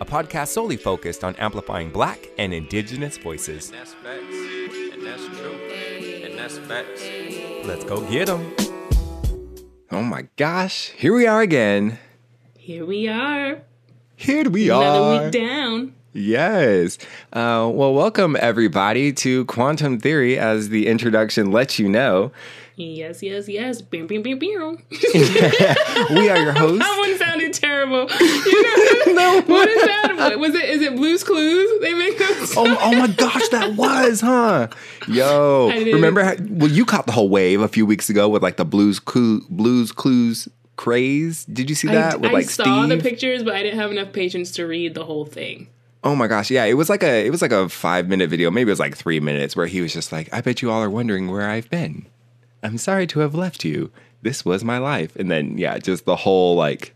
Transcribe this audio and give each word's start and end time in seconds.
a 0.00 0.04
podcast 0.04 0.48
solely 0.48 0.76
focused 0.76 1.22
on 1.24 1.34
amplifying 1.36 1.90
black 1.90 2.28
and 2.38 2.52
indigenous 2.54 3.18
voices. 3.18 3.70
And 3.70 3.78
that's 3.78 3.94
facts. 3.94 4.34
And 4.94 5.06
that's 5.06 5.26
true. 5.38 5.52
And 6.24 6.38
that's 6.38 6.58
facts. 6.58 7.04
Let's 7.64 7.84
go 7.84 8.00
get 8.10 8.26
them. 8.26 8.54
Oh 9.92 10.02
my 10.02 10.26
gosh, 10.36 10.90
here 10.90 11.14
we 11.14 11.26
are 11.26 11.40
again. 11.42 11.98
Here 12.56 12.86
we 12.86 13.08
are. 13.08 13.62
Here 14.16 14.48
we 14.48 14.68
Another 14.70 14.98
are. 14.98 15.22
week 15.24 15.32
down. 15.32 15.94
Yes. 16.12 16.98
Uh, 17.32 17.70
well, 17.72 17.94
welcome 17.94 18.36
everybody 18.40 19.12
to 19.14 19.44
Quantum 19.46 19.98
Theory, 20.00 20.38
as 20.38 20.68
the 20.68 20.86
introduction 20.88 21.50
lets 21.52 21.78
you 21.78 21.88
know. 21.88 22.32
Yes, 22.76 23.22
yes, 23.22 23.48
yes. 23.48 23.80
Bam, 23.82 24.06
bam, 24.06 24.22
bam, 24.22 24.38
bam. 24.38 24.78
We 26.10 26.28
are 26.30 26.38
your 26.38 26.52
hosts. 26.56 26.78
that 26.78 26.96
one 26.98 27.18
sounded 27.18 27.39
terrible. 27.50 28.08
You 28.20 29.14
know, 29.14 29.40
what 29.46 29.68
is 29.68 29.82
that? 29.86 30.38
Was 30.38 30.54
it? 30.54 30.64
Is 30.68 30.82
it 30.82 30.94
Blue's 30.94 31.24
Clues? 31.24 31.80
They 31.80 31.94
make 31.94 32.18
those. 32.18 32.56
Oh, 32.56 32.78
oh 32.80 32.96
my 32.96 33.08
gosh, 33.08 33.48
that 33.48 33.74
was, 33.74 34.20
huh? 34.20 34.68
Yo, 35.08 35.68
remember? 35.70 36.22
How, 36.22 36.34
well, 36.48 36.70
you 36.70 36.84
caught 36.84 37.06
the 37.06 37.12
whole 37.12 37.28
wave 37.28 37.60
a 37.60 37.68
few 37.68 37.84
weeks 37.86 38.08
ago 38.10 38.28
with 38.28 38.42
like 38.42 38.56
the 38.56 38.64
blues, 38.64 39.00
Clu- 39.00 39.44
blues 39.50 39.90
clues 39.90 40.48
craze. 40.76 41.44
Did 41.46 41.68
you 41.68 41.74
see 41.74 41.88
that 41.88 42.14
I, 42.14 42.16
with 42.16 42.30
I 42.30 42.34
like 42.34 42.50
saw 42.50 42.86
the 42.86 42.98
pictures, 42.98 43.42
but 43.42 43.54
I 43.54 43.62
didn't 43.62 43.78
have 43.80 43.90
enough 43.90 44.12
patience 44.12 44.50
to 44.52 44.66
read 44.66 44.94
the 44.94 45.04
whole 45.04 45.24
thing. 45.24 45.68
oh 46.04 46.14
my 46.14 46.26
gosh, 46.26 46.50
yeah, 46.50 46.64
it 46.64 46.74
was 46.74 46.88
like 46.88 47.02
a 47.02 47.26
it 47.26 47.30
was 47.30 47.42
like 47.42 47.52
a 47.52 47.68
five 47.68 48.08
minute 48.08 48.30
video, 48.30 48.50
maybe 48.50 48.68
it 48.70 48.72
was 48.72 48.80
like 48.80 48.96
three 48.96 49.20
minutes, 49.20 49.56
where 49.56 49.66
he 49.66 49.80
was 49.80 49.92
just 49.92 50.12
like, 50.12 50.28
"I 50.32 50.40
bet 50.40 50.62
you 50.62 50.70
all 50.70 50.82
are 50.82 50.90
wondering 50.90 51.30
where 51.30 51.48
I've 51.50 51.68
been. 51.70 52.06
I'm 52.62 52.78
sorry 52.78 53.06
to 53.08 53.20
have 53.20 53.34
left 53.34 53.64
you. 53.64 53.90
This 54.22 54.44
was 54.44 54.62
my 54.62 54.78
life." 54.78 55.16
And 55.16 55.30
then 55.30 55.58
yeah, 55.58 55.78
just 55.78 56.04
the 56.04 56.16
whole 56.16 56.54
like. 56.54 56.94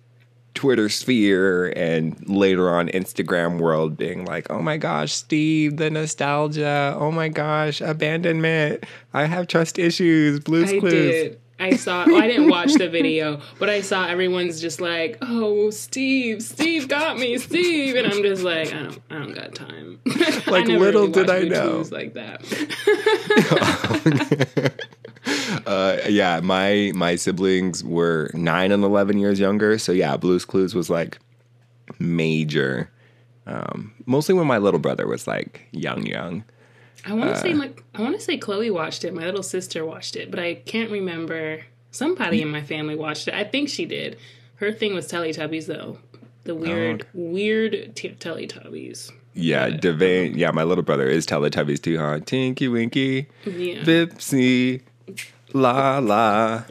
Twitter 0.55 0.89
sphere 0.89 1.69
and 1.77 2.17
later 2.29 2.71
on 2.75 2.89
Instagram 2.89 3.59
world 3.59 3.97
being 3.97 4.25
like, 4.25 4.47
oh 4.51 4.61
my 4.63 4.77
gosh, 4.77 5.13
Steve, 5.13 5.77
the 5.77 5.91
nostalgia. 5.91 6.97
Oh 6.99 7.11
my 7.11 7.29
gosh, 7.29 7.81
abandonment. 7.81 8.85
I 9.13 9.25
have 9.27 9.47
trust 9.49 9.79
issues. 9.79 10.41
Blues 10.41 10.73
I 10.73 10.79
Clues. 10.79 10.93
did. 10.93 11.41
I 11.59 11.77
saw. 11.77 12.05
Well, 12.07 12.21
I 12.21 12.27
didn't 12.27 12.49
watch 12.51 12.75
the 12.75 12.89
video, 12.89 13.41
but 13.61 13.71
I 13.71 13.81
saw 13.81 14.07
everyone's 14.09 14.61
just 14.61 14.81
like, 14.81 15.19
"Oh, 15.23 15.71
Steve, 15.71 16.43
Steve 16.43 16.89
got 16.89 17.17
me, 17.17 17.39
Steve," 17.39 17.95
and 17.95 18.09
I'm 18.09 18.23
just 18.23 18.43
like, 18.43 18.75
"I 18.75 18.83
don't, 18.83 19.01
I 19.09 19.19
don't 19.19 19.35
got 19.35 19.55
time." 19.55 20.01
Like, 20.47 20.67
little 20.67 21.07
really 21.07 21.13
did 21.13 21.31
I 21.31 21.41
Blue's 21.41 21.53
know. 21.53 21.71
Clues 21.71 21.93
like 21.93 22.15
that. 22.15 22.43
Uh, 25.67 25.99
yeah, 26.09 26.41
my 26.43 26.93
my 26.95 27.17
siblings 27.17 27.83
were 27.85 28.31
nine 28.35 28.73
and 28.73 28.85
eleven 28.85 29.19
years 29.19 29.39
younger, 29.41 29.79
so 29.79 29.93
yeah, 29.93 30.17
Blues 30.17 30.45
Clues 30.45 30.75
was 30.75 30.91
like 30.91 31.19
major. 31.99 32.91
Um, 33.47 33.93
mostly 34.07 34.35
when 34.35 34.47
my 34.47 34.59
little 34.59 34.81
brother 34.81 35.07
was 35.07 35.27
like 35.27 35.67
young, 35.73 36.07
young. 36.07 36.45
I 37.07 37.13
want 37.13 37.31
Uh, 37.31 37.35
to 37.35 37.41
say 37.41 37.53
my, 37.53 37.71
I 37.95 38.01
want 38.01 38.15
to 38.17 38.21
say 38.23 38.39
Chloe 38.39 38.71
watched 38.71 39.05
it. 39.05 39.13
My 39.15 39.25
little 39.25 39.43
sister 39.43 39.85
watched 39.85 40.17
it, 40.17 40.31
but 40.31 40.41
I 40.41 40.55
can't 40.55 40.91
remember. 40.91 41.61
Somebody 41.91 42.43
in 42.43 42.49
my 42.49 42.63
family 42.63 42.97
watched 42.97 43.29
it. 43.29 43.35
I 43.35 43.45
think 43.45 43.69
she 43.69 43.85
did. 43.85 44.17
Her 44.57 44.73
thing 44.73 44.95
was 44.95 45.07
Teletubbies 45.11 45.67
though. 45.67 45.99
The 46.45 46.55
weird, 46.55 47.07
weird 47.15 47.95
t- 47.95 48.11
Teletubbies. 48.11 49.11
Yeah, 49.35 49.71
Devane. 49.71 50.37
Yeah, 50.37 50.51
my 50.51 50.63
little 50.65 50.83
brother 50.85 51.07
is 51.09 51.27
Teletubbies 51.27 51.81
too, 51.83 51.99
huh? 51.99 52.21
Tinky 52.25 52.69
Winky, 52.69 53.29
Yeah. 53.45 53.83
Dipsy, 53.83 54.81
La 55.57 56.01
La, 56.01 56.65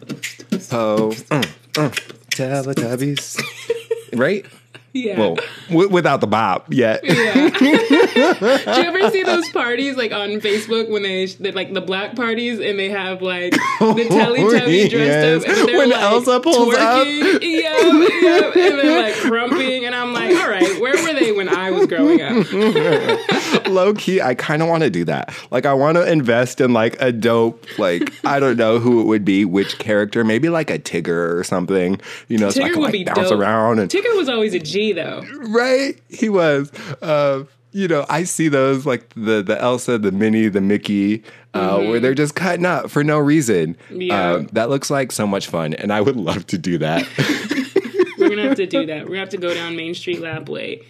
Po, 0.69 1.09
mm, 1.31 1.41
mm, 1.73 1.91
Teletubbies. 2.35 3.39
right? 4.13 4.45
Yeah. 4.93 5.17
Well, 5.19 5.37
w- 5.69 5.89
without 5.89 6.21
the 6.21 6.27
bop 6.27 6.71
yet. 6.71 7.01
Yeah. 7.03 7.49
Do 7.49 7.65
you 7.65 8.87
ever 8.87 9.09
see 9.09 9.23
those 9.23 9.49
parties 9.49 9.95
like 9.97 10.11
on 10.11 10.29
Facebook 10.41 10.89
when 10.89 11.03
they, 11.03 11.27
like 11.51 11.73
the 11.73 11.81
black 11.81 12.15
parties 12.15 12.59
and 12.59 12.77
they 12.77 12.89
have 12.89 13.21
like 13.21 13.51
the 13.79 14.07
Teletubby 14.09 14.89
dressed 14.89 14.93
Yes. 14.93 15.43
up 15.43 15.49
and 15.49 15.67
they're 15.69 15.77
When 15.79 15.89
like 15.89 16.01
Elsa 16.01 16.39
pulls 16.39 16.73
up. 16.75 17.07
twerking, 17.07 17.41
yeah, 17.41 17.81
yeah, 18.21 18.67
and 18.67 18.79
they're 18.79 19.01
like 19.03 19.15
crumping, 19.15 19.85
and 19.85 19.95
I'm 19.95 20.13
like, 20.13 20.35
all 20.35 20.49
right, 20.49 20.79
where 20.81 20.93
were 21.03 21.19
they 21.19 21.31
when 21.31 21.49
I 21.49 21.71
was 21.71 21.87
growing 21.87 22.21
up? 22.21 22.45
low 23.67 23.93
key, 23.93 24.21
I 24.21 24.35
kind 24.35 24.61
of 24.61 24.67
want 24.67 24.83
to 24.83 24.89
do 24.89 25.05
that. 25.05 25.33
Like, 25.51 25.65
I 25.65 25.73
want 25.73 25.95
to 25.97 26.09
invest 26.09 26.61
in 26.61 26.73
like 26.73 26.99
a 27.01 27.11
dope, 27.11 27.65
like 27.79 28.11
I 28.25 28.39
don't 28.39 28.57
know 28.57 28.79
who 28.79 29.01
it 29.01 29.05
would 29.05 29.25
be, 29.25 29.45
which 29.45 29.79
character, 29.79 30.23
maybe 30.23 30.49
like 30.49 30.69
a 30.69 30.79
Tigger 30.79 31.35
or 31.37 31.43
something. 31.43 31.99
You 32.27 32.37
know, 32.37 32.49
so 32.49 32.61
I 32.63 32.67
Tigger 32.69 32.73
can 32.73 32.81
would 32.81 32.85
like 32.87 32.91
be 32.93 33.03
bounce 33.05 33.29
dope. 33.29 33.39
around 33.39 33.79
and 33.79 33.89
Tigger 33.89 34.15
was 34.15 34.29
always 34.29 34.53
a 34.53 34.59
G 34.59 34.82
though. 34.91 35.23
right. 35.47 35.99
He 36.09 36.27
was. 36.29 36.71
Uh, 37.01 37.45
you 37.73 37.87
know, 37.87 38.05
I 38.07 38.23
see 38.23 38.47
those 38.47 38.85
like 38.85 39.09
the 39.15 39.41
the 39.41 39.59
Elsa, 39.59 39.97
the 39.97 40.11
Minnie, 40.11 40.47
the 40.47 40.61
Mickey, 40.61 41.23
uh, 41.53 41.79
where 41.79 41.99
they're 41.99 42.13
just 42.13 42.35
cutting 42.35 42.65
up 42.65 42.89
for 42.89 43.03
no 43.03 43.17
reason. 43.17 43.75
Mm-hmm. 43.89 44.01
Yeah. 44.01 44.31
Um, 44.31 44.47
that 44.53 44.69
looks 44.69 44.89
like 44.89 45.11
so 45.11 45.27
much 45.27 45.47
fun, 45.47 45.73
and 45.73 45.91
I 45.91 45.99
would 45.99 46.15
love 46.15 46.47
to 46.47 46.57
do 46.57 46.77
that. 46.77 47.07
We're 48.17 48.29
gonna 48.29 48.43
have 48.43 48.57
to 48.57 48.67
do 48.67 48.85
that. 48.85 49.03
We're 49.03 49.09
gonna 49.09 49.19
have 49.19 49.29
to 49.29 49.37
go 49.37 49.53
down 49.53 49.75
Main 49.75 49.95
Street 49.95 50.19
Labway. 50.19 50.85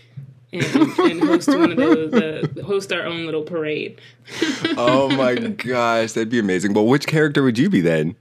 And, 0.51 0.63
and 0.63 1.19
host 1.23 1.47
one 1.47 1.71
of 1.71 1.77
those, 1.77 2.11
the, 2.11 2.63
host 2.63 2.93
our 2.93 3.07
own 3.07 3.25
little 3.25 3.41
parade. 3.41 3.99
oh 4.77 5.09
my 5.09 5.33
gosh, 5.33 6.11
that'd 6.11 6.29
be 6.29 6.37
amazing. 6.37 6.73
But 6.73 6.83
which 6.83 7.07
character 7.07 7.41
would 7.41 7.57
you 7.57 7.71
be 7.71 7.81
then? 7.81 8.15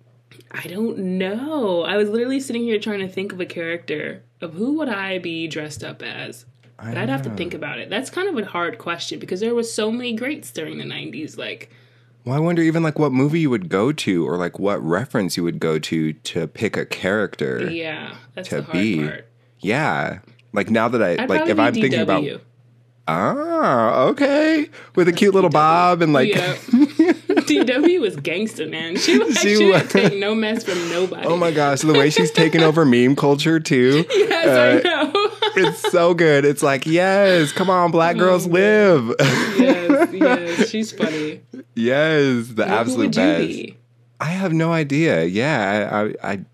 I 0.51 0.67
don't 0.67 0.97
know. 0.97 1.83
I 1.83 1.99
was 1.99 2.09
literally 2.09 2.41
sitting 2.41 2.63
here 2.63 2.79
trying 2.79 3.01
to 3.01 3.09
think 3.09 3.35
of 3.35 3.41
a 3.41 3.45
character 3.45 4.23
of 4.43 4.55
who 4.55 4.75
would 4.79 4.89
I 4.89 5.19
be 5.19 5.47
dressed 5.49 5.83
up 5.85 6.03
as. 6.03 6.45
But 6.77 6.97
I'd 6.99 7.09
have 7.09 7.23
to 7.23 7.31
think 7.31 7.55
about 7.55 7.79
it. 7.79 7.89
That's 7.91 8.11
kind 8.11 8.29
of 8.29 8.37
a 8.37 8.45
hard 8.49 8.79
question 8.79 9.19
because 9.21 9.39
there 9.41 9.55
was 9.55 9.73
so 9.73 9.93
many 9.93 10.15
greats 10.15 10.51
during 10.51 10.79
the 10.79 10.85
'90s. 10.85 11.39
Like, 11.39 11.71
Well, 12.25 12.35
I 12.35 12.41
wonder 12.41 12.61
even 12.63 12.83
like 12.83 12.99
what 12.99 13.13
movie 13.13 13.41
you 13.41 13.51
would 13.51 13.69
go 13.69 13.93
to 13.93 14.27
or 14.29 14.37
like 14.37 14.59
what 14.59 14.83
reference 14.83 15.37
you 15.37 15.45
would 15.45 15.61
go 15.61 15.79
to 15.79 16.13
to 16.13 16.47
pick 16.49 16.77
a 16.77 16.85
character. 16.85 17.71
yeah, 17.71 18.17
that's 18.35 18.49
To 18.49 18.57
the 18.57 18.63
hard 18.63 18.73
be. 18.73 18.99
part. 19.07 19.29
Yeah. 19.61 20.19
Like 20.53 20.71
now 20.71 20.89
that 20.89 21.01
I 21.03 21.23
I'd 21.23 21.29
like 21.31 21.49
if 21.49 21.59
I'm 21.59 21.73
be 21.73 21.83
thinking 21.83 22.01
about 22.01 22.25
Ah, 23.09 24.03
okay. 24.05 24.69
With 24.95 25.09
a 25.09 25.13
cute 25.13 25.35
little 25.35 25.51
bob 25.51 26.03
and 26.03 26.13
like 26.13 26.35
yeah, 26.35 26.57
DW 27.47 28.01
was 28.01 28.17
gangster, 28.17 28.67
man. 28.67 28.97
She 28.97 29.19
like 29.23 29.39
She 29.39 29.57
she, 29.57 29.71
was. 29.71 29.89
take 29.89 30.15
no 30.19 30.35
mess 30.35 30.65
from 30.65 30.79
nobody. 30.89 31.27
Oh 31.27 31.37
my 31.37 31.51
gosh, 31.51 31.81
the 31.81 31.93
way 31.93 32.11
she's 32.11 32.31
taken 32.31 32.63
over 32.63 32.85
meme 32.85 33.17
culture 33.17 33.61
too. 33.61 34.05
yes, 34.11 34.47
uh, 34.85 34.89
I 34.89 34.89
know. 34.89 35.29
It's 35.55 35.81
so 35.93 36.15
good. 36.15 36.47
It's 36.47 36.63
like, 36.63 36.87
yes, 36.87 37.53
come 37.53 37.69
on, 37.69 37.91
black 37.91 38.17
girls 38.17 38.47
live. 38.47 39.15
yes, 39.21 40.13
yes, 40.15 40.69
she's 40.71 40.93
funny. 40.93 41.43
yes, 41.75 42.49
the 42.49 42.65
absolute 42.67 43.15
best. 43.15 43.47
be? 43.47 43.77
I 44.19 44.27
have 44.27 44.55
no 44.55 44.73
idea. 44.73 45.25
Yeah, 45.25 45.91
I, 45.93 46.05
I, 46.29 46.33
I 46.33 46.45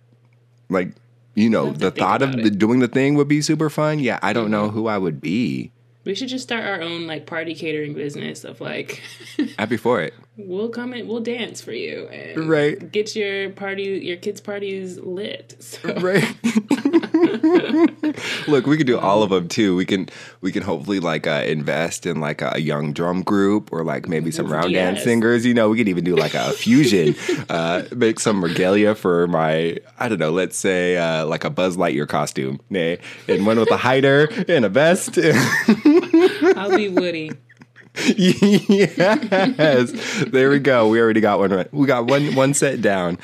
like, 0.68 0.94
you 1.36 1.48
know, 1.48 1.70
the 1.70 1.92
thought 1.92 2.22
of 2.22 2.32
the. 2.32 2.38
Mm-hmm. 2.38 2.58
doing 2.58 2.78
the 2.80 2.88
thing 2.88 3.14
would 3.14 3.28
be 3.28 3.40
super 3.40 3.70
fun. 3.70 4.00
Yeah, 4.00 4.18
I 4.20 4.32
don't 4.32 4.50
know 4.50 4.68
who 4.68 4.88
I 4.88 4.98
would 4.98 5.20
be. 5.20 5.70
We 6.08 6.14
should 6.14 6.28
just 6.28 6.42
start 6.44 6.64
our 6.64 6.80
own 6.80 7.06
like 7.06 7.26
party 7.26 7.54
catering 7.54 7.92
business 7.92 8.42
of 8.42 8.62
like 8.62 9.02
Happy 9.58 9.76
for 9.76 10.00
it. 10.00 10.14
we'll 10.38 10.70
come 10.70 10.94
and 10.94 11.06
we'll 11.06 11.20
dance 11.20 11.60
for 11.60 11.72
you 11.72 12.08
and 12.08 12.48
Right. 12.48 12.90
get 12.90 13.14
your 13.14 13.50
party, 13.50 13.82
your 14.02 14.16
kids' 14.16 14.40
parties 14.40 14.98
lit. 14.98 15.56
So, 15.60 15.92
Right. 16.00 16.24
Look, 18.48 18.66
we 18.66 18.76
could 18.76 18.86
do 18.86 18.98
all 18.98 19.22
of 19.22 19.30
them 19.30 19.48
too. 19.48 19.76
We 19.76 19.84
can 19.84 20.08
we 20.40 20.52
can 20.52 20.62
hopefully 20.62 21.00
like 21.00 21.26
uh, 21.26 21.44
invest 21.46 22.06
in 22.06 22.20
like 22.20 22.42
a 22.42 22.60
young 22.60 22.92
drum 22.92 23.22
group 23.22 23.72
or 23.72 23.84
like 23.84 24.08
maybe 24.08 24.30
some 24.30 24.46
round 24.46 24.72
dance 24.72 25.02
singers. 25.02 25.44
You 25.44 25.54
know, 25.54 25.68
we 25.68 25.78
could 25.78 25.88
even 25.88 26.04
do 26.04 26.16
like 26.16 26.34
a 26.34 26.52
fusion. 26.52 27.14
uh, 27.48 27.84
make 27.94 28.20
some 28.20 28.42
regalia 28.42 28.94
for 28.94 29.26
my 29.26 29.78
I 29.98 30.08
don't 30.08 30.18
know. 30.18 30.30
Let's 30.30 30.56
say 30.56 30.96
uh, 30.96 31.26
like 31.26 31.44
a 31.44 31.50
Buzz 31.50 31.76
Lightyear 31.76 32.08
costume, 32.08 32.60
nay, 32.70 32.98
and 33.26 33.46
one 33.46 33.58
with 33.58 33.70
a 33.70 33.76
hider 33.76 34.28
and 34.48 34.64
a 34.64 34.68
vest. 34.68 35.18
I'll 36.56 36.76
be 36.76 36.88
Woody. 36.88 37.32
Yes. 38.16 39.92
There 40.26 40.50
we 40.50 40.58
go. 40.58 40.88
We 40.88 41.00
already 41.00 41.20
got 41.20 41.38
one 41.38 41.50
right. 41.50 41.72
We 41.72 41.86
got 41.86 42.06
one 42.06 42.34
one 42.34 42.54
set 42.54 42.80
down. 42.80 43.18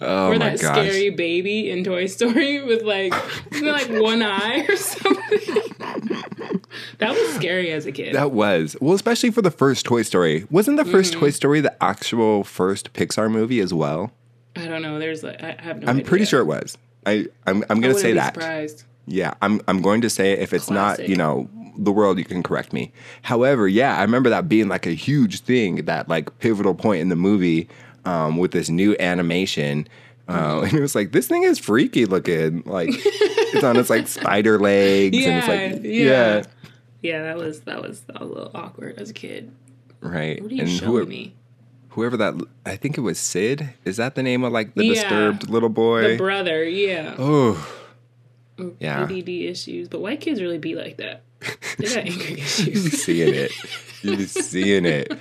Oh 0.00 0.28
or 0.28 0.38
my 0.38 0.50
that 0.50 0.60
gosh. 0.60 0.86
scary 0.88 1.10
baby 1.10 1.70
in 1.70 1.84
Toy 1.84 2.06
Story 2.06 2.62
with 2.62 2.82
like 2.82 3.12
like 3.60 3.88
one 3.90 4.22
eye 4.22 4.66
or 4.68 4.76
something. 4.76 5.40
that 6.98 7.10
was 7.10 7.34
scary 7.34 7.72
as 7.72 7.86
a 7.86 7.92
kid. 7.92 8.14
That 8.14 8.32
was. 8.32 8.76
Well, 8.80 8.94
especially 8.94 9.30
for 9.30 9.42
the 9.42 9.50
first 9.50 9.84
Toy 9.86 10.02
Story. 10.02 10.46
Wasn't 10.50 10.76
the 10.76 10.84
1st 10.84 11.10
Mm-hmm. 11.10 11.20
Toy 11.20 11.30
Story 11.30 11.60
the 11.60 11.82
actual 11.82 12.44
first 12.44 12.92
Pixar 12.92 13.30
movie 13.30 13.60
as 13.60 13.74
well? 13.74 14.12
I 14.56 14.66
don't 14.66 14.82
know. 14.82 14.98
There's 14.98 15.22
like 15.22 15.42
I 15.42 15.56
have 15.60 15.80
no. 15.80 15.88
I'm 15.88 15.96
idea. 15.96 16.06
pretty 16.06 16.24
sure 16.24 16.40
it 16.40 16.46
was. 16.46 16.76
I 17.06 17.26
I'm, 17.46 17.64
I'm 17.70 17.80
going 17.80 17.94
to 17.94 18.00
say 18.00 18.12
that. 18.14 18.34
Surprised. 18.34 18.84
Yeah, 19.06 19.34
I'm 19.42 19.60
I'm 19.68 19.82
going 19.82 20.02
to 20.02 20.10
say 20.10 20.32
it. 20.32 20.40
If 20.40 20.52
it's 20.52 20.70
not, 20.70 21.08
you 21.08 21.16
know, 21.16 21.48
the 21.84 21.92
world, 21.92 22.18
you 22.18 22.24
can 22.24 22.42
correct 22.42 22.72
me. 22.72 22.92
However, 23.22 23.66
yeah, 23.68 23.96
I 23.96 24.02
remember 24.02 24.28
that 24.30 24.48
being 24.48 24.68
like 24.68 24.86
a 24.86 24.90
huge 24.92 25.40
thing, 25.40 25.84
that 25.86 26.08
like 26.08 26.38
pivotal 26.38 26.74
point 26.74 27.00
in 27.00 27.08
the 27.08 27.16
movie 27.16 27.68
um, 28.04 28.36
with 28.36 28.52
this 28.52 28.68
new 28.68 28.96
animation. 29.00 29.88
Mm-hmm. 30.28 30.58
Uh, 30.58 30.60
and 30.62 30.74
it 30.74 30.80
was 30.80 30.94
like 30.94 31.12
this 31.12 31.26
thing 31.26 31.42
is 31.44 31.58
freaky 31.58 32.04
looking. 32.06 32.62
Like 32.66 32.90
it's 32.92 33.64
on 33.64 33.76
its 33.76 33.90
like 33.90 34.06
spider 34.18 34.58
legs, 34.58 35.16
and 35.26 35.38
it's 35.38 35.48
like 35.48 35.82
Yeah, 35.84 35.90
yeah, 35.90 36.36
yeah. 36.36 36.42
Yeah, 37.02 37.22
that 37.22 37.36
was 37.38 37.60
that 37.62 37.80
was 37.82 38.00
that 38.02 38.20
was 38.20 38.30
a 38.30 38.32
little 38.34 38.50
awkward 38.54 38.98
as 38.98 39.10
a 39.10 39.14
kid. 39.14 39.50
right. 40.00 40.40
What 40.42 40.52
are 40.52 40.54
you 40.54 40.60
and 40.62 40.70
showing 40.70 40.90
whoever, 40.92 41.06
me? 41.08 41.34
whoever 41.88 42.16
that, 42.18 42.34
I 42.66 42.76
think 42.76 42.98
it 42.98 43.00
was 43.00 43.18
Sid. 43.18 43.70
Is 43.86 43.96
that 43.96 44.14
the 44.14 44.22
name 44.22 44.44
of 44.44 44.52
like 44.52 44.74
the 44.74 44.84
Yeah. 44.84 44.92
disturbed 44.94 45.48
little 45.48 45.70
boy? 45.70 46.10
The 46.12 46.16
brother, 46.18 46.62
yeah. 46.62 47.14
oh, 47.18 47.66
yeah. 48.78 49.02
ADD 49.04 49.28
issues, 49.28 49.88
but 49.88 50.00
white 50.00 50.20
kids 50.20 50.40
really 50.42 50.58
be 50.58 50.74
like 50.74 50.98
that. 50.98 51.22
They 51.78 51.86
got 51.86 51.96
anger 51.98 52.24
You 52.28 52.36
be 52.36 52.90
seeing 52.90 53.34
it. 53.34 53.52
You 54.02 54.16
be 54.16 54.24
seeing 54.26 54.86
it. 54.86 55.12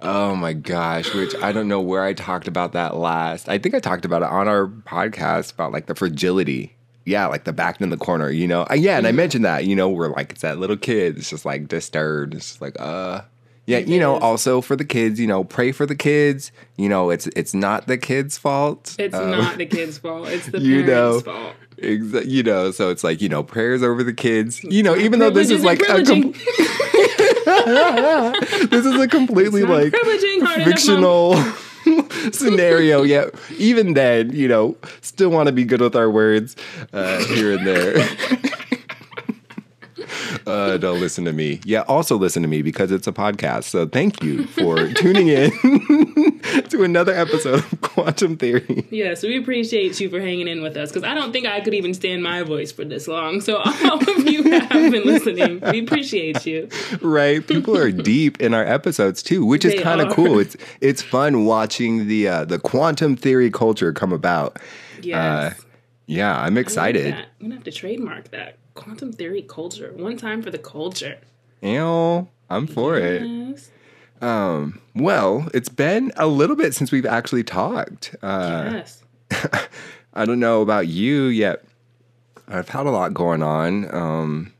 Oh 0.00 0.36
my 0.36 0.52
gosh, 0.52 1.12
which 1.12 1.34
I 1.42 1.50
don't 1.50 1.66
know 1.66 1.80
where 1.80 2.04
I 2.04 2.12
talked 2.12 2.46
about 2.46 2.72
that 2.72 2.96
last. 2.96 3.48
I 3.48 3.58
think 3.58 3.74
I 3.74 3.80
talked 3.80 4.04
about 4.04 4.22
it 4.22 4.28
on 4.28 4.46
our 4.46 4.66
podcast 4.68 5.52
about 5.52 5.72
like 5.72 5.86
the 5.86 5.96
fragility. 5.96 6.76
Yeah, 7.04 7.26
like 7.26 7.42
the 7.44 7.52
back 7.52 7.80
in 7.80 7.90
the 7.90 7.96
corner, 7.96 8.30
you 8.30 8.46
know. 8.46 8.64
Yeah, 8.72 8.96
and 8.96 9.08
I 9.08 9.12
mentioned 9.12 9.44
that, 9.44 9.64
you 9.64 9.74
know, 9.74 9.88
where 9.88 10.08
like 10.10 10.30
it's 10.32 10.42
that 10.42 10.58
little 10.58 10.76
kid, 10.76 11.18
it's 11.18 11.30
just 11.30 11.44
like 11.44 11.66
disturbed. 11.66 12.34
It's 12.34 12.46
just 12.50 12.60
like, 12.62 12.76
uh 12.78 13.22
yeah, 13.66 13.78
you 13.78 13.98
know, 13.98 14.16
also 14.18 14.60
for 14.60 14.76
the 14.76 14.84
kids, 14.84 15.18
you 15.18 15.26
know, 15.26 15.42
pray 15.44 15.72
for 15.72 15.84
the 15.84 15.96
kids. 15.96 16.52
You 16.76 16.88
know, 16.88 17.10
it's 17.10 17.26
it's 17.34 17.52
not 17.52 17.86
the 17.88 17.98
kids' 17.98 18.38
fault. 18.38 18.94
It's 19.00 19.14
Um, 19.16 19.30
not 19.32 19.58
the 19.58 19.66
kid's 19.66 19.98
fault. 19.98 20.28
It's 20.28 20.46
the 20.50 20.58
parents' 20.60 20.86
know, 20.88 21.20
fault. 21.20 21.54
Exa- 21.82 22.28
you 22.28 22.42
know, 22.42 22.70
so 22.70 22.90
it's 22.90 23.04
like 23.04 23.20
you 23.20 23.28
know, 23.28 23.42
prayers 23.42 23.82
over 23.82 24.02
the 24.02 24.12
kids. 24.12 24.62
You 24.64 24.82
know, 24.82 24.96
even 24.96 25.20
though 25.20 25.30
this 25.30 25.50
is 25.50 25.64
like 25.64 25.80
a 25.82 26.04
com- 26.04 26.32
this 28.68 28.84
is 28.84 29.00
a 29.00 29.08
completely 29.08 29.62
like 29.62 29.94
enough, 29.94 30.54
fictional 30.64 31.36
scenario. 32.32 33.02
Yet 33.02 33.34
even 33.58 33.94
then, 33.94 34.32
you 34.32 34.48
know, 34.48 34.76
still 35.02 35.30
want 35.30 35.46
to 35.46 35.52
be 35.52 35.64
good 35.64 35.80
with 35.80 35.96
our 35.96 36.10
words 36.10 36.56
uh, 36.92 37.24
here 37.26 37.56
and 37.56 37.66
there. 37.66 37.96
Uh, 40.48 40.78
don't 40.78 41.00
listen 41.00 41.24
to 41.26 41.32
me. 41.32 41.60
Yeah, 41.64 41.82
also 41.82 42.16
listen 42.16 42.42
to 42.42 42.48
me 42.48 42.62
because 42.62 42.90
it's 42.90 43.06
a 43.06 43.12
podcast. 43.12 43.64
So 43.64 43.86
thank 43.86 44.22
you 44.22 44.46
for 44.46 44.88
tuning 44.94 45.28
in 45.28 45.50
to 46.70 46.82
another 46.82 47.12
episode 47.12 47.60
of 47.60 47.80
Quantum 47.80 48.36
Theory. 48.36 48.86
Yes, 48.90 49.22
we 49.22 49.36
appreciate 49.38 50.00
you 50.00 50.08
for 50.08 50.20
hanging 50.20 50.48
in 50.48 50.62
with 50.62 50.76
us 50.76 50.90
because 50.90 51.04
I 51.04 51.14
don't 51.14 51.32
think 51.32 51.46
I 51.46 51.60
could 51.60 51.74
even 51.74 51.94
stand 51.94 52.22
my 52.22 52.42
voice 52.42 52.72
for 52.72 52.84
this 52.84 53.06
long. 53.06 53.40
So 53.40 53.56
all 53.64 53.98
of 53.98 54.28
you 54.28 54.42
have 54.44 54.70
been 54.70 55.04
listening. 55.04 55.60
We 55.60 55.80
appreciate 55.80 56.46
you. 56.46 56.68
right? 57.02 57.46
People 57.46 57.76
are 57.76 57.92
deep 57.92 58.40
in 58.40 58.54
our 58.54 58.64
episodes 58.64 59.22
too, 59.22 59.44
which 59.44 59.64
is 59.64 59.80
kind 59.82 60.00
of 60.00 60.12
cool. 60.12 60.38
It's 60.38 60.56
it's 60.80 61.02
fun 61.02 61.44
watching 61.44 62.08
the 62.08 62.28
uh, 62.28 62.44
the 62.44 62.58
quantum 62.58 63.16
theory 63.16 63.50
culture 63.50 63.92
come 63.92 64.12
about. 64.12 64.58
Yes. 65.02 65.60
Yeah, 66.06 66.40
I'm 66.40 66.56
excited. 66.56 67.12
I'm 67.14 67.26
gonna 67.40 67.54
have 67.56 67.64
to 67.64 67.70
trademark 67.70 68.30
that 68.30 68.56
quantum 68.78 69.12
theory 69.12 69.42
culture. 69.42 69.92
One 69.94 70.16
time 70.16 70.40
for 70.40 70.50
the 70.50 70.58
culture. 70.58 71.18
Ew, 71.60 72.28
I'm 72.48 72.66
for 72.66 72.96
it. 72.96 73.22
Yes. 73.26 73.70
Well, 74.94 75.48
it's 75.52 75.68
been 75.68 76.12
a 76.16 76.26
little 76.26 76.56
bit 76.56 76.74
since 76.74 76.92
we've 76.92 77.06
actually 77.06 77.44
talked. 77.44 78.14
Uh, 78.22 78.70
yes. 78.72 79.02
I 80.14 80.24
don't 80.24 80.40
know 80.40 80.62
about 80.62 80.86
you 80.86 81.24
yet. 81.24 81.64
I've 82.46 82.68
had 82.68 82.86
a 82.86 82.90
lot 82.90 83.12
going 83.12 83.42
on. 83.42 83.92
Um, 83.94 84.52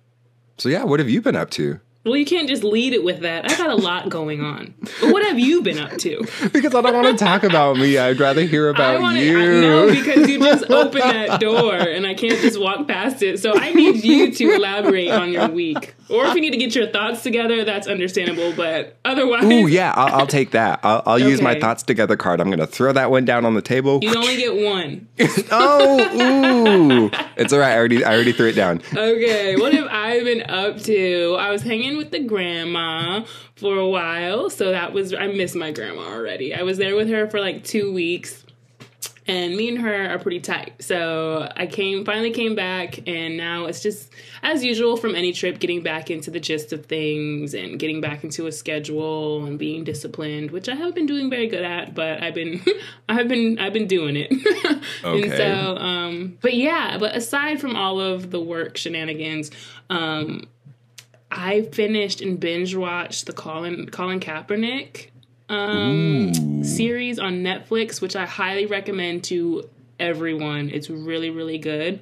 so 0.58 0.68
yeah, 0.68 0.84
what 0.84 1.00
have 1.00 1.08
you 1.08 1.22
been 1.22 1.36
up 1.36 1.50
to? 1.50 1.80
Well, 2.04 2.16
you 2.16 2.24
can't 2.24 2.48
just 2.48 2.64
lead 2.64 2.94
it 2.94 3.04
with 3.04 3.20
that. 3.20 3.44
I've 3.50 3.56
had 3.58 3.70
a 3.70 3.74
lot 3.76 4.08
going 4.08 4.40
on. 4.42 4.72
But 5.00 5.12
what 5.12 5.26
have 5.26 5.38
you 5.38 5.62
been 5.62 5.78
up 5.78 5.96
to? 5.98 6.26
Because 6.52 6.74
I 6.74 6.80
don't 6.80 6.94
want 6.94 7.18
to 7.18 7.22
talk 7.24 7.42
about 7.42 7.76
me. 7.76 7.98
I'd 7.98 8.18
rather 8.18 8.42
hear 8.42 8.68
I 8.68 8.70
about 8.70 9.00
want 9.00 9.18
you. 9.18 9.36
know 9.60 9.88
because 9.90 10.28
you 10.28 10.38
just 10.38 10.70
opened 10.70 11.02
that 11.02 11.40
door 11.40 11.74
and 11.74 12.06
I 12.06 12.14
can't 12.14 12.40
just 12.40 12.58
walk 12.58 12.88
past 12.88 13.22
it. 13.22 13.40
So 13.40 13.52
I 13.54 13.72
need 13.72 14.02
you 14.04 14.32
to 14.32 14.54
elaborate 14.54 15.10
on 15.10 15.32
your 15.32 15.48
week. 15.48 15.94
Or 16.10 16.24
if 16.26 16.34
you 16.34 16.40
need 16.40 16.50
to 16.50 16.56
get 16.56 16.74
your 16.74 16.86
thoughts 16.86 17.22
together, 17.22 17.64
that's 17.64 17.86
understandable. 17.86 18.52
But 18.54 18.96
otherwise, 19.04 19.44
Ooh, 19.44 19.66
yeah, 19.66 19.92
I'll, 19.94 20.20
I'll 20.20 20.26
take 20.26 20.52
that. 20.52 20.80
I'll, 20.82 21.02
I'll 21.04 21.18
use 21.18 21.40
my 21.42 21.58
thoughts 21.58 21.82
together 21.82 22.16
card. 22.16 22.40
I'm 22.40 22.48
going 22.48 22.58
to 22.58 22.66
throw 22.66 22.92
that 22.92 23.10
one 23.10 23.24
down 23.24 23.44
on 23.44 23.54
the 23.54 23.62
table. 23.62 24.00
you 24.02 24.14
only 24.14 24.36
get 24.36 24.54
one. 24.56 25.08
oh, 25.50 26.00
ooh. 26.20 27.10
It's 27.36 27.52
all 27.52 27.58
right. 27.58 27.72
I 27.72 27.76
already, 27.76 28.04
I 28.04 28.14
already 28.14 28.32
threw 28.32 28.48
it 28.48 28.54
down. 28.54 28.80
Okay, 28.94 29.56
what 29.56 29.72
have 29.74 29.86
I 29.88 30.22
been 30.24 30.48
up 30.48 30.78
to? 30.82 31.36
I 31.38 31.50
was 31.50 31.62
hanging 31.62 31.96
with 31.96 32.10
the 32.10 32.20
grandma 32.20 33.24
for 33.56 33.76
a 33.76 33.88
while, 33.88 34.50
so 34.50 34.70
that 34.70 34.92
was 34.92 35.12
I 35.12 35.26
miss 35.26 35.54
my 35.54 35.72
grandma 35.72 36.02
already. 36.02 36.54
I 36.54 36.62
was 36.62 36.78
there 36.78 36.96
with 36.96 37.08
her 37.08 37.28
for 37.28 37.40
like 37.40 37.64
two 37.64 37.92
weeks, 37.92 38.44
and 39.28 39.54
me 39.56 39.68
and 39.68 39.78
her 39.78 40.10
are 40.10 40.18
pretty 40.18 40.40
tight. 40.40 40.82
So 40.82 41.48
I 41.54 41.66
came 41.66 42.04
finally 42.04 42.30
came 42.30 42.54
back, 42.54 43.06
and 43.06 43.36
now 43.36 43.66
it's 43.66 43.80
just 43.82 44.10
as 44.42 44.64
usual 44.64 44.96
from 44.96 45.14
any 45.14 45.32
trip, 45.32 45.58
getting 45.60 45.82
back 45.82 46.10
into 46.10 46.30
the 46.30 46.40
gist 46.40 46.72
of 46.72 46.86
things 46.86 47.54
and 47.54 47.78
getting 47.78 48.00
back 48.00 48.24
into 48.24 48.46
a 48.46 48.52
schedule 48.52 49.44
and 49.44 49.58
being 49.58 49.84
disciplined, 49.84 50.50
which 50.50 50.68
I 50.68 50.74
have 50.74 50.94
been 50.94 51.06
doing 51.06 51.28
very 51.30 51.46
good 51.46 51.62
at. 51.64 51.94
But 51.94 52.22
I've 52.22 52.34
been, 52.34 52.62
I've 53.08 53.28
been, 53.28 53.58
I've 53.58 53.72
been 53.74 53.86
doing 53.86 54.16
it. 54.16 54.30
and 55.04 55.24
Okay. 55.24 55.36
so, 55.36 55.76
um, 55.76 56.38
but 56.40 56.54
yeah, 56.54 56.96
but 56.98 57.14
aside 57.14 57.60
from 57.60 57.76
all 57.76 58.00
of 58.00 58.30
the 58.30 58.40
work 58.40 58.76
shenanigans, 58.76 59.50
um, 59.90 60.44
I 61.30 61.62
finished 61.72 62.22
and 62.22 62.40
binge 62.40 62.74
watched 62.74 63.26
the 63.26 63.34
Colin 63.34 63.90
Colin 63.90 64.18
Kaepernick 64.20 65.08
um, 65.48 66.64
series 66.64 67.18
on 67.18 67.42
Netflix, 67.42 68.00
which 68.00 68.16
I 68.16 68.26
highly 68.26 68.66
recommend 68.66 69.24
to 69.24 69.68
everyone. 69.98 70.70
It's 70.70 70.90
really 70.90 71.30
really 71.30 71.58
good. 71.58 72.00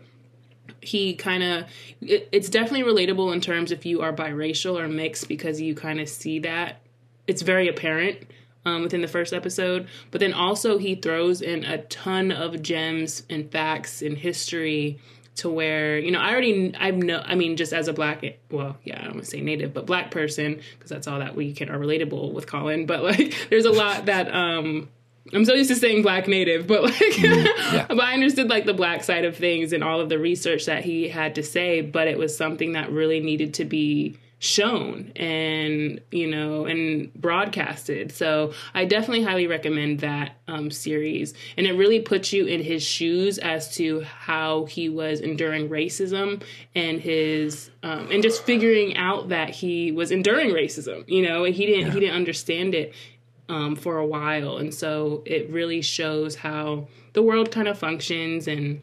He 0.80 1.14
kind 1.14 1.42
of 1.42 1.64
it, 2.00 2.28
it's 2.32 2.48
definitely 2.48 2.82
relatable 2.82 3.32
in 3.32 3.40
terms 3.40 3.72
if 3.72 3.86
you 3.86 4.02
are 4.02 4.12
biracial 4.12 4.78
or 4.78 4.88
mixed 4.88 5.28
because 5.28 5.60
you 5.60 5.74
kind 5.74 6.00
of 6.00 6.08
see 6.08 6.38
that 6.40 6.80
it's 7.26 7.42
very 7.42 7.68
apparent 7.68 8.18
um, 8.64 8.82
within 8.82 9.00
the 9.00 9.08
first 9.08 9.32
episode. 9.32 9.88
But 10.10 10.20
then 10.20 10.34
also 10.34 10.78
he 10.78 10.96
throws 10.96 11.40
in 11.40 11.64
a 11.64 11.78
ton 11.78 12.32
of 12.32 12.62
gems 12.62 13.22
and 13.30 13.50
facts 13.50 14.02
and 14.02 14.18
history 14.18 14.98
to 15.36 15.50
where 15.50 15.98
you 15.98 16.10
know 16.10 16.18
I 16.18 16.30
already 16.30 16.74
I've 16.78 16.96
know 16.96 17.22
I 17.24 17.34
mean 17.34 17.56
just 17.56 17.72
as 17.72 17.88
a 17.88 17.92
black 17.92 18.24
well 18.50 18.76
yeah 18.84 18.98
I 18.98 19.04
don't 19.04 19.14
want 19.14 19.24
to 19.24 19.30
say 19.30 19.40
native 19.40 19.74
but 19.74 19.86
black 19.86 20.10
person 20.10 20.60
because 20.72 20.90
that's 20.90 21.06
all 21.06 21.18
that 21.18 21.36
we 21.36 21.52
can 21.52 21.70
are 21.70 21.78
relatable 21.78 22.32
with 22.32 22.46
Colin. 22.46 22.86
But 22.86 23.02
like 23.02 23.34
there's 23.50 23.66
a 23.66 23.72
lot 23.72 24.06
that 24.06 24.32
um 24.34 24.88
I'm 25.32 25.44
so 25.44 25.54
used 25.54 25.70
to 25.70 25.76
saying 25.76 26.02
black 26.02 26.28
native, 26.28 26.66
but 26.66 26.84
like, 26.84 27.18
yeah. 27.18 27.86
but 27.88 28.00
I 28.00 28.14
understood 28.14 28.48
like 28.48 28.64
the 28.64 28.74
black 28.74 29.02
side 29.02 29.24
of 29.24 29.36
things 29.36 29.72
and 29.72 29.82
all 29.82 30.00
of 30.00 30.08
the 30.08 30.18
research 30.18 30.66
that 30.66 30.84
he 30.84 31.08
had 31.08 31.34
to 31.34 31.42
say, 31.42 31.80
but 31.80 32.06
it 32.06 32.16
was 32.16 32.36
something 32.36 32.72
that 32.72 32.92
really 32.92 33.20
needed 33.20 33.54
to 33.54 33.64
be 33.64 34.18
shown 34.38 35.12
and 35.16 36.00
you 36.10 36.30
know 36.30 36.66
and 36.66 37.12
broadcasted. 37.14 38.12
So 38.12 38.52
i 38.74 38.84
definitely 38.84 39.22
highly 39.22 39.46
recommend 39.46 40.00
that 40.00 40.36
um, 40.46 40.70
series. 40.70 41.34
And 41.56 41.66
it 41.66 41.72
really 41.72 42.00
puts 42.00 42.32
you 42.32 42.46
in 42.46 42.62
his 42.62 42.82
shoes 42.82 43.38
as 43.38 43.74
to 43.76 44.02
how 44.02 44.66
he 44.66 44.88
was 44.88 45.20
enduring 45.20 45.68
racism 45.68 46.42
and 46.74 47.00
his 47.00 47.70
um, 47.82 48.10
and 48.10 48.22
just 48.22 48.42
figuring 48.42 48.96
out 48.96 49.30
that 49.30 49.50
he 49.50 49.90
was 49.92 50.10
enduring 50.10 50.50
racism 50.50 51.04
you 51.08 51.26
know 51.26 51.44
he 51.44 51.66
didn't 51.66 51.92
he 51.92 52.00
didn't 52.00 52.16
understand 52.16 52.74
it 52.74 52.94
um, 53.48 53.76
for 53.76 53.98
a 53.98 54.06
while. 54.06 54.58
And 54.58 54.74
so 54.74 55.22
it 55.24 55.50
really 55.50 55.82
shows 55.82 56.36
how 56.36 56.88
the 57.12 57.22
world 57.22 57.50
kind 57.50 57.68
of 57.68 57.78
functions 57.78 58.48
and 58.48 58.82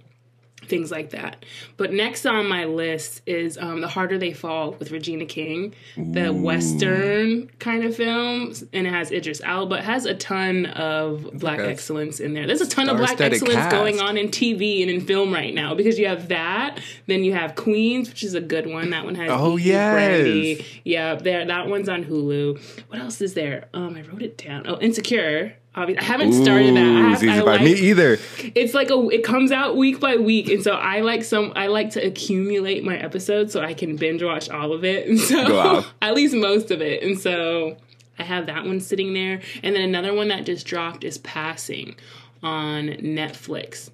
things 0.68 0.92
like 0.92 1.12
that. 1.12 1.46
But 1.78 1.94
next 1.94 2.26
on 2.26 2.48
my 2.48 2.66
list 2.66 3.22
is 3.26 3.58
um, 3.58 3.82
The 3.82 3.88
Harder 3.88 4.18
They 4.18 4.34
Fall 4.34 4.72
with 4.74 4.92
Regina 4.92 5.26
King, 5.26 5.74
the 5.98 6.32
Western 6.34 7.50
kind 7.60 7.84
of 7.84 7.96
film. 7.96 8.54
And 8.74 8.88
it 8.88 8.90
has 8.92 9.12
Idris 9.12 9.42
Elba. 9.44 9.76
It 9.78 9.84
has 9.84 10.06
a 10.06 10.14
ton 10.16 10.66
of 10.68 11.30
black 11.34 11.60
like 11.60 11.70
excellence 11.70 12.20
in 12.20 12.34
there. 12.34 12.48
There's 12.48 12.62
a 12.62 12.68
ton 12.68 12.90
of 12.90 12.98
black 12.98 13.20
excellence 13.22 13.56
cast. 13.56 13.72
going 13.72 14.00
on 14.00 14.18
in 14.18 14.30
TV 14.30 14.82
and 14.82 14.90
in 14.90 15.02
film 15.02 15.34
right 15.34 15.54
now 15.54 15.74
because 15.76 16.00
you 16.00 16.08
have 16.08 16.30
that. 16.30 16.80
Then 17.08 17.24
you 17.24 17.34
have 17.34 17.56
Queens, 17.56 18.10
which 18.10 18.24
is 18.24 18.34
a 18.36 18.42
good 18.42 18.68
one. 18.68 18.90
That 18.92 19.06
one 19.06 19.16
has 19.16 19.30
Oh, 19.32 19.58
Eve 19.58 19.66
yes. 19.66 19.94
Brandy. 19.94 20.66
Yeah, 20.84 21.16
there. 21.16 21.46
That 21.46 21.68
one's 21.68 21.90
on 21.90 22.04
Hulu. 22.04 22.60
What 22.90 23.00
else 23.00 23.22
is 23.22 23.34
there? 23.34 23.68
Um, 23.74 23.96
I 23.96 24.02
wrote 24.02 24.22
it 24.22 24.38
down. 24.38 24.66
Oh, 24.68 24.78
Insecure. 24.80 25.56
Obvi- 25.76 26.00
I 26.00 26.04
haven't 26.04 26.34
started 26.34 26.76
that. 26.76 26.86
I 26.86 27.10
have, 27.10 27.24
I 27.24 27.42
like, 27.42 27.62
Me 27.62 27.74
either. 27.74 28.20
it's 28.54 28.76
like 28.76 28.92
a 28.92 29.10
it 29.10 29.24
comes 29.24 29.52
out 29.52 29.76
week 29.76 30.00
by 30.00 30.18
week 30.18 30.48
and 30.50 30.64
so 30.64 30.74
i 30.74 31.00
like 31.00 31.24
some 31.24 31.52
i 31.56 31.66
like 31.66 31.90
to 31.92 32.06
accumulate 32.06 32.84
my 32.84 32.96
episodes 32.96 33.54
so 33.54 33.62
i 33.62 33.74
can 33.74 33.96
binge 33.96 34.22
watch 34.22 34.50
all 34.50 34.72
of 34.72 34.84
it 34.86 35.08
and 35.10 35.20
so 35.20 35.84
at 36.02 36.14
least 36.14 36.36
most 36.36 36.70
of 36.70 36.80
it 36.82 37.02
and 37.02 37.20
so 37.20 37.76
i 38.20 38.24
have 38.24 38.46
that 38.46 38.66
one 38.66 38.80
sitting 38.80 39.14
there 39.16 39.42
and 39.64 39.76
then 39.76 39.82
another 39.82 40.14
one 40.14 40.28
that 40.28 40.46
just 40.46 40.68
dropped 40.68 41.04
is 41.04 41.18
passing 41.20 41.96
on 42.44 42.90
netflix 42.90 43.90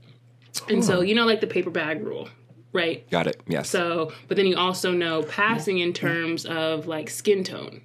and 0.67 0.83
so 0.83 0.97
oh. 0.97 1.01
you 1.01 1.15
know 1.15 1.25
like 1.25 1.39
the 1.39 1.47
paper 1.47 1.69
bag 1.69 2.05
rule 2.05 2.27
right 2.73 3.09
Got 3.09 3.27
it. 3.27 3.41
Yes. 3.47 3.69
so, 3.69 4.11
but 4.27 4.37
then 4.37 4.45
you 4.45 4.55
also 4.55 4.91
know 4.91 5.23
passing 5.23 5.79
in 5.79 5.93
terms 5.93 6.45
of 6.45 6.87
like 6.87 7.09
skin 7.09 7.43
tone, 7.43 7.81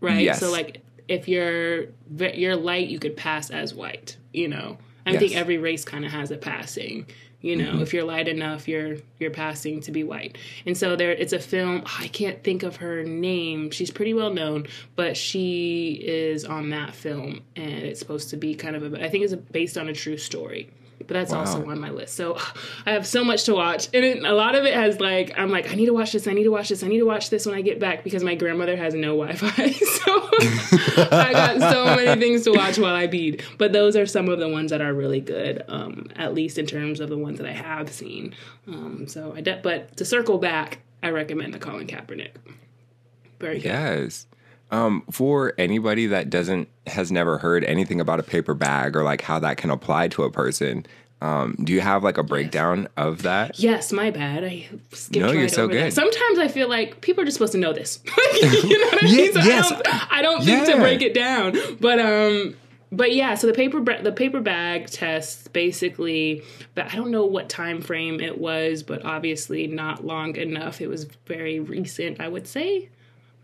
right? 0.00 0.22
Yes. 0.22 0.40
So 0.40 0.50
like 0.50 0.82
if 1.08 1.28
you're 1.28 1.86
you're 2.34 2.56
light, 2.56 2.88
you 2.88 2.98
could 2.98 3.16
pass 3.16 3.50
as 3.50 3.74
white. 3.74 4.16
You 4.32 4.48
know, 4.48 4.78
I 5.06 5.12
Yes. 5.12 5.20
think 5.20 5.36
every 5.36 5.58
race 5.58 5.84
kind 5.84 6.04
of 6.04 6.12
has 6.12 6.30
a 6.30 6.36
passing. 6.36 7.06
You 7.40 7.56
know, 7.56 7.72
Mm-hmm. 7.72 7.82
if 7.82 7.92
you're 7.92 8.04
light 8.04 8.26
enough, 8.26 8.66
you're 8.68 8.96
you're 9.20 9.30
passing 9.30 9.82
to 9.82 9.92
be 9.92 10.02
white. 10.02 10.38
And 10.64 10.76
so 10.78 10.96
there, 10.96 11.10
it's 11.12 11.34
a 11.34 11.38
film. 11.38 11.82
I 12.00 12.08
can't 12.08 12.42
think 12.42 12.62
of 12.62 12.76
her 12.76 13.02
name. 13.04 13.70
She's 13.70 13.90
pretty 13.90 14.14
well 14.14 14.32
known, 14.32 14.66
but 14.96 15.14
she 15.16 16.00
is 16.02 16.46
on 16.46 16.70
that 16.70 16.94
film, 16.94 17.42
and 17.54 17.70
it's 17.70 18.00
supposed 18.00 18.30
to 18.30 18.38
be 18.38 18.54
kind 18.54 18.76
of 18.76 18.94
a. 18.94 19.04
I 19.04 19.10
think 19.10 19.24
it's 19.24 19.34
based 19.34 19.76
on 19.76 19.88
a 19.88 19.92
true 19.92 20.16
story. 20.16 20.70
But 21.06 21.14
that's 21.14 21.32
also 21.32 21.68
on 21.68 21.80
my 21.80 21.90
list. 21.90 22.14
So 22.14 22.36
I 22.86 22.92
have 22.92 23.06
so 23.06 23.24
much 23.24 23.44
to 23.44 23.54
watch, 23.54 23.88
and 23.92 24.04
it, 24.04 24.24
a 24.24 24.32
lot 24.32 24.54
of 24.54 24.64
it 24.64 24.74
has 24.74 25.00
like 25.00 25.38
I'm 25.38 25.50
like 25.50 25.70
I 25.70 25.74
need 25.74 25.86
to 25.86 25.92
watch 25.92 26.12
this. 26.12 26.26
I 26.26 26.32
need 26.32 26.44
to 26.44 26.50
watch 26.50 26.68
this. 26.68 26.82
I 26.82 26.88
need 26.88 26.98
to 26.98 27.06
watch 27.06 27.30
this 27.30 27.46
when 27.46 27.54
I 27.54 27.60
get 27.60 27.78
back 27.78 28.04
because 28.04 28.24
my 28.24 28.34
grandmother 28.34 28.76
has 28.76 28.94
no 28.94 29.16
Wi-Fi. 29.16 29.74
So 30.04 31.08
I 31.10 31.32
got 31.32 31.72
so 31.72 31.84
many 31.96 32.20
things 32.20 32.42
to 32.44 32.52
watch 32.52 32.78
while 32.78 32.94
I 32.94 33.06
bead. 33.06 33.42
But 33.58 33.72
those 33.72 33.96
are 33.96 34.06
some 34.06 34.28
of 34.28 34.38
the 34.38 34.48
ones 34.48 34.70
that 34.70 34.80
are 34.80 34.92
really 34.92 35.20
good, 35.20 35.62
um, 35.68 36.08
at 36.16 36.34
least 36.34 36.58
in 36.58 36.66
terms 36.66 37.00
of 37.00 37.08
the 37.08 37.18
ones 37.18 37.38
that 37.38 37.46
I 37.46 37.52
have 37.52 37.92
seen. 37.92 38.34
Um, 38.66 39.06
so 39.08 39.32
I 39.34 39.40
de- 39.40 39.60
but 39.62 39.96
to 39.98 40.04
circle 40.04 40.38
back, 40.38 40.80
I 41.02 41.10
recommend 41.10 41.54
the 41.54 41.58
Colin 41.58 41.86
Kaepernick. 41.86 42.32
Very 43.38 43.56
good. 43.56 43.64
Yes. 43.64 44.26
Um, 44.74 45.04
for 45.10 45.54
anybody 45.56 46.08
that 46.08 46.30
doesn't 46.30 46.68
has 46.88 47.12
never 47.12 47.38
heard 47.38 47.62
anything 47.64 48.00
about 48.00 48.18
a 48.18 48.24
paper 48.24 48.54
bag 48.54 48.96
or 48.96 49.04
like 49.04 49.20
how 49.22 49.38
that 49.38 49.56
can 49.56 49.70
apply 49.70 50.08
to 50.08 50.24
a 50.24 50.30
person, 50.32 50.84
um, 51.20 51.56
do 51.62 51.72
you 51.72 51.80
have 51.80 52.02
like 52.02 52.18
a 52.18 52.22
breakdown 52.24 52.88
of 52.96 53.22
that? 53.22 53.58
Yes, 53.58 53.92
my 53.92 54.10
bad. 54.10 54.42
I 54.44 54.68
skipped 54.92 55.20
No, 55.20 55.26
right 55.28 55.36
you're 55.38 55.48
so 55.48 55.64
over 55.64 55.74
that. 55.74 55.80
good. 55.84 55.92
Sometimes 55.92 56.38
I 56.40 56.48
feel 56.48 56.68
like 56.68 57.00
people 57.02 57.22
are 57.22 57.24
just 57.24 57.36
supposed 57.36 57.52
to 57.52 57.58
know 57.58 57.72
this. 57.72 58.00
you 58.34 58.78
know 58.78 58.86
what 58.88 59.02
I 59.04 59.06
mean? 59.06 59.32
So 59.32 59.40
yes. 59.40 59.70
I 59.72 59.76
don't, 59.80 60.12
I 60.12 60.22
don't 60.22 60.44
think 60.44 60.66
to 60.66 60.76
break 60.76 61.02
it 61.02 61.14
down, 61.14 61.56
but 61.80 61.98
um, 62.00 62.56
but 62.90 63.14
yeah. 63.14 63.36
So 63.36 63.46
the 63.46 63.52
paper 63.54 63.80
the 63.80 64.12
paper 64.12 64.40
bag 64.40 64.88
test 64.88 65.52
basically, 65.52 66.42
but 66.74 66.92
I 66.92 66.96
don't 66.96 67.10
know 67.12 67.26
what 67.26 67.48
time 67.48 67.80
frame 67.80 68.20
it 68.20 68.38
was, 68.38 68.82
but 68.82 69.04
obviously 69.04 69.66
not 69.68 70.04
long 70.04 70.34
enough. 70.36 70.80
It 70.80 70.88
was 70.88 71.04
very 71.26 71.60
recent. 71.60 72.20
I 72.20 72.26
would 72.28 72.48
say 72.48 72.88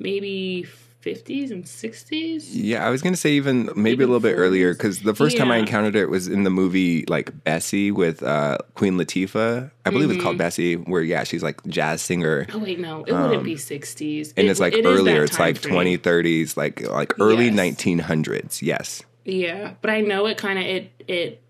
maybe. 0.00 0.66
50s 1.02 1.50
and 1.50 1.64
60s 1.64 2.48
Yeah, 2.50 2.86
I 2.86 2.90
was 2.90 3.00
gonna 3.00 3.16
say 3.16 3.30
even 3.32 3.66
maybe, 3.66 3.80
Maybe 3.80 4.04
a 4.04 4.06
little 4.06 4.20
bit 4.20 4.34
earlier 4.34 4.74
because 4.74 5.00
the 5.00 5.14
first 5.14 5.36
time 5.38 5.50
I 5.50 5.56
encountered 5.56 5.96
it 5.96 6.10
was 6.10 6.28
in 6.28 6.42
the 6.44 6.50
movie 6.50 7.04
like 7.06 7.42
Bessie 7.44 7.90
with 7.90 8.22
uh, 8.22 8.58
Queen 8.74 8.98
Latifah. 8.98 9.70
I 9.86 9.90
believe 9.90 10.10
it's 10.10 10.22
called 10.22 10.34
Mm-hmm. 10.34 10.38
Bessie, 10.38 10.74
where 10.76 11.02
yeah, 11.02 11.24
she's 11.24 11.42
like 11.42 11.64
jazz 11.66 12.02
singer. 12.02 12.46
oh 12.52 12.58
wait 12.58 12.78
no 12.78 13.04
it 13.04 13.12
wouldn't 13.12 13.44
be 13.44 13.54
60s 13.56 14.26
Um, 14.28 14.32
and 14.36 14.46
It- 14.46 14.50
it's 14.50 14.60
like 14.60 14.74
it 14.74 14.84
earlier. 14.84 15.24
It's 15.24 15.38
like 15.38 15.56
frame. 15.58 15.98
2030s, 15.98 16.56
like 16.56 16.82
like 16.88 17.14
early 17.18 17.46
Yes. 17.46 17.54
1900s. 17.54 18.62
Yes. 18.62 19.02
Yeah, 19.24 19.74
but 19.80 19.90
I 19.90 20.00
know 20.02 20.26
it 20.26 20.36
kind 20.38 20.58
of 20.58 20.64
it 20.64 20.90
it 21.08 21.42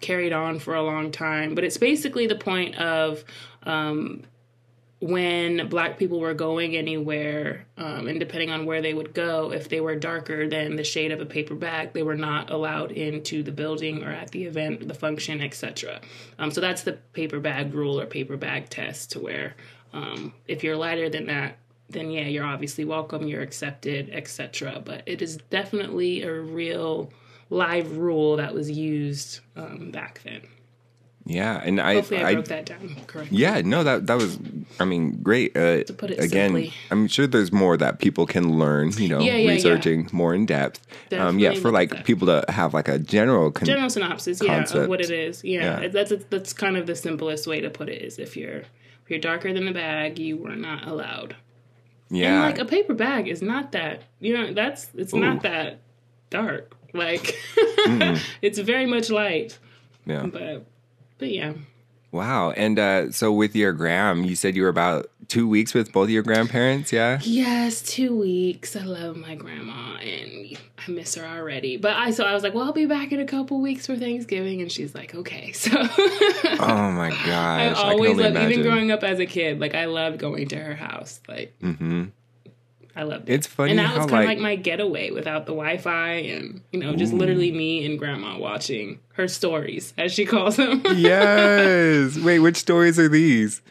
carried 0.00 0.32
on 0.32 0.58
for 0.60 0.74
a 0.74 0.82
long 0.82 1.10
time. 1.10 1.54
But 1.54 1.64
it's 1.64 1.76
basically 1.76 2.26
the 2.26 2.36
point 2.36 2.76
of 2.76 3.24
um, 3.64 4.22
when 5.00 5.68
black 5.68 5.96
people 5.96 6.18
were 6.18 6.34
going 6.34 6.76
anywhere, 6.76 7.66
um, 7.76 8.08
and 8.08 8.18
depending 8.18 8.50
on 8.50 8.66
where 8.66 8.82
they 8.82 8.94
would 8.94 9.14
go, 9.14 9.52
if 9.52 9.68
they 9.68 9.80
were 9.80 9.94
darker 9.94 10.48
than 10.48 10.74
the 10.74 10.82
shade 10.82 11.12
of 11.12 11.20
a 11.20 11.26
paper 11.26 11.54
bag, 11.54 11.92
they 11.92 12.02
were 12.02 12.16
not 12.16 12.50
allowed 12.50 12.90
into 12.90 13.44
the 13.44 13.52
building 13.52 14.02
or 14.02 14.10
at 14.10 14.32
the 14.32 14.44
event, 14.44 14.88
the 14.88 14.94
function, 14.94 15.40
etc. 15.40 16.00
Um, 16.38 16.50
so 16.50 16.60
that's 16.60 16.82
the 16.82 16.94
paper 17.12 17.38
bag 17.38 17.74
rule 17.74 18.00
or 18.00 18.06
paper 18.06 18.36
bag 18.36 18.70
test, 18.70 19.12
to 19.12 19.20
where 19.20 19.54
um, 19.92 20.32
if 20.48 20.64
you're 20.64 20.76
lighter 20.76 21.08
than 21.08 21.26
that, 21.26 21.58
then 21.88 22.10
yeah, 22.10 22.26
you're 22.26 22.44
obviously 22.44 22.84
welcome, 22.84 23.28
you're 23.28 23.42
accepted, 23.42 24.10
etc. 24.10 24.82
But 24.84 25.04
it 25.06 25.22
is 25.22 25.36
definitely 25.48 26.22
a 26.22 26.32
real 26.32 27.12
live 27.50 27.96
rule 27.96 28.36
that 28.36 28.52
was 28.52 28.68
used 28.68 29.40
um, 29.56 29.92
back 29.92 30.20
then. 30.24 30.42
Yeah, 31.30 31.60
and 31.62 31.78
I, 31.78 31.96
Hopefully, 31.96 32.22
I, 32.24 32.30
I 32.30 32.34
broke 32.36 32.46
that 32.48 32.64
down 32.64 32.96
correctly. 33.06 33.36
Yeah, 33.36 33.60
no, 33.60 33.84
that 33.84 34.06
that 34.06 34.16
was, 34.16 34.38
I 34.80 34.86
mean, 34.86 35.18
great. 35.22 35.54
Uh, 35.54 35.84
To 35.84 35.92
put 35.92 36.10
it 36.10 36.18
again, 36.18 36.48
simply. 36.52 36.72
I'm 36.90 37.06
sure 37.06 37.26
there's 37.26 37.52
more 37.52 37.76
that 37.76 37.98
people 37.98 38.24
can 38.24 38.58
learn. 38.58 38.92
You 38.92 39.08
know, 39.10 39.20
Yeah, 39.20 39.32
yeah, 39.32 39.36
yeah. 39.40 39.50
researching 39.50 40.08
more 40.10 40.34
in 40.34 40.46
depth. 40.46 40.80
um, 41.12 41.38
yeah, 41.38 41.52
for 41.52 41.70
like 41.70 41.90
that. 41.90 42.06
people 42.06 42.26
to 42.28 42.44
have 42.50 42.72
like 42.72 42.88
a 42.88 42.98
general. 42.98 43.50
Con- 43.50 43.66
General 43.66 43.90
synopsis, 43.90 44.40
yeah, 44.42 44.62
of 44.62 44.88
what 44.88 45.02
it 45.02 45.10
is. 45.10 45.44
Yeah, 45.44 45.80
Yeah. 45.82 45.88
that's 45.88 46.12
that's 46.30 46.54
kind 46.54 46.78
of 46.78 46.86
the 46.86 46.96
simplest 46.96 47.46
way 47.46 47.60
to 47.60 47.68
put 47.68 47.90
it. 47.90 48.00
Is 48.00 48.18
if 48.18 48.34
you're 48.34 48.60
if 49.04 49.10
you're 49.10 49.20
darker 49.20 49.52
than 49.52 49.66
the 49.66 49.72
bag, 49.72 50.18
you 50.18 50.38
were 50.38 50.56
not 50.56 50.88
allowed. 50.88 51.36
yeah, 52.08 52.32
And 52.32 52.42
like 52.52 52.58
a 52.58 52.64
paper 52.64 52.94
bag 52.94 53.28
is 53.28 53.42
not 53.42 53.72
that. 53.72 54.02
You 54.18 54.32
know, 54.34 54.54
that's 54.54 54.88
it's 54.96 55.12
not 55.12 55.42
that 55.42 55.80
dark. 56.30 56.74
Like 56.94 57.36
it's 58.40 58.58
very 58.58 58.86
much 58.86 59.10
light. 59.10 59.58
yeah. 60.06 60.24
But 60.24 60.64
but 61.18 61.30
yeah. 61.30 61.52
Wow. 62.10 62.52
And 62.52 62.78
uh, 62.78 63.10
so 63.12 63.30
with 63.32 63.54
your 63.54 63.72
gram, 63.74 64.24
you 64.24 64.34
said 64.34 64.56
you 64.56 64.62
were 64.62 64.70
about 64.70 65.10
two 65.28 65.46
weeks 65.46 65.74
with 65.74 65.92
both 65.92 66.08
your 66.08 66.22
grandparents. 66.22 66.90
Yeah. 66.90 67.18
Yes, 67.22 67.82
two 67.82 68.16
weeks. 68.16 68.74
I 68.74 68.80
love 68.84 69.14
my 69.16 69.34
grandma 69.34 69.96
and 69.96 70.56
I 70.78 70.90
miss 70.90 71.16
her 71.16 71.26
already. 71.26 71.76
But 71.76 71.96
I 71.96 72.10
so 72.12 72.24
I 72.24 72.32
was 72.32 72.42
like, 72.42 72.54
well, 72.54 72.64
I'll 72.64 72.72
be 72.72 72.86
back 72.86 73.12
in 73.12 73.20
a 73.20 73.26
couple 73.26 73.60
weeks 73.60 73.86
for 73.86 73.94
Thanksgiving, 73.94 74.62
and 74.62 74.72
she's 74.72 74.94
like, 74.94 75.14
okay. 75.14 75.52
So 75.54 75.70
Oh 75.76 76.90
my 76.92 77.10
gosh. 77.10 77.26
I 77.28 77.68
I, 77.68 77.92
always 77.92 78.16
loved, 78.16 78.30
imagine. 78.30 78.52
even 78.52 78.64
growing 78.64 78.90
up 78.90 79.04
as 79.04 79.18
a 79.18 79.26
kid, 79.26 79.60
like 79.60 79.74
I 79.74 79.84
loved 79.84 80.18
going 80.18 80.48
to 80.48 80.56
her 80.56 80.74
house. 80.74 81.20
Like 81.28 81.54
hmm 81.60 82.04
I 82.98 83.04
loved 83.04 83.30
it. 83.30 83.32
It's 83.34 83.46
funny 83.46 83.70
and 83.70 83.78
that 83.78 83.86
how 83.86 83.96
was 83.98 84.06
kind 84.06 84.24
of 84.24 84.28
like, 84.28 84.36
like 84.36 84.38
my 84.42 84.56
getaway 84.56 85.10
without 85.12 85.46
the 85.46 85.52
Wi-Fi, 85.52 86.08
and 86.14 86.60
you 86.72 86.80
know, 86.80 86.96
just 86.96 87.12
literally 87.12 87.52
me 87.52 87.86
and 87.86 87.96
grandma 87.98 88.36
watching 88.38 88.98
her 89.12 89.28
stories, 89.28 89.94
as 89.96 90.12
she 90.12 90.24
calls 90.26 90.56
them. 90.56 90.82
yes. 90.96 92.16
Wait, 92.18 92.38
which 92.40 92.56
stories 92.56 92.98
are 92.98 93.08
these? 93.08 93.62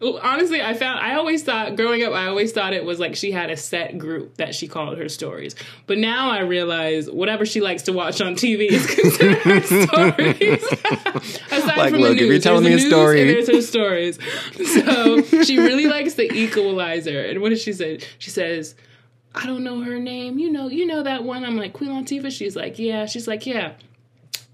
Well, 0.00 0.18
honestly, 0.22 0.62
I 0.62 0.74
found 0.74 1.00
I 1.00 1.14
always 1.16 1.42
thought 1.42 1.74
growing 1.76 2.02
up, 2.04 2.12
I 2.12 2.26
always 2.26 2.52
thought 2.52 2.72
it 2.72 2.84
was 2.84 2.98
like 3.00 3.16
she 3.16 3.32
had 3.32 3.50
a 3.50 3.56
set 3.56 3.98
group 3.98 4.36
that 4.36 4.54
she 4.54 4.68
called 4.68 4.98
her 4.98 5.08
stories. 5.08 5.54
But 5.86 5.98
now 5.98 6.30
I 6.30 6.40
realize 6.40 7.10
whatever 7.10 7.44
she 7.44 7.60
likes 7.60 7.82
to 7.84 7.92
watch 7.92 8.20
on 8.20 8.34
TV 8.34 8.68
is 8.70 8.86
considered 8.94 9.38
her 9.38 9.60
stories. 9.62 10.62
Aside 11.50 11.76
Like, 11.76 11.90
from 11.90 12.00
look, 12.00 12.16
the 12.16 12.24
if 12.24 12.28
news, 12.28 12.30
you're 12.30 12.38
telling 12.38 12.64
me 12.64 12.74
a 12.74 12.78
story- 12.78 13.24
there's 13.24 13.48
her 13.48 13.62
stories. 13.62 14.18
So 14.74 15.22
she 15.42 15.58
really 15.58 15.86
likes 15.86 16.14
the 16.14 16.32
Equalizer. 16.32 17.20
And 17.24 17.40
what 17.40 17.50
does 17.50 17.62
she 17.62 17.72
say? 17.72 17.98
She 18.18 18.30
I 19.34 19.46
don't 19.46 19.62
know 19.62 19.82
her 19.82 19.98
name. 19.98 20.38
You 20.38 20.50
know, 20.50 20.68
you 20.68 20.86
know 20.86 21.02
that 21.02 21.24
one. 21.24 21.44
I'm 21.44 21.56
like 21.56 21.72
Queen 21.72 21.90
Latifah. 21.90 22.30
She's 22.30 22.56
like, 22.56 22.78
yeah. 22.78 23.06
She's 23.06 23.28
like, 23.28 23.46
yeah. 23.46 23.74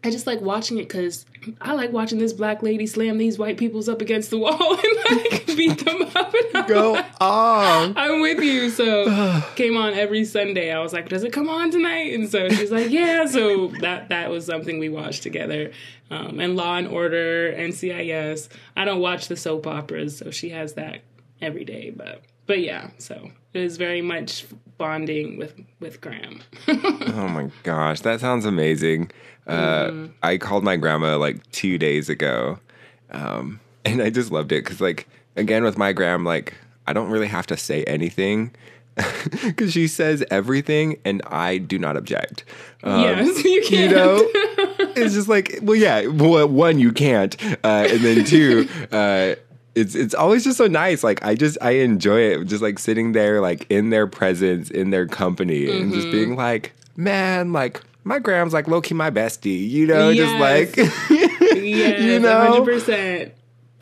I 0.05 0.11
just 0.11 0.27
like 0.27 0.41
watching 0.41 0.79
it 0.79 0.87
because 0.87 1.27
I 1.61 1.73
like 1.73 1.91
watching 1.91 2.19
this 2.19 2.33
black 2.33 2.63
lady 2.63 2.87
slam 2.87 3.19
these 3.19 3.39
white 3.39 3.57
peoples 3.57 3.89
up 3.89 4.01
against 4.01 4.31
the 4.31 4.39
wall 4.39 4.79
and 4.79 5.21
like 5.23 5.47
beat 5.57 5.85
them 5.85 6.03
up. 6.15 6.33
And 6.55 6.67
Go 6.69 6.93
like, 6.93 7.07
off. 7.21 7.93
I'm 7.97 8.21
with 8.21 8.41
you. 8.41 8.71
So 8.71 9.43
came 9.57 9.77
on 9.77 9.95
every 9.95 10.25
Sunday. 10.25 10.73
I 10.73 10.79
was 10.81 10.93
like, 10.93 11.09
does 11.09 11.25
it 11.25 11.33
come 11.33 11.49
on 11.49 11.71
tonight? 11.71 12.15
And 12.15 12.29
so 12.29 12.49
she's 12.51 12.71
like, 12.71 12.91
yeah. 12.91 13.27
So 13.27 13.69
that 13.81 14.11
that 14.11 14.31
was 14.31 14.47
something 14.47 14.79
we 14.79 14.89
watched 14.89 15.23
together. 15.23 15.73
Um, 16.11 16.39
and 16.39 16.55
Law 16.55 16.77
and 16.77 16.87
Order, 16.87 17.53
NCIS. 17.53 18.49
I 18.77 18.85
don't 18.85 19.01
watch 19.01 19.27
the 19.27 19.37
soap 19.37 19.67
operas, 19.67 20.19
so 20.19 20.31
she 20.31 20.51
has 20.51 20.75
that 20.75 21.01
every 21.41 21.65
day. 21.65 21.91
But 21.91 22.23
but 22.47 22.61
yeah, 22.61 22.91
so 22.99 23.31
it 23.55 23.63
is 23.63 23.77
very 23.77 24.03
much 24.03 24.47
bonding 24.79 25.39
with 25.39 25.55
with 25.81 26.01
Gram. 26.01 26.41
Oh 26.69 27.29
my 27.29 27.51
gosh, 27.63 28.01
that 28.01 28.21
sounds 28.21 28.45
amazing. 28.45 29.11
Uh, 29.47 29.87
Mm-hmm. 29.89 30.07
I 30.23 30.39
called 30.39 30.65
my 30.65 30.77
grandma 30.77 31.17
like 31.17 31.49
two 31.53 31.79
days 31.79 32.09
ago. 32.09 32.59
Um, 33.11 33.61
and 33.85 34.03
I 34.03 34.11
just 34.11 34.33
loved 34.33 34.51
it 34.53 34.65
because, 34.65 34.81
like, 34.81 35.09
again 35.37 35.63
with 35.63 35.79
my 35.79 35.93
gram, 35.93 36.25
like 36.25 36.55
I 36.87 36.93
don't 36.93 37.09
really 37.11 37.29
have 37.29 37.47
to 37.47 37.57
say 37.57 37.85
anything 37.85 38.53
because 39.45 39.73
she 39.73 39.87
says 39.87 40.25
everything, 40.31 40.97
and 41.05 41.23
I 41.27 41.59
do 41.59 41.79
not 41.79 41.97
object. 41.97 42.45
Um, 42.83 43.03
yes, 43.03 43.45
you 43.45 43.63
can. 43.67 43.91
You 43.91 43.97
know, 43.97 44.17
it's 44.97 45.15
just 45.15 45.29
like, 45.29 45.59
well, 45.63 45.77
yeah. 45.77 46.07
Well, 46.07 46.49
one, 46.49 46.79
you 46.79 46.93
can't, 46.93 47.37
uh, 47.63 47.87
and 47.91 48.01
then 48.01 48.25
two, 48.25 48.69
uh, 48.91 49.35
it's 49.77 49.95
it's 49.95 50.15
always 50.15 50.43
just 50.43 50.57
so 50.59 50.67
nice. 50.67 51.05
Like 51.05 51.23
I 51.25 51.35
just 51.35 51.59
I 51.61 51.73
enjoy 51.73 52.21
it, 52.21 52.45
just 52.47 52.63
like 52.63 52.79
sitting 52.79 53.13
there, 53.13 53.41
like 53.41 53.67
in 53.71 53.91
their 53.91 54.07
presence, 54.07 54.71
in 54.71 54.91
their 54.91 55.07
company, 55.07 55.71
and 55.71 55.93
just 55.93 56.11
being 56.11 56.35
like, 56.35 56.73
man, 56.97 57.53
like 57.53 57.83
my 58.03 58.19
Gram's 58.19 58.53
like 58.53 58.67
low 58.69 58.81
key 58.81 58.95
my 58.95 59.11
bestie, 59.11 59.69
you 59.69 59.87
know, 59.87 60.09
Yes. 60.09 60.29
just 60.31 60.41
like. 60.41 60.77
yes, 61.63 62.01
you 62.01 62.19
know? 62.21 62.65
100%. 62.65 63.31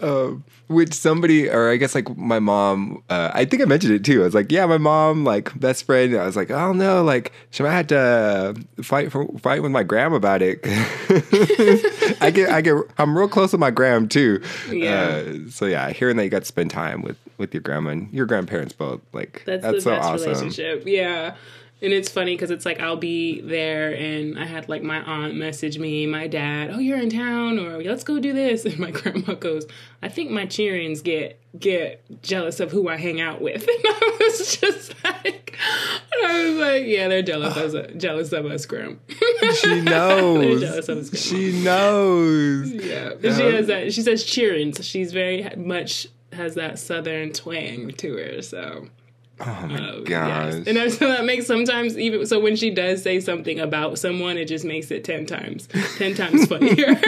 Um, 0.00 0.44
which 0.66 0.92
somebody, 0.92 1.48
or 1.48 1.70
I 1.70 1.76
guess 1.76 1.94
like 1.94 2.16
my 2.16 2.40
mom, 2.40 3.02
uh, 3.10 3.30
I 3.32 3.44
think 3.44 3.62
I 3.62 3.64
mentioned 3.64 3.94
it 3.94 4.04
too. 4.04 4.22
I 4.22 4.24
was 4.24 4.34
like, 4.34 4.50
yeah, 4.50 4.66
my 4.66 4.78
mom, 4.78 5.24
like 5.24 5.58
best 5.58 5.84
friend. 5.84 6.16
I 6.16 6.26
was 6.26 6.36
like, 6.36 6.50
oh 6.50 6.72
no, 6.72 7.04
like 7.04 7.32
she 7.50 7.62
might 7.62 7.72
have 7.72 7.86
to 7.88 8.54
fight 8.82 9.12
for 9.12 9.26
fight 9.38 9.62
with 9.62 9.70
my 9.70 9.84
gram 9.84 10.12
about 10.12 10.42
it. 10.42 10.60
I 12.20 12.30
get, 12.30 12.50
I 12.50 12.60
get, 12.60 12.74
I'm 12.98 13.16
real 13.16 13.28
close 13.28 13.52
with 13.52 13.60
my 13.60 13.70
gram 13.70 14.08
too. 14.08 14.42
Yeah. 14.70 15.22
Uh, 15.26 15.34
so 15.48 15.66
yeah, 15.66 15.90
hearing 15.90 16.16
that 16.16 16.24
you 16.24 16.30
got 16.30 16.40
to 16.40 16.46
spend 16.46 16.70
time 16.70 17.02
with 17.02 17.16
with 17.38 17.54
your 17.54 17.60
grandma 17.60 17.90
and 17.90 18.12
your 18.12 18.26
grandparents 18.26 18.72
both, 18.72 19.00
like 19.12 19.42
That's, 19.46 19.62
that's, 19.62 19.76
the 19.76 19.80
so 19.82 19.94
awesome. 19.94 20.28
relationship. 20.28 20.84
Yeah. 20.86 21.36
And 21.84 21.92
it's 21.92 22.08
funny 22.08 22.34
because 22.34 22.50
it's 22.50 22.64
like 22.64 22.80
I'll 22.80 22.96
be 22.96 23.42
there 23.42 23.92
and 23.92 24.38
I 24.38 24.46
had 24.46 24.70
like 24.70 24.82
my 24.82 25.02
aunt 25.02 25.34
message 25.34 25.78
me, 25.78 26.06
my 26.06 26.26
dad, 26.26 26.70
oh 26.72 26.78
you're 26.78 26.98
in 26.98 27.10
town 27.10 27.58
or 27.58 27.82
let's 27.82 28.04
go 28.04 28.18
do 28.18 28.32
this, 28.32 28.64
and 28.64 28.78
my 28.78 28.90
grandma 28.90 29.34
goes, 29.34 29.66
I 30.02 30.08
think 30.08 30.30
my 30.30 30.46
cheerings 30.46 31.02
get 31.02 31.38
get 31.58 32.02
jealous 32.22 32.58
of 32.58 32.70
who 32.72 32.88
I 32.88 32.96
hang 32.96 33.20
out 33.20 33.42
with, 33.42 33.62
and 33.68 33.84
I 33.84 34.16
was 34.18 34.56
just 34.56 35.04
like, 35.04 35.56
I 36.24 36.48
was 36.48 36.56
like, 36.56 36.84
yeah, 36.86 37.08
they're 37.08 37.22
jealous 37.22 37.56
of 37.56 37.74
us, 37.74 37.92
jealous 37.98 38.32
of 38.32 38.46
us, 38.46 38.64
Gram. 38.64 38.98
She 39.60 39.80
knows. 39.82 40.62
jealous 40.62 40.88
of 40.88 40.98
us, 40.98 41.10
Grandma. 41.10 41.22
she 41.22 41.62
knows. 41.62 42.72
Yeah, 42.72 43.10
she 43.20 43.28
has 43.28 43.66
that. 43.66 43.92
She 43.92 44.00
says 44.00 44.24
cheering, 44.24 44.72
so 44.74 44.82
she's 44.82 45.12
very 45.12 45.48
much 45.56 46.08
has 46.32 46.54
that 46.54 46.78
southern 46.78 47.32
twang 47.32 47.90
to 47.92 48.16
her. 48.16 48.42
So 48.42 48.88
Oh 49.40 49.66
my 49.68 49.74
uh, 49.78 49.98
gosh. 50.00 50.54
yes. 50.54 50.66
and 50.68 50.76
that's, 50.76 50.96
so 50.98 51.08
that 51.08 51.24
makes 51.24 51.46
sometimes 51.46 51.98
even 51.98 52.24
so 52.26 52.38
when 52.38 52.54
she 52.54 52.70
does 52.70 53.02
say 53.02 53.18
something 53.18 53.58
about 53.58 53.98
someone, 53.98 54.36
it 54.38 54.46
just 54.46 54.64
makes 54.64 54.90
it 54.92 55.02
ten 55.02 55.26
times, 55.26 55.68
ten 55.98 56.14
times 56.14 56.46
funnier. 56.50 56.94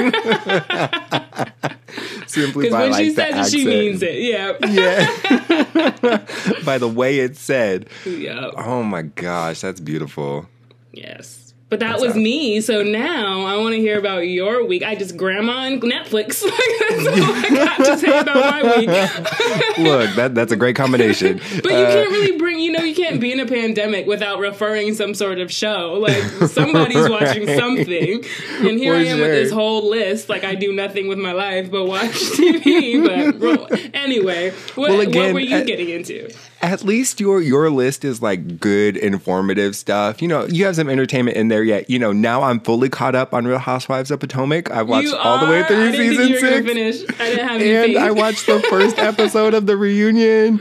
Simply 2.26 2.64
Because 2.64 2.72
by 2.72 2.80
when 2.82 2.90
like 2.90 3.04
she 3.04 3.10
the 3.10 3.14
says 3.14 3.54
it, 3.54 3.56
she 3.56 3.64
means 3.64 4.02
it. 4.02 4.16
Yeah, 4.16 4.56
Yeah. 4.66 6.24
by 6.64 6.78
the 6.78 6.88
way 6.88 7.20
it's 7.20 7.38
said. 7.40 7.88
yeah, 8.04 8.50
Oh 8.56 8.82
my 8.82 9.02
gosh, 9.02 9.60
that's 9.60 9.80
beautiful. 9.80 10.46
yes. 10.92 11.45
But 11.68 11.80
that 11.80 11.98
was 12.00 12.14
me. 12.14 12.60
So 12.60 12.84
now 12.84 13.44
I 13.44 13.56
want 13.56 13.74
to 13.74 13.80
hear 13.80 13.98
about 13.98 14.20
your 14.28 14.64
week. 14.64 14.84
I 14.84 14.94
just 14.94 15.16
grandma 15.16 15.64
and 15.64 15.82
Netflix. 15.82 16.40
That's 16.88 17.06
all 17.08 17.34
I 17.34 17.48
got 17.50 17.76
to 17.78 17.98
say 17.98 18.18
about 18.20 18.36
my 18.36 18.62
week. 18.62 18.88
Look, 19.78 20.14
that 20.14 20.32
that's 20.36 20.52
a 20.52 20.56
great 20.56 20.76
combination. 20.76 21.40
But 21.64 21.72
you 21.72 21.78
Uh, 21.78 21.92
can't 21.92 22.10
really 22.10 22.38
bring, 22.38 22.60
you 22.60 22.70
know, 22.70 22.84
you 22.84 22.94
can't 22.94 23.20
be 23.20 23.32
in 23.32 23.40
a 23.40 23.46
pandemic 23.46 24.06
without 24.06 24.38
referring 24.38 24.94
some 24.94 25.12
sort 25.12 25.40
of 25.40 25.50
show. 25.50 25.94
Like 26.00 26.22
somebody's 26.48 27.08
watching 27.08 27.48
something, 27.48 28.24
and 28.60 28.78
here 28.78 28.92
For 28.94 29.00
I 29.00 29.04
am 29.06 29.18
with 29.18 29.30
this 29.32 29.50
whole 29.50 29.90
list. 29.90 30.28
Like 30.28 30.44
I 30.44 30.54
do 30.54 30.72
nothing 30.72 31.08
with 31.08 31.18
my 31.18 31.32
life 31.32 31.68
but 31.70 31.84
watch 31.86 32.12
TV. 32.38 33.04
But 33.04 33.40
well, 33.40 33.66
anyway, 33.92 34.50
what, 34.76 34.90
Well, 34.90 34.98
what 34.98 35.34
were 35.34 35.40
you 35.40 35.56
uh, 35.56 35.64
getting 35.64 35.88
into? 35.88 36.30
At 36.62 36.82
least 36.84 37.20
your 37.20 37.40
your 37.42 37.70
list 37.70 38.04
is 38.04 38.22
like 38.22 38.58
good, 38.58 38.96
informative 38.96 39.76
stuff. 39.76 40.22
You 40.22 40.28
know, 40.28 40.46
you 40.46 40.64
have 40.64 40.76
some 40.76 40.88
entertainment 40.88 41.36
in 41.36 41.48
there 41.48 41.62
yet. 41.62 41.90
You 41.90 41.98
know, 41.98 42.12
now 42.12 42.42
I'm 42.42 42.60
fully 42.60 42.88
caught 42.88 43.14
up 43.14 43.34
on 43.34 43.46
Real 43.46 43.58
Housewives 43.58 44.10
of 44.10 44.20
Potomac. 44.20 44.70
I 44.70 44.82
watched 44.82 45.08
you 45.08 45.16
all 45.16 45.44
the 45.44 45.50
way 45.50 45.62
through 45.64 45.88
I 45.88 45.90
didn't 45.92 46.08
season 46.16 46.16
think 46.16 46.28
you 46.42 46.82
were 46.86 46.92
six. 47.02 47.20
I 47.20 47.24
didn't 47.30 47.48
have 47.48 47.60
any 47.60 47.94
and. 47.94 47.98
I 48.04 48.10
watched 48.10 48.46
the 48.46 48.60
first 48.70 48.98
episode 48.98 49.52
of 49.54 49.66
the 49.66 49.76
reunion. 49.76 50.60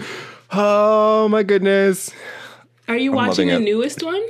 Oh 0.51 1.27
my 1.29 1.43
goodness. 1.43 2.11
Are 2.87 2.97
you 2.97 3.11
watching 3.13 3.47
the 3.47 3.55
it. 3.55 3.61
newest 3.61 4.03
one? 4.03 4.21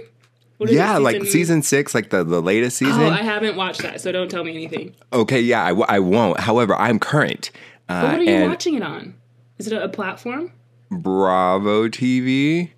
What 0.58 0.70
is 0.70 0.76
it, 0.76 0.80
Yeah, 0.80 0.98
like 0.98 1.24
season 1.26 1.62
six, 1.64 1.94
like 1.94 2.10
the, 2.12 2.24
the 2.24 2.42
latest 2.42 2.78
season. 2.78 3.02
Oh, 3.02 3.10
I 3.10 3.18
haven't 3.24 3.58
watched 3.58 3.82
that, 3.82 4.00
so 4.00 4.12
don't 4.14 4.30
tell 4.32 4.44
me 4.46 4.52
anything. 4.54 4.96
okay, 5.12 5.42
yeah, 5.42 5.64
I, 5.66 5.70
w- 5.70 5.86
I 5.90 6.00
won't. 6.00 6.40
However, 6.40 6.76
I'm 6.76 6.98
current. 7.00 7.52
Uh, 7.90 8.04
But 8.04 8.12
what 8.12 8.20
are 8.22 8.24
you 8.24 8.48
watching 8.48 8.76
it 8.76 8.84
on? 8.84 9.16
Is 9.58 9.68
it 9.68 9.74
a, 9.74 9.84
a 9.84 9.90
platform? 9.90 10.54
Bravo 11.02 11.88
TV, 11.88 12.72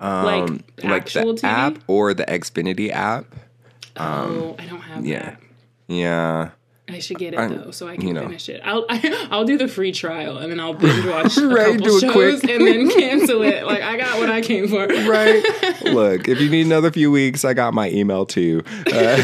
um, 0.00 0.24
like 0.24 0.50
like 0.84 1.02
actual 1.02 1.34
the 1.34 1.40
TV? 1.42 1.48
app 1.48 1.78
or 1.86 2.14
the 2.14 2.24
Xfinity 2.24 2.90
app. 2.90 3.26
oh, 3.96 4.56
I 4.58 4.66
don't 4.66 4.80
have 4.80 5.06
yeah. 5.06 5.30
that. 5.30 5.40
Yeah. 5.88 6.50
I 6.90 7.00
should 7.00 7.18
get 7.18 7.34
it 7.34 7.38
I'm- 7.38 7.54
though, 7.64 7.70
so 7.70 7.86
I 7.86 7.96
can 7.96 8.08
you 8.08 8.14
know. 8.14 8.22
finish 8.22 8.48
it. 8.48 8.60
I'll 8.64 8.86
I, 8.88 9.28
I'll 9.30 9.44
do 9.44 9.58
the 9.58 9.68
free 9.68 9.92
trial 9.92 10.38
and 10.38 10.50
then 10.50 10.58
I'll 10.58 10.72
binge 10.74 11.04
watch 11.06 11.36
a 11.36 11.46
Right, 11.46 11.78
couple 11.78 11.98
shows 12.00 12.12
quick. 12.40 12.44
and 12.50 12.66
then 12.66 12.90
cancel 12.90 13.42
it. 13.42 13.64
Like 13.64 13.82
I 13.82 13.96
got 13.98 14.18
what 14.18 14.30
I 14.30 14.40
came 14.40 14.68
for. 14.68 14.86
Right. 14.86 15.42
Look, 15.84 16.28
if 16.28 16.40
you 16.40 16.48
need 16.48 16.66
another 16.66 16.90
few 16.90 17.10
weeks, 17.10 17.44
I 17.44 17.52
got 17.54 17.74
my 17.74 17.90
email 17.90 18.24
too. 18.26 18.62
Uh, 18.86 19.16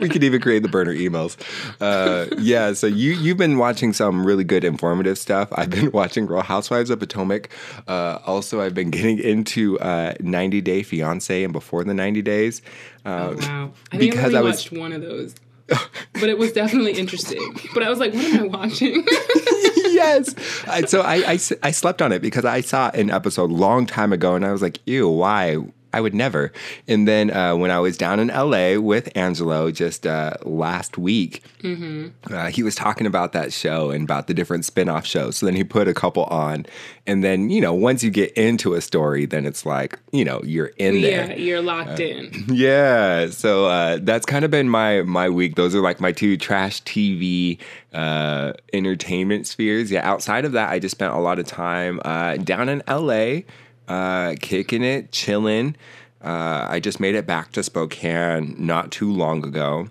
we 0.00 0.08
could 0.08 0.22
even 0.24 0.40
create 0.40 0.62
the 0.62 0.68
burner 0.68 0.94
emails. 0.94 1.36
Uh, 1.80 2.26
yeah. 2.38 2.72
So 2.72 2.86
you 2.86 3.12
you've 3.12 3.36
been 3.38 3.58
watching 3.58 3.92
some 3.92 4.24
really 4.26 4.44
good 4.44 4.64
informative 4.64 5.18
stuff. 5.18 5.48
I've 5.52 5.70
been 5.70 5.90
watching 5.92 6.26
Real 6.26 6.42
Housewives 6.42 6.90
of 6.90 6.98
Potomac. 7.00 7.50
Uh, 7.88 8.18
also, 8.26 8.60
I've 8.60 8.74
been 8.74 8.90
getting 8.90 9.18
into 9.18 9.78
uh, 9.80 10.14
90 10.20 10.60
Day 10.60 10.82
Fiance 10.82 11.42
and 11.44 11.52
Before 11.52 11.84
the 11.84 11.94
90 11.94 12.22
Days. 12.22 12.62
Uh, 13.04 13.34
Wow. 13.40 13.72
I 13.92 13.98
think 13.98 14.12
Because 14.12 14.34
I 14.34 14.38
I 14.38 14.42
was- 14.42 14.56
watched 14.56 14.72
one 14.72 14.92
of 14.92 15.00
those. 15.02 15.34
But 16.14 16.28
it 16.28 16.38
was 16.38 16.52
definitely 16.52 16.92
interesting. 16.92 17.56
But 17.74 17.82
I 17.82 17.90
was 17.90 17.98
like, 17.98 18.12
what 18.12 18.24
am 18.24 18.42
I 18.42 18.46
watching? 18.46 19.04
yes. 19.76 20.34
I, 20.66 20.82
so 20.86 21.02
I, 21.02 21.32
I 21.32 21.38
I 21.62 21.70
slept 21.70 22.02
on 22.02 22.12
it 22.12 22.20
because 22.22 22.44
I 22.44 22.60
saw 22.60 22.90
an 22.90 23.10
episode 23.10 23.50
a 23.50 23.54
long 23.54 23.86
time 23.86 24.12
ago 24.12 24.34
and 24.34 24.44
I 24.44 24.52
was 24.52 24.62
like, 24.62 24.78
ew, 24.86 25.08
why? 25.08 25.58
I 25.92 26.00
would 26.00 26.14
never. 26.14 26.52
And 26.86 27.06
then 27.08 27.30
uh, 27.30 27.56
when 27.56 27.70
I 27.70 27.80
was 27.80 27.96
down 27.96 28.20
in 28.20 28.28
LA 28.28 28.78
with 28.80 29.10
Angelo 29.16 29.70
just 29.70 30.06
uh, 30.06 30.34
last 30.44 30.96
week, 30.98 31.42
uh, 31.64 32.46
he 32.48 32.62
was 32.62 32.74
talking 32.74 33.06
about 33.06 33.32
that 33.32 33.52
show 33.52 33.90
and 33.90 34.04
about 34.04 34.26
the 34.26 34.34
different 34.34 34.64
spin 34.64 34.88
off 34.88 35.06
shows. 35.06 35.36
So 35.38 35.46
then 35.46 35.56
he 35.56 35.64
put 35.64 35.88
a 35.88 35.94
couple 35.94 36.24
on. 36.24 36.66
And 37.06 37.24
then, 37.24 37.50
you 37.50 37.60
know, 37.60 37.74
once 37.74 38.04
you 38.04 38.10
get 38.10 38.30
into 38.32 38.74
a 38.74 38.80
story, 38.80 39.26
then 39.26 39.44
it's 39.46 39.66
like, 39.66 39.98
you 40.12 40.24
know, 40.24 40.40
you're 40.44 40.70
in 40.78 41.00
there. 41.02 41.26
yeah, 41.30 41.34
you're 41.34 41.62
locked 41.62 41.98
in. 42.00 42.30
Yeah, 42.60 43.30
so 43.30 43.66
uh, 43.66 43.98
that's 44.00 44.26
kind 44.26 44.44
of 44.44 44.50
been 44.50 44.68
my 44.68 45.02
my 45.02 45.28
week. 45.28 45.54
Those 45.56 45.74
are 45.74 45.80
like 45.80 46.00
my 46.00 46.12
two 46.12 46.36
trash 46.36 46.82
TV 46.82 47.58
uh, 47.92 48.52
entertainment 48.72 49.46
spheres. 49.46 49.90
Yeah, 49.90 50.08
outside 50.08 50.44
of 50.44 50.52
that, 50.52 50.70
I 50.70 50.78
just 50.78 50.92
spent 50.92 51.12
a 51.14 51.18
lot 51.18 51.38
of 51.38 51.46
time 51.46 52.00
uh, 52.04 52.36
down 52.36 52.68
in 52.68 52.82
LA, 52.88 53.40
uh, 53.90 54.36
kicking 54.40 54.84
it, 54.84 55.10
chilling. 55.10 55.76
Uh, 56.22 56.66
I 56.68 56.80
just 56.80 57.00
made 57.00 57.14
it 57.14 57.26
back 57.26 57.52
to 57.52 57.62
Spokane 57.62 58.54
not 58.58 58.92
too 58.92 59.12
long 59.12 59.44
ago. 59.44 59.88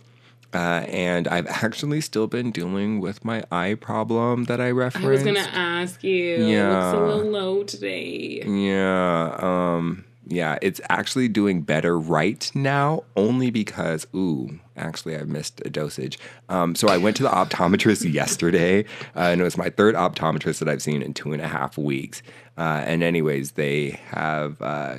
Uh, 0.54 0.84
and 0.88 1.28
I've 1.28 1.46
actually 1.46 2.02
still 2.02 2.26
been 2.26 2.52
dealing 2.52 3.02
with 3.02 3.24
my 3.24 3.44
eye 3.52 3.76
problem 3.76 4.46
that 4.46 4.60
I 4.60 4.72
referenced. 4.72 5.08
I 5.08 5.12
was 5.12 5.24
gonna 5.24 5.40
ask 5.42 6.04
you. 6.04 6.44
Yeah. 6.44 6.92
Looks 6.92 6.98
a 6.98 7.06
little 7.06 7.32
low 7.32 7.64
today. 7.64 8.42
Yeah, 8.44 9.36
um, 9.38 10.06
yeah, 10.26 10.58
it's 10.62 10.80
actually 10.90 11.28
doing 11.28 11.62
better 11.62 12.00
right 12.00 12.50
now, 12.54 13.04
only 13.16 13.50
because, 13.50 14.08
ooh, 14.16 14.60
actually, 14.78 15.18
I 15.18 15.24
missed 15.24 15.62
a 15.66 15.70
dosage. 15.70 16.20
Um, 16.50 16.76
so 16.76 16.88
I 16.88 16.98
went 16.98 17.18
to 17.18 17.24
the 17.24 17.30
optometrist 17.30 18.12
yesterday, 18.14 18.86
uh, 19.16 19.30
and 19.32 19.42
it 19.42 19.44
was 19.44 19.58
my 19.58 19.70
third 19.70 19.96
optometrist 19.96 20.60
that 20.60 20.70
I've 20.70 20.82
seen 20.82 21.02
in 21.02 21.14
two 21.14 21.34
and 21.34 21.42
a 21.42 21.48
half 21.48 21.78
weeks. 21.78 22.22
Uh, 22.60 22.84
and, 22.86 23.02
anyways, 23.02 23.52
they 23.52 24.00
have. 24.12 24.62
Uh, 24.62 24.98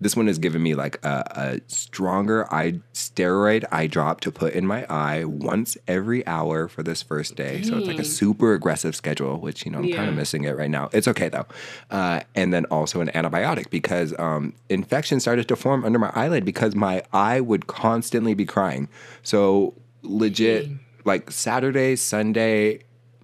this 0.00 0.14
one 0.14 0.26
has 0.26 0.38
given 0.38 0.62
me 0.62 0.74
like 0.74 1.02
a, 1.04 1.24
a 1.34 1.60
stronger 1.68 2.52
eye 2.52 2.80
steroid 2.92 3.64
eye 3.72 3.86
drop 3.86 4.20
to 4.20 4.30
put 4.30 4.52
in 4.52 4.66
my 4.66 4.84
eye 4.90 5.24
once 5.24 5.76
every 5.88 6.26
hour 6.26 6.68
for 6.68 6.82
this 6.82 7.02
first 7.02 7.34
day. 7.34 7.62
So 7.62 7.78
it's 7.78 7.86
like 7.86 7.98
a 7.98 8.04
super 8.04 8.52
aggressive 8.52 8.94
schedule, 8.94 9.38
which 9.40 9.64
you 9.64 9.72
know 9.72 9.78
I'm 9.78 9.90
kind 9.92 10.08
of 10.08 10.14
missing 10.14 10.44
it 10.44 10.56
right 10.56 10.70
now. 10.70 10.90
It's 10.92 11.08
okay 11.08 11.30
though. 11.30 11.46
Uh, 11.90 12.20
and 12.34 12.52
then 12.52 12.66
also 12.66 13.00
an 13.00 13.08
antibiotic 13.08 13.70
because 13.70 14.14
um, 14.18 14.52
infection 14.68 15.18
started 15.18 15.48
to 15.48 15.56
form 15.56 15.84
under 15.84 15.98
my 15.98 16.12
eyelid 16.14 16.44
because 16.44 16.74
my 16.74 17.02
eye 17.12 17.40
would 17.40 17.66
constantly 17.66 18.34
be 18.34 18.44
crying. 18.44 18.88
So 19.22 19.74
legit, 20.02 20.68
like 21.06 21.30
Saturday, 21.30 21.96
Sunday, 21.96 22.80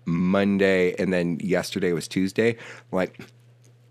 Monday, 0.07 0.95
and 0.99 1.13
then 1.13 1.39
yesterday 1.41 1.93
was 1.93 2.09
Tuesday. 2.09 2.57
Like 2.93 3.21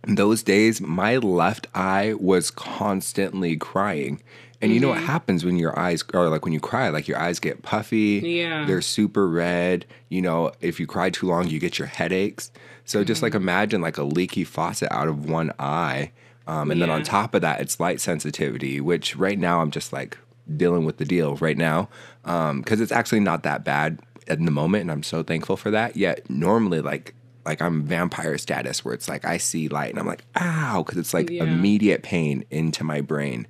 those 0.03 0.43
days, 0.43 0.81
my 0.81 1.17
left 1.17 1.67
eye 1.75 2.13
was 2.19 2.51
constantly 2.51 3.55
crying. 3.57 4.21
And 4.63 4.71
you 4.71 4.79
know 4.79 4.89
what 4.89 4.97
mm-hmm. 4.97 5.07
happens 5.07 5.43
when 5.43 5.57
your 5.57 5.77
eyes, 5.77 6.03
or 6.13 6.29
like 6.29 6.45
when 6.45 6.53
you 6.53 6.59
cry, 6.59 6.89
like 6.89 7.07
your 7.07 7.17
eyes 7.17 7.39
get 7.39 7.63
puffy. 7.63 8.21
Yeah. 8.23 8.65
They're 8.65 8.81
super 8.81 9.27
red. 9.27 9.87
You 10.09 10.21
know, 10.21 10.51
if 10.61 10.79
you 10.79 10.85
cry 10.85 11.09
too 11.09 11.25
long, 11.25 11.47
you 11.47 11.59
get 11.59 11.79
your 11.79 11.87
headaches. 11.87 12.51
So 12.85 13.03
just 13.03 13.23
like 13.23 13.33
mm-hmm. 13.33 13.41
imagine 13.41 13.81
like 13.81 13.97
a 13.97 14.03
leaky 14.03 14.43
faucet 14.43 14.91
out 14.91 15.07
of 15.07 15.27
one 15.27 15.51
eye. 15.57 16.11
Um, 16.45 16.69
and 16.69 16.81
then 16.81 16.89
on 16.89 17.03
top 17.03 17.33
of 17.33 17.41
that, 17.41 17.61
it's 17.61 17.79
light 17.79 18.01
sensitivity, 18.01 18.81
which 18.81 19.15
right 19.15 19.39
now 19.39 19.61
I'm 19.61 19.71
just 19.71 19.93
like 19.93 20.17
dealing 20.57 20.85
with 20.85 20.97
the 20.97 21.05
deal 21.05 21.35
right 21.37 21.57
now 21.57 21.87
um, 22.25 22.61
because 22.61 22.81
it's 22.81 22.91
actually 22.91 23.19
not 23.19 23.43
that 23.43 23.63
bad 23.63 23.99
in 24.27 24.45
the 24.45 24.51
moment, 24.51 24.81
and 24.81 24.91
I'm 24.91 25.03
so 25.03 25.23
thankful 25.23 25.57
for 25.57 25.71
that. 25.71 25.95
Yet 25.95 26.29
normally, 26.29 26.81
like 26.81 27.13
like 27.45 27.61
I'm 27.61 27.83
vampire 27.83 28.37
status, 28.37 28.83
where 28.85 28.93
it's 28.93 29.09
like 29.09 29.25
I 29.25 29.37
see 29.37 29.67
light 29.67 29.89
and 29.91 29.99
I'm 29.99 30.05
like 30.07 30.23
ow, 30.35 30.83
because 30.83 30.97
it's 30.97 31.13
like 31.13 31.29
Yeah. 31.29 31.43
immediate 31.43 32.03
pain 32.03 32.45
into 32.51 32.83
my 32.83 33.01
brain. 33.01 33.47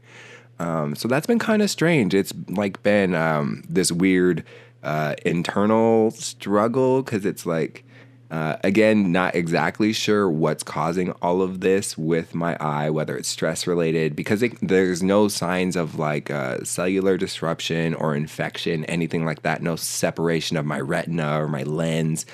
Um, 0.60 0.96
so 0.96 1.08
that's 1.08 1.26
been 1.26 1.40
kind 1.40 1.62
of 1.62 1.70
strange. 1.70 2.14
It's 2.14 2.34
like 2.50 2.84
been 2.84 3.16
um, 3.16 3.64
this 3.68 3.92
weird 3.92 4.44
uh, 4.84 5.16
internal 5.26 6.12
struggle 6.12 7.02
because 7.02 7.26
it's 7.26 7.46
like, 7.46 7.84
uh, 8.32 8.56
again, 8.64 9.12
not 9.12 9.36
exactly 9.36 9.92
sure 9.92 10.30
what's 10.30 10.64
causing 10.64 11.12
all 11.22 11.42
of 11.42 11.60
this 11.60 11.98
with 11.98 12.34
my 12.34 12.56
eye, 12.62 12.90
whether 12.90 13.18
it's 13.18 13.28
stress 13.28 13.68
related, 13.68 14.16
because 14.16 14.42
it, 14.42 14.58
there's 14.62 15.04
no 15.04 15.28
signs 15.28 15.76
of 15.76 16.00
like 16.00 16.32
uh, 16.32 16.64
cellular 16.64 17.18
disruption 17.18 17.94
or 17.94 18.16
infection, 18.16 18.86
anything 18.86 19.26
like 19.26 19.42
that. 19.42 19.62
No 19.62 19.76
separation 19.76 20.56
of 20.56 20.66
my 20.66 20.80
retina 20.80 21.42
or 21.42 21.50
my 21.50 21.64
lens. 21.64 22.26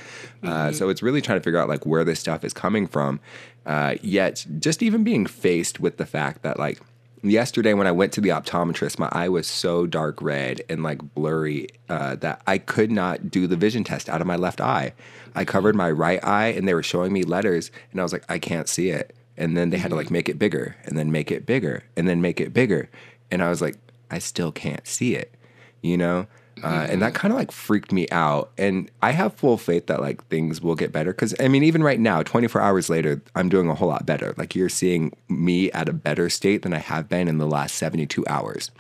Uh, 0.44 0.72
so 0.72 0.90
it's 0.90 1.02
really 1.02 1.20
trying 1.20 1.40
to 1.40 1.44
figure 1.44 1.60
out 1.60 1.68
like 1.68 1.84
where 1.88 2.04
this 2.04 2.20
stuff 2.20 2.44
is 2.44 2.54
coming 2.54 2.86
from. 2.86 3.20
Uh, 3.66 3.96
yet, 4.04 4.46
just 4.60 4.84
even 4.84 5.04
being 5.04 5.26
faced 5.26 5.80
with 5.80 5.98
the 5.98 6.06
fact 6.06 6.44
that 6.44 6.60
like 6.60 6.80
yesterday 7.24 7.74
when 7.74 7.88
I 7.88 7.92
went 7.92 8.14
to 8.14 8.22
the 8.22 8.30
optometrist, 8.30 9.00
my 9.00 9.10
eye 9.12 9.30
was 9.30 9.48
so 9.48 9.86
dark 9.86 10.22
red 10.22 10.62
and 10.70 10.84
like 10.84 11.00
blurry 11.14 11.68
uh, 11.90 12.16
that 12.18 12.42
I 12.48 12.58
could 12.58 12.92
not 12.92 13.30
do 13.30 13.48
the 13.48 13.56
vision 13.56 13.84
test 13.84 14.10
out 14.10 14.22
of 14.22 14.28
my 14.28 14.36
left 14.36 14.62
eye. 14.62 14.94
I 15.36 15.46
covered 15.46 15.76
my 15.76 15.92
right 15.92 16.24
eye 16.24 16.48
and 16.48 16.68
they 16.68 16.74
were 16.74 16.84
showing 16.84 17.14
me 17.14 17.24
letters 17.24 17.72
and 17.92 18.00
I 18.00 18.04
was 18.04 18.14
like, 18.14 18.26
I 18.30 18.40
can't 18.40 18.68
see 18.68 18.90
it. 18.90 19.16
And 19.38 19.56
then 19.56 19.70
they 19.70 19.78
had 19.78 19.90
to 19.90 19.96
like 19.96 20.12
make 20.12 20.30
it 20.30 20.40
bigger 20.40 20.76
and 20.86 20.98
then 20.98 21.12
make 21.12 21.32
it 21.32 21.46
bigger 21.46 21.84
and 21.96 22.08
then 22.08 22.22
make 22.22 22.42
it 22.42 22.54
bigger. 22.54 22.90
And 23.30 23.44
I 23.44 23.50
was 23.50 23.62
like, 23.62 23.76
I 24.10 24.20
still 24.20 24.52
can't 24.52 24.88
see 24.88 25.16
it, 25.16 25.34
you 25.82 25.98
know? 25.98 26.28
Uh, 26.64 26.88
and 26.90 27.02
that 27.02 27.14
kind 27.14 27.32
of 27.32 27.38
like 27.38 27.52
freaked 27.52 27.92
me 27.92 28.08
out. 28.12 28.52
And 28.58 28.90
I 29.02 29.12
have 29.12 29.34
full 29.36 29.58
faith 29.58 29.88
that 29.88 30.02
like 30.02 30.26
things 30.28 30.62
will 30.62 30.76
get 30.76 30.92
better. 30.92 31.14
Cause 31.14 31.36
I 31.40 31.48
mean, 31.48 31.64
even 31.64 31.84
right 31.84 32.00
now, 32.00 32.24
24 32.24 32.62
hours 32.62 32.90
later, 32.90 33.22
I'm 33.36 33.50
doing 33.50 33.70
a 33.70 33.76
whole 33.76 33.90
lot 33.90 34.06
better. 34.06 34.34
Like 34.38 34.56
you're 34.56 34.70
seeing 34.70 35.14
me 35.30 35.72
at 35.72 35.88
a 35.90 35.94
better 35.94 36.30
state 36.30 36.64
than 36.64 36.74
I 36.74 36.80
have 36.80 37.08
been 37.10 37.28
in 37.28 37.38
the 37.38 37.48
last 37.48 37.76
72 37.76 38.26
hours. 38.28 38.72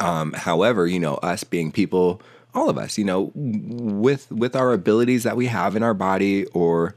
Um, 0.00 0.32
however, 0.32 0.86
you 0.86 0.98
know, 0.98 1.14
us 1.16 1.44
being 1.44 1.70
people, 1.72 2.20
all 2.54 2.68
of 2.68 2.78
us, 2.78 2.98
you 2.98 3.04
know, 3.04 3.30
with 3.34 4.30
with 4.30 4.54
our 4.56 4.72
abilities 4.72 5.22
that 5.24 5.36
we 5.36 5.46
have 5.46 5.76
in 5.76 5.82
our 5.82 5.94
body 5.94 6.46
or 6.46 6.94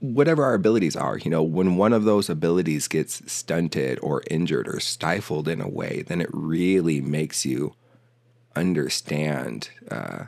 whatever 0.00 0.44
our 0.44 0.54
abilities 0.54 0.96
are, 0.96 1.18
you 1.18 1.30
know, 1.30 1.42
when 1.42 1.76
one 1.76 1.92
of 1.92 2.04
those 2.04 2.30
abilities 2.30 2.88
gets 2.88 3.30
stunted 3.30 3.98
or 4.02 4.22
injured 4.30 4.66
or 4.68 4.80
stifled 4.80 5.46
in 5.48 5.60
a 5.60 5.68
way, 5.68 6.04
then 6.06 6.20
it 6.20 6.30
really 6.32 7.00
makes 7.00 7.44
you 7.44 7.74
understand 8.56 9.70
uh, 9.90 10.24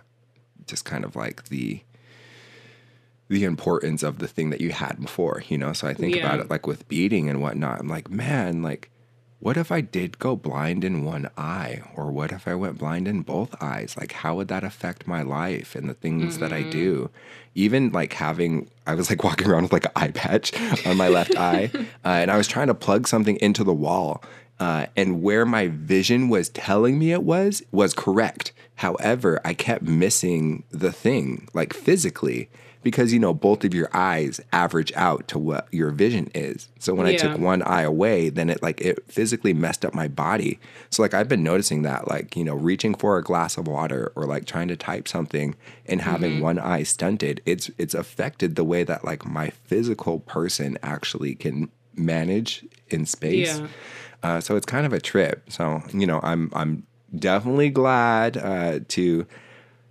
just 0.67 0.85
kind 0.85 1.05
of 1.05 1.17
like 1.17 1.45
the 1.49 1.83
the 3.29 3.45
importance 3.45 4.03
of 4.03 4.19
the 4.19 4.27
thing 4.27 4.51
that 4.51 4.61
you 4.61 4.71
had 4.73 5.01
before, 5.01 5.43
you 5.49 5.57
know. 5.57 5.73
So 5.73 5.87
I 5.87 5.95
think 5.95 6.15
Yeah. 6.17 6.19
about 6.21 6.41
it 6.41 6.51
like 6.51 6.67
with 6.67 6.89
beating 6.89 7.29
and 7.29 7.41
whatnot. 7.41 7.79
I'm 7.81 7.87
like, 7.89 8.11
man, 8.11 8.61
like, 8.61 8.91
what 9.39 9.57
if 9.57 9.71
I 9.71 9.81
did 9.81 10.19
go 10.19 10.35
blind 10.37 10.85
in 10.85 11.05
one 11.05 11.31
eye, 11.39 11.81
or 11.95 12.11
what 12.11 12.33
if 12.33 12.47
I 12.49 12.55
went 12.57 12.77
blind 12.79 13.07
in 13.07 13.23
both 13.23 13.55
eyes? 13.63 13.97
Like, 13.97 14.13
how 14.13 14.35
would 14.35 14.49
that 14.49 14.65
affect 14.65 15.07
my 15.07 15.23
life 15.23 15.75
and 15.77 15.89
the 15.89 15.95
things 15.95 16.39
that 16.39 16.53
I 16.53 16.63
do? 16.65 17.09
Even 17.55 17.91
like 17.91 18.15
having, 18.15 18.69
I 18.87 18.95
was 18.97 19.09
like 19.09 19.23
walking 19.29 19.49
around 19.49 19.63
with 19.63 19.73
like 19.73 19.85
an 19.87 19.93
eye 19.95 20.11
patch 20.11 20.53
on 20.85 20.97
my 20.97 21.09
left 21.09 21.37
eye, 21.39 21.71
uh, 22.05 22.09
and 22.09 22.31
I 22.33 22.37
was 22.37 22.49
trying 22.49 22.67
to 22.67 22.75
plug 22.75 23.07
something 23.07 23.37
into 23.37 23.63
the 23.65 23.73
wall. 23.73 24.23
Uh, 24.61 24.87
and 24.95 25.23
where 25.23 25.47
my 25.47 25.69
vision 25.69 26.29
was 26.29 26.51
telling 26.51 26.99
me 26.99 27.13
it 27.13 27.23
was 27.25 27.63
was 27.73 27.95
correct. 27.95 28.53
However, 28.77 29.41
I 29.45 29.55
kept 29.55 29.83
missing 29.83 30.65
the 30.71 30.93
thing, 30.93 31.49
like 31.55 31.73
physically, 31.75 32.49
because 32.83 33.13
you 33.13 33.19
know 33.19 33.35
both 33.35 33.65
of 33.65 33.75
your 33.75 33.89
eyes 33.95 34.41
average 34.53 34.93
out 34.97 35.29
to 35.29 35.39
what 35.39 35.67
your 35.73 35.91
vision 35.91 36.31
is. 36.35 36.69
So 36.79 36.95
when 36.95 37.07
I 37.07 37.13
took 37.17 37.39
one 37.39 37.63
eye 37.63 37.83
away, 37.83 38.31
then 38.31 38.49
it 38.51 38.63
like 38.63 38.81
it 38.83 39.03
physically 39.11 39.53
messed 39.55 39.85
up 39.85 39.95
my 39.95 40.09
body. 40.09 40.59
So 40.91 41.03
like 41.03 41.15
I've 41.15 41.29
been 41.29 41.43
noticing 41.43 41.83
that, 41.83 42.09
like 42.09 42.37
you 42.37 42.45
know, 42.45 42.55
reaching 42.55 42.95
for 42.95 43.17
a 43.19 43.23
glass 43.23 43.57
of 43.59 43.67
water 43.67 44.13
or 44.15 44.25
like 44.27 44.45
trying 44.47 44.69
to 44.69 44.77
type 44.77 45.09
something 45.09 45.55
and 45.87 46.03
having 46.03 46.33
Mm-hmm. 46.33 46.43
one 46.43 46.59
eye 46.59 46.83
stunted, 46.85 47.41
it's 47.47 47.71
it's 47.79 47.95
affected 47.95 48.57
the 48.57 48.65
way 48.65 48.85
that 48.85 49.05
like 49.05 49.25
my 49.27 49.51
physical 49.51 50.21
person 50.21 50.77
actually 50.83 51.35
can 51.35 51.71
manage 51.97 52.65
in 52.89 53.05
space. 53.07 53.59
Yeah. 53.59 53.67
Uh, 54.23 54.41
so 54.41 54.57
it's 54.57 54.67
kind 54.67 54.87
of 54.87 54.93
a 54.93 55.01
trip. 55.01 55.51
So 55.51 55.83
you 55.93 56.07
know, 56.07 56.21
I'm 56.23 56.51
I'm 56.55 56.87
definitely 57.17 57.71
glad 57.71 58.37
uh, 58.37 58.81
to 58.89 59.27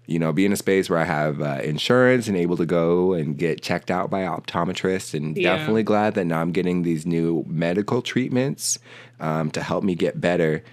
you 0.06 0.20
know 0.20 0.32
be 0.32 0.46
in 0.46 0.54
a 0.54 0.56
space 0.58 0.90
where 0.90 1.00
I 1.00 1.04
have 1.06 1.42
uh, 1.42 1.60
insurance 1.64 2.28
and 2.28 2.38
able 2.38 2.58
to 2.58 2.66
go 2.66 3.14
and 3.14 3.38
get 3.38 3.62
checked 3.62 3.90
out 3.92 4.10
by 4.10 4.22
optometrists, 4.22 5.14
and 5.14 5.38
Yeah. 5.38 5.56
definitely 5.56 5.84
glad 5.84 6.14
that 6.16 6.26
now 6.26 6.42
I'm 6.42 6.52
getting 6.52 6.84
these 6.84 7.06
new 7.06 7.44
medical 7.48 8.02
treatments 8.02 8.80
um, 9.20 9.52
to 9.52 9.62
help 9.62 9.84
me 9.84 9.96
get 9.96 10.20
better. 10.22 10.64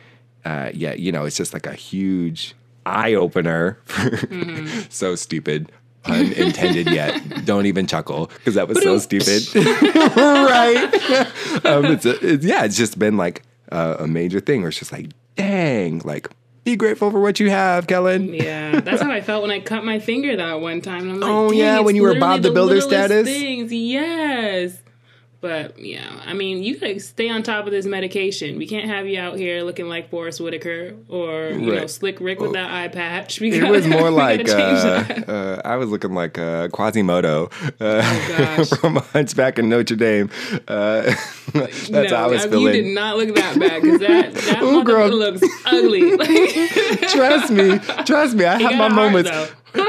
Uh, 0.44 0.70
yeah, 0.72 0.92
you 0.94 1.10
know, 1.10 1.24
it's 1.24 1.36
just 1.36 1.52
like 1.52 1.66
a 1.66 1.74
huge 1.74 2.54
eye 2.84 3.14
opener. 3.14 3.78
so 4.90 5.14
stupid. 5.16 5.72
Pun 6.06 6.32
intended 6.36 6.90
yet. 6.90 7.44
Don't 7.44 7.66
even 7.66 7.86
chuckle 7.86 8.26
because 8.28 8.54
that 8.54 8.68
was 8.68 8.82
so 8.82 8.98
stupid. 8.98 9.42
right? 9.54 10.84
um, 11.64 11.84
it's 11.86 12.06
a, 12.06 12.26
it's, 12.26 12.44
yeah, 12.44 12.64
it's 12.64 12.76
just 12.76 12.98
been 12.98 13.16
like 13.16 13.42
a, 13.70 13.96
a 14.00 14.06
major 14.06 14.40
thing 14.40 14.62
where 14.62 14.68
it's 14.68 14.78
just 14.78 14.92
like, 14.92 15.10
dang, 15.36 15.98
like 16.00 16.28
be 16.64 16.76
grateful 16.76 17.10
for 17.10 17.20
what 17.20 17.38
you 17.38 17.48
have, 17.50 17.86
Kellen. 17.86 18.34
Yeah, 18.34 18.80
that's 18.80 19.00
how 19.00 19.10
I 19.10 19.20
felt 19.20 19.42
when 19.42 19.52
I 19.52 19.60
cut 19.60 19.84
my 19.84 20.00
finger 20.00 20.36
that 20.36 20.60
one 20.60 20.80
time. 20.80 21.08
I'm 21.08 21.20
like, 21.20 21.30
Oh, 21.30 21.52
yeah, 21.52 21.78
when 21.80 21.94
you 21.94 22.02
were 22.02 22.18
Bob 22.18 22.42
the 22.42 22.50
Builder 22.50 22.80
status? 22.80 23.26
Things, 23.26 23.72
yes. 23.72 24.82
But 25.40 25.78
yeah, 25.78 26.20
I 26.24 26.32
mean, 26.32 26.62
you 26.62 26.78
gotta 26.78 26.98
stay 26.98 27.28
on 27.28 27.42
top 27.42 27.66
of 27.66 27.70
this 27.72 27.84
medication. 27.86 28.56
We 28.56 28.66
can't 28.66 28.88
have 28.88 29.06
you 29.06 29.20
out 29.20 29.36
here 29.36 29.62
looking 29.62 29.86
like 29.88 30.08
Forest 30.10 30.40
Whitaker 30.40 30.94
or 31.08 31.50
you 31.50 31.74
know 31.74 31.86
Slick 31.86 32.20
Rick 32.20 32.40
with 32.40 32.54
that 32.54 32.70
eye 32.72 32.88
patch. 32.88 33.38
We 33.40 33.52
It 33.52 33.60
gotta- 33.60 33.70
was 33.72 33.86
more 33.86 34.10
like 34.24 34.48
uh, 34.48 34.54
uh, 35.28 35.60
I 35.64 35.76
was 35.76 35.90
looking 35.90 36.14
like 36.14 36.38
uh, 36.38 36.68
Quasimodo 36.68 37.50
uh, 37.80 38.56
Oh, 38.58 38.64
from 38.80 38.96
Hunchback 38.96 39.58
in 39.58 39.68
Notre 39.68 39.94
Dame. 39.96 40.30
Uh, 40.66 41.02
that's 41.52 41.90
no, 41.90 42.08
how 42.08 42.24
I 42.24 42.26
was 42.28 42.44
you 42.44 42.50
feeling. 42.50 42.72
did 42.72 42.94
not 42.94 43.16
look 43.18 43.34
that 43.36 43.58
bad 43.58 43.82
because 43.82 44.00
that 44.00 44.34
that 44.34 44.62
Ooh, 44.62 44.82
girl. 44.84 45.08
looks 45.10 45.42
ugly. 45.66 46.16
Trust 47.08 47.52
me, 47.52 47.78
trust 48.04 48.34
me. 48.36 48.44
I 48.46 48.60
have 48.62 48.76
my 48.76 48.88
moments. 48.88 49.30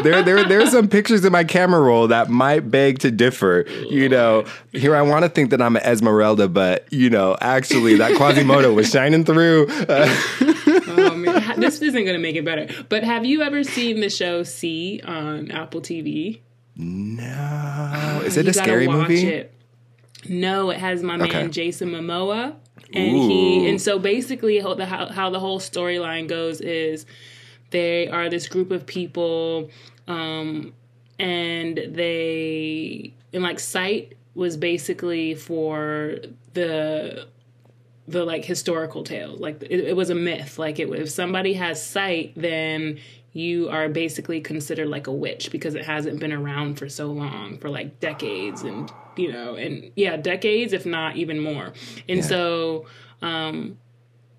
There, 0.03 0.23
there, 0.23 0.47
there 0.47 0.61
are 0.61 0.67
some 0.67 0.87
pictures 0.87 1.25
in 1.25 1.31
my 1.31 1.43
camera 1.43 1.81
roll 1.81 2.07
that 2.07 2.29
might 2.29 2.71
beg 2.71 2.99
to 2.99 3.11
differ. 3.11 3.65
You 3.89 4.09
know, 4.09 4.45
here 4.71 4.95
I 4.95 5.01
want 5.01 5.23
to 5.23 5.29
think 5.29 5.51
that 5.51 5.61
I'm 5.61 5.75
an 5.75 5.83
Esmeralda, 5.83 6.47
but 6.47 6.91
you 6.91 7.09
know, 7.09 7.37
actually, 7.41 7.95
that 7.95 8.15
Quasimodo 8.15 8.73
was 8.73 8.89
shining 8.89 9.25
through. 9.25 9.67
Uh, 9.67 10.07
oh 10.87 11.15
man, 11.15 11.59
this 11.59 11.81
isn't 11.81 12.05
gonna 12.05 12.19
make 12.19 12.35
it 12.35 12.45
better. 12.45 12.67
But 12.89 13.03
have 13.03 13.25
you 13.25 13.41
ever 13.41 13.63
seen 13.63 13.99
the 13.99 14.09
show 14.09 14.43
See 14.43 15.01
on 15.05 15.51
Apple 15.51 15.81
TV? 15.81 16.41
no, 16.75 18.21
is 18.25 18.37
it 18.37 18.45
You 18.45 18.51
a 18.51 18.53
scary 18.53 18.87
watch 18.87 19.09
movie? 19.09 19.27
It. 19.27 19.53
No, 20.29 20.69
it 20.69 20.77
has 20.77 21.03
my 21.03 21.17
man 21.17 21.51
Jason 21.51 21.89
Momoa, 21.89 22.55
and 22.93 23.15
Ooh. 23.15 23.27
he 23.27 23.69
and 23.69 23.81
so 23.81 23.99
basically 23.99 24.59
how 24.59 24.73
the 24.73 24.85
how, 24.85 25.07
how 25.07 25.29
the 25.29 25.39
whole 25.39 25.59
storyline 25.59 26.27
goes 26.27 26.61
is 26.61 27.05
they 27.69 28.07
are 28.07 28.29
this 28.29 28.47
group 28.47 28.71
of 28.71 28.85
people, 28.85 29.69
um, 30.07 30.73
and 31.19 31.77
they 31.89 33.13
and 33.33 33.43
like 33.43 33.59
sight 33.59 34.13
was 34.35 34.57
basically 34.57 35.33
for 35.35 36.17
the 36.53 37.27
the 38.07 38.23
like 38.23 38.45
historical 38.45 39.03
tales 39.03 39.39
like 39.39 39.61
it, 39.63 39.81
it 39.81 39.95
was 39.95 40.09
a 40.09 40.15
myth. 40.15 40.57
Like 40.57 40.79
it, 40.79 40.89
if 40.89 41.09
somebody 41.09 41.53
has 41.53 41.83
sight 41.83 42.33
then 42.35 42.99
you 43.33 43.69
are 43.69 43.89
basically 43.89 44.41
considered 44.41 44.87
like 44.87 45.07
a 45.07 45.11
witch 45.11 45.51
because 45.51 45.75
it 45.75 45.85
hasn't 45.85 46.19
been 46.19 46.31
around 46.31 46.75
for 46.75 46.87
so 46.89 47.07
long 47.07 47.57
for 47.57 47.69
like 47.69 47.99
decades 47.99 48.63
and 48.63 48.91
you 49.15 49.31
know 49.31 49.55
and 49.55 49.91
yeah 49.95 50.15
decades 50.17 50.73
if 50.73 50.85
not 50.85 51.17
even 51.17 51.39
more. 51.39 51.73
And 52.07 52.23
so 52.23 52.85
um 53.21 53.77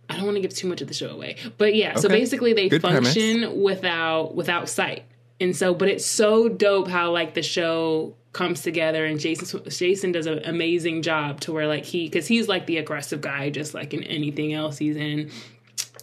i 0.09 0.17
don't 0.17 0.25
want 0.25 0.37
to 0.37 0.41
give 0.41 0.55
too 0.55 0.67
much 0.69 0.81
of 0.81 0.89
the 0.89 0.95
show 0.95 1.09
away 1.11 1.37
but 1.59 1.75
yeah 1.75 1.95
so 1.97 2.09
basically 2.09 2.53
they 2.53 2.69
Good 2.69 2.81
premise. 2.81 3.15
function 3.15 3.63
without 3.63 4.35
without 4.35 4.69
sight. 4.69 5.05
And 5.41 5.55
so 5.57 5.73
but 5.73 5.89
it's 5.89 6.05
so 6.05 6.49
dope 6.49 6.89
how 6.89 7.13
like 7.13 7.35
the 7.35 7.43
show 7.45 8.17
comes 8.33 8.61
together 8.63 9.05
and 9.05 9.21
jason 9.21 9.63
jason 9.69 10.11
does 10.13 10.27
an 10.27 10.41
amazing 10.45 11.03
job 11.03 11.41
to 11.43 11.53
where 11.53 11.69
like 11.69 11.85
he 11.85 12.07
because 12.07 12.27
he's 12.27 12.49
like 12.49 12.67
the 12.67 12.79
aggressive 12.79 13.21
guy 13.21 13.49
just 13.49 13.73
like 13.73 13.95
in 13.95 14.03
anything 14.05 14.53
else 14.53 14.79
he's 14.79 14.97
in. 14.97 15.31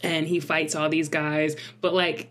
And 0.04 0.28
he 0.28 0.39
fights 0.39 0.76
all 0.76 0.88
these 0.88 1.10
guys, 1.10 1.56
but 1.82 1.94
like 1.94 2.30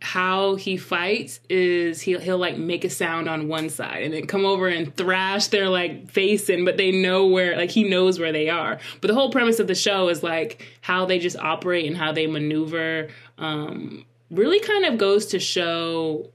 how 0.00 0.54
he 0.54 0.76
fights 0.76 1.40
is 1.48 2.00
he'll 2.02 2.20
he'll 2.20 2.38
like 2.38 2.56
make 2.56 2.84
a 2.84 2.90
sound 2.90 3.28
on 3.28 3.48
one 3.48 3.68
side 3.68 4.02
and 4.02 4.14
then 4.14 4.26
come 4.26 4.44
over 4.44 4.68
and 4.68 4.96
thrash 4.96 5.48
their 5.48 5.68
like 5.68 6.10
face 6.10 6.48
in, 6.48 6.64
but 6.64 6.76
they 6.76 6.92
know 6.92 7.26
where 7.26 7.56
like 7.56 7.70
he 7.70 7.88
knows 7.88 8.18
where 8.18 8.32
they 8.32 8.48
are. 8.48 8.78
But 9.00 9.08
the 9.08 9.14
whole 9.14 9.30
premise 9.30 9.58
of 9.58 9.66
the 9.66 9.74
show 9.74 10.08
is 10.08 10.22
like 10.22 10.64
how 10.80 11.04
they 11.04 11.18
just 11.18 11.36
operate 11.36 11.86
and 11.86 11.96
how 11.96 12.12
they 12.12 12.26
maneuver. 12.26 13.08
Um, 13.38 14.04
really 14.30 14.60
kind 14.60 14.84
of 14.84 14.98
goes 14.98 15.26
to 15.26 15.40
show 15.40 16.30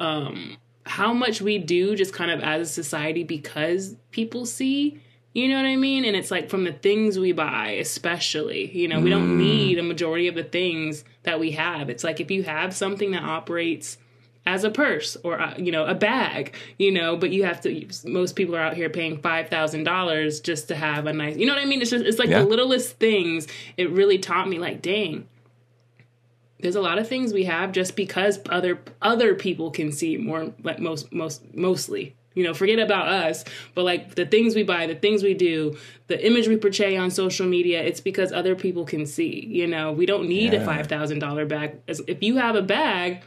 um, 0.00 0.56
how 0.84 1.12
much 1.12 1.40
we 1.40 1.58
do 1.58 1.94
just 1.94 2.12
kind 2.12 2.30
of 2.30 2.40
as 2.40 2.62
a 2.62 2.72
society 2.72 3.22
because 3.22 3.94
people 4.10 4.46
see 4.46 5.00
you 5.34 5.48
know 5.48 5.56
what 5.56 5.66
I 5.66 5.76
mean? 5.76 6.04
And 6.04 6.16
it's 6.16 6.30
like 6.30 6.48
from 6.50 6.64
the 6.64 6.72
things 6.72 7.18
we 7.18 7.32
buy, 7.32 7.70
especially. 7.80 8.70
You 8.76 8.88
know, 8.88 9.00
we 9.00 9.10
don't 9.10 9.34
Mm. 9.34 9.36
need 9.36 9.78
a 9.78 9.82
majority 9.82 10.26
of 10.28 10.34
the 10.34 10.42
things 10.44 11.04
that 11.22 11.38
we 11.38 11.52
have. 11.52 11.90
It's 11.90 12.02
like 12.04 12.20
if 12.20 12.30
you 12.30 12.42
have 12.44 12.74
something 12.74 13.10
that 13.12 13.22
operates 13.22 13.98
as 14.46 14.64
a 14.64 14.70
purse 14.70 15.14
or 15.22 15.38
uh, 15.38 15.54
you 15.58 15.70
know 15.70 15.84
a 15.84 15.94
bag, 15.94 16.54
you 16.78 16.90
know, 16.90 17.16
but 17.16 17.30
you 17.30 17.44
have 17.44 17.60
to. 17.60 17.86
Most 18.06 18.34
people 18.34 18.56
are 18.56 18.60
out 18.62 18.74
here 18.74 18.88
paying 18.88 19.18
five 19.18 19.48
thousand 19.50 19.84
dollars 19.84 20.40
just 20.40 20.68
to 20.68 20.74
have 20.74 21.06
a 21.06 21.12
nice. 21.12 21.36
You 21.36 21.44
know 21.46 21.52
what 21.54 21.62
I 21.62 21.66
mean? 21.66 21.82
It's 21.82 21.90
just 21.90 22.04
it's 22.06 22.18
like 22.18 22.30
Yeah. 22.30 22.40
the 22.40 22.46
littlest 22.48 22.98
things. 22.98 23.46
It 23.76 23.90
really 23.90 24.18
taught 24.18 24.48
me 24.48 24.58
like, 24.58 24.80
dang. 24.80 25.28
There's 26.60 26.74
a 26.76 26.80
lot 26.80 26.98
of 26.98 27.06
things 27.06 27.32
we 27.32 27.44
have 27.44 27.70
just 27.72 27.94
because 27.94 28.40
other 28.48 28.80
other 29.00 29.34
people 29.34 29.70
can 29.70 29.92
see 29.92 30.16
more 30.16 30.52
like 30.62 30.80
most 30.80 31.12
most 31.12 31.54
mostly 31.54 32.16
you 32.38 32.44
know 32.44 32.54
forget 32.54 32.78
about 32.78 33.08
us 33.08 33.44
but 33.74 33.84
like 33.84 34.14
the 34.14 34.24
things 34.24 34.54
we 34.54 34.62
buy 34.62 34.86
the 34.86 34.94
things 34.94 35.22
we 35.22 35.34
do 35.34 35.76
the 36.06 36.26
image 36.26 36.48
we 36.48 36.56
portray 36.56 36.96
on 36.96 37.10
social 37.10 37.46
media 37.46 37.82
it's 37.82 38.00
because 38.00 38.32
other 38.32 38.54
people 38.54 38.84
can 38.84 39.04
see 39.04 39.46
you 39.58 39.66
know? 39.66 39.92
We 39.92 40.06
don't 40.06 40.28
need 40.28 40.54
a 40.54 40.64
$5000 40.64 41.48
bag. 41.48 41.80
If 41.86 42.22
you 42.22 42.36
have 42.36 42.54
a 42.54 42.62
bag 42.62 43.22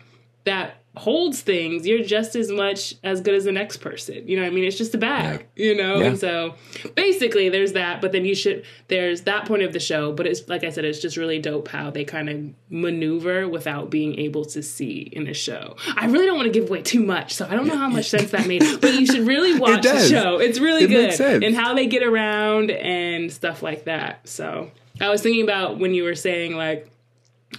that 0.46 0.81
holds 0.98 1.40
things 1.40 1.88
you're 1.88 2.04
just 2.04 2.36
as 2.36 2.52
much 2.52 2.96
as 3.04 3.22
good 3.22 3.34
as 3.34 3.46
the 3.46 3.52
next 3.52 3.78
person. 3.78 4.28
You 4.28 4.36
know 4.36 4.44
what 4.44 4.52
i 4.52 4.54
mean? 4.56 4.66
It's 4.66 4.78
just 4.78 4.94
a 4.94 4.98
bag 4.98 5.46
you 5.56 5.74
know? 5.76 6.00
Yeah. 6.00 6.08
and 6.08 6.20
so 6.20 6.56
basically 6.96 7.48
there's 7.50 7.74
that 7.74 8.02
but 8.02 8.12
then 8.12 8.26
you 8.26 8.36
should 8.36 8.66
there's 8.90 9.22
that 9.22 9.46
point 9.46 9.64
of 9.64 9.72
the 9.72 9.80
show 9.80 10.12
but 10.12 10.28
it's 10.28 10.48
like 10.50 10.64
i 10.66 10.70
said 10.70 10.84
it's 10.84 11.00
just 11.00 11.16
really 11.16 11.40
dope 11.40 11.70
how 11.70 11.92
they 11.92 12.04
kind 12.04 12.30
of 12.30 12.54
maneuver 12.70 13.48
without 13.48 13.90
being 13.90 14.20
able 14.20 14.44
to 14.46 14.62
see 14.62 15.10
in 15.14 15.24
the 15.24 15.34
show. 15.34 15.76
I 15.96 16.08
really 16.08 16.26
don't 16.26 16.36
want 16.36 16.52
to 16.52 16.60
give 16.60 16.70
away 16.70 16.82
too 16.82 17.04
much 17.04 17.34
so 17.36 17.48
i 17.50 17.56
don't 17.56 17.68
know 17.68 17.78
how 17.78 17.90
much 17.90 18.10
sense 18.10 18.32
that 18.32 18.48
made 18.48 18.62
but 18.82 18.94
you 18.94 19.06
should 19.06 19.26
really 19.26 19.58
watch 19.66 19.84
the 19.84 20.08
show. 20.08 20.40
It's 20.40 20.60
really 20.60 20.84
It 20.84 21.18
good 21.18 21.44
and 21.44 21.56
how 21.56 21.74
they 21.74 21.88
get 21.88 22.04
around 22.04 22.70
and 22.72 23.32
stuff 23.32 23.64
like 23.64 23.86
that. 23.86 24.28
So 24.28 24.72
i 25.00 25.10
was 25.10 25.22
thinking 25.22 25.44
about 25.44 25.80
when 25.80 25.94
you 25.94 26.04
were 26.04 26.16
saying 26.16 26.56
like 26.56 26.90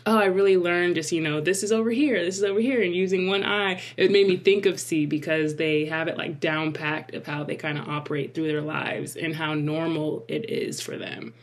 oh, 0.06 0.18
I 0.18 0.26
really 0.26 0.56
learned 0.56 0.96
just, 0.96 1.12
you 1.12 1.20
know, 1.20 1.40
this 1.40 1.62
is 1.62 1.72
over 1.72 1.90
here, 1.90 2.22
this 2.24 2.38
is 2.38 2.44
over 2.44 2.60
here, 2.60 2.82
and 2.82 2.94
using 2.94 3.28
one 3.28 3.44
eye, 3.44 3.80
it 3.96 4.10
made 4.10 4.26
me 4.26 4.36
think 4.36 4.66
of 4.66 4.80
See 4.80 5.06
because 5.06 5.56
they 5.56 5.86
have 5.86 6.08
it 6.08 6.16
like 6.16 6.40
down 6.40 6.72
packed 6.72 7.14
of 7.14 7.26
how 7.26 7.44
they 7.44 7.56
kind 7.56 7.78
of 7.78 7.88
operate 7.88 8.34
through 8.34 8.48
their 8.48 8.62
lives 8.62 9.16
and 9.16 9.34
how 9.34 9.54
normal 9.54 10.24
it 10.28 10.50
is 10.50 10.80
for 10.80 10.96
them. 10.96 11.34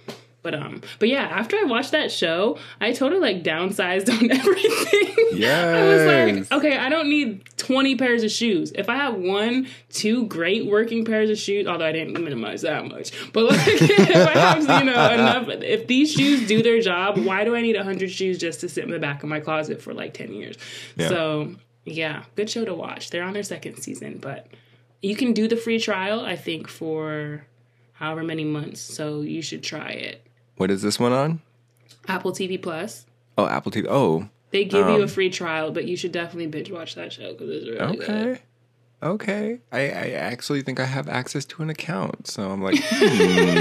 But 0.42 0.56
um, 0.56 0.82
but 1.00 1.10
yeah, 1.10 1.24
after 1.24 1.58
I 1.58 1.64
watched 1.64 1.92
that 1.92 2.12
show, 2.12 2.58
I 2.80 2.94
totally 2.94 3.20
like 3.20 3.44
downsized 3.44 4.10
on 4.20 4.32
everything. 4.32 5.16
Yeah. 5.34 5.68
I 5.68 5.84
was 5.84 6.06
like, 6.06 6.52
okay, 6.60 6.78
I 6.78 6.88
don't 6.90 7.10
need 7.10 7.44
20 7.58 7.96
pairs 7.98 8.24
of 8.24 8.32
shoes. 8.32 8.72
If 8.74 8.88
I 8.88 8.96
have 8.96 9.16
one, 9.16 9.68
two 9.90 10.26
great 10.28 10.66
working 10.66 11.04
pairs 11.04 11.30
of 11.30 11.38
shoes, 11.38 11.68
although 11.68 11.86
I 11.86 11.92
didn't 11.92 12.14
minimize 12.14 12.62
that 12.62 12.86
much, 12.86 13.12
but 13.34 13.46
like 13.46 13.60
if 13.68 14.28
I 14.28 14.40
have, 14.40 14.62
you 14.62 14.86
know, 14.92 15.14
enough, 15.14 15.50
if 15.50 15.88
these 15.88 16.14
shoes 16.14 16.48
do 16.48 16.64
their 16.64 16.80
job, 16.80 17.18
why 17.18 17.44
do 17.44 17.56
I 17.56 17.62
need 17.62 17.76
100 17.76 18.10
shoes 18.10 18.38
just 18.38 18.62
to 18.62 18.70
sit 18.70 18.86
in 18.86 18.92
the 18.92 19.00
back 19.00 19.24
of 19.24 19.30
my 19.30 19.42
closet 19.42 19.82
for 19.82 19.94
like 19.94 20.14
10 20.14 20.34
years? 20.34 20.58
Yeah. 20.96 21.10
So, 21.10 21.56
yeah, 21.84 22.24
good 22.36 22.50
show 22.50 22.64
to 22.64 22.74
watch. 22.74 23.10
They're 23.10 23.24
on 23.24 23.34
their 23.34 23.44
second 23.44 23.78
season, 23.82 24.20
but 24.20 24.48
you 25.02 25.16
can 25.16 25.34
do 25.34 25.48
the 25.50 25.58
free 25.58 25.80
trial, 25.80 26.22
I 26.22 26.36
think, 26.38 26.68
for 26.68 27.46
however 27.94 28.24
many 28.24 28.46
months. 28.46 28.80
So 28.80 29.22
you 29.22 29.42
should 29.42 29.64
try 29.64 29.90
it. 29.90 30.26
What 30.60 30.70
is 30.72 30.82
this 30.82 31.00
one 31.00 31.14
on? 31.14 31.42
Apple 32.10 32.34
TV 32.34 32.62
Plus. 32.62 33.06
Oh, 33.38 33.48
Apple 33.48 33.72
TV. 33.72 33.86
Oh, 33.90 34.28
They 34.52 34.66
give 34.66 34.86
you 34.88 34.96
Um, 34.96 35.02
a 35.04 35.08
free 35.08 35.30
trial, 35.30 35.72
but 35.72 35.86
you 35.86 35.96
should 35.96 36.12
definitely 36.12 36.48
binge 36.48 36.70
watch 36.70 36.96
that 36.96 37.14
show 37.14 37.32
because 37.32 37.50
it's 37.50 37.66
really 37.66 37.96
good. 37.98 38.10
okay. 38.10 38.42
Okay. 39.02 39.60
I, 39.72 39.80
I 39.80 40.10
actually 40.12 40.62
think 40.62 40.82
I 40.82 40.84
have 40.84 41.08
access 41.08 41.46
to 41.46 41.64
an 41.64 41.70
account. 41.70 42.28
So 42.28 42.52
I'm 42.52 42.62
like, 42.62 42.76
hmm. 42.84 43.60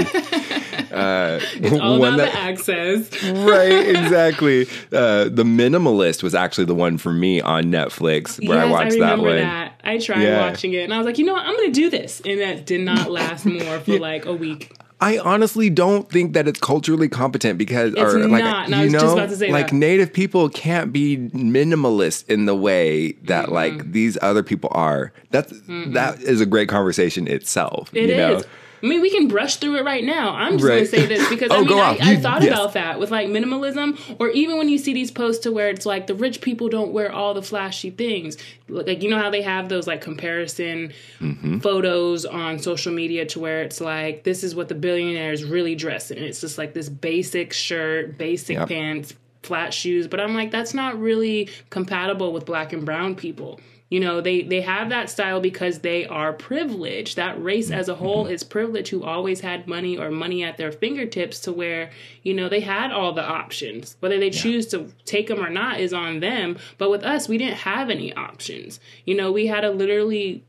uh, 0.93 1.39
It's 1.53 1.79
all 1.79 2.03
about 2.03 2.17
that- 2.17 2.33
the 2.33 2.37
access. 2.37 3.23
right, 3.23 3.87
exactly. 3.95 4.63
Uh, 4.91 5.29
the 5.29 5.43
Minimalist 5.45 6.21
was 6.21 6.35
actually 6.35 6.65
the 6.65 6.75
one 6.75 6.97
for 6.97 7.13
me 7.13 7.39
on 7.39 7.65
Netflix 7.65 8.45
where 8.45 8.59
I 8.59 8.65
watched 8.65 8.95
I 8.97 8.99
that 8.99 9.19
one. 9.19 9.37
that. 9.37 9.79
I 9.85 9.99
tried 9.99 10.23
Yeah. 10.23 10.41
watching 10.49 10.73
it, 10.73 10.83
and 10.83 10.93
I 10.93 10.97
was 10.97 11.05
like, 11.05 11.17
you 11.17 11.23
know 11.23 11.33
what, 11.33 11.45
I'm 11.45 11.55
going 11.55 11.71
to 11.71 11.79
do 11.81 11.89
this, 11.89 12.21
and 12.25 12.41
that 12.41 12.65
did 12.65 12.81
not 12.81 13.09
last 13.09 13.45
more 13.45 13.79
for 13.79 13.97
like 14.09 14.25
a 14.25 14.33
week. 14.33 14.73
I 15.01 15.17
honestly 15.19 15.69
don't 15.69 16.09
think 16.11 16.33
that 16.33 16.47
it's 16.47 16.59
culturally 16.59 17.07
competent 17.07 17.57
because, 17.57 17.93
It's 17.93 18.01
or 18.01 18.27
like, 18.27 18.43
not, 18.43 18.65
and 18.65 18.75
I 18.75 18.83
you 18.83 18.89
know, 18.89 18.99
just 18.99 19.13
about 19.13 19.29
to 19.29 19.37
say 19.37 19.51
like 19.51 19.69
that. 19.69 19.75
Native 19.75 20.11
people 20.11 20.49
can't 20.49 20.91
be 20.91 21.17
minimalist 21.33 22.27
in 22.29 22.45
the 22.45 22.55
way 22.55 23.13
that 23.23 23.45
Mm-hmm. 23.45 23.53
like 23.53 23.91
these 23.93 24.17
other 24.21 24.43
people 24.43 24.69
are. 24.73 25.13
That's 25.31 25.53
that 25.67 26.19
is 26.21 26.41
a 26.41 26.45
great 26.45 26.67
conversation 26.67 27.27
itself. 27.27 27.89
It 27.93 28.09
you 28.09 28.15
is. 28.15 28.43
know? 28.43 28.49
I 28.81 28.85
mean, 28.85 29.01
we 29.01 29.09
can 29.09 29.27
brush 29.27 29.57
through 29.57 29.77
it 29.77 29.83
right 29.85 30.03
now. 30.03 30.33
I'm 30.35 30.53
just 30.57 30.67
gonna 30.67 30.85
say 30.85 31.05
this 31.05 31.27
because 31.29 31.51
I 31.51 31.57
Oh, 31.57 31.63
mean, 31.65 31.77
I. 31.79 31.97
I 31.99 32.15
thought 32.17 32.41
yes. 32.43 32.51
about 32.53 32.73
that 32.73 32.99
with 32.99 33.11
like 33.11 33.27
minimalism, 33.27 33.99
or 34.19 34.29
even 34.29 34.57
when 34.57 34.69
you 34.69 34.77
see 34.77 34.93
these 34.93 35.11
posts 35.11 35.43
to 35.43 35.51
where 35.51 35.69
it's 35.69 35.85
like 35.85 36.07
the 36.07 36.15
rich 36.15 36.41
people 36.41 36.69
don't 36.69 36.91
wear 36.93 37.11
all 37.11 37.33
the 37.33 37.41
flashy 37.41 37.89
things. 37.89 38.37
Like 38.67 39.03
you 39.03 39.09
know 39.09 39.17
how 39.19 39.29
they 39.29 39.41
have 39.41 39.69
those 39.69 39.87
like 39.87 40.01
comparison 40.01 40.93
Mm-hmm. 41.19 41.59
photos 41.59 42.25
on 42.25 42.59
social 42.59 42.93
media 42.93 43.25
to 43.25 43.39
where 43.39 43.61
it's 43.61 43.81
like 43.81 44.23
this 44.23 44.43
is 44.43 44.55
what 44.55 44.69
the 44.69 44.75
billionaires 44.75 45.43
really 45.43 45.75
dress 45.75 46.11
in. 46.11 46.17
It's 46.23 46.39
just 46.39 46.57
like 46.57 46.73
this 46.73 46.87
basic 46.89 47.51
shirt, 47.53 48.17
basic 48.17 48.57
Yep. 48.57 48.67
pants, 48.69 49.13
flat 49.43 49.73
shoes. 49.73 50.07
But 50.07 50.21
I'm 50.21 50.33
like 50.33 50.51
that's 50.51 50.73
not 50.73 50.97
really 50.99 51.49
compatible 51.69 52.31
with 52.31 52.45
black 52.45 52.71
and 52.73 52.85
brown 52.85 53.15
people. 53.15 53.59
You 53.89 53.99
know, 53.99 54.21
they 54.21 54.43
they 54.43 54.61
have 54.61 54.89
that 54.89 55.09
style 55.09 55.41
because 55.41 55.79
they 55.79 56.05
are 56.05 56.31
privileged. 56.31 57.15
That 57.15 57.41
race 57.43 57.71
as 57.71 57.89
a 57.89 57.93
mm-hmm. 57.93 58.03
whole 58.03 58.27
is 58.27 58.43
privileged 58.43 58.89
who 58.89 59.03
always 59.03 59.41
had 59.41 59.67
money 59.67 59.97
or 59.97 60.11
money 60.11 60.43
at 60.43 60.57
their 60.57 60.71
fingertips 60.71 61.39
to 61.41 61.51
where, 61.51 61.89
you 62.21 62.35
know, 62.35 62.49
they 62.49 62.59
had 62.59 62.91
all 62.91 63.13
the 63.13 63.25
options. 63.25 63.97
Whether 63.99 64.19
they 64.19 64.29
choose 64.29 64.67
to 64.67 64.91
take 65.05 65.27
them 65.27 65.43
or 65.43 65.49
not 65.49 65.79
is 65.79 65.93
on 65.93 66.19
them, 66.19 66.57
but 66.77 66.91
with 66.91 67.03
us 67.03 67.27
we 67.27 67.39
didn't 67.39 67.57
have 67.57 67.89
any 67.89 68.13
options. 68.13 68.79
You 69.05 69.15
know, 69.15 69.31
we 69.31 69.47
had 69.47 69.61
to 69.61 69.71
literally 69.71 70.43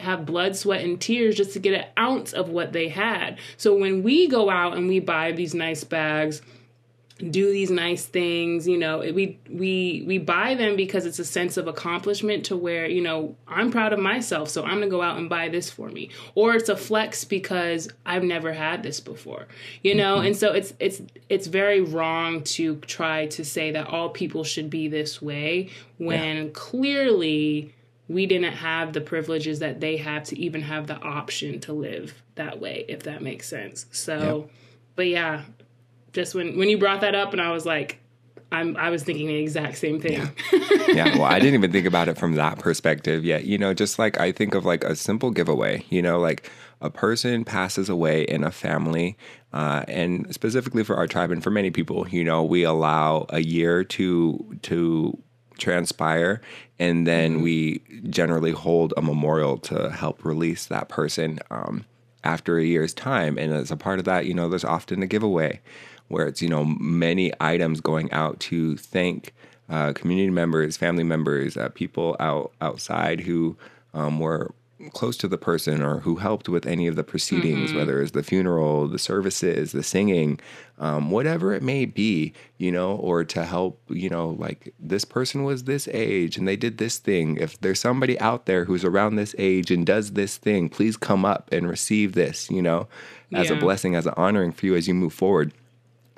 have 0.00 0.26
blood, 0.26 0.56
sweat, 0.56 0.84
and 0.84 1.00
tears 1.00 1.36
just 1.36 1.52
to 1.52 1.58
get 1.58 1.74
an 1.74 1.86
ounce 1.98 2.32
of 2.32 2.48
what 2.48 2.72
they 2.72 2.88
had. 2.88 3.38
So 3.56 3.74
when 3.76 4.02
we 4.02 4.28
go 4.28 4.50
out 4.50 4.76
and 4.76 4.88
we 4.88 5.00
buy 5.00 5.32
these 5.32 5.54
nice 5.54 5.84
bags, 5.84 6.42
do 7.30 7.50
these 7.50 7.70
nice 7.70 8.04
things 8.04 8.66
you 8.68 8.76
know 8.76 8.98
we 8.98 9.38
we 9.48 10.04
we 10.06 10.18
buy 10.18 10.54
them 10.54 10.76
because 10.76 11.06
it's 11.06 11.18
a 11.18 11.24
sense 11.24 11.56
of 11.56 11.66
accomplishment 11.66 12.44
to 12.44 12.56
where 12.56 12.86
you 12.86 13.00
know 13.00 13.34
i'm 13.48 13.70
proud 13.70 13.92
of 13.92 13.98
myself 13.98 14.48
so 14.48 14.62
i'm 14.64 14.74
gonna 14.74 14.88
go 14.88 15.02
out 15.02 15.16
and 15.16 15.28
buy 15.28 15.48
this 15.48 15.70
for 15.70 15.88
me. 15.88 16.10
Or 16.34 16.54
it's 16.54 16.68
a 16.68 16.76
flex 16.76 17.24
because 17.24 17.88
i've 18.04 18.22
never 18.22 18.52
had 18.52 18.82
this 18.82 19.00
before 19.00 19.46
you 19.82 19.94
know? 19.94 20.16
Mm-hmm. 20.16 20.26
And 20.26 20.36
so 20.36 20.52
it's 20.52 20.74
it's 20.78 21.02
it's 21.28 21.46
very 21.46 21.80
wrong 21.80 22.42
to 22.42 22.76
try 22.76 23.26
to 23.26 23.44
say 23.44 23.70
that 23.72 23.86
all 23.86 24.10
people 24.10 24.44
should 24.44 24.70
be 24.70 24.88
this 24.88 25.22
way 25.22 25.70
when 25.98 26.52
clearly 26.52 27.74
we 28.08 28.26
didn't 28.26 28.52
have 28.52 28.92
the 28.92 29.00
privileges 29.00 29.60
that 29.60 29.80
they 29.80 29.96
have 29.96 30.24
to 30.24 30.38
even 30.38 30.62
have 30.62 30.86
the 30.86 30.98
option 30.98 31.60
to 31.60 31.72
live 31.72 32.22
that 32.34 32.60
way 32.60 32.84
if 32.88 33.04
that 33.04 33.22
makes 33.22 33.48
sense. 33.48 33.86
So 33.92 34.50
but 34.96 35.06
yeah 35.06 35.44
just 36.14 36.34
when 36.34 36.56
when 36.56 36.70
you 36.70 36.78
brought 36.78 37.02
that 37.02 37.14
up 37.14 37.32
and 37.32 37.42
I 37.42 37.52
was 37.52 37.66
like 37.66 38.00
I'm 38.54 38.76
I 38.76 38.90
was 38.90 39.02
thinking 39.02 39.26
the 39.26 39.34
exact 39.34 39.76
same 39.78 40.00
thing. 40.00 40.30
yeah, 40.88 41.16
well, 41.18 41.24
I 41.24 41.38
didn't 41.38 41.54
even 41.54 41.72
think 41.72 41.86
about 41.86 42.08
it 42.08 42.16
from 42.16 42.36
that 42.36 42.58
perspective 42.58 43.24
yet. 43.24 43.44
You 43.44 43.58
know, 43.58 43.74
just 43.74 43.98
like 43.98 44.18
I 44.20 44.32
think 44.32 44.54
of 44.54 44.64
like 44.64 44.84
a 44.84 44.94
simple 44.94 45.30
giveaway, 45.30 45.84
you 45.90 46.00
know, 46.00 46.20
like 46.20 46.50
a 46.80 46.88
person 46.88 47.44
passes 47.44 47.88
away 47.88 48.22
in 48.22 48.44
a 48.44 48.52
family, 48.52 49.16
uh, 49.52 49.84
and 49.88 50.32
specifically 50.32 50.84
for 50.84 50.96
our 50.96 51.08
tribe 51.08 51.32
and 51.32 51.42
for 51.42 51.50
many 51.50 51.70
people, 51.70 52.08
you 52.08 52.22
know, 52.22 52.44
we 52.44 52.62
allow 52.62 53.26
a 53.30 53.40
year 53.40 53.82
to 53.84 54.56
to 54.62 55.18
transpire 55.58 56.40
and 56.80 57.06
then 57.06 57.40
we 57.40 57.80
generally 58.10 58.50
hold 58.50 58.92
a 58.96 59.02
memorial 59.02 59.56
to 59.56 59.88
help 59.90 60.24
release 60.24 60.66
that 60.66 60.88
person 60.88 61.38
um, 61.50 61.84
after 62.24 62.58
a 62.58 62.64
year's 62.64 62.92
time 62.92 63.38
and 63.38 63.52
as 63.52 63.70
a 63.70 63.76
part 63.76 64.00
of 64.00 64.04
that 64.04 64.26
you 64.26 64.34
know 64.34 64.48
there's 64.48 64.64
often 64.64 65.00
a 65.00 65.06
giveaway 65.06 65.60
where 66.08 66.26
it's 66.26 66.42
you 66.42 66.48
know 66.48 66.64
many 66.64 67.32
items 67.40 67.80
going 67.80 68.10
out 68.12 68.40
to 68.40 68.76
thank 68.76 69.32
uh, 69.68 69.92
community 69.92 70.30
members, 70.30 70.76
family 70.76 71.04
members, 71.04 71.56
uh, 71.56 71.68
people 71.70 72.16
out 72.20 72.52
outside 72.60 73.20
who 73.20 73.56
um, 73.94 74.18
were 74.18 74.54
close 74.92 75.16
to 75.16 75.28
the 75.28 75.38
person 75.38 75.82
or 75.82 76.00
who 76.00 76.16
helped 76.16 76.48
with 76.48 76.66
any 76.66 76.86
of 76.86 76.96
the 76.96 77.04
proceedings, 77.04 77.72
whether 77.72 78.02
it's 78.02 78.10
the 78.10 78.22
funeral, 78.22 78.88
the 78.88 78.98
services, 78.98 79.72
the 79.72 79.82
singing, 79.82 80.38
um, 80.78 81.10
whatever 81.10 81.54
it 81.54 81.62
may 81.62 81.84
be, 81.84 82.32
you 82.58 82.70
know, 82.70 82.96
or 82.96 83.24
to 83.24 83.44
help, 83.44 83.80
you 83.88 84.10
know, 84.10 84.30
like 84.30 84.74
this 84.78 85.04
person 85.04 85.44
was 85.44 85.64
this 85.64 85.88
age 85.92 86.36
and 86.36 86.46
they 86.46 86.56
did 86.56 86.78
this 86.78 86.98
thing. 86.98 87.36
If 87.36 87.58
there's 87.60 87.80
somebody 87.80 88.18
out 88.20 88.46
there 88.46 88.64
who's 88.64 88.84
around 88.84 89.16
this 89.16 89.34
age 89.38 89.70
and 89.70 89.86
does 89.86 90.12
this 90.12 90.36
thing, 90.36 90.68
please 90.68 90.96
come 90.96 91.24
up 91.24 91.48
and 91.52 91.68
receive 91.68 92.12
this, 92.12 92.50
you 92.50 92.62
know, 92.62 92.88
as 93.32 93.50
a 93.50 93.56
blessing, 93.56 93.94
as 93.94 94.06
an 94.06 94.14
honoring 94.16 94.52
for 94.52 94.66
you 94.66 94.74
as 94.74 94.86
you 94.86 94.94
move 94.94 95.12
forward. 95.12 95.52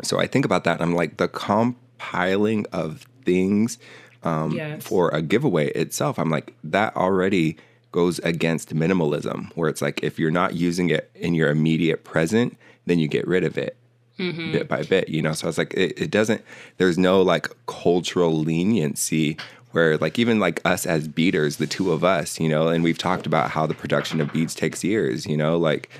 So 0.02 0.18
I 0.18 0.26
think 0.26 0.44
about 0.44 0.64
that. 0.64 0.80
And 0.80 0.82
I'm 0.82 0.94
like, 0.94 1.16
the 1.16 1.28
compiling 1.28 2.66
of 2.72 3.06
things 3.24 3.78
um, 4.22 4.52
Yes. 4.56 4.82
for 4.82 5.08
a 5.10 5.22
giveaway 5.22 5.68
itself, 5.70 6.18
I'm 6.18 6.30
like, 6.30 6.54
that 6.64 6.96
already 6.96 7.56
goes 7.92 8.18
against 8.20 8.74
minimalism, 8.74 9.50
where 9.54 9.68
it's 9.70 9.80
like, 9.80 10.02
if 10.02 10.18
you're 10.18 10.30
not 10.30 10.54
using 10.54 10.90
it 10.90 11.10
in 11.14 11.34
your 11.34 11.48
immediate 11.50 12.04
present, 12.04 12.56
then 12.86 12.98
you 12.98 13.08
get 13.08 13.26
rid 13.26 13.44
of 13.44 13.56
it 13.56 13.76
bit 14.18 14.66
by 14.66 14.82
bit, 14.82 15.08
you 15.10 15.20
know? 15.20 15.32
So 15.32 15.46
I 15.46 15.48
was 15.48 15.58
like, 15.58 15.74
it, 15.74 16.00
it 16.00 16.10
doesn't, 16.10 16.42
there's 16.78 16.96
no 16.98 17.20
like 17.22 17.48
cultural 17.66 18.34
leniency 18.38 19.36
where 19.72 19.98
like 19.98 20.18
even 20.18 20.38
like 20.40 20.60
us 20.64 20.86
as 20.86 21.06
beaters, 21.06 21.56
the 21.58 21.66
two 21.66 21.92
of 21.92 22.02
us, 22.02 22.40
you 22.40 22.48
know, 22.48 22.68
and 22.68 22.82
we've 22.82 22.96
talked 22.98 23.26
about 23.26 23.50
how 23.50 23.66
the 23.66 23.74
production 23.74 24.20
of 24.20 24.32
beads 24.32 24.54
takes 24.54 24.82
years, 24.82 25.26
you 25.26 25.36
know, 25.36 25.58
like, 25.58 25.90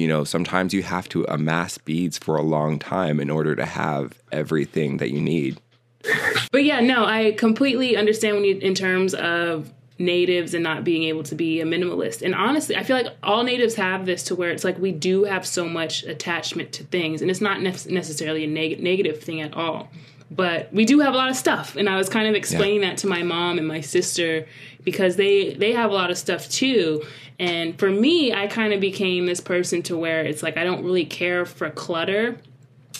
you 0.00 0.08
know, 0.08 0.24
sometimes 0.24 0.72
you 0.72 0.82
have 0.82 1.08
to 1.10 1.24
amass 1.28 1.78
beads 1.78 2.18
for 2.18 2.36
a 2.36 2.42
long 2.42 2.78
time 2.78 3.20
in 3.20 3.30
order 3.30 3.56
to 3.56 3.64
have 3.64 4.20
everything 4.32 4.98
that 4.98 5.10
you 5.10 5.20
need. 5.20 5.60
But 6.52 6.64
yeah, 6.64 6.80
no, 6.80 7.04
I 7.04 7.32
completely 7.32 7.96
understand 7.96 8.36
when 8.36 8.44
you 8.44 8.56
in 8.58 8.74
terms 8.74 9.14
of 9.14 9.72
natives 9.98 10.54
and 10.54 10.62
not 10.62 10.84
being 10.84 11.02
able 11.04 11.24
to 11.24 11.34
be 11.34 11.60
a 11.60 11.64
minimalist. 11.64 12.22
And 12.22 12.34
honestly, 12.34 12.76
I 12.76 12.84
feel 12.84 12.96
like 12.96 13.08
all 13.22 13.42
natives 13.42 13.74
have 13.74 14.06
this 14.06 14.22
to 14.24 14.34
where 14.34 14.50
it's 14.50 14.64
like 14.64 14.78
we 14.78 14.92
do 14.92 15.24
have 15.24 15.44
so 15.46 15.68
much 15.68 16.04
attachment 16.04 16.72
to 16.74 16.84
things, 16.84 17.20
and 17.20 17.30
it's 17.30 17.40
not 17.40 17.60
necessarily 17.60 18.44
a 18.44 18.46
neg- 18.46 18.82
negative 18.82 19.22
thing 19.22 19.40
at 19.40 19.54
all. 19.54 19.88
But 20.30 20.72
we 20.72 20.84
do 20.84 21.00
have 21.00 21.14
a 21.14 21.16
lot 21.16 21.30
of 21.30 21.36
stuff, 21.36 21.74
and 21.74 21.88
I 21.88 21.96
was 21.96 22.08
kind 22.08 22.28
of 22.28 22.34
explaining 22.34 22.82
that 22.82 22.98
to 22.98 23.06
my 23.06 23.22
mom 23.22 23.58
and 23.58 23.66
my 23.66 23.80
sister 23.80 24.46
because 24.84 25.16
they 25.16 25.54
they 25.54 25.72
have 25.72 25.90
a 25.90 25.94
lot 25.94 26.10
of 26.10 26.18
stuff 26.18 26.48
too. 26.48 27.02
And 27.38 27.78
for 27.78 27.90
me, 27.90 28.32
I 28.32 28.48
kind 28.48 28.72
of 28.72 28.80
became 28.80 29.26
this 29.26 29.40
person 29.40 29.82
to 29.84 29.96
where 29.96 30.22
it's 30.22 30.42
like 30.42 30.56
I 30.56 30.64
don't 30.64 30.84
really 30.84 31.04
care 31.04 31.46
for 31.46 31.70
clutter. 31.70 32.38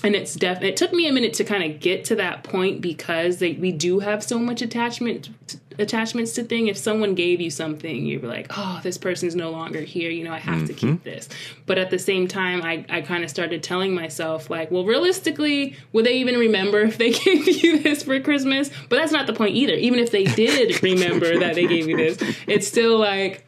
And 0.04 0.14
it's 0.14 0.34
def 0.34 0.62
it 0.62 0.76
took 0.76 0.92
me 0.92 1.08
a 1.08 1.12
minute 1.12 1.32
to 1.34 1.44
kind 1.44 1.64
of 1.64 1.80
get 1.80 2.04
to 2.06 2.16
that 2.16 2.44
point 2.44 2.80
because 2.80 3.38
they, 3.38 3.54
we 3.54 3.72
do 3.72 3.98
have 3.98 4.22
so 4.22 4.38
much 4.38 4.62
attachment 4.62 5.30
attachments 5.76 6.34
to 6.34 6.44
thing. 6.44 6.68
If 6.68 6.76
someone 6.76 7.16
gave 7.16 7.40
you 7.40 7.50
something 7.50 8.06
you'd 8.06 8.20
be 8.22 8.28
like 8.28 8.46
oh 8.56 8.78
this 8.84 8.96
person's 8.96 9.34
no 9.34 9.50
longer 9.50 9.80
here. 9.80 10.08
You 10.08 10.22
know 10.22 10.32
i 10.32 10.38
have 10.38 10.68
to 10.68 10.72
keep 10.72 10.90
mm-hmm. 10.90 11.02
this. 11.02 11.28
But 11.66 11.78
at 11.78 11.90
the 11.90 11.98
same 11.98 12.28
time 12.28 12.62
i, 12.62 12.84
I 12.88 13.00
kind 13.00 13.24
of 13.24 13.30
started 13.30 13.64
telling 13.64 13.92
myself 13.92 14.48
like 14.48 14.70
well 14.70 14.84
realistically 14.84 15.74
would 15.92 16.06
they 16.06 16.18
even 16.18 16.36
remember 16.36 16.82
if 16.82 16.96
they 16.96 17.10
gave 17.24 17.48
you 17.48 17.80
this 17.80 18.04
for 18.04 18.20
christmas? 18.20 18.70
But 18.88 18.96
that's 18.96 19.12
not 19.12 19.26
the 19.26 19.32
point 19.32 19.56
either. 19.56 19.74
Even 19.74 19.98
if 19.98 20.12
they 20.12 20.24
did 20.24 20.80
remember 20.84 21.40
that 21.40 21.56
they 21.56 21.66
gave 21.66 21.88
you 21.88 21.96
this 21.96 22.18
it's 22.46 22.68
still 22.68 22.98
like 22.98 23.47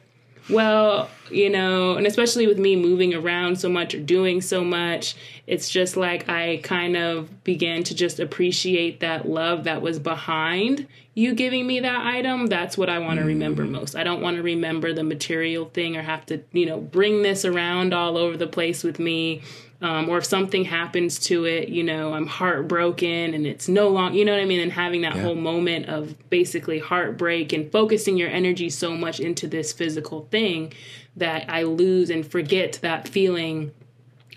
well, 0.50 1.10
you 1.30 1.48
know, 1.48 1.94
and 1.94 2.06
especially 2.06 2.46
with 2.46 2.58
me 2.58 2.76
moving 2.76 3.14
around 3.14 3.58
so 3.58 3.68
much 3.68 3.94
or 3.94 4.00
doing 4.00 4.40
so 4.40 4.64
much, 4.64 5.14
it's 5.46 5.68
just 5.68 5.96
like 5.96 6.28
I 6.28 6.58
kind 6.62 6.96
of 6.96 7.44
began 7.44 7.82
to 7.84 7.94
just 7.94 8.20
appreciate 8.20 9.00
that 9.00 9.28
love 9.28 9.64
that 9.64 9.82
was 9.82 9.98
behind 9.98 10.86
you 11.14 11.34
giving 11.34 11.66
me 11.66 11.80
that 11.80 12.06
item. 12.06 12.46
That's 12.46 12.78
what 12.78 12.88
I 12.88 12.98
want 12.98 13.18
to 13.18 13.26
remember 13.26 13.64
mm. 13.64 13.70
most. 13.70 13.96
I 13.96 14.04
don't 14.04 14.22
want 14.22 14.36
to 14.36 14.42
remember 14.42 14.92
the 14.92 15.02
material 15.02 15.66
thing 15.66 15.96
or 15.96 16.02
have 16.02 16.24
to, 16.26 16.42
you 16.52 16.66
know, 16.66 16.80
bring 16.80 17.22
this 17.22 17.44
around 17.44 17.92
all 17.92 18.16
over 18.16 18.36
the 18.36 18.46
place 18.46 18.84
with 18.84 18.98
me. 18.98 19.42
Um, 19.82 20.10
or 20.10 20.18
if 20.18 20.26
something 20.26 20.64
happens 20.66 21.18
to 21.20 21.46
it, 21.46 21.70
you 21.70 21.82
know, 21.82 22.12
I'm 22.12 22.26
heartbroken 22.26 23.32
and 23.32 23.46
it's 23.46 23.66
no 23.66 23.88
long, 23.88 24.12
you 24.12 24.26
know 24.26 24.32
what 24.32 24.42
I 24.42 24.44
mean? 24.44 24.60
And 24.60 24.70
having 24.70 25.00
that 25.02 25.14
whole 25.14 25.34
moment 25.34 25.86
of 25.86 26.28
basically 26.28 26.78
heartbreak 26.78 27.54
and 27.54 27.72
focusing 27.72 28.18
your 28.18 28.28
energy 28.28 28.68
so 28.68 28.94
much 28.94 29.20
into 29.20 29.48
this 29.48 29.72
physical 29.72 30.26
thing 30.30 30.74
that 31.16 31.46
I 31.48 31.62
lose 31.62 32.10
and 32.10 32.30
forget 32.30 32.78
that 32.82 33.08
feeling 33.08 33.72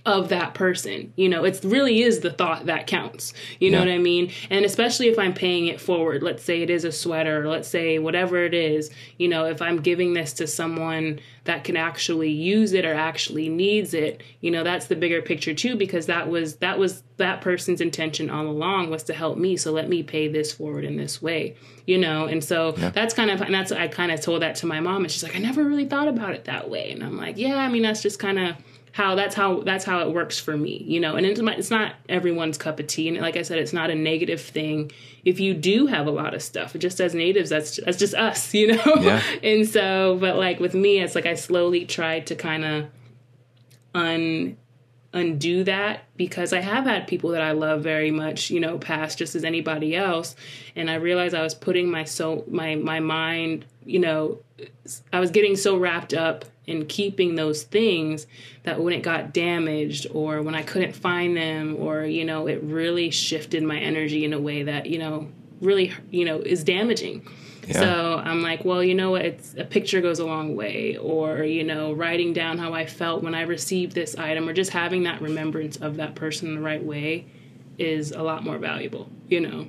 of 0.06 0.30
that 0.30 0.54
person. 0.54 1.14
You 1.16 1.30
know, 1.30 1.46
it 1.46 1.62
really 1.64 2.02
is 2.02 2.20
the 2.20 2.32
thought 2.32 2.66
that 2.66 2.88
counts. 2.88 3.34
You 3.60 3.72
know 3.72 3.80
what 3.80 3.88
I 3.88 4.00
mean? 4.00 4.32
And 4.50 4.66
especially 4.66 5.08
if 5.08 5.18
I'm 5.18 5.34
paying 5.34 5.68
it 5.68 5.80
forward, 5.80 6.22
let's 6.22 6.44
say 6.44 6.62
it 6.62 6.70
is 6.70 6.84
a 6.84 6.92
sweater, 6.92 7.48
let's 7.48 7.70
say 7.70 8.00
whatever 8.00 8.44
it 8.44 8.54
is, 8.54 8.90
you 9.18 9.30
know, 9.30 9.46
if 9.46 9.62
I'm 9.62 9.82
giving 9.82 10.14
this 10.14 10.34
to 10.34 10.48
someone 10.48 11.22
that 11.46 11.64
can 11.64 11.78
actually 11.78 12.32
use 12.32 12.74
it 12.74 12.84
or 12.84 12.94
actually 12.94 13.48
needs 13.48 13.94
it, 13.94 14.22
you 14.42 14.52
know, 14.52 14.64
that's 14.64 14.88
the 14.88 14.96
bigger 14.98 15.22
picture 15.22 15.54
too 15.54 15.78
because 15.78 16.08
that 16.08 16.30
was 16.30 16.58
that 16.58 16.78
was 16.78 17.04
that 17.18 17.40
person's 17.40 17.80
intention 17.80 18.30
all 18.30 18.48
along 18.48 18.90
was 18.90 19.04
to 19.04 19.14
help 19.14 19.38
me, 19.38 19.56
so 19.56 19.72
let 19.72 19.88
me 19.88 20.04
pay 20.04 20.28
this 20.28 20.52
forward 20.52 20.84
in 20.84 20.98
this 20.98 21.22
way. 21.22 21.56
You 21.86 21.98
know, 21.98 22.26
and 22.26 22.44
so 22.44 22.74
that's 22.74 23.14
kind 23.14 23.30
of 23.30 23.42
and 23.42 23.54
that's 23.54 23.72
I 23.72 23.88
kind 23.88 24.12
of 24.12 24.20
told 24.20 24.42
that 24.42 24.56
to 24.58 24.66
my 24.66 24.82
mom 24.82 25.04
and 25.04 25.12
she's 25.12 25.24
like 25.24 25.36
I 25.36 25.40
never 25.40 25.64
really 25.64 25.86
thought 25.86 26.10
about 26.10 26.34
it 26.34 26.46
that 26.46 26.70
way. 26.70 26.92
And 26.92 27.04
I'm 27.04 27.18
like, 27.18 27.38
yeah, 27.38 27.58
I 27.58 27.70
mean 27.70 27.84
that's 27.84 28.02
just 28.02 28.20
kind 28.20 28.40
of 28.40 28.56
how 28.94 29.16
that's 29.16 29.34
how 29.34 29.62
that's 29.62 29.84
how 29.84 30.02
it 30.02 30.14
works 30.14 30.40
for 30.40 30.56
me, 30.56 30.84
you 30.86 31.00
know. 31.00 31.16
And 31.16 31.26
it's, 31.26 31.42
my, 31.42 31.56
it's 31.56 31.72
not 31.72 31.96
everyone's 32.08 32.60
cup 32.60 32.80
of 32.80 32.86
tea, 32.86 33.08
and 33.08 33.18
like 33.18 33.36
I 33.36 33.42
said, 33.42 33.58
it's 33.58 33.74
not 33.74 33.90
a 33.90 33.96
negative 33.96 34.40
thing 34.40 34.92
if 35.26 35.40
you 35.40 35.56
do 35.56 35.88
have 35.88 36.06
a 36.06 36.12
lot 36.12 36.36
of 36.36 36.44
stuff. 36.44 36.74
Just 36.78 37.02
as 37.02 37.16
natives, 37.16 37.50
that's 37.50 37.80
that's 37.84 37.98
just 37.98 38.14
us, 38.14 38.54
you 38.54 38.76
know. 38.76 38.96
Yeah. 39.00 39.22
and 39.42 39.68
so, 39.68 40.18
but 40.22 40.38
like 40.38 40.60
with 40.60 40.76
me, 40.76 41.00
it's 41.00 41.16
like 41.16 41.26
I 41.26 41.34
slowly 41.34 41.86
tried 41.86 42.28
to 42.28 42.36
kind 42.36 42.64
of 42.64 42.86
un 43.96 44.58
undo 45.12 45.64
that 45.64 46.04
because 46.16 46.54
I 46.54 46.62
have 46.62 46.86
had 46.86 47.08
people 47.08 47.32
that 47.32 47.42
I 47.42 47.52
love 47.52 47.82
very 47.82 48.10
much, 48.12 48.50
you 48.50 48.60
know, 48.60 48.78
pass 48.78 49.16
just 49.16 49.36
as 49.36 49.44
anybody 49.44 49.96
else, 49.96 50.36
and 50.76 50.88
I 50.88 50.96
realized 50.96 51.34
I 51.34 51.42
was 51.42 51.56
putting 51.56 51.90
my 51.90 52.04
so 52.04 52.44
my 52.48 52.76
my 52.76 53.00
mind, 53.00 53.66
you 53.84 53.98
know, 53.98 54.38
I 55.12 55.20
was 55.20 55.32
getting 55.32 55.56
so 55.56 55.78
wrapped 55.78 56.14
up 56.14 56.46
in 56.66 56.86
keeping 56.86 57.36
those 57.36 57.64
things 57.64 58.26
that 58.64 58.82
when 58.82 58.94
it 58.94 59.02
got 59.04 59.34
damaged 59.34 60.08
or 60.12 60.42
when 60.42 60.56
I 60.56 60.62
couldn't 60.64 60.94
find 60.96 61.36
them 61.36 61.76
or 61.80 62.04
you 62.06 62.24
know, 62.26 62.48
it 62.48 62.62
really 62.64 63.10
shifted 63.12 63.64
my 63.64 63.78
energy 63.80 64.24
in 64.26 64.34
a 64.34 64.40
way 64.40 64.64
that 64.64 64.86
you 64.86 65.00
know 65.00 65.28
really 65.62 65.92
you 66.12 66.26
know 66.26 66.40
is 66.40 66.64
damaging. 66.64 67.28
Yeah. 67.68 67.80
So 67.80 68.22
I'm 68.24 68.42
like, 68.42 68.66
well, 68.66 68.84
you 68.84 68.94
know 68.94 69.12
what? 69.12 69.24
It's 69.24 69.56
a 69.58 69.64
picture 69.64 70.02
goes 70.02 70.20
a 70.20 70.26
long 70.26 70.56
way, 70.58 70.98
or 70.98 71.44
you 71.44 71.64
know, 71.64 71.94
writing 71.94 72.34
down 72.34 72.58
how 72.58 72.74
I 72.74 72.86
felt 72.86 73.24
when 73.24 73.34
I 73.36 73.44
received 73.44 73.94
this 73.94 74.16
item, 74.18 74.50
or 74.50 74.54
just 74.54 74.72
having 74.72 75.04
that 75.04 75.22
remembrance 75.22 75.78
of 75.78 75.96
that 75.96 76.14
person 76.14 76.50
in 76.50 76.56
the 76.56 76.62
right 76.62 76.84
way, 76.84 77.26
is 77.78 78.12
a 78.12 78.22
lot 78.22 78.44
more 78.44 78.58
valuable. 78.58 79.10
You 79.30 79.40
know. 79.42 79.68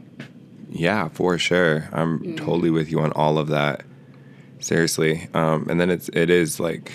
Yeah, 0.71 1.09
for 1.11 1.39
sure. 1.39 1.89
I'm 1.93 2.19
Mm. 2.19 2.37
totally 2.37 2.71
with 2.71 2.91
you 2.91 2.99
on 2.99 3.13
all 3.13 3.39
of 3.39 3.47
that. 3.49 3.85
Seriously. 4.65 5.29
Um, 5.35 5.67
and 5.69 5.79
then 5.79 5.91
it's 5.91 6.09
it 6.15 6.31
is 6.31 6.59
like 6.59 6.91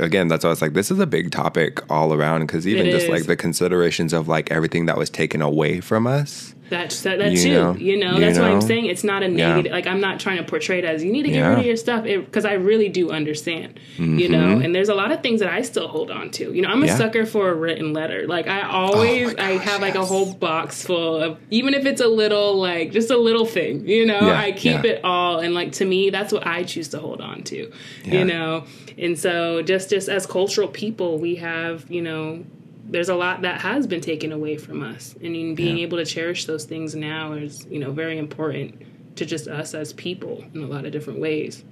again, 0.00 0.26
that's 0.26 0.44
why 0.44 0.50
it's 0.50 0.60
like 0.60 0.72
this 0.72 0.90
is 0.90 0.98
a 0.98 1.06
big 1.06 1.30
topic 1.30 1.80
all 1.88 2.12
around 2.12 2.40
because 2.40 2.66
even 2.66 2.88
It 2.88 2.90
just 2.90 3.04
is. 3.06 3.10
like 3.12 3.26
the 3.26 3.36
considerations 3.36 4.12
of 4.12 4.26
like 4.26 4.50
everything 4.50 4.86
that 4.86 4.96
was 4.98 5.08
taken 5.08 5.40
away 5.40 5.80
from 5.80 6.08
us. 6.08 6.52
That's 6.68 7.02
that, 7.02 7.18
that 7.18 7.32
You 7.32 7.52
know, 7.54 7.74
you 7.76 7.96
know, 7.96 8.14
you 8.14 8.20
that's 8.20 8.38
what 8.38 8.48
I'm 8.50 8.60
saying 8.60 8.86
it's 8.86 9.04
not 9.04 9.22
a 9.22 9.30
Yeah. 9.30 9.56
Like 9.70 9.86
I'm 9.86 10.00
not 10.00 10.18
trying 10.18 10.38
to 10.38 10.42
portray 10.44 10.78
it 10.80 10.84
as 10.84 11.04
you 11.04 11.12
need 11.12 11.22
to 11.22 11.28
get 11.28 11.36
Yeah. 11.38 11.50
rid 11.50 11.58
of 11.60 11.66
your 11.66 11.76
stuff 11.76 12.04
because 12.04 12.44
I 12.44 12.54
really 12.54 12.88
do 12.88 13.10
understand. 13.10 13.78
You 13.98 14.28
know, 14.28 14.58
and 14.58 14.74
there's 14.74 14.88
a 14.88 14.94
lot 14.94 15.12
of 15.12 15.22
things 15.22 15.40
that 15.40 15.50
I 15.52 15.62
still 15.62 15.88
hold 15.88 16.10
on 16.10 16.30
to. 16.32 16.52
You 16.52 16.62
know, 16.62 16.68
I'm 16.68 16.82
a 16.82 16.86
Mm-hmm. 16.86 16.86
Yeah. 16.86 16.96
sucker 16.96 17.26
for 17.26 17.50
a 17.50 17.54
written 17.54 17.92
letter. 17.92 18.26
Like 18.26 18.46
I 18.48 18.62
always, 18.68 19.32
Oh 19.32 19.36
my 19.36 19.44
I 19.44 19.56
gosh, 19.56 19.64
have 19.66 19.80
like 19.80 19.94
a 19.94 20.04
whole 20.04 20.32
box 20.34 20.82
full 20.84 21.16
of 21.16 21.38
even 21.50 21.72
if 21.74 21.86
it's 21.86 22.00
a 22.00 22.08
little 22.08 22.56
like 22.56 22.90
just 22.92 23.10
a 23.10 23.16
little 23.16 23.46
thing. 23.46 23.86
You 23.88 24.06
know, 24.06 24.30
I 24.30 24.52
keep 24.52 24.84
it 24.84 25.04
all 25.04 25.38
and 25.38 25.54
like 25.54 25.72
to 25.72 25.84
me 25.84 26.10
that's 26.10 26.32
what 26.32 26.46
I 26.46 26.64
choose 26.64 26.88
to 26.88 26.98
hold 26.98 27.20
on 27.20 27.42
to. 27.44 27.70
You 28.04 28.24
know, 28.24 28.64
and 28.98 29.18
so 29.18 29.62
just 29.62 29.90
just 29.90 30.08
as 30.08 30.26
cultural 30.26 30.68
people, 30.68 31.18
we 31.18 31.36
have 31.36 31.90
you 31.90 32.02
know 32.02 32.44
there's 32.88 33.08
a 33.08 33.14
lot 33.14 33.42
that 33.42 33.60
has 33.60 33.86
been 33.86 34.00
taken 34.00 34.30
away 34.32 34.56
from 34.56 34.82
us 34.82 35.14
and 35.22 35.56
being 35.56 35.76
Yeah. 35.78 35.82
able 35.84 35.98
to 35.98 36.04
cherish 36.04 36.44
those 36.46 36.64
things 36.64 36.94
now 36.94 37.32
is 37.32 37.66
you 37.70 37.78
know 37.78 37.90
very 37.90 38.18
important 38.18 38.82
to 39.16 39.24
just 39.26 39.48
us 39.48 39.74
as 39.74 39.92
people 39.92 40.44
in 40.54 40.62
a 40.62 40.66
lot 40.66 40.84
of 40.84 40.92
different 40.92 41.20
ways 41.20 41.64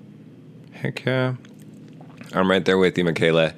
Heck 0.72 1.04
yeah. 1.04 1.34
I'm 2.32 2.50
right 2.50 2.64
there 2.64 2.78
with 2.78 2.98
you, 2.98 3.04
Michaela. 3.04 3.54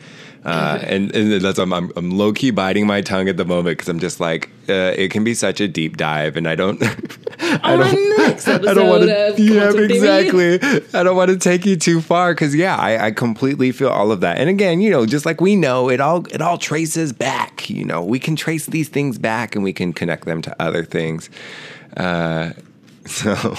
Uh, 0.46 0.78
and, 0.82 1.12
and 1.12 1.42
that's 1.42 1.58
I'm, 1.58 1.72
I'm, 1.72 1.90
I'm 1.96 2.16
low 2.16 2.32
key 2.32 2.52
biting 2.52 2.86
my 2.86 3.00
tongue 3.00 3.28
at 3.28 3.36
the 3.36 3.44
moment 3.44 3.78
because 3.78 3.88
I'm 3.88 3.98
just 3.98 4.20
like 4.20 4.48
uh, 4.68 4.94
it 4.96 5.10
can 5.10 5.24
be 5.24 5.34
such 5.34 5.60
a 5.60 5.66
deep 5.66 5.96
dive, 5.96 6.36
and 6.36 6.46
I 6.46 6.54
don't. 6.54 6.80
I 7.40 7.76
don't. 7.76 8.48
I 8.68 8.74
don't 8.74 8.88
want 8.88 9.02
to. 9.02 9.34
Yeah, 9.42 9.72
exactly. 9.72 10.60
I 10.94 11.02
don't 11.02 11.16
want 11.16 11.30
to 11.30 11.36
take 11.36 11.66
you 11.66 11.74
too 11.74 12.00
far 12.00 12.32
because 12.32 12.54
yeah, 12.54 12.76
I, 12.76 13.06
I 13.06 13.10
completely 13.10 13.72
feel 13.72 13.88
all 13.88 14.12
of 14.12 14.20
that. 14.20 14.38
And 14.38 14.48
again, 14.48 14.80
you 14.80 14.88
know, 14.88 15.04
just 15.04 15.26
like 15.26 15.40
we 15.40 15.56
know, 15.56 15.90
it 15.90 16.00
all 16.00 16.24
it 16.26 16.40
all 16.40 16.58
traces 16.58 17.12
back. 17.12 17.68
You 17.68 17.84
know, 17.84 18.04
we 18.04 18.20
can 18.20 18.36
trace 18.36 18.66
these 18.66 18.88
things 18.88 19.18
back, 19.18 19.56
and 19.56 19.64
we 19.64 19.72
can 19.72 19.92
connect 19.92 20.26
them 20.26 20.42
to 20.42 20.62
other 20.62 20.84
things. 20.84 21.28
Uh, 21.96 22.52
So, 23.16 23.54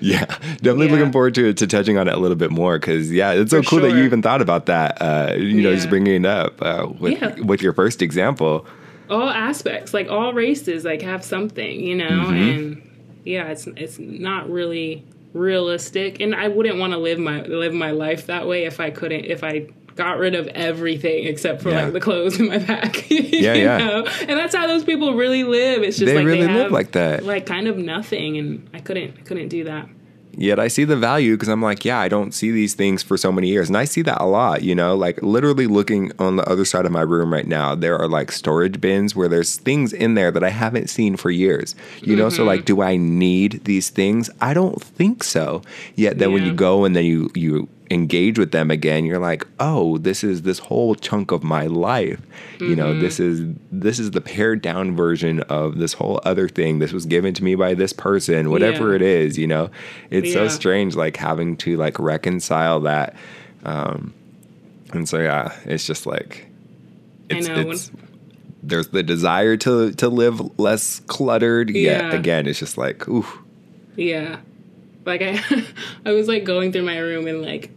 yeah, 0.00 0.24
definitely 0.26 0.86
Yeah. 0.86 0.92
looking 0.92 1.12
forward 1.12 1.34
to 1.36 1.52
to 1.54 1.66
touching 1.66 1.96
on 1.98 2.08
it 2.08 2.14
a 2.14 2.18
little 2.18 2.36
bit 2.36 2.50
more 2.50 2.78
because 2.78 3.10
yeah, 3.12 3.32
it's 3.32 3.50
so 3.50 3.62
For 3.62 3.68
cool 3.68 3.80
that 3.80 3.92
you 3.92 4.02
even 4.04 4.20
thought 4.22 4.42
about 4.42 4.66
that. 4.66 5.00
Uh, 5.00 5.34
you 5.36 5.62
know, 5.62 5.74
just 5.74 5.88
bringing 5.88 6.24
it 6.24 6.26
up 6.26 6.60
uh, 6.60 6.88
with 6.98 7.20
Yeah. 7.20 7.40
with 7.40 7.62
your 7.62 7.72
first 7.72 8.02
example. 8.02 8.66
all 9.10 9.28
aspects, 9.30 9.92
like 9.94 10.08
all 10.10 10.32
races, 10.32 10.84
like 10.84 11.02
have 11.02 11.22
something, 11.24 11.80
you 11.80 11.94
know, 11.96 12.08
Mm-hmm. 12.08 12.34
and 12.34 12.90
yeah, 13.24 13.48
it's 13.48 13.66
it's 13.76 13.98
not 13.98 14.50
really 14.50 15.04
realistic, 15.32 16.20
and 16.20 16.34
I 16.34 16.48
wouldn't 16.48 16.78
want 16.78 16.92
to 16.92 16.98
live 16.98 17.18
my 17.18 17.42
live 17.42 17.72
my 17.72 17.90
life 17.90 18.26
that 18.26 18.46
way 18.46 18.64
if 18.64 18.80
I 18.80 18.90
couldn't 18.90 19.24
if 19.24 19.42
I 19.44 19.66
got 19.96 20.18
rid 20.18 20.34
of 20.34 20.46
everything 20.48 21.24
except 21.26 21.62
for 21.62 21.70
Yeah. 21.70 21.84
like 21.84 21.92
the 21.92 22.00
clothes 22.00 22.38
in 22.40 22.48
my 22.48 22.58
back. 22.58 23.10
you 23.10 23.20
Yeah, 23.22 23.54
yeah. 23.54 23.78
know? 23.78 24.06
and 24.28 24.38
that's 24.38 24.54
how 24.54 24.66
those 24.66 24.84
people 24.84 25.14
really 25.14 25.44
live. 25.44 25.82
It's 25.82 25.96
just 25.98 26.06
They 26.06 26.16
like 26.16 26.26
really 26.26 26.46
they 26.46 26.52
live 26.52 26.72
like 26.72 26.92
that. 26.92 27.24
like 27.24 27.46
kind 27.46 27.68
of 27.68 27.76
nothing, 27.78 28.36
and 28.38 28.68
I 28.74 28.80
couldn't 28.80 29.14
I 29.18 29.22
couldn't 29.22 29.48
do 29.48 29.64
that. 29.64 29.88
Yet 30.36 30.58
I 30.58 30.66
see 30.66 30.82
the 30.82 30.96
value 30.96 31.34
because 31.36 31.46
I'm 31.46 31.62
like, 31.62 31.84
yeah, 31.84 32.00
I 32.00 32.08
don't 32.08 32.34
see 32.34 32.50
these 32.50 32.74
things 32.74 33.04
for 33.04 33.16
so 33.16 33.30
many 33.30 33.46
years. 33.46 33.68
And 33.68 33.76
I 33.76 33.84
see 33.84 34.02
that 34.02 34.20
a 34.20 34.26
lot, 34.26 34.64
you 34.64 34.74
know, 34.74 34.96
like 34.96 35.22
literally 35.22 35.68
looking 35.68 36.10
on 36.18 36.34
the 36.34 36.50
other 36.50 36.64
side 36.64 36.86
of 36.86 36.90
my 36.90 37.02
room 37.02 37.32
right 37.32 37.46
now, 37.46 37.76
there 37.76 37.96
are 37.96 38.08
like 38.08 38.32
storage 38.32 38.80
bins 38.80 39.14
where 39.14 39.28
there's 39.28 39.54
things 39.54 39.92
in 39.92 40.14
there 40.14 40.32
that 40.32 40.42
I 40.42 40.48
haven't 40.50 40.90
seen 40.90 41.14
for 41.16 41.30
years, 41.30 41.76
you 42.02 42.16
know? 42.16 42.30
So, 42.30 42.38
Mm-hmm. 42.38 42.46
like, 42.48 42.64
do 42.64 42.82
I 42.82 42.96
need 42.96 43.60
these 43.64 43.90
things? 43.90 44.28
I 44.40 44.54
don't 44.54 44.82
think 44.82 45.22
so. 45.22 45.62
Yet 45.94 46.18
then 46.18 46.32
when 46.32 46.44
you 46.44 46.52
go 46.52 46.84
and 46.84 46.96
then 46.96 47.04
you, 47.04 47.30
you, 47.36 47.68
engage 47.90 48.38
with 48.38 48.50
them 48.52 48.70
again 48.70 49.04
you're 49.04 49.18
like 49.18 49.46
oh 49.60 49.98
this 49.98 50.24
is 50.24 50.42
this 50.42 50.58
whole 50.58 50.94
chunk 50.94 51.30
of 51.30 51.42
my 51.44 51.66
life 51.66 52.20
you 52.58 52.74
know 52.74 52.98
this 52.98 53.18
Mm-hmm. 53.18 53.50
is 53.52 53.56
this 53.70 53.98
is 53.98 54.12
the 54.12 54.22
pared 54.22 54.62
down 54.62 54.96
version 54.96 55.40
of 55.42 55.76
this 55.78 55.92
whole 55.92 56.18
other 56.24 56.48
thing 56.48 56.78
this 56.78 56.92
was 56.92 57.04
given 57.04 57.34
to 57.34 57.44
me 57.44 57.54
by 57.56 57.74
this 57.74 57.92
person 57.92 58.50
whatever 58.50 58.90
Yeah. 58.90 58.96
it 58.96 59.02
is 59.02 59.36
you 59.38 59.46
know 59.46 59.70
it's 60.10 60.32
so 60.32 60.48
strange 60.48 60.96
like 60.96 61.16
having 61.18 61.56
to 61.58 61.76
like 61.76 61.98
reconcile 61.98 62.80
that 62.80 63.14
um 63.64 64.14
and 64.94 65.06
so 65.08 65.18
yeah 65.20 65.54
it's 65.66 65.86
just 65.86 66.06
like 66.06 66.46
I 67.30 67.34
it's, 67.36 67.48
it's 67.48 67.90
there's 68.62 68.88
the 68.88 69.02
desire 69.02 69.58
to 69.58 69.92
to 69.92 70.08
live 70.08 70.58
less 70.58 71.00
cluttered 71.00 71.68
yet 71.68 72.00
Yeah. 72.02 72.12
again 72.18 72.46
it's 72.46 72.58
just 72.58 72.78
like 72.78 73.06
ooh 73.08 73.26
Yeah. 73.96 74.38
Like 75.04 75.22
I 75.22 75.40
I 76.06 76.12
was 76.12 76.28
like 76.28 76.44
going 76.44 76.72
through 76.72 76.84
my 76.84 76.98
room 76.98 77.26
and 77.26 77.42
like 77.42 77.70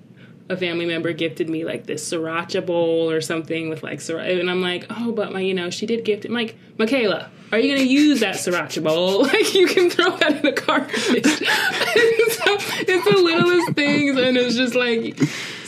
a 0.49 0.55
family 0.55 0.85
member 0.85 1.11
gifted 1.11 1.49
me 1.49 1.65
like 1.65 1.85
this 1.85 2.09
sriracha 2.09 2.65
bowl 2.65 3.11
or 3.11 3.19
something 3.19 3.69
with 3.69 3.83
like 3.83 3.99
sriracha 3.99 4.39
and 4.39 4.49
I'm 4.49 4.61
like, 4.61 4.85
"Oh, 4.89 5.11
but 5.11 5.33
my, 5.33 5.41
you 5.41 5.53
know, 5.53 5.69
she 5.69 5.85
did 5.85 6.05
gift 6.05 6.25
it." 6.25 6.29
I'm 6.29 6.33
like, 6.33 6.55
"Michaela, 6.77 7.29
are 7.51 7.59
you 7.59 7.75
to 7.75 7.85
use 7.85 8.21
that 8.21 8.35
sriracha 8.35 8.83
bowl? 8.83 9.23
Like 9.27 9.53
you 9.53 9.67
can 9.67 9.89
throw 9.89 10.15
that 10.17 10.37
in 10.37 10.41
the 10.41 10.53
garbage." 10.53 10.95
so 10.95 12.57
it's 12.87 13.05
the 13.09 13.21
littlest 13.21 13.73
things 13.73 14.17
and 14.17 14.37
it's 14.37 14.55
just 14.55 14.75
like 14.75 15.19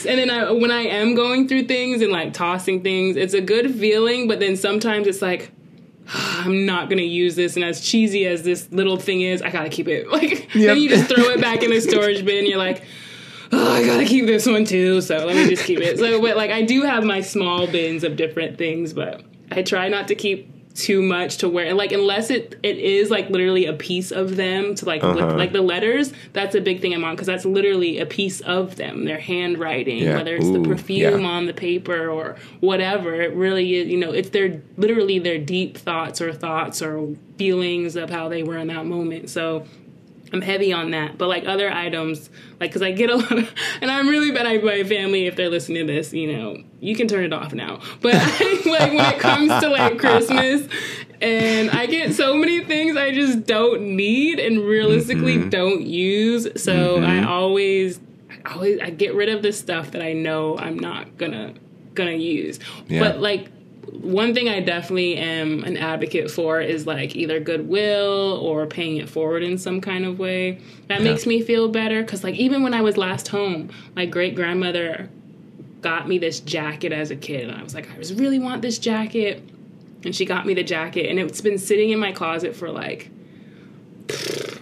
and 0.06 0.18
then 0.18 0.30
I, 0.30 0.50
when 0.52 0.70
I 0.70 0.82
am 0.82 1.14
going 1.14 1.46
through 1.46 1.64
things 1.64 2.00
and 2.00 2.10
like 2.10 2.32
tossing 2.32 2.82
things, 2.82 3.16
it's 3.16 3.34
a 3.34 3.40
good 3.40 3.74
feeling, 3.74 4.28
but 4.28 4.40
then 4.40 4.56
sometimes 4.56 5.06
it's 5.06 5.20
like 5.20 5.50
I'm 6.14 6.66
not 6.66 6.88
gonna 6.90 7.02
use 7.02 7.36
this, 7.36 7.56
and 7.56 7.64
as 7.64 7.80
cheesy 7.80 8.26
as 8.26 8.42
this 8.42 8.70
little 8.72 8.96
thing 8.96 9.20
is, 9.22 9.42
I 9.42 9.50
gotta 9.50 9.68
keep 9.68 9.88
it. 9.88 10.08
Like 10.10 10.54
Yep. 10.54 10.66
then 10.66 10.76
you 10.78 10.88
just 10.88 11.08
throw 11.08 11.24
it 11.30 11.40
back 11.40 11.62
in 11.62 11.70
the 11.70 11.80
storage 11.80 12.24
bin. 12.24 12.44
You're 12.46 12.58
like, 12.58 12.82
oh, 13.52 13.72
I 13.72 13.84
gotta 13.86 14.04
keep 14.04 14.26
this 14.26 14.46
one 14.46 14.64
too, 14.64 15.00
so 15.00 15.24
let 15.24 15.36
me 15.36 15.48
just 15.48 15.64
keep 15.64 15.78
it. 15.80 15.98
So, 15.98 16.20
but 16.20 16.36
like 16.36 16.50
I 16.50 16.62
do 16.62 16.82
have 16.82 17.04
my 17.04 17.20
small 17.20 17.66
bins 17.66 18.02
of 18.04 18.16
different 18.16 18.58
things, 18.58 18.92
but 18.92 19.22
I 19.50 19.62
try 19.62 19.88
not 19.88 20.08
to 20.08 20.14
keep 20.14 20.52
too 20.74 21.02
much 21.02 21.38
to 21.38 21.48
where 21.48 21.74
like 21.74 21.90
unless 21.92 22.30
it 22.30 22.58
it 22.62 22.78
is 22.78 23.10
like 23.10 23.28
literally 23.28 23.66
a 23.66 23.72
piece 23.72 24.12
of 24.12 24.36
them 24.36 24.74
to 24.74 24.84
like 24.84 25.02
Uh-huh. 25.02 25.34
like 25.36 25.52
the 25.52 25.60
letters 25.60 26.12
that's 26.32 26.54
a 26.54 26.60
big 26.60 26.80
thing 26.80 26.94
i'm 26.94 27.02
on 27.04 27.14
because 27.14 27.26
that's 27.26 27.44
literally 27.44 27.98
a 27.98 28.06
piece 28.06 28.40
of 28.42 28.76
them 28.76 29.04
their 29.04 29.18
handwriting 29.18 29.98
Yeah. 29.98 30.16
whether 30.16 30.36
it's 30.36 30.46
Ooh, 30.46 30.62
the 30.62 30.68
perfume 30.68 31.20
yeah. 31.22 31.26
on 31.28 31.46
the 31.46 31.52
paper 31.52 32.08
or 32.08 32.36
whatever. 32.60 33.14
It 33.20 33.34
really 33.34 33.74
is, 33.74 33.88
you 33.88 33.98
know, 33.98 34.12
it's 34.12 34.30
their 34.30 34.62
literally 34.76 35.18
their 35.18 35.38
deep 35.38 35.76
thoughts 35.76 36.20
or 36.20 36.32
thoughts 36.32 36.80
or 36.82 37.14
feelings 37.36 37.96
of 37.96 38.08
how 38.10 38.28
they 38.28 38.42
were 38.42 38.56
in 38.58 38.68
that 38.68 38.86
moment. 38.86 39.28
So 39.30 39.64
I'm 40.32 40.40
heavy 40.40 40.72
on 40.72 40.90
that. 40.92 41.18
But 41.18 41.28
like 41.28 41.44
other 41.46 41.70
items, 41.70 42.30
like, 42.58 42.72
cause 42.72 42.82
I 42.82 42.92
get 42.92 43.10
a 43.10 43.16
lot 43.16 43.32
of, 43.38 43.52
and 43.80 43.90
I'm 43.90 44.08
really 44.08 44.30
bad 44.30 44.46
at 44.46 44.62
my 44.62 44.84
family 44.84 45.26
if 45.26 45.36
they're 45.36 45.50
listening 45.50 45.86
to 45.86 45.92
this, 45.92 46.12
you 46.12 46.32
know, 46.32 46.62
you 46.80 46.94
can 46.94 47.08
turn 47.08 47.24
it 47.24 47.32
off 47.32 47.52
now. 47.52 47.80
But 48.00 48.14
I, 48.14 48.62
like 48.66 48.92
when 48.92 49.14
it 49.14 49.20
comes 49.20 49.48
to 49.62 49.68
like 49.68 49.98
Christmas, 49.98 50.66
and 51.20 51.70
I 51.70 51.86
get 51.86 52.14
so 52.14 52.34
many 52.34 52.64
things 52.64 52.96
I 52.96 53.12
just 53.12 53.44
don't 53.44 53.96
need 53.96 54.38
and 54.38 54.60
realistically 54.60 55.36
mm-hmm. 55.36 55.50
don't 55.50 55.82
use. 55.82 56.48
So 56.62 56.96
I 56.96 57.00
mm-hmm. 57.00 57.28
always 57.28 58.00
I 58.44 58.54
always 58.54 58.80
I 58.80 58.90
get 58.90 59.14
rid 59.14 59.28
of 59.28 59.42
the 59.42 59.52
stuff 59.52 59.90
that 59.90 60.02
I 60.02 60.14
know 60.14 60.56
I'm 60.56 60.78
not 60.78 61.18
gonna 61.18 61.54
gonna 61.94 62.12
use. 62.12 62.58
Yeah. 62.88 63.00
But 63.00 63.20
like 63.20 63.50
one 63.92 64.34
thing 64.34 64.48
I 64.48 64.60
definitely 64.60 65.16
am 65.16 65.64
an 65.64 65.76
advocate 65.76 66.30
for 66.30 66.60
is 66.60 66.86
like 66.86 67.16
either 67.16 67.40
goodwill 67.40 68.38
or 68.42 68.66
paying 68.66 68.98
it 68.98 69.08
forward 69.08 69.42
in 69.42 69.58
some 69.58 69.80
kind 69.80 70.04
of 70.04 70.18
way. 70.18 70.60
That 70.86 71.02
makes 71.02 71.26
me 71.26 71.42
feel 71.42 71.68
better 71.68 72.02
because 72.02 72.22
like 72.22 72.36
even 72.36 72.62
when 72.62 72.72
I 72.72 72.82
was 72.82 72.96
last 72.96 73.28
home, 73.28 73.70
my 73.96 74.06
great 74.06 74.34
grandmother 74.36 75.08
got 75.80 76.06
me 76.06 76.18
this 76.18 76.40
jacket 76.40 76.92
as 76.92 77.10
a 77.10 77.16
kid, 77.16 77.48
and 77.48 77.58
I 77.58 77.62
was 77.62 77.74
like, 77.74 77.90
I 77.90 77.96
just 77.96 78.18
really 78.18 78.38
want 78.38 78.62
this 78.62 78.78
jacket, 78.78 79.42
and 80.04 80.14
she 80.14 80.24
got 80.24 80.46
me 80.46 80.54
the 80.54 80.62
jacket, 80.62 81.08
and 81.08 81.18
it's 81.18 81.40
been 81.40 81.58
sitting 81.58 81.90
in 81.90 81.98
my 81.98 82.12
closet 82.12 82.54
for 82.54 82.70
like 82.70 83.10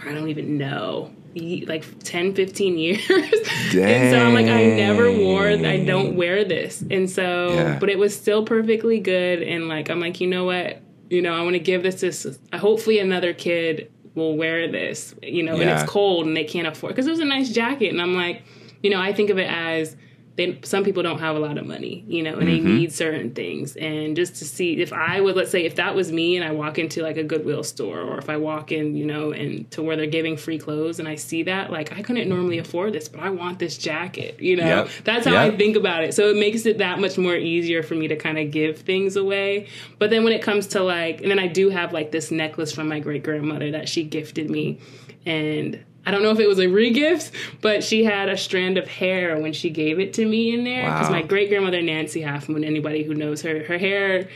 I 0.07 0.12
don't 0.12 0.29
even 0.29 0.57
know. 0.57 1.11
Like 1.35 1.85
10, 2.05 2.35
15 2.35 2.79
years. 2.79 3.01
and 3.11 4.11
so 4.11 4.18
I'm 4.18 4.35
like, 4.35 4.47
I 4.47 4.64
never 4.76 5.12
wore, 5.12 5.49
I 5.49 5.85
don't 5.85 6.16
wear 6.16 6.45
this. 6.45 6.83
And 6.91 7.09
so, 7.09 7.53
Yeah. 7.55 7.79
but 7.79 7.91
it 7.91 7.99
was 7.99 8.16
still 8.16 8.45
perfectly 8.45 8.99
good. 9.01 9.43
And 9.43 9.68
like, 9.68 9.91
I'm 9.91 10.01
like, 10.01 10.20
you 10.20 10.26
know 10.26 10.45
what? 10.45 10.81
You 11.11 11.22
know, 11.22 11.33
I 11.35 11.43
want 11.43 11.55
to 11.55 11.59
give 11.61 11.83
this 11.83 12.22
to, 12.22 12.37
hopefully 12.59 12.99
another 12.99 13.33
kid 13.33 13.91
will 14.14 14.37
wear 14.37 14.70
this, 14.70 15.14
you 15.22 15.43
know, 15.43 15.55
and 15.61 15.70
it's 15.70 15.89
cold 15.89 16.26
and 16.26 16.37
they 16.37 16.45
can't 16.45 16.66
afford, 16.66 16.93
because 16.95 17.07
it 17.07 17.11
was 17.11 17.20
a 17.20 17.24
nice 17.24 17.51
jacket. 17.51 17.89
And 17.91 18.01
I'm 18.03 18.14
like, 18.14 18.43
you 18.83 18.91
know, 18.91 19.01
I 19.01 19.12
think 19.12 19.31
of 19.31 19.39
it 19.39 19.49
as, 19.51 19.97
they, 20.39 20.57
some 20.62 20.84
people 20.84 21.03
don't 21.03 21.18
have 21.18 21.34
a 21.34 21.39
lot 21.41 21.59
of 21.59 21.66
money, 21.66 22.05
you 22.07 22.22
know, 22.22 22.39
and 22.39 22.47
they 22.47 22.59
mm-hmm. 22.59 22.76
need 22.76 22.93
certain 22.93 23.34
things. 23.34 23.74
And 23.74 24.14
just 24.14 24.36
to 24.36 24.45
see 24.45 24.80
if 24.80 24.93
I 24.93 25.20
would, 25.20 25.34
let's 25.34 25.51
say, 25.51 25.64
if 25.64 25.74
that 25.74 25.97
was 25.97 26.12
me 26.12 26.36
and 26.36 26.45
I 26.45 26.53
walk 26.53 26.78
into 26.78 27.03
like 27.03 27.16
a 27.16 27.24
Goodwill 27.24 27.64
store 27.64 27.99
or 27.99 28.18
if 28.18 28.30
I 28.30 28.36
walk 28.36 28.70
in, 28.70 28.95
you 28.95 29.05
know, 29.05 29.32
and 29.32 29.68
to 29.72 29.82
where 29.82 29.97
they're 29.97 30.07
giving 30.07 30.36
free 30.36 30.57
clothes 30.57 31.01
and 31.01 31.09
I 31.09 31.16
see 31.16 31.43
that, 31.43 31.72
like, 31.72 31.93
I 31.93 32.03
couldn't 32.03 32.28
normally 32.28 32.59
afford 32.59 32.93
this, 32.93 33.09
but 33.09 33.20
I 33.20 33.30
want 33.30 33.59
this 33.59 33.76
jacket, 33.76 34.39
you 34.39 34.55
know? 34.55 34.64
Yep. 34.64 34.91
That's 35.03 35.26
how 35.26 35.36
I 35.36 35.57
think 35.57 35.74
about 35.74 36.05
it. 36.05 36.14
So 36.14 36.30
it 36.30 36.36
makes 36.36 36.66
it 36.66 36.78
that 36.78 37.01
much 37.01 37.18
more 37.18 37.34
easier 37.34 37.82
for 37.82 37.97
me 37.97 38.07
to 38.07 38.14
kind 38.14 38.39
of 38.39 38.53
give 38.53 38.78
things 38.78 39.16
away. 39.16 39.66
But 39.99 40.11
then 40.11 40.22
when 40.22 40.32
it 40.32 40.43
comes 40.43 40.68
to 40.68 40.84
like, 40.84 41.20
and 41.20 41.32
then 41.32 41.41
I 41.41 41.49
do 41.49 41.68
have 41.70 41.93
like 41.93 42.12
this 42.12 42.30
necklace 42.30 42.70
from 42.70 42.89
my 42.89 43.01
great 43.01 43.24
grandmother 43.24 43.72
that 43.72 43.89
she 43.89 44.05
gifted 44.05 44.51
me. 44.51 44.78
And 45.26 45.84
I 46.09 46.11
don't 46.11 46.22
know 46.22 46.30
if 46.30 46.40
it 46.40 46.48
was 46.48 46.59
a 46.59 46.66
regift, 46.66 47.32
but 47.61 47.84
she 47.84 48.02
had 48.02 48.30
a 48.30 48.36
strand 48.38 48.78
of 48.78 48.88
hair 48.88 49.38
when 49.38 49.52
she 49.52 49.68
gave 49.68 50.00
it 50.00 50.14
to 50.14 50.24
me 50.24 50.54
in 50.54 50.64
there. 50.64 50.84
Because 50.90 51.09
Wow. 51.11 51.16
my 51.16 51.22
great 51.22 51.50
grandmother 51.50 51.82
Nancy 51.82 52.22
Half 52.22 52.48
Moon, 52.48 52.64
anybody 52.64 53.02
who 53.02 53.12
knows 53.12 53.42
her, 53.42 53.62
her 53.64 53.76
hair, 53.76 54.28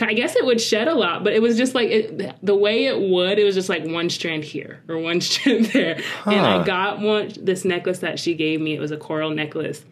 I 0.00 0.14
guess 0.14 0.36
it 0.36 0.46
would 0.46 0.58
shed 0.58 0.88
a 0.88 0.94
lot, 0.94 1.22
but 1.22 1.34
it 1.34 1.42
was 1.42 1.58
just 1.58 1.74
like 1.74 1.90
it, 1.90 2.34
the 2.42 2.54
way 2.54 2.86
it 2.86 2.98
would. 2.98 3.38
It 3.38 3.44
was 3.44 3.54
just 3.54 3.68
like 3.68 3.84
one 3.84 4.08
strand 4.08 4.42
here 4.42 4.80
or 4.88 4.96
one 4.98 5.20
strand 5.28 5.66
there. 5.66 6.00
And 6.24 6.40
I 6.46 6.64
got 6.64 7.00
one 7.00 7.30
this 7.38 7.64
necklace 7.66 7.98
that 7.98 8.18
she 8.18 8.34
gave 8.34 8.60
me. 8.60 8.74
It 8.74 8.80
was 8.80 8.90
a 8.90 8.96
coral 8.96 9.30
necklace. 9.30 9.84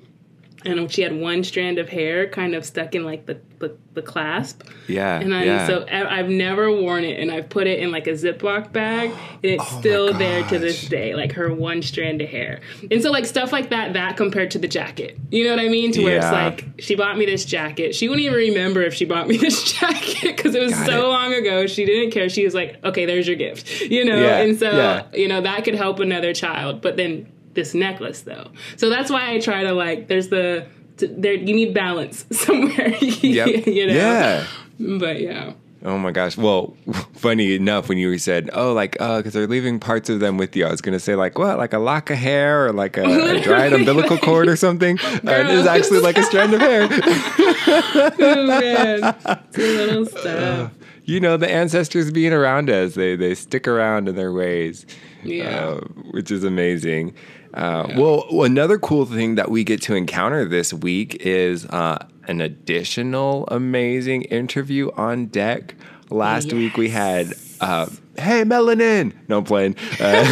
And 0.65 0.93
she 0.93 1.01
had 1.03 1.19
one 1.19 1.43
strand 1.43 1.79
of 1.79 1.89
hair 1.89 2.29
kind 2.29 2.55
of 2.55 2.67
stuck 2.67 2.95
in 2.95 3.03
like 3.05 3.25
the, 3.25 3.41
the, 3.61 3.77
the 3.95 4.03
clasp. 4.03 4.63
Yeah. 4.89 5.19
And 5.19 5.35
I 5.35 5.45
yeah. 5.45 5.67
so 5.67 5.87
I've 5.91 6.29
never 6.29 6.71
worn 6.71 7.05
it, 7.05 7.19
and 7.19 7.31
I've 7.31 7.49
put 7.49 7.67
it 7.67 7.79
in 7.79 7.91
like 7.91 8.07
a 8.07 8.11
Ziploc 8.13 8.71
bag, 8.73 9.11
and 9.11 9.45
it's 9.45 9.65
Oh 9.67 9.81
still 9.81 10.13
there 10.13 10.47
to 10.49 10.59
this 10.59 10.87
day, 10.89 11.15
like 11.15 11.33
her 11.33 11.53
one 11.55 11.81
strand 11.83 12.21
of 12.21 12.29
hair. 12.29 12.61
And 12.91 13.03
so 13.03 13.11
like 13.11 13.25
stuff 13.25 13.53
like 13.53 13.71
that, 13.71 13.95
that 13.95 14.17
compared 14.19 14.51
to 14.53 14.59
the 14.59 14.69
jacket, 14.69 15.19
you 15.31 15.45
know 15.45 15.51
what 15.57 15.65
I 15.65 15.69
mean? 15.69 15.93
To 15.93 16.05
where 16.05 16.19
it's 16.19 16.27
like 16.31 16.67
she 16.79 16.95
bought 16.95 17.17
me 17.17 17.25
this 17.25 17.45
jacket. 17.47 17.95
She 17.95 18.09
wouldn't 18.09 18.25
even 18.27 18.37
remember 18.37 18.83
if 18.83 18.93
she 18.93 19.07
bought 19.07 19.29
me 19.29 19.37
this 19.39 19.73
jacket 19.73 20.37
because 20.37 20.55
it 20.55 20.63
was 20.63 20.73
Got 20.73 20.87
so 20.87 21.07
it. 21.07 21.09
long 21.09 21.33
ago. 21.33 21.67
She 21.67 21.87
didn't 21.87 22.11
care. 22.11 22.29
She 22.29 22.45
was 22.45 22.55
like, 22.55 22.83
okay, 22.85 23.07
there's 23.07 23.27
your 23.27 23.37
gift, 23.37 23.81
you 23.91 24.05
know. 24.05 24.21
Yeah, 24.21 24.43
And 24.43 24.59
so 24.59 24.71
yeah. 24.71 25.07
you 25.15 25.29
know 25.29 25.41
that 25.41 25.65
could 25.65 25.75
help 25.75 26.01
another 26.01 26.35
child, 26.35 26.83
but 26.83 26.97
then 26.99 27.33
this 27.61 27.75
necklace 27.75 28.21
though. 28.23 28.49
So 28.77 28.89
that's 28.91 29.11
why 29.11 29.23
I 29.33 29.39
try 29.39 29.61
to 29.65 29.73
like. 29.73 30.09
There's 30.09 30.29
the 30.29 30.67
there 30.99 31.35
you 31.35 31.55
need 31.61 31.73
balance 31.75 32.25
somewhere. 32.33 32.95
Yep. 33.01 33.67
you 33.67 33.87
know. 33.87 33.95
Yeah. 33.95 34.45
But 34.79 35.21
yeah. 35.21 35.53
Oh 35.83 35.97
my 35.97 36.11
gosh. 36.11 36.37
Well, 36.37 36.75
funny 37.15 37.55
enough, 37.55 37.89
when 37.89 37.97
you 37.97 38.19
said, 38.19 38.51
oh, 38.53 38.75
like, 38.75 39.01
uh, 39.01 39.05
oh, 39.05 39.17
because 39.19 39.33
they're 39.33 39.47
leaving 39.47 39.81
parts 39.81 40.11
of 40.11 40.21
them 40.21 40.37
with 40.37 40.55
you, 40.55 40.67
I 40.67 40.71
was 40.71 40.83
going 40.83 40.93
to 40.93 41.01
say, 41.01 41.15
like, 41.15 41.39
what? 41.39 41.57
Like 41.57 41.73
a 41.73 41.79
lock 41.79 42.11
of 42.11 42.19
hair 42.19 42.67
or 42.67 42.73
like 42.75 42.99
a, 42.99 43.05
a 43.05 43.41
dried 43.41 43.73
umbilical 43.73 44.19
cord 44.19 44.47
or 44.49 44.57
something? 44.57 44.99
Uh, 45.01 45.21
and 45.25 45.49
it's 45.59 45.67
actually 45.67 46.01
like 46.01 46.19
a 46.19 46.23
strand 46.23 46.53
of 46.53 46.61
hair. 46.61 46.87
Oh 46.87 48.47
man, 48.47 49.17
it's 49.49 49.59
a 49.59 49.61
little 49.61 50.03
uh, 50.03 50.07
stuff. 50.21 50.73
you 51.05 51.19
know, 51.21 51.37
the 51.39 51.51
ancestors 51.51 52.11
being 52.11 52.33
around 52.35 52.69
us, 52.69 52.95
they 52.95 53.17
they 53.17 53.35
stick 53.35 53.67
around 53.67 54.09
in 54.09 54.17
their 54.17 54.33
ways, 54.33 54.85
Yeah. 55.25 55.49
uh, 55.49 55.81
which 56.11 56.31
is 56.31 56.45
amazing. 56.45 57.15
Uh, 57.55 57.89
Well, 57.97 58.45
another 58.45 58.79
cool 58.79 59.07
thing 59.07 59.35
that 59.37 59.51
we 59.51 59.65
get 59.65 59.83
to 59.83 59.95
encounter 59.95 60.45
this 60.45 60.73
week 60.73 61.17
is 61.21 61.67
uh, 61.67 62.05
an 62.29 62.41
additional 62.41 63.47
amazing 63.49 64.23
interview 64.23 64.91
on 64.97 65.27
deck. 65.27 65.75
Last 66.11 66.53
week 66.53 66.77
we 66.77 66.89
had, 66.89 67.35
uh, 67.61 67.87
hey, 68.19 68.43
Melanin. 68.45 69.13
No 69.29 69.39
I'm 69.39 69.45
playing. 69.45 69.77
Uh, 70.01 70.25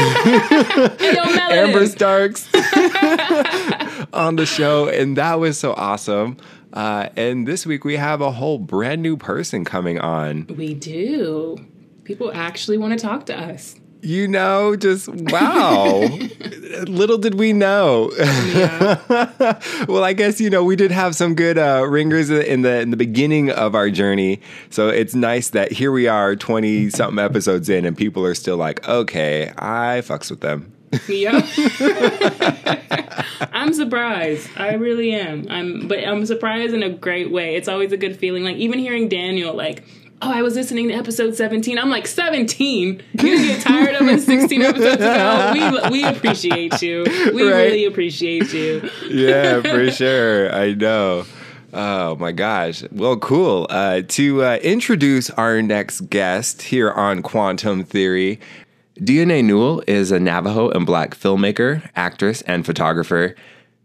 Hey, 0.98 1.14
yo. 1.14 1.22
Amber 1.50 1.86
Starks 1.86 2.48
on 4.12 4.36
the 4.36 4.46
show, 4.46 4.88
and 4.88 5.16
that 5.16 5.38
was 5.40 5.58
so 5.58 5.74
awesome. 5.74 6.36
Uh, 6.72 7.08
and 7.16 7.46
this 7.46 7.64
week 7.64 7.84
we 7.84 7.96
have 7.96 8.20
a 8.20 8.30
whole 8.30 8.58
brand 8.58 9.02
new 9.02 9.16
person 9.16 9.64
coming 9.64 9.98
on. 9.98 10.46
We 10.56 10.74
do. 10.74 11.56
People 12.04 12.30
actually 12.34 12.78
want 12.78 12.98
to 12.98 13.04
talk 13.04 13.26
to 13.26 13.38
us. 13.38 13.76
You 14.00 14.28
know, 14.28 14.76
just 14.76 15.08
wow. 15.08 16.00
Little 16.86 17.18
did 17.18 17.34
we 17.34 17.52
know. 17.52 18.10
well, 19.88 20.04
I 20.04 20.12
guess 20.12 20.40
you 20.40 20.50
know 20.50 20.62
we 20.62 20.76
did 20.76 20.92
have 20.92 21.16
some 21.16 21.34
good 21.34 21.58
uh, 21.58 21.84
ringers 21.88 22.30
in 22.30 22.62
the 22.62 22.80
in 22.80 22.90
the 22.90 22.96
beginning 22.96 23.50
of 23.50 23.74
our 23.74 23.90
journey. 23.90 24.40
So 24.70 24.88
it's 24.88 25.14
nice 25.14 25.50
that 25.50 25.72
here 25.72 25.90
we 25.90 26.06
are, 26.06 26.36
twenty 26.36 26.90
something 26.90 27.18
episodes 27.18 27.68
in, 27.68 27.84
and 27.84 27.96
people 27.96 28.24
are 28.24 28.34
still 28.34 28.56
like, 28.56 28.86
okay, 28.88 29.52
I 29.58 30.02
fucks 30.04 30.30
with 30.30 30.40
them. 30.40 30.72
Yeah. 31.08 31.46
I'm 33.52 33.74
surprised. 33.74 34.48
I 34.56 34.74
really 34.74 35.12
am. 35.12 35.46
I'm 35.50 35.88
but 35.88 36.06
I'm 36.06 36.24
surprised 36.26 36.72
in 36.72 36.82
a 36.82 36.90
great 36.90 37.30
way. 37.30 37.56
It's 37.56 37.68
always 37.68 37.92
a 37.92 37.96
good 37.96 38.16
feeling. 38.16 38.44
Like 38.44 38.56
even 38.56 38.78
hearing 38.78 39.08
Daniel 39.08 39.54
like 39.54 39.84
Oh, 40.20 40.32
I 40.32 40.42
was 40.42 40.56
listening 40.56 40.88
to 40.88 40.94
episode 40.94 41.36
17. 41.36 41.78
I'm 41.78 41.90
like, 41.90 42.06
17? 42.06 42.88
You 42.88 43.02
didn't 43.14 43.46
get 43.46 43.62
tired 43.62 43.94
of 43.94 44.08
it 44.08 44.20
16 44.20 44.62
episodes 44.62 44.94
ago? 44.96 45.80
We, 45.90 45.90
we 45.90 46.04
appreciate 46.04 46.82
you. 46.82 47.04
We 47.32 47.42
Right. 47.44 47.66
really 47.66 47.84
appreciate 47.84 48.52
you. 48.52 48.90
yeah, 49.08 49.60
for 49.62 49.90
sure. 49.92 50.52
I 50.52 50.74
know. 50.74 51.24
Oh 51.72 52.16
my 52.16 52.32
gosh. 52.32 52.82
Well, 52.90 53.16
cool. 53.18 53.66
Uh, 53.70 54.02
to 54.08 54.42
uh, 54.44 54.56
introduce 54.56 55.30
our 55.30 55.62
next 55.62 56.10
guest 56.10 56.62
here 56.62 56.90
on 56.90 57.22
Quantum 57.22 57.84
Theory, 57.84 58.40
DNA 58.98 59.44
Newell 59.44 59.84
is 59.86 60.10
a 60.10 60.18
Navajo 60.18 60.70
and 60.70 60.84
Black 60.84 61.14
filmmaker, 61.14 61.88
actress, 61.94 62.42
and 62.42 62.66
photographer. 62.66 63.36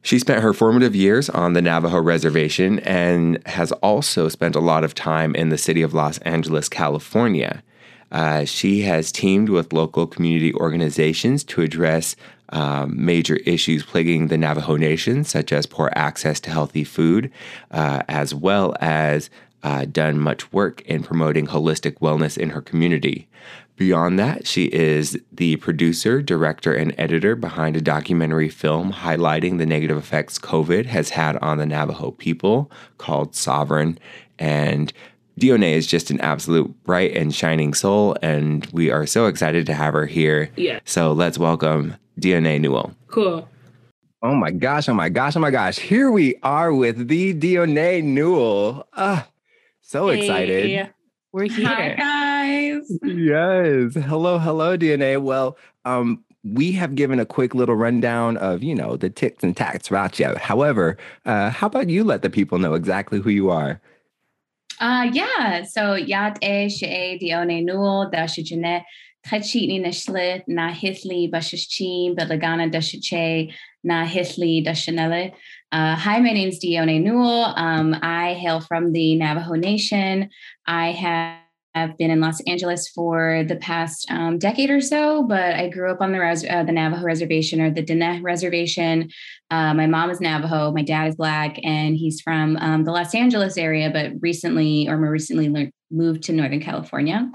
She 0.03 0.19
spent 0.19 0.43
her 0.43 0.53
formative 0.53 0.95
years 0.95 1.29
on 1.29 1.53
the 1.53 1.61
Navajo 1.61 2.01
reservation 2.01 2.79
and 2.79 3.41
has 3.47 3.71
also 3.71 4.27
spent 4.27 4.53
a 4.53 4.59
lot 4.59 4.83
of 4.83 4.93
time 4.93 5.33
in 5.33 5.47
the 5.47 5.57
city 5.57 5.81
of 5.81 5.93
Los 5.93 6.17
Angeles, 6.19 6.67
California. 6.67 7.63
Uh, 8.11 8.43
she 8.43 8.81
has 8.81 9.13
teamed 9.13 9.47
with 9.47 9.71
local 9.71 10.05
community 10.05 10.53
organizations 10.55 11.41
to 11.45 11.61
address 11.61 12.17
um, 12.49 12.93
major 13.03 13.37
issues 13.37 13.83
plaguing 13.83 14.27
the 14.27 14.37
Navajo 14.37 14.75
Nation, 14.75 15.23
such 15.23 15.53
as 15.53 15.65
poor 15.65 15.89
access 15.95 16.41
to 16.41 16.51
healthy 16.51 16.83
food, 16.83 17.31
uh, 17.71 18.03
as 18.09 18.35
well 18.35 18.75
as 18.81 19.29
uh, 19.63 19.85
done 19.85 20.19
much 20.19 20.51
work 20.51 20.81
in 20.81 21.01
promoting 21.01 21.47
holistic 21.47 21.93
wellness 21.99 22.37
in 22.37 22.49
her 22.49 22.61
community. 22.61 23.29
Beyond 23.75 24.19
that, 24.19 24.45
she 24.45 24.65
is 24.65 25.19
the 25.31 25.55
producer, 25.55 26.21
director, 26.21 26.73
and 26.73 26.93
editor 26.97 27.35
behind 27.35 27.75
a 27.75 27.81
documentary 27.81 28.49
film 28.49 28.93
highlighting 28.93 29.57
the 29.57 29.65
negative 29.65 29.97
effects 29.97 30.37
COVID 30.37 30.85
has 30.85 31.09
had 31.09 31.37
on 31.37 31.57
the 31.57 31.65
Navajo 31.65 32.11
people 32.11 32.71
called 32.99 33.35
Sovereign. 33.35 33.97
And 34.37 34.93
Dione 35.39 35.73
is 35.73 35.87
just 35.87 36.11
an 36.11 36.21
absolute 36.21 36.83
bright 36.83 37.17
and 37.17 37.33
shining 37.33 37.73
soul, 37.73 38.15
and 38.21 38.67
we 38.71 38.91
are 38.91 39.07
so 39.07 39.25
excited 39.25 39.65
to 39.65 39.73
have 39.73 39.95
her 39.95 40.05
here. 40.05 40.51
Yeah. 40.55 40.79
So 40.85 41.11
let's 41.11 41.39
welcome 41.39 41.95
Dione 42.19 42.59
Newell. 42.59 42.93
Cool. 43.07 43.49
Oh 44.21 44.35
my 44.35 44.51
gosh, 44.51 44.87
oh 44.87 44.93
my 44.93 45.09
gosh, 45.09 45.35
oh 45.35 45.39
my 45.39 45.51
gosh. 45.51 45.79
Here 45.79 46.11
we 46.11 46.35
are 46.43 46.71
with 46.71 47.07
the 47.07 47.33
Dione 47.33 48.03
Newell. 48.03 48.87
Ah, 48.93 49.27
so 49.81 50.09
excited. 50.09 50.93
Hey, 51.33 51.37
we're 51.37 51.49
here. 51.49 51.67
Hi 51.67 51.95
guys. 51.95 52.91
Yes. 53.03 53.95
Hello, 54.05 54.37
hello, 54.37 54.77
DNA. 54.77 55.19
Well, 55.19 55.57
um, 55.83 56.23
we 56.43 56.73
have 56.73 56.93
given 56.93 57.19
a 57.19 57.25
quick 57.25 57.55
little 57.55 57.75
rundown 57.75 58.37
of, 58.37 58.61
you 58.61 58.75
know, 58.75 58.97
the 58.97 59.09
ticks 59.09 59.43
and 59.43 59.57
tacks 59.57 59.87
about 59.87 60.19
you. 60.19 60.35
However, 60.35 60.95
uh, 61.25 61.49
how 61.49 61.67
about 61.67 61.89
you 61.89 62.03
let 62.03 62.21
the 62.21 62.29
people 62.29 62.59
know 62.59 62.75
exactly 62.75 63.19
who 63.19 63.31
you 63.31 63.49
are? 63.49 63.81
Uh 64.79 65.09
yeah, 65.13 65.63
so 65.63 65.95
yat 65.95 66.37
e 66.43 66.69
she 66.69 67.17
dione 67.21 67.63
nul 67.63 68.09
da 68.11 68.25
shijine 68.25 68.83
tachitni 69.25 69.79
nashlit 69.79 70.43
na 70.47 70.71
hisli 70.71 71.31
bashishchi 71.31 72.15
belagana 72.15 72.71
dashiche 72.71 73.53
na 73.83 74.05
hisli 74.05 74.65
dashanele. 74.65 75.31
Uh, 75.73 75.95
hi, 75.95 76.19
my 76.19 76.31
name's 76.31 76.59
Dione 76.59 77.01
Newell. 77.01 77.45
Um, 77.57 77.97
I 78.03 78.35
hail 78.35 78.61
from 78.61 78.91
the 78.91 79.15
Navajo 79.15 79.55
Nation. 79.55 80.29
I 80.67 80.91
have 80.91 81.97
been 81.97 82.11
in 82.11 82.21
Los 82.21 82.39
Angeles 82.41 82.87
for 82.89 83.43
the 83.47 83.55
past 83.55 84.05
um, 84.11 84.37
decade 84.37 84.69
or 84.69 84.79
so, 84.79 85.23
but 85.23 85.55
I 85.55 85.69
grew 85.69 85.89
up 85.89 85.99
on 85.99 86.11
the 86.11 86.19
res- 86.19 86.45
uh, 86.47 86.61
the 86.61 86.71
Navajo 86.71 87.03
Reservation 87.03 87.59
or 87.59 87.71
the 87.71 87.81
Diné 87.81 88.21
Reservation. 88.21 89.09
Uh, 89.49 89.73
my 89.73 89.87
mom 89.87 90.11
is 90.11 90.21
Navajo, 90.21 90.71
my 90.71 90.83
dad 90.83 91.07
is 91.07 91.15
Black, 91.15 91.57
and 91.63 91.97
he's 91.97 92.21
from 92.21 92.55
um, 92.57 92.83
the 92.83 92.91
Los 92.91 93.15
Angeles 93.15 93.57
area, 93.57 93.89
but 93.89 94.11
recently, 94.21 94.87
or 94.87 94.99
more 94.99 95.09
recently, 95.09 95.71
moved 95.89 96.21
to 96.23 96.33
Northern 96.33 96.61
California. 96.61 97.31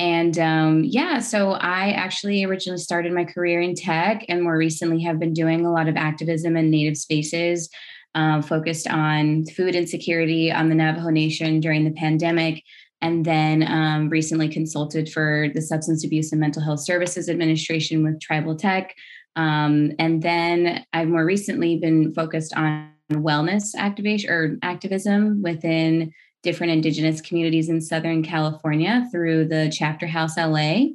And 0.00 0.38
um, 0.38 0.82
yeah, 0.82 1.18
so 1.18 1.52
I 1.52 1.90
actually 1.90 2.42
originally 2.42 2.78
started 2.78 3.12
my 3.12 3.26
career 3.26 3.60
in 3.60 3.74
tech, 3.74 4.24
and 4.30 4.42
more 4.42 4.56
recently 4.56 5.02
have 5.02 5.20
been 5.20 5.34
doing 5.34 5.66
a 5.66 5.70
lot 5.70 5.88
of 5.88 5.96
activism 5.96 6.56
in 6.56 6.70
Native 6.70 6.96
spaces. 6.96 7.68
Uh, 8.14 8.42
focused 8.42 8.88
on 8.88 9.44
food 9.46 9.76
insecurity 9.76 10.50
on 10.50 10.68
the 10.68 10.74
Navajo 10.74 11.10
Nation 11.10 11.60
during 11.60 11.84
the 11.84 11.92
pandemic, 11.92 12.64
and 13.02 13.26
then 13.26 13.62
um, 13.62 14.08
recently 14.08 14.48
consulted 14.48 15.08
for 15.10 15.48
the 15.54 15.60
Substance 15.60 16.02
Abuse 16.02 16.32
and 16.32 16.40
Mental 16.40 16.62
Health 16.62 16.80
Services 16.80 17.28
Administration 17.28 18.02
with 18.02 18.20
Tribal 18.20 18.56
Tech. 18.56 18.94
Um, 19.36 19.92
and 19.98 20.22
then 20.22 20.84
I've 20.94 21.08
more 21.08 21.26
recently 21.26 21.76
been 21.76 22.12
focused 22.14 22.56
on 22.56 22.90
wellness 23.12 23.74
activation 23.76 24.30
or 24.30 24.58
activism 24.62 25.42
within 25.42 26.12
different 26.42 26.72
Indigenous 26.72 27.20
communities 27.20 27.68
in 27.68 27.80
Southern 27.80 28.22
California 28.22 29.06
through 29.12 29.46
the 29.46 29.70
Chapter 29.72 30.06
House 30.06 30.36
LA. 30.36 30.86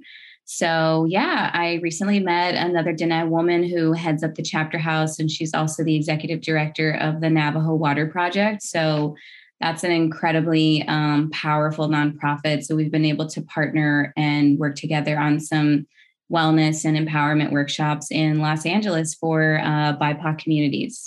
So, 0.45 1.05
yeah, 1.09 1.49
I 1.53 1.79
recently 1.81 2.19
met 2.19 2.53
another 2.53 2.93
Diné 2.93 3.27
woman 3.27 3.63
who 3.63 3.93
heads 3.93 4.23
up 4.23 4.35
the 4.35 4.43
chapter 4.43 4.77
house, 4.77 5.17
and 5.17 5.29
she's 5.29 5.55
also 5.55 5.83
the 5.83 5.95
executive 5.95 6.41
director 6.41 6.91
of 6.91 7.19
the 7.19 7.31
Navajo 7.31 7.73
Water 7.73 8.05
Project. 8.05 8.61
So, 8.61 9.15
that's 9.59 9.83
an 9.83 9.91
incredibly 9.91 10.87
um, 10.87 11.31
powerful 11.31 11.87
nonprofit. 11.87 12.63
So, 12.63 12.75
we've 12.75 12.91
been 12.91 13.05
able 13.05 13.27
to 13.27 13.41
partner 13.41 14.13
and 14.15 14.59
work 14.59 14.75
together 14.75 15.17
on 15.17 15.39
some 15.39 15.87
wellness 16.31 16.85
and 16.85 16.97
empowerment 16.97 17.51
workshops 17.51 18.11
in 18.11 18.39
Los 18.39 18.65
Angeles 18.65 19.15
for 19.15 19.59
uh, 19.63 19.97
BIPOC 19.97 20.39
communities. 20.39 21.05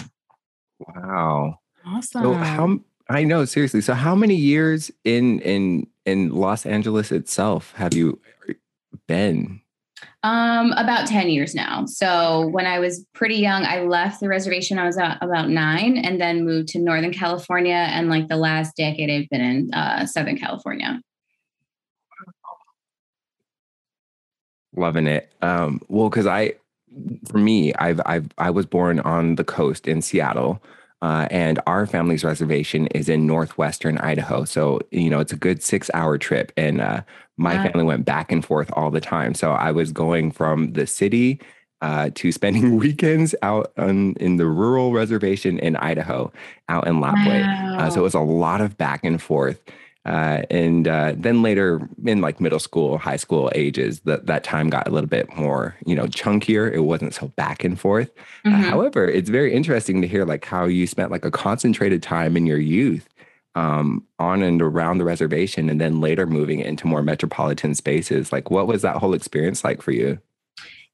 Wow. 0.81 1.59
Awesome. 1.87 2.23
So 2.23 2.33
how 2.35 2.79
I 3.09 3.25
know 3.25 3.45
seriously. 3.45 3.81
So 3.81 3.95
how 3.95 4.15
many 4.15 4.35
years 4.35 4.91
in 5.05 5.41
in 5.41 5.87
in 6.05 6.31
Los 6.31 6.67
Angeles 6.67 7.11
itself 7.11 7.73
have 7.77 7.95
you 7.95 8.21
been? 9.07 9.61
Um, 10.23 10.73
about 10.73 11.07
10 11.07 11.29
years 11.31 11.55
now. 11.55 11.87
So 11.87 12.49
when 12.49 12.67
I 12.67 12.79
was 12.81 13.05
pretty 13.15 13.37
young, 13.37 13.65
I 13.65 13.83
left 13.83 14.21
the 14.21 14.29
reservation. 14.29 14.79
I 14.79 14.85
was 14.85 14.97
about 14.97 15.49
nine 15.49 15.97
and 15.97 16.21
then 16.21 16.45
moved 16.45 16.69
to 16.71 16.79
Northern 16.79 17.13
California. 17.13 17.87
And 17.91 18.09
like 18.09 18.29
the 18.29 18.37
last 18.37 18.77
decade, 18.77 19.11
I've 19.11 19.29
been 19.29 19.41
in 19.41 19.75
uh, 19.75 20.07
Southern 20.07 20.37
California. 20.37 21.01
Loving 24.75 25.07
it. 25.07 25.33
Um, 25.41 25.81
well, 25.89 26.11
because 26.11 26.27
I, 26.27 26.55
for 27.27 27.39
me, 27.39 27.75
I've 27.75 28.01
I've 28.07 28.29
I 28.39 28.51
was 28.51 28.67
born 28.67 29.01
on 29.01 29.35
the 29.35 29.45
coast 29.45 29.87
in 29.89 30.03
Seattle, 30.03 30.63
uh, 31.03 31.29
and 31.31 31.61
our 31.67 31.87
family's 31.87 32.25
reservation 32.25 32.87
is 32.89 33.09
in 33.09 33.27
northwestern 33.27 33.99
Idaho. 33.99 34.45
So 34.45 34.81
you 34.91 35.11
know 35.11 35.21
it's 35.21 35.33
a 35.33 35.37
good 35.37 35.63
six 35.63 35.91
hour 35.95 36.19
trip, 36.19 36.53
and 36.57 36.81
uh, 36.81 37.03
my 37.37 37.57
Wow. 37.57 37.59
family 37.59 37.85
went 37.85 38.05
back 38.05 38.33
and 38.33 38.45
forth 38.45 38.71
all 38.75 38.91
the 38.91 39.01
time. 39.01 39.35
So 39.35 39.53
I 39.53 39.71
was 39.73 39.93
going 39.93 40.33
from 40.33 40.73
the 40.73 40.87
city 40.87 41.41
uh, 41.81 42.11
to 42.17 42.33
spending 42.33 42.77
weekends 42.79 43.35
out 43.43 43.73
on, 43.77 44.15
in 44.15 44.37
the 44.37 44.47
rural 44.47 44.93
reservation 44.93 45.59
in 45.59 45.77
Idaho, 45.77 46.33
out 46.69 46.87
in 46.87 46.97
Lapwai. 47.01 47.49
Uh, 47.79 47.91
so 47.91 48.01
it 48.01 48.05
was 48.05 48.15
a 48.15 48.21
lot 48.21 48.61
of 48.61 48.77
back 48.77 49.05
and 49.05 49.21
forth. 49.23 49.61
Uh, 50.05 50.43
and 50.49 50.89
uh, 50.89 51.13
then 51.17 51.43
later 51.43 51.87
in 52.05 52.21
like 52.21 52.41
middle 52.41 52.59
school, 52.59 52.97
high 52.99 53.17
school 53.17 53.51
ages, 53.55 54.01
that 54.01 54.27
that 54.27 54.43
time 54.45 54.71
got 54.71 54.89
a 54.89 54.91
little 54.91 55.09
bit 55.09 55.35
more, 55.37 55.77
you 55.85 55.95
know, 55.95 56.07
chunkier. 56.07 56.73
It 56.73 56.81
wasn't 56.81 57.15
so 57.15 57.29
back 57.29 57.63
and 57.65 57.79
forth. 57.79 58.11
Uh, 58.47 58.51
Mhm. 58.51 58.63
however, 58.63 59.07
it's 59.07 59.29
very 59.29 59.53
interesting 59.53 60.01
to 60.01 60.09
hear 60.09 60.25
like 60.25 60.45
how 60.45 60.65
you 60.65 60.87
spent 60.87 61.11
like 61.11 61.25
a 61.25 61.31
concentrated 61.31 62.03
time 62.03 62.37
in 62.37 62.47
your 62.47 62.59
youth 62.59 63.07
um, 63.55 64.07
on 64.19 64.43
and 64.43 64.63
around 64.63 64.99
the 64.99 65.05
reservation 65.05 65.69
and 65.69 65.81
then 65.81 66.01
later 66.01 66.27
moving 66.27 66.61
into 66.61 66.87
more 66.87 67.03
metropolitan 67.03 67.75
spaces. 67.75 68.33
Like, 68.33 68.51
what 68.51 68.67
was 68.67 68.83
that 68.83 68.97
whole 68.97 69.15
experience 69.15 69.65
like 69.65 69.83
for 69.83 69.91
you? 69.91 70.19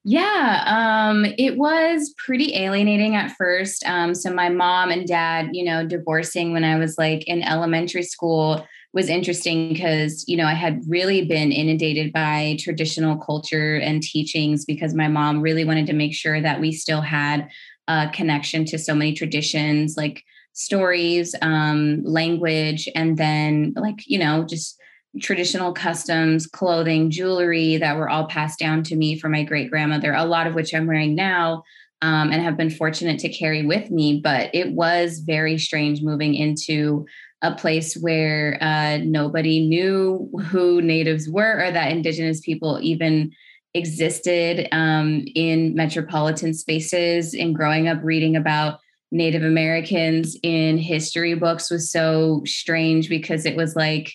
Yeah, 0.07 0.63
um, 0.67 1.25
it 1.39 1.57
was 1.57 2.15
pretty 2.19 2.55
alienating 2.57 3.17
at 3.17 3.33
first. 3.39 3.83
Um, 3.87 4.15
so 4.15 4.33
my 4.35 4.51
mom 4.51 4.91
and 4.91 5.07
dad, 5.07 5.51
you 5.53 5.65
know, 5.65 5.87
divorcing 5.87 6.53
when 6.53 6.63
I 6.65 6.77
was 6.77 6.99
like 6.99 7.27
in 7.27 7.43
elementary 7.43 8.03
school 8.03 8.67
was 8.95 9.09
interesting 9.09 9.71
because, 9.71 10.25
you 10.29 10.37
know, 10.37 10.47
I 10.47 10.55
had 10.55 10.81
really 10.87 11.25
been 11.25 11.51
inundated 11.51 12.13
by 12.13 12.57
traditional 12.61 13.17
culture 13.19 13.77
and 13.77 14.01
teachings 14.01 14.65
because 14.65 14.95
my 14.95 15.09
mom 15.09 15.41
really 15.41 15.65
wanted 15.65 15.87
to 15.89 15.93
make 15.93 16.15
sure 16.15 16.41
that 16.41 16.61
we 16.61 16.71
still 16.71 17.01
had 17.01 17.51
a 17.89 18.09
connection 18.15 18.65
to 18.67 18.79
so 18.79 18.95
many 18.95 19.13
traditions 19.13 19.97
like 19.97 20.23
stories, 20.53 21.35
um, 21.43 22.05
language, 22.05 22.89
and 22.95 23.17
then 23.17 23.73
like, 23.77 24.07
you 24.07 24.19
know, 24.19 24.45
just 24.45 24.81
traditional 25.21 25.73
customs, 25.73 26.47
clothing, 26.47 27.11
jewelry 27.11 27.77
that 27.77 27.97
were 27.97 28.09
all 28.09 28.27
passed 28.27 28.61
down 28.61 28.85
to 28.85 28.97
me 28.97 29.19
from 29.19 29.33
my 29.33 29.43
great 29.43 29.71
grandmother, 29.71 30.13
a 30.13 30.25
lot 30.25 30.47
of 30.47 30.55
which 30.55 30.73
I'm 30.73 30.87
wearing 30.87 31.17
now 31.17 31.65
um, 32.03 32.31
and 32.31 32.43
have 32.43 32.57
been 32.57 32.71
fortunate 32.71 33.19
to 33.21 33.29
carry 33.29 33.65
with 33.65 33.91
me. 33.91 34.21
But 34.23 34.55
it 34.55 34.73
was 34.73 35.21
very 35.21 35.59
strange 35.59 36.03
moving 36.03 36.35
into 36.35 37.07
a 37.43 37.55
place 37.55 37.95
where 37.97 38.59
uh, 38.61 38.99
nobody 38.99 39.67
knew 39.67 40.31
who 40.47 40.81
natives 40.81 41.29
were 41.29 41.65
or 41.65 41.71
that 41.71 41.93
indigenous 41.93 42.41
people 42.41 42.79
even 42.81 43.33
existed 43.75 44.69
um, 44.73 45.25
in 45.35 45.75
metropolitan 45.75 46.55
spaces 46.55 47.35
and 47.35 47.55
growing 47.55 47.89
up 47.89 47.99
reading 48.03 48.37
about 48.37 48.79
Native 49.11 49.43
Americans 49.43 50.37
in 50.43 50.79
history 50.79 51.35
books 51.35 51.71
was 51.71 51.91
so 51.91 52.43
strange 52.45 53.09
because 53.09 53.45
it 53.45 53.57
was 53.57 53.77
like, 53.77 54.15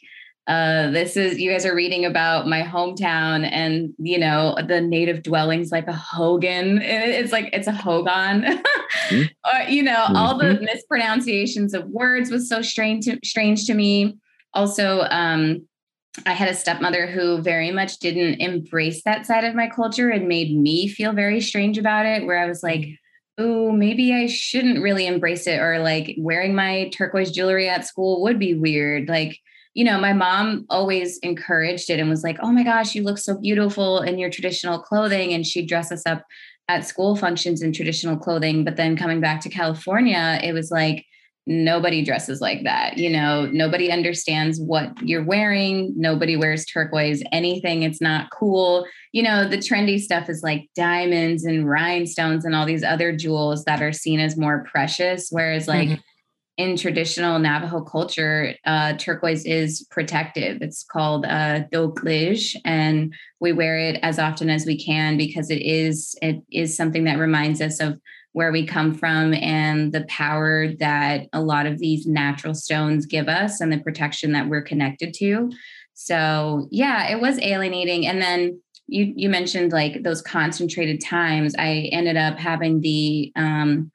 uh, 0.50 0.90
this 0.90 1.16
is 1.16 1.40
you 1.40 1.52
guys 1.52 1.64
are 1.64 1.76
reading 1.76 2.06
about 2.06 2.48
my 2.48 2.64
hometown 2.64 3.48
and 3.52 3.94
you 4.00 4.18
know 4.18 4.58
the 4.68 4.82
native 4.82 5.22
dwellings 5.22 5.72
like 5.72 5.88
a 5.88 5.94
hogan 5.94 6.82
it's 6.82 7.32
like 7.32 7.52
it's 7.54 7.68
a 7.68 7.72
hogan 7.72 8.42
mm-hmm. 8.42 9.22
or 9.46 9.70
you 9.70 9.84
know 9.84 9.94
mm-hmm. 9.94 10.16
all 10.16 10.40
the 10.40 10.46
mm-hmm. 10.46 10.66
mispronunciations 10.66 11.76
of 11.76 11.86
words 11.90 12.32
was 12.32 12.50
so 12.50 12.64
strange 12.64 13.06
to, 13.06 13.20
strange 13.24 13.66
to 13.66 13.76
me 13.76 14.18
also 14.56 15.02
um, 15.12 15.62
i 16.26 16.34
had 16.34 16.50
a 16.50 16.56
stepmother 16.56 17.06
who 17.06 17.40
very 17.44 17.70
much 17.70 18.00
didn't 18.00 18.42
embrace 18.42 19.04
that 19.04 19.28
side 19.28 19.44
of 19.44 19.54
my 19.54 19.68
culture 19.68 20.10
and 20.10 20.28
made 20.28 20.58
me 20.58 20.88
feel 20.88 21.14
very 21.14 21.40
strange 21.40 21.78
about 21.78 22.08
it 22.08 22.26
where 22.26 22.40
i 22.40 22.48
was 22.48 22.64
like 22.64 22.90
oh, 23.42 23.72
maybe 23.72 24.14
I 24.14 24.28
shouldn't 24.28 24.84
really 24.84 25.08
embrace 25.08 25.48
it, 25.48 25.62
or 25.62 25.80
like 25.80 26.14
wearing 26.18 26.54
my 26.54 26.90
turquoise 26.90 27.32
jewelry 27.32 27.70
at 27.70 27.88
school 27.88 28.22
would 28.24 28.38
be 28.38 28.54
weird. 28.54 29.08
Like, 29.08 29.40
you 29.74 29.84
know, 29.84 30.00
my 30.00 30.14
mom 30.14 30.66
always 30.70 31.20
encouraged 31.20 31.90
it 31.90 32.00
and 32.00 32.10
was 32.10 32.24
like, 32.24 32.38
oh 32.42 32.52
my 32.52 32.64
gosh, 32.64 32.96
you 32.96 33.04
look 33.04 33.18
so 33.18 33.40
beautiful 33.40 34.02
in 34.02 34.18
your 34.18 34.30
traditional 34.30 34.80
clothing. 34.80 35.34
And 35.34 35.46
she'd 35.46 35.68
dress 35.70 35.92
us 35.92 36.06
up 36.06 36.24
at 36.68 36.86
school 36.86 37.16
functions 37.16 37.62
in 37.62 37.72
traditional 37.72 38.18
clothing. 38.18 38.64
But 38.64 38.78
then 38.78 38.98
coming 38.98 39.22
back 39.22 39.42
to 39.42 39.50
California, 39.50 40.40
it 40.44 40.54
was 40.54 40.72
like, 40.72 41.06
nobody 41.48 42.04
dresses 42.04 42.42
like 42.42 42.64
that. 42.64 43.00
You 43.00 43.10
know, 43.10 43.48
nobody 43.48 43.92
understands 43.92 44.60
what 44.60 44.92
you're 45.02 45.24
wearing. 45.24 45.92
Nobody 45.98 46.38
wears 46.38 46.64
turquoise 46.64 47.24
anything. 47.32 47.82
It's 47.82 48.02
not 48.02 48.30
cool. 48.30 48.86
You 49.14 49.24
know, 49.24 49.48
the 49.48 49.58
trendy 49.58 50.00
stuff 50.00 50.30
is 50.30 50.44
like 50.44 50.70
diamonds 50.76 51.46
and 51.46 51.68
rhinestones 51.68 52.46
and 52.46 52.54
all 52.54 52.68
these 52.68 52.84
other 52.84 53.16
jewels 53.16 53.66
that 53.66 53.82
are 53.82 53.94
seen 53.94 54.20
as 54.20 54.38
more 54.38 54.64
precious. 54.70 55.30
Whereas, 55.32 55.68
like, 55.68 55.90
mm-hmm. 55.90 56.02
In 56.60 56.76
traditional 56.76 57.40
Navajo 57.40 57.82
culture, 57.82 58.54
uh, 58.66 58.92
turquoise 58.98 59.46
is 59.46 59.88
protective. 59.90 60.62
It's 60.62 60.84
called 60.84 61.26
uh, 61.26 61.62
doklige, 61.72 62.54
and 62.66 63.14
we 63.40 63.54
wear 63.54 63.80
it 63.80 63.98
as 64.04 64.20
often 64.20 64.50
as 64.50 64.66
we 64.66 64.78
can 64.78 65.16
because 65.16 65.50
it 65.50 65.62
is 65.62 66.16
it 66.22 66.44
is 66.52 66.76
something 66.76 67.06
that 67.06 67.18
reminds 67.18 67.62
us 67.62 67.80
of 67.80 67.98
where 68.34 68.52
we 68.52 68.66
come 68.66 68.94
from 68.94 69.34
and 69.36 69.94
the 69.94 70.04
power 70.10 70.68
that 70.80 71.28
a 71.32 71.42
lot 71.42 71.66
of 71.66 71.80
these 71.80 72.06
natural 72.06 72.54
stones 72.54 73.06
give 73.06 73.30
us 73.30 73.62
and 73.62 73.72
the 73.72 73.80
protection 73.80 74.34
that 74.34 74.50
we're 74.50 74.62
connected 74.62 75.14
to. 75.14 75.50
So, 75.94 76.68
yeah, 76.72 77.08
it 77.10 77.22
was 77.22 77.40
alienating. 77.40 78.06
And 78.06 78.22
then 78.22 78.62
you 78.88 79.14
you 79.16 79.30
mentioned 79.30 79.72
like 79.72 80.04
those 80.04 80.22
concentrated 80.22 81.00
times. 81.00 81.56
I 81.58 81.90
ended 81.94 82.18
up 82.18 82.38
having 82.38 82.82
the 82.82 83.32
um, 83.38 83.92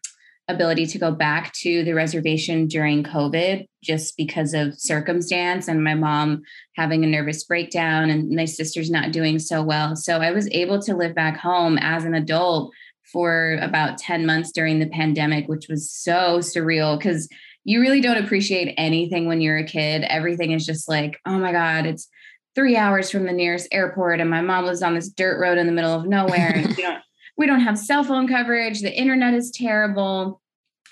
ability 0.49 0.87
to 0.87 0.99
go 0.99 1.11
back 1.11 1.53
to 1.55 1.85
the 1.85 1.95
reservation 1.95 2.67
during 2.67 3.03
COVID 3.03 3.67
just 3.83 4.17
because 4.17 4.53
of 4.53 4.79
circumstance 4.79 5.69
and 5.69 5.83
my 5.83 5.95
mom 5.95 6.43
having 6.77 7.03
a 7.03 7.07
nervous 7.07 7.45
breakdown 7.45 8.11
and 8.11 8.31
my 8.31 8.45
sister's 8.45 8.91
not 8.91 9.13
doing 9.13 9.39
so 9.39 9.63
well. 9.63 9.97
So 9.97 10.21
I 10.21 10.33
was 10.33 10.49
able 10.51 10.81
to 10.83 10.95
live 10.95 11.15
back 11.15 11.39
home 11.39 11.79
as 11.79 12.05
an 12.05 12.15
adult 12.15 12.73
for 13.13 13.59
about 13.63 13.97
10 13.99 14.27
months 14.27 14.51
during 14.53 14.81
the 14.81 14.89
pandemic, 14.89 15.49
which 15.49 15.69
was 15.69 15.91
so 15.91 16.39
surreal 16.41 16.99
because 16.99 17.29
you 17.65 17.81
really 17.81 18.01
don't 18.01 18.23
appreciate 18.23 18.75
anything 18.77 19.27
when 19.27 19.41
you're 19.41 19.59
a 19.59 19.65
kid. 19.65 20.03
Everything 20.03 20.53
is 20.53 20.67
just 20.67 20.89
like, 20.89 21.19
oh 21.25 21.39
my 21.39 21.53
God, 21.53 21.87
it's 21.87 22.09
three 22.55 22.77
hours 22.77 23.11
from 23.11 23.25
the 23.25 23.33
nearest 23.33 23.69
airport. 23.73 24.21
And 24.21 24.31
my 24.31 24.43
mom 24.43 24.67
lives 24.67 24.83
on 24.83 24.95
this 24.95 25.09
dirt 25.09 25.41
road 25.41 25.59
in 25.59 25.67
the 25.67 25.73
middle 25.73 25.95
of 25.95 26.07
nowhere. 26.07 26.65
we 26.77 26.83
don't, 26.83 27.03
we 27.37 27.47
don't 27.47 27.61
have 27.61 27.79
cell 27.79 28.05
phone 28.05 28.29
coverage. 28.29 28.81
The 28.81 28.97
internet 28.97 29.35
is 29.35 29.51
terrible. 29.51 30.41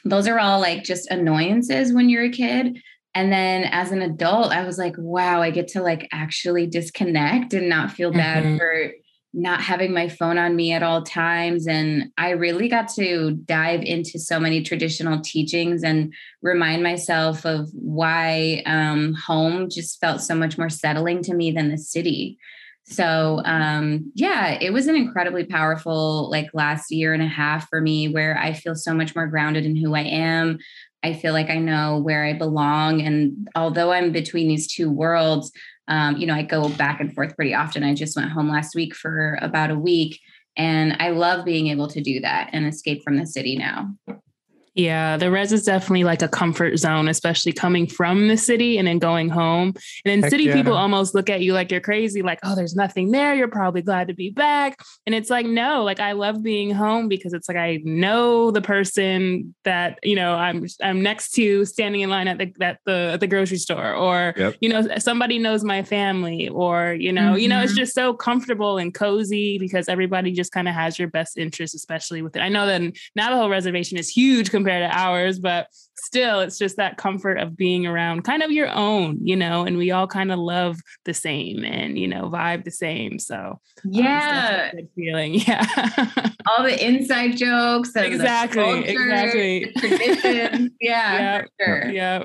Those 0.04 0.26
are 0.26 0.38
all 0.38 0.60
like 0.60 0.82
just 0.82 1.10
annoyances 1.10 1.92
when 1.92 2.08
you're 2.08 2.24
a 2.24 2.30
kid. 2.30 2.78
And 3.14 3.30
then 3.30 3.64
as 3.64 3.92
an 3.92 4.02
adult, 4.02 4.52
I 4.52 4.64
was 4.64 4.78
like, 4.78 4.94
wow, 4.98 5.42
I 5.42 5.50
get 5.50 5.68
to 5.68 5.82
like 5.82 6.08
actually 6.12 6.66
disconnect 6.66 7.52
and 7.52 7.68
not 7.68 7.92
feel 7.92 8.10
bad 8.10 8.44
mm-hmm. 8.44 8.56
for 8.56 8.92
not 9.34 9.62
having 9.62 9.94
my 9.94 10.08
phone 10.08 10.36
on 10.36 10.56
me 10.56 10.72
at 10.72 10.82
all 10.82 11.02
times. 11.02 11.66
And 11.66 12.10
I 12.18 12.30
really 12.30 12.68
got 12.68 12.88
to 12.94 13.32
dive 13.44 13.82
into 13.82 14.18
so 14.18 14.38
many 14.38 14.62
traditional 14.62 15.20
teachings 15.20 15.82
and 15.82 16.12
remind 16.42 16.82
myself 16.82 17.46
of 17.46 17.70
why 17.72 18.62
um, 18.66 19.14
home 19.14 19.68
just 19.70 20.00
felt 20.00 20.20
so 20.20 20.34
much 20.34 20.58
more 20.58 20.68
settling 20.68 21.22
to 21.22 21.34
me 21.34 21.50
than 21.50 21.70
the 21.70 21.78
city. 21.78 22.38
So 22.84 23.40
um, 23.44 24.10
yeah, 24.14 24.58
it 24.60 24.72
was 24.72 24.86
an 24.86 24.96
incredibly 24.96 25.44
powerful 25.44 26.28
like 26.30 26.50
last 26.52 26.90
year 26.90 27.14
and 27.14 27.22
a 27.22 27.28
half 27.28 27.68
for 27.68 27.80
me 27.80 28.08
where 28.08 28.38
I 28.38 28.52
feel 28.52 28.74
so 28.74 28.92
much 28.92 29.14
more 29.14 29.26
grounded 29.26 29.64
in 29.64 29.76
who 29.76 29.94
I 29.94 30.02
am. 30.02 30.58
I 31.02 31.14
feel 31.14 31.32
like 31.32 31.50
I 31.50 31.58
know 31.58 31.98
where 31.98 32.24
I 32.24 32.32
belong. 32.32 33.00
And 33.02 33.48
although 33.56 33.92
I'm 33.92 34.12
between 34.12 34.48
these 34.48 34.72
two 34.72 34.90
worlds, 34.90 35.50
um, 35.88 36.16
you 36.16 36.26
know, 36.26 36.34
I 36.34 36.42
go 36.42 36.68
back 36.70 37.00
and 37.00 37.12
forth 37.12 37.34
pretty 37.34 37.54
often. 37.54 37.82
I 37.82 37.94
just 37.94 38.16
went 38.16 38.30
home 38.30 38.48
last 38.48 38.74
week 38.74 38.94
for 38.94 39.38
about 39.42 39.70
a 39.70 39.78
week, 39.78 40.20
and 40.56 40.96
I 41.00 41.10
love 41.10 41.44
being 41.44 41.68
able 41.68 41.88
to 41.88 42.00
do 42.00 42.20
that 42.20 42.50
and 42.52 42.66
escape 42.66 43.02
from 43.02 43.16
the 43.16 43.26
city 43.26 43.56
now. 43.56 43.90
Yeah, 44.74 45.18
the 45.18 45.30
res 45.30 45.52
is 45.52 45.64
definitely 45.64 46.04
like 46.04 46.22
a 46.22 46.28
comfort 46.28 46.78
zone, 46.78 47.08
especially 47.08 47.52
coming 47.52 47.86
from 47.86 48.28
the 48.28 48.38
city 48.38 48.78
and 48.78 48.88
then 48.88 48.98
going 48.98 49.28
home. 49.28 49.68
And 49.68 49.76
then 50.04 50.22
Heck 50.22 50.30
city 50.30 50.44
yeah. 50.44 50.54
people 50.54 50.74
almost 50.74 51.14
look 51.14 51.28
at 51.28 51.42
you 51.42 51.52
like 51.52 51.70
you're 51.70 51.80
crazy, 51.80 52.22
like, 52.22 52.38
oh, 52.42 52.54
there's 52.54 52.74
nothing 52.74 53.10
there. 53.10 53.34
You're 53.34 53.48
probably 53.48 53.82
glad 53.82 54.08
to 54.08 54.14
be 54.14 54.30
back. 54.30 54.78
And 55.06 55.14
it's 55.14 55.28
like, 55.28 55.44
no, 55.44 55.84
like 55.84 56.00
I 56.00 56.12
love 56.12 56.42
being 56.42 56.70
home 56.70 57.08
because 57.08 57.34
it's 57.34 57.48
like 57.48 57.58
I 57.58 57.80
know 57.84 58.50
the 58.50 58.62
person 58.62 59.54
that, 59.64 59.98
you 60.02 60.16
know, 60.16 60.34
I'm 60.34 60.66
I'm 60.82 61.02
next 61.02 61.32
to 61.32 61.66
standing 61.66 62.00
in 62.00 62.08
line 62.08 62.28
at 62.28 62.38
the 62.38 62.52
at 62.64 62.78
the 62.86 63.10
at 63.12 63.20
the 63.20 63.26
grocery 63.26 63.58
store, 63.58 63.94
or 63.94 64.32
yep. 64.38 64.56
you 64.62 64.70
know, 64.70 64.96
somebody 64.98 65.38
knows 65.38 65.64
my 65.64 65.82
family, 65.82 66.48
or 66.48 66.94
you 66.94 67.12
know, 67.12 67.32
mm-hmm. 67.32 67.40
you 67.40 67.48
know, 67.48 67.60
it's 67.60 67.72
mm-hmm. 67.72 67.80
just 67.80 67.94
so 67.94 68.14
comfortable 68.14 68.78
and 68.78 68.94
cozy 68.94 69.58
because 69.58 69.88
everybody 69.88 70.32
just 70.32 70.52
kind 70.52 70.66
of 70.66 70.74
has 70.74 70.98
your 70.98 71.08
best 71.08 71.36
interest, 71.36 71.74
especially 71.74 72.22
with 72.22 72.36
it. 72.36 72.40
I 72.40 72.48
know 72.48 72.66
that 72.66 72.80
Navajo 73.14 73.50
reservation 73.50 73.98
is 73.98 74.08
huge 74.08 74.50
compared 74.62 74.90
to 74.90 74.96
ours, 74.96 75.38
but 75.38 75.68
still, 75.96 76.40
it's 76.40 76.58
just 76.58 76.76
that 76.76 76.96
comfort 76.96 77.38
of 77.38 77.56
being 77.56 77.86
around 77.86 78.22
kind 78.22 78.42
of 78.42 78.50
your 78.50 78.68
own, 78.68 79.18
you 79.22 79.36
know, 79.36 79.64
and 79.64 79.76
we 79.76 79.90
all 79.90 80.06
kind 80.06 80.32
of 80.32 80.38
love 80.38 80.78
the 81.04 81.14
same 81.14 81.64
and, 81.64 81.98
you 81.98 82.08
know, 82.08 82.28
vibe 82.28 82.64
the 82.64 82.70
same. 82.70 83.18
So, 83.18 83.36
um, 83.36 83.60
yeah, 83.84 84.70
um, 84.72 84.76
good 84.76 84.88
feeling. 84.94 85.34
Yeah. 85.46 85.66
all 86.46 86.62
the 86.64 86.86
inside 86.86 87.36
jokes. 87.36 87.94
exactly. 87.96 88.62
Culture, 88.62 88.88
exactly. 88.88 89.72
traditions. 89.78 90.70
Yeah. 90.80 91.18
yeah. 91.18 91.44
Sure. 91.60 91.90
Yeah. 91.90 92.24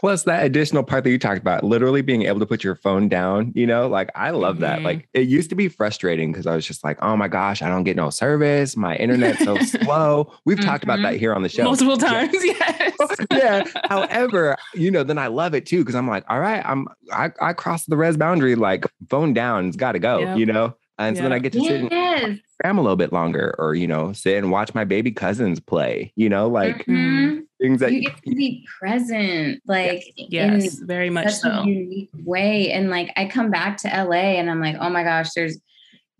Plus 0.00 0.22
that 0.22 0.46
additional 0.46 0.82
part 0.82 1.04
that 1.04 1.10
you 1.10 1.18
talked 1.18 1.42
about, 1.42 1.62
literally 1.62 2.00
being 2.00 2.22
able 2.22 2.40
to 2.40 2.46
put 2.46 2.64
your 2.64 2.74
phone 2.74 3.06
down, 3.06 3.52
you 3.54 3.66
know, 3.66 3.86
like 3.86 4.10
I 4.14 4.30
love 4.30 4.54
mm-hmm. 4.54 4.62
that. 4.62 4.80
Like 4.82 5.06
it 5.12 5.28
used 5.28 5.50
to 5.50 5.54
be 5.54 5.68
frustrating 5.68 6.32
because 6.32 6.46
I 6.46 6.54
was 6.54 6.66
just 6.66 6.82
like, 6.82 6.96
oh 7.02 7.18
my 7.18 7.28
gosh, 7.28 7.60
I 7.60 7.68
don't 7.68 7.84
get 7.84 7.96
no 7.96 8.08
service. 8.08 8.78
My 8.78 8.96
internet's 8.96 9.44
so 9.44 9.58
slow. 9.58 10.32
We've 10.46 10.56
mm-hmm. 10.56 10.66
talked 10.66 10.84
about 10.84 11.02
that 11.02 11.12
mm-hmm. 11.12 11.18
here 11.18 11.34
on 11.34 11.42
the 11.42 11.50
show. 11.50 11.64
Multiple 11.64 11.98
times, 11.98 12.32
yes. 12.42 12.96
yeah. 13.30 13.64
However, 13.90 14.56
you 14.72 14.90
know, 14.90 15.02
then 15.02 15.18
I 15.18 15.26
love 15.26 15.54
it 15.54 15.66
too, 15.66 15.80
because 15.80 15.94
I'm 15.94 16.08
like, 16.08 16.24
all 16.30 16.40
right, 16.40 16.64
I'm 16.64 16.88
I, 17.12 17.30
I 17.38 17.52
crossed 17.52 17.90
the 17.90 17.98
res 17.98 18.16
boundary, 18.16 18.54
like 18.54 18.86
phone 19.10 19.34
down, 19.34 19.68
it's 19.68 19.76
gotta 19.76 19.98
go, 19.98 20.20
yep. 20.20 20.38
you 20.38 20.46
know? 20.46 20.74
And 20.98 21.16
so 21.16 21.24
then 21.24 21.32
I 21.32 21.38
get 21.40 21.52
to 21.52 21.60
sit 21.60 21.90
yes. 21.90 22.22
and 22.22 22.40
cram 22.60 22.78
a 22.78 22.82
little 22.82 22.96
bit 22.96 23.12
longer 23.12 23.54
or, 23.58 23.74
you 23.74 23.86
know, 23.86 24.12
sit 24.12 24.36
and 24.36 24.50
watch 24.50 24.74
my 24.74 24.84
baby 24.84 25.12
cousins 25.12 25.60
play, 25.60 26.12
you 26.16 26.30
know, 26.30 26.48
like 26.48 26.86
mm-hmm 26.86 27.40
things 27.60 27.80
that 27.80 27.92
you 27.92 28.02
get 28.02 28.16
to 28.16 28.34
be 28.34 28.66
present, 28.78 29.62
like 29.66 30.02
yes, 30.16 30.78
in 30.78 30.86
very 30.86 31.10
much 31.10 31.34
such 31.34 31.52
so. 31.52 31.62
a 31.62 31.66
unique 31.66 32.10
way. 32.24 32.72
And 32.72 32.90
like 32.90 33.12
I 33.16 33.26
come 33.26 33.50
back 33.50 33.76
to 33.78 33.88
LA 33.88 34.38
and 34.38 34.50
I'm 34.50 34.60
like, 34.60 34.76
oh 34.80 34.90
my 34.90 35.02
gosh, 35.02 35.32
there's 35.34 35.58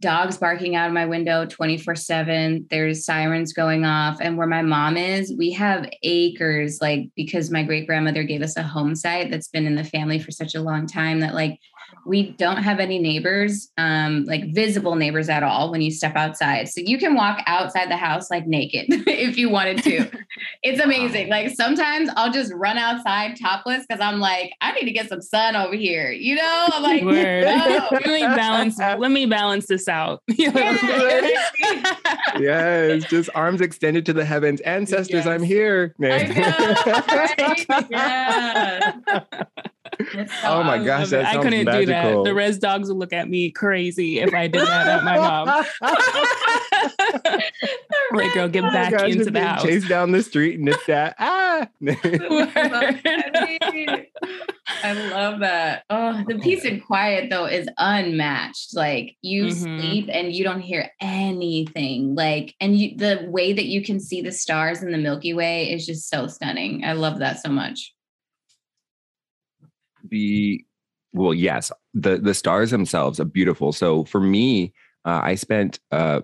dogs 0.01 0.39
barking 0.39 0.77
out 0.77 0.87
of 0.87 0.95
my 0.95 1.05
window 1.05 1.45
24 1.45 1.95
7 1.95 2.67
there's 2.71 3.05
sirens 3.05 3.53
going 3.53 3.85
off 3.85 4.19
and 4.21 4.39
where 4.39 4.47
my 4.47 4.63
mom 4.63 4.97
is 4.97 5.35
we 5.37 5.53
have 5.53 5.87
acres 6.03 6.81
like 6.81 7.11
because 7.17 7.51
my 7.51 7.63
great 7.63 7.87
grandmother 7.87 8.23
gave 8.23 8.41
us 8.41 8.57
a 8.57 8.63
home 8.63 8.95
site 8.95 9.31
that's 9.31 9.49
been 9.49 9.67
in 9.67 9.75
the 9.75 9.85
family 9.85 10.19
for 10.19 10.31
such 10.31 10.55
a 10.55 10.63
long 10.63 10.87
time 10.87 11.21
that 11.21 11.35
like 11.35 11.61
we 12.07 12.33
don't 12.33 12.59
have 12.59 12.81
any 12.81 12.99
neighbors, 12.99 13.71
um, 13.79 14.25
like 14.25 14.55
visible 14.55 14.95
neighbors 14.95 15.29
at 15.29 15.43
all 15.43 15.71
when 15.71 15.81
you 15.81 15.91
step 15.91 16.17
outside. 16.17 16.69
So 16.69 16.81
you 16.81 16.99
can 16.99 17.15
walk 17.15 17.43
outside 17.47 17.91
the 17.91 17.97
house 17.97 18.31
like 18.31 18.47
naked 18.47 18.87
if 19.07 19.37
you 19.37 19.51
wanted 19.51 19.83
to. 19.85 20.11
it's 20.63 20.81
amazing. 20.81 21.29
Like 21.29 21.51
sometimes 21.51 22.11
I'll 22.17 22.33
just 22.33 22.53
run 22.55 22.79
outside 22.79 23.37
topless 23.41 23.85
because 23.87 24.01
I'm 24.01 24.21
like, 24.21 24.53
I 24.61 24.73
need 24.73 24.85
to 24.85 24.93
get 24.93 25.09
some 25.09 25.21
sun 25.21 25.57
over 25.57 25.75
here. 25.75 26.11
You 26.11 26.37
know, 26.37 26.67
I'm 26.73 26.83
like, 26.83 27.03
Word. 27.05 27.45
no. 27.45 27.89
let 27.93 28.07
me 28.07 28.21
balance. 28.21 28.79
Let 28.79 29.11
me 29.11 29.27
balance 29.27 29.67
this 29.67 29.89
out. 29.89 30.23
You 30.29 30.51
yes, 32.39 33.05
just 33.05 33.31
arms 33.35 33.61
extended 33.61 34.07
to 34.07 34.13
the 34.13 34.25
heavens. 34.25 34.61
Ancestors, 34.63 35.27
I'm 35.27 35.43
here. 35.43 35.95
I 36.03 36.23
know, 36.25 36.75
right? 37.17 37.91
Yeah. 37.91 39.71
It's 40.15 40.41
so 40.41 40.49
Oh 40.49 40.63
my 40.63 40.75
I 40.77 40.85
gosh, 40.85 41.09
that 41.11 41.25
I 41.27 41.37
couldn't 41.43 41.67
do 41.67 41.87
that. 41.87 42.25
The 42.25 42.35
res 42.35 42.59
dogs 42.59 42.89
would 42.89 42.97
look 42.99 43.13
at 43.13 43.29
me 43.29 43.51
crazy 43.51 44.19
if 44.21 44.35
I 44.35 44.47
did 44.47 44.67
that 44.67 44.87
at 44.89 45.05
my 45.05 45.17
mom. 45.17 45.47
like, 48.13 48.35
girl, 48.35 48.49
get 48.49 48.65
Oh 48.65 48.71
back 48.71 48.93
gosh, 48.93 49.03
into 49.11 49.17
just 49.25 49.33
the 49.33 49.41
house. 49.45 49.63
Chased 49.63 49.89
down 49.89 50.13
the 50.13 50.23
street, 50.23 50.61
nipped 50.61 50.87
that. 50.87 51.15
Ah. 51.19 51.67
I 54.83 54.93
love 55.11 55.41
that. 55.41 55.85
Oh, 55.91 56.23
the 56.27 56.39
peace 56.39 56.65
and 56.65 56.85
quiet 56.85 57.29
though 57.31 57.47
is 57.47 57.69
unmatched. 57.79 58.75
Like 58.75 59.17
you 59.23 59.47
Mhm. 59.47 59.53
sleep 59.81 60.09
and 60.13 60.33
you 60.33 60.45
don't 60.45 60.61
hear 60.61 60.91
anything. 61.01 62.15
Like, 62.15 62.55
and 62.61 62.79
you, 62.79 62.97
the 62.97 63.27
way 63.29 63.53
that 63.53 63.67
you 63.67 63.83
can 63.83 64.01
see 64.01 64.21
the 64.23 64.33
stars 64.33 64.83
in 64.83 64.93
the 64.93 64.99
Milky 64.99 65.35
Way 65.35 65.71
is 65.73 65.87
just 65.87 66.09
so 66.09 66.27
stunning. 66.27 66.85
I 66.85 66.93
love 66.93 67.19
that 67.19 67.41
so 67.43 67.51
much. 67.51 67.93
The 70.11 70.65
well 71.13 71.35
yes 71.35 71.73
the 71.95 72.19
the 72.19 72.35
stars 72.35 72.71
themselves 72.71 73.19
are 73.21 73.25
beautiful. 73.25 73.73
So 73.73 74.05
for 74.05 74.21
me 74.21 74.73
uh, 75.05 75.21
i 75.25 75.35
spent 75.35 75.81
uh 75.93 76.21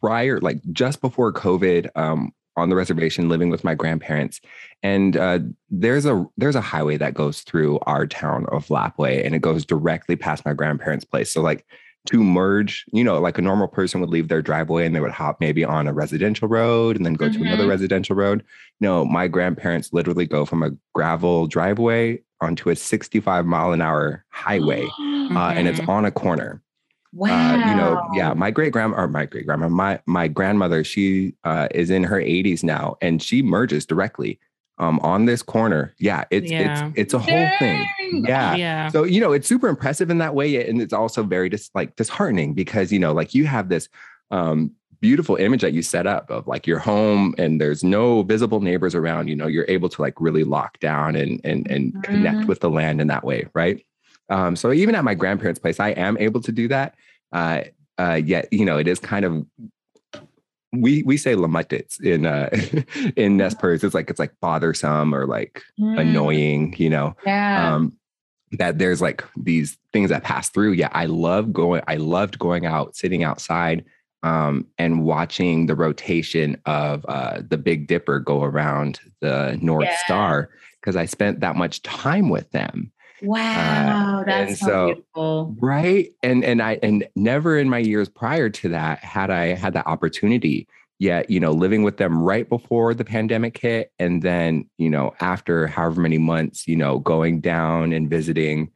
prior 0.00 0.40
like 0.40 0.60
just 0.72 1.00
before 1.00 1.32
covid 1.32 1.88
um 1.96 2.32
on 2.56 2.68
the 2.68 2.74
reservation 2.76 3.28
living 3.28 3.50
with 3.50 3.62
my 3.62 3.74
grandparents. 3.74 4.40
And 4.82 5.16
uh 5.16 5.38
there's 5.70 6.04
a 6.06 6.26
there's 6.36 6.56
a 6.56 6.60
highway 6.60 6.96
that 6.96 7.14
goes 7.14 7.40
through 7.42 7.78
our 7.82 8.06
town 8.06 8.46
of 8.50 8.66
Lapwai 8.66 9.24
and 9.24 9.34
it 9.34 9.42
goes 9.42 9.64
directly 9.64 10.16
past 10.16 10.44
my 10.44 10.52
grandparents 10.54 11.04
place. 11.04 11.32
So 11.32 11.40
like 11.40 11.64
to 12.06 12.22
merge 12.24 12.84
you 12.92 13.04
know 13.04 13.20
like 13.20 13.38
a 13.38 13.42
normal 13.42 13.68
person 13.68 14.00
would 14.00 14.10
leave 14.10 14.28
their 14.28 14.42
driveway 14.42 14.84
and 14.86 14.94
they 14.96 15.00
would 15.00 15.10
hop 15.12 15.40
maybe 15.40 15.64
on 15.64 15.86
a 15.86 15.92
residential 15.92 16.48
road 16.48 16.96
and 16.96 17.06
then 17.06 17.14
go 17.14 17.28
to 17.28 17.40
another 17.42 17.64
Mhm. 17.64 17.68
residential 17.70 18.16
road. 18.16 18.44
No 18.80 19.04
my 19.04 19.28
grandparents 19.28 19.92
literally 19.92 20.26
go 20.26 20.44
from 20.44 20.62
a 20.64 20.70
gravel 20.94 21.46
driveway 21.46 22.20
onto 22.40 22.70
a 22.70 22.76
65 22.76 23.46
mile 23.46 23.72
an 23.72 23.80
hour 23.80 24.24
highway 24.30 24.82
uh, 25.00 25.52
and 25.56 25.68
it's 25.68 25.80
on 25.88 26.04
a 26.04 26.10
corner 26.10 26.62
Wow. 27.14 27.54
uh, 27.54 27.56
you 27.70 27.74
know 27.74 28.06
yeah 28.14 28.34
my 28.34 28.50
great 28.50 28.70
grandma 28.72 28.96
or 28.96 29.08
my 29.08 29.24
great 29.24 29.46
grandma 29.46 29.68
my 29.70 29.98
my 30.06 30.28
grandmother 30.28 30.84
she 30.84 31.34
uh, 31.44 31.66
is 31.70 31.88
in 31.90 32.04
her 32.04 32.18
80s 32.20 32.62
now 32.62 32.96
and 33.00 33.22
she 33.22 33.40
merges 33.42 33.86
directly 33.86 34.38
um, 34.78 35.00
on 35.00 35.24
this 35.24 35.42
corner 35.42 35.94
yeah 35.98 36.24
it's 36.30 36.50
Yeah. 36.50 36.88
it's 36.90 36.98
it's 36.98 37.14
a 37.14 37.18
whole 37.18 37.48
thing 37.58 37.86
yeah 38.26 38.54
yeah. 38.56 38.88
so 38.88 39.04
you 39.04 39.20
know 39.20 39.32
it's 39.32 39.48
super 39.48 39.68
impressive 39.68 40.10
in 40.10 40.18
that 40.18 40.34
way 40.34 40.68
and 40.68 40.82
it's 40.82 40.92
also 40.92 41.22
very 41.22 41.48
dis- 41.48 41.70
like 41.74 41.96
disheartening 41.96 42.52
because 42.52 42.92
you 42.92 42.98
know 42.98 43.12
like 43.14 43.34
you 43.34 43.46
have 43.46 43.70
this 43.70 43.88
um 44.30 44.70
beautiful 45.00 45.36
image 45.36 45.60
that 45.62 45.72
you 45.72 45.82
set 45.82 46.06
up 46.06 46.30
of 46.30 46.46
like 46.46 46.66
your 46.66 46.78
home 46.78 47.34
and 47.38 47.60
there's 47.60 47.84
no 47.84 48.22
visible 48.22 48.60
neighbors 48.60 48.94
around 48.94 49.28
you 49.28 49.36
know 49.36 49.46
you're 49.46 49.64
able 49.68 49.88
to 49.88 50.02
like 50.02 50.20
really 50.20 50.44
lock 50.44 50.78
down 50.80 51.14
and 51.16 51.40
and 51.44 51.70
and 51.70 52.02
connect 52.02 52.40
Mhm. 52.42 52.48
with 52.48 52.60
the 52.60 52.70
land 52.70 53.00
in 53.00 53.06
that 53.06 53.24
way 53.24 53.46
right 53.54 53.84
um 54.28 54.56
so 54.56 54.72
even 54.72 54.94
at 54.94 55.04
my 55.04 55.14
grandparents 55.14 55.60
place 55.60 55.78
i 55.80 55.90
am 55.90 56.16
able 56.18 56.40
to 56.40 56.50
do 56.52 56.66
that 56.68 56.94
uh 57.32 57.62
uh 57.98 58.20
yet 58.24 58.48
you 58.52 58.64
know 58.64 58.76
it 58.78 58.88
is 58.88 58.98
kind 58.98 59.24
of 59.24 59.46
we 60.72 61.02
we 61.04 61.16
say 61.16 61.34
lamutits 61.34 62.00
in 62.00 62.26
uh 62.26 62.50
in 63.16 63.36
Nez 63.38 63.54
Perce. 63.54 63.82
It's 63.84 63.94
like 63.94 64.10
it's 64.10 64.18
like 64.18 64.34
bothersome 64.40 65.14
or 65.14 65.26
like 65.26 65.62
Mm, 65.80 65.98
annoying, 65.98 66.74
you 66.76 66.90
know 66.90 67.16
Yeah. 67.24 67.74
um 67.74 67.94
that 68.52 68.78
there's 68.78 69.00
like 69.02 69.22
these 69.36 69.78
things 69.92 70.08
that 70.10 70.22
pass 70.24 70.48
through 70.48 70.72
yeah 70.72 70.88
i 70.92 71.04
love 71.04 71.52
going 71.52 71.82
i 71.86 71.96
loved 71.96 72.38
going 72.38 72.64
out 72.64 72.96
sitting 72.96 73.22
outside 73.22 73.84
um 74.22 74.66
and 74.78 75.04
watching 75.04 75.66
the 75.66 75.74
rotation 75.76 76.56
of 76.66 77.04
uh 77.08 77.40
the 77.48 77.56
big 77.58 77.86
dipper 77.86 78.18
go 78.18 78.42
around 78.42 79.00
the 79.20 79.58
north 79.62 79.84
Yeah. 79.84 79.96
star 80.04 80.50
because 80.80 80.96
i 80.96 81.04
spent 81.06 81.40
that 81.40 81.56
much 81.56 81.82
time 81.82 82.28
with 82.28 82.50
them 82.50 82.90
wow. 83.22 84.18
and 84.20 84.28
That's 84.28 84.60
so, 84.60 84.66
so- 84.66 84.86
beautiful. 84.94 85.56
right 85.60 86.08
and 86.22 86.44
and 86.44 86.62
i 86.62 86.78
and 86.82 87.06
never 87.16 87.58
in 87.58 87.68
my 87.68 87.78
years 87.78 88.08
prior 88.08 88.48
to 88.50 88.68
that 88.70 88.98
had 89.00 89.30
i 89.30 89.46
had 89.54 89.72
that 89.74 89.86
opportunity 89.86 90.66
yet 90.98 91.30
you 91.30 91.38
know 91.38 91.52
living 91.52 91.82
with 91.84 91.96
them 91.98 92.20
right 92.22 92.48
before 92.48 92.94
the 92.94 93.04
pandemic 93.04 93.56
hit 93.58 93.92
and 94.00 94.22
then 94.22 94.68
you 94.78 94.90
know 94.90 95.14
after 95.20 95.66
however 95.68 96.00
many 96.00 96.18
months 96.18 96.66
you 96.66 96.76
know 96.76 96.98
going 96.98 97.40
down 97.40 97.92
and 97.92 98.10
visiting 98.10 98.68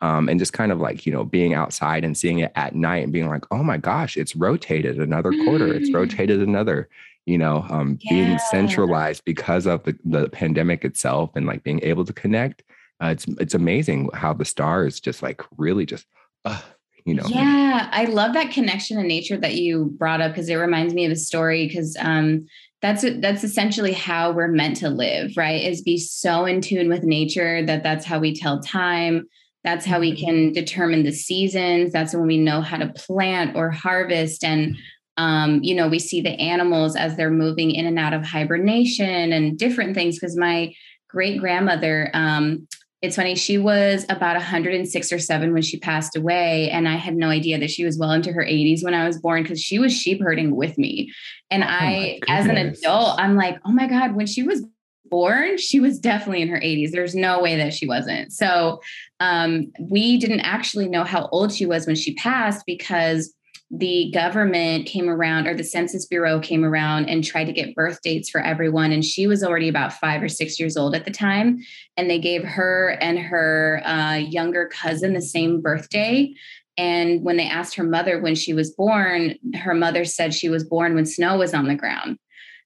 um, 0.00 0.28
and 0.28 0.38
just 0.38 0.52
kind 0.52 0.72
of 0.72 0.80
like 0.80 1.06
you 1.06 1.12
know 1.12 1.24
being 1.24 1.54
outside 1.54 2.04
and 2.04 2.16
seeing 2.16 2.38
it 2.38 2.52
at 2.54 2.74
night 2.74 3.02
and 3.04 3.12
being 3.12 3.28
like 3.28 3.44
oh 3.50 3.62
my 3.62 3.76
gosh 3.76 4.16
it's 4.16 4.36
rotated 4.36 4.98
another 4.98 5.32
quarter 5.32 5.72
it's 5.74 5.90
Mm. 5.90 5.94
rotated 5.94 6.40
another 6.40 6.88
you 7.26 7.38
know 7.38 7.66
um, 7.70 7.98
being 8.08 8.38
centralized 8.38 9.24
because 9.24 9.66
of 9.66 9.82
the, 9.84 9.96
the 10.04 10.28
pandemic 10.30 10.84
itself 10.84 11.30
and 11.34 11.46
like 11.46 11.62
being 11.62 11.82
able 11.82 12.04
to 12.04 12.12
connect 12.12 12.62
uh, 13.02 13.08
it's 13.08 13.26
it's 13.40 13.54
amazing 13.54 14.08
how 14.14 14.32
the 14.32 14.44
stars 14.44 15.00
just 15.00 15.22
like 15.22 15.42
really 15.56 15.86
just 15.86 16.06
uh, 16.44 16.60
you 17.04 17.14
know 17.14 17.24
Yeah, 17.28 17.88
I 17.92 18.04
love 18.04 18.34
that 18.34 18.52
connection 18.52 18.98
in 18.98 19.06
nature 19.06 19.36
that 19.38 19.54
you 19.54 19.86
brought 19.98 20.20
up 20.20 20.32
because 20.32 20.48
it 20.48 20.54
reminds 20.54 20.94
me 20.94 21.04
of 21.04 21.12
a 21.12 21.16
story 21.16 21.66
because 21.66 21.96
um 22.00 22.46
that's 22.80 23.04
that's 23.20 23.42
essentially 23.42 23.92
how 23.92 24.30
we're 24.30 24.48
meant 24.48 24.76
to 24.78 24.88
live, 24.88 25.32
right? 25.36 25.64
Is 25.64 25.82
be 25.82 25.98
so 25.98 26.44
in 26.44 26.60
tune 26.60 26.88
with 26.88 27.02
nature 27.02 27.64
that 27.66 27.82
that's 27.82 28.04
how 28.04 28.18
we 28.20 28.34
tell 28.34 28.60
time. 28.60 29.26
That's 29.64 29.84
how 29.84 30.00
we 30.00 30.16
can 30.16 30.52
determine 30.52 31.02
the 31.02 31.12
seasons. 31.12 31.92
That's 31.92 32.14
when 32.14 32.26
we 32.26 32.38
know 32.38 32.60
how 32.60 32.76
to 32.76 32.92
plant 32.94 33.56
or 33.56 33.70
harvest 33.70 34.44
and 34.44 34.76
um, 35.18 35.60
you 35.64 35.74
know, 35.74 35.88
we 35.88 35.98
see 35.98 36.20
the 36.20 36.30
animals 36.30 36.94
as 36.94 37.16
they're 37.16 37.28
moving 37.28 37.72
in 37.72 37.84
and 37.86 37.98
out 37.98 38.14
of 38.14 38.24
hibernation 38.24 39.32
and 39.32 39.58
different 39.58 39.94
things. 39.94 40.14
Because 40.14 40.36
my 40.36 40.72
great 41.10 41.40
grandmother, 41.40 42.10
um, 42.14 42.68
it's 43.02 43.16
funny, 43.16 43.34
she 43.34 43.58
was 43.58 44.04
about 44.08 44.36
106 44.36 45.12
or 45.12 45.18
seven 45.18 45.52
when 45.52 45.62
she 45.62 45.78
passed 45.78 46.16
away. 46.16 46.70
And 46.70 46.88
I 46.88 46.94
had 46.94 47.16
no 47.16 47.28
idea 47.28 47.58
that 47.58 47.70
she 47.70 47.84
was 47.84 47.98
well 47.98 48.12
into 48.12 48.32
her 48.32 48.44
80s 48.44 48.84
when 48.84 48.94
I 48.94 49.06
was 49.06 49.20
born 49.20 49.42
because 49.42 49.60
she 49.60 49.80
was 49.80 49.92
sheep 49.92 50.20
herding 50.20 50.54
with 50.54 50.78
me. 50.78 51.12
And 51.50 51.64
Oh 51.64 51.68
I, 51.68 52.20
as 52.28 52.46
an 52.46 52.56
adult, 52.56 53.18
I'm 53.18 53.34
like, 53.34 53.58
oh 53.64 53.72
my 53.72 53.88
God, 53.88 54.14
when 54.14 54.26
she 54.26 54.44
was 54.44 54.64
born, 55.10 55.58
she 55.58 55.80
was 55.80 55.98
definitely 55.98 56.42
in 56.42 56.48
her 56.48 56.60
80s. 56.60 56.90
There's 56.90 57.14
no 57.14 57.40
way 57.40 57.56
that 57.56 57.72
she 57.72 57.88
wasn't. 57.88 58.32
So 58.32 58.80
um, 59.20 59.72
we 59.80 60.18
didn't 60.18 60.40
actually 60.40 60.88
know 60.88 61.04
how 61.04 61.28
old 61.32 61.52
she 61.52 61.66
was 61.66 61.86
when 61.86 61.96
she 61.96 62.14
passed 62.14 62.64
because 62.66 63.34
the 63.70 64.10
government 64.14 64.86
came 64.86 65.10
around 65.10 65.46
or 65.46 65.54
the 65.54 65.64
census 65.64 66.06
bureau 66.06 66.40
came 66.40 66.64
around 66.64 67.06
and 67.10 67.22
tried 67.22 67.44
to 67.44 67.52
get 67.52 67.74
birth 67.74 68.00
dates 68.02 68.30
for 68.30 68.40
everyone. 68.40 68.92
And 68.92 69.04
she 69.04 69.26
was 69.26 69.44
already 69.44 69.68
about 69.68 69.92
five 69.92 70.22
or 70.22 70.28
six 70.28 70.58
years 70.58 70.76
old 70.76 70.94
at 70.94 71.04
the 71.04 71.10
time. 71.10 71.58
And 71.96 72.08
they 72.08 72.18
gave 72.18 72.44
her 72.44 72.96
and 73.00 73.18
her 73.18 73.82
uh, 73.84 74.14
younger 74.14 74.70
cousin 74.72 75.12
the 75.12 75.20
same 75.20 75.60
birthday. 75.60 76.32
And 76.78 77.24
when 77.24 77.36
they 77.36 77.48
asked 77.48 77.74
her 77.74 77.84
mother 77.84 78.20
when 78.20 78.36
she 78.36 78.54
was 78.54 78.70
born 78.70 79.34
her 79.56 79.74
mother 79.74 80.04
said 80.04 80.32
she 80.32 80.48
was 80.48 80.64
born 80.64 80.94
when 80.94 81.04
snow 81.04 81.36
was 81.36 81.52
on 81.52 81.66
the 81.66 81.74
ground 81.74 82.18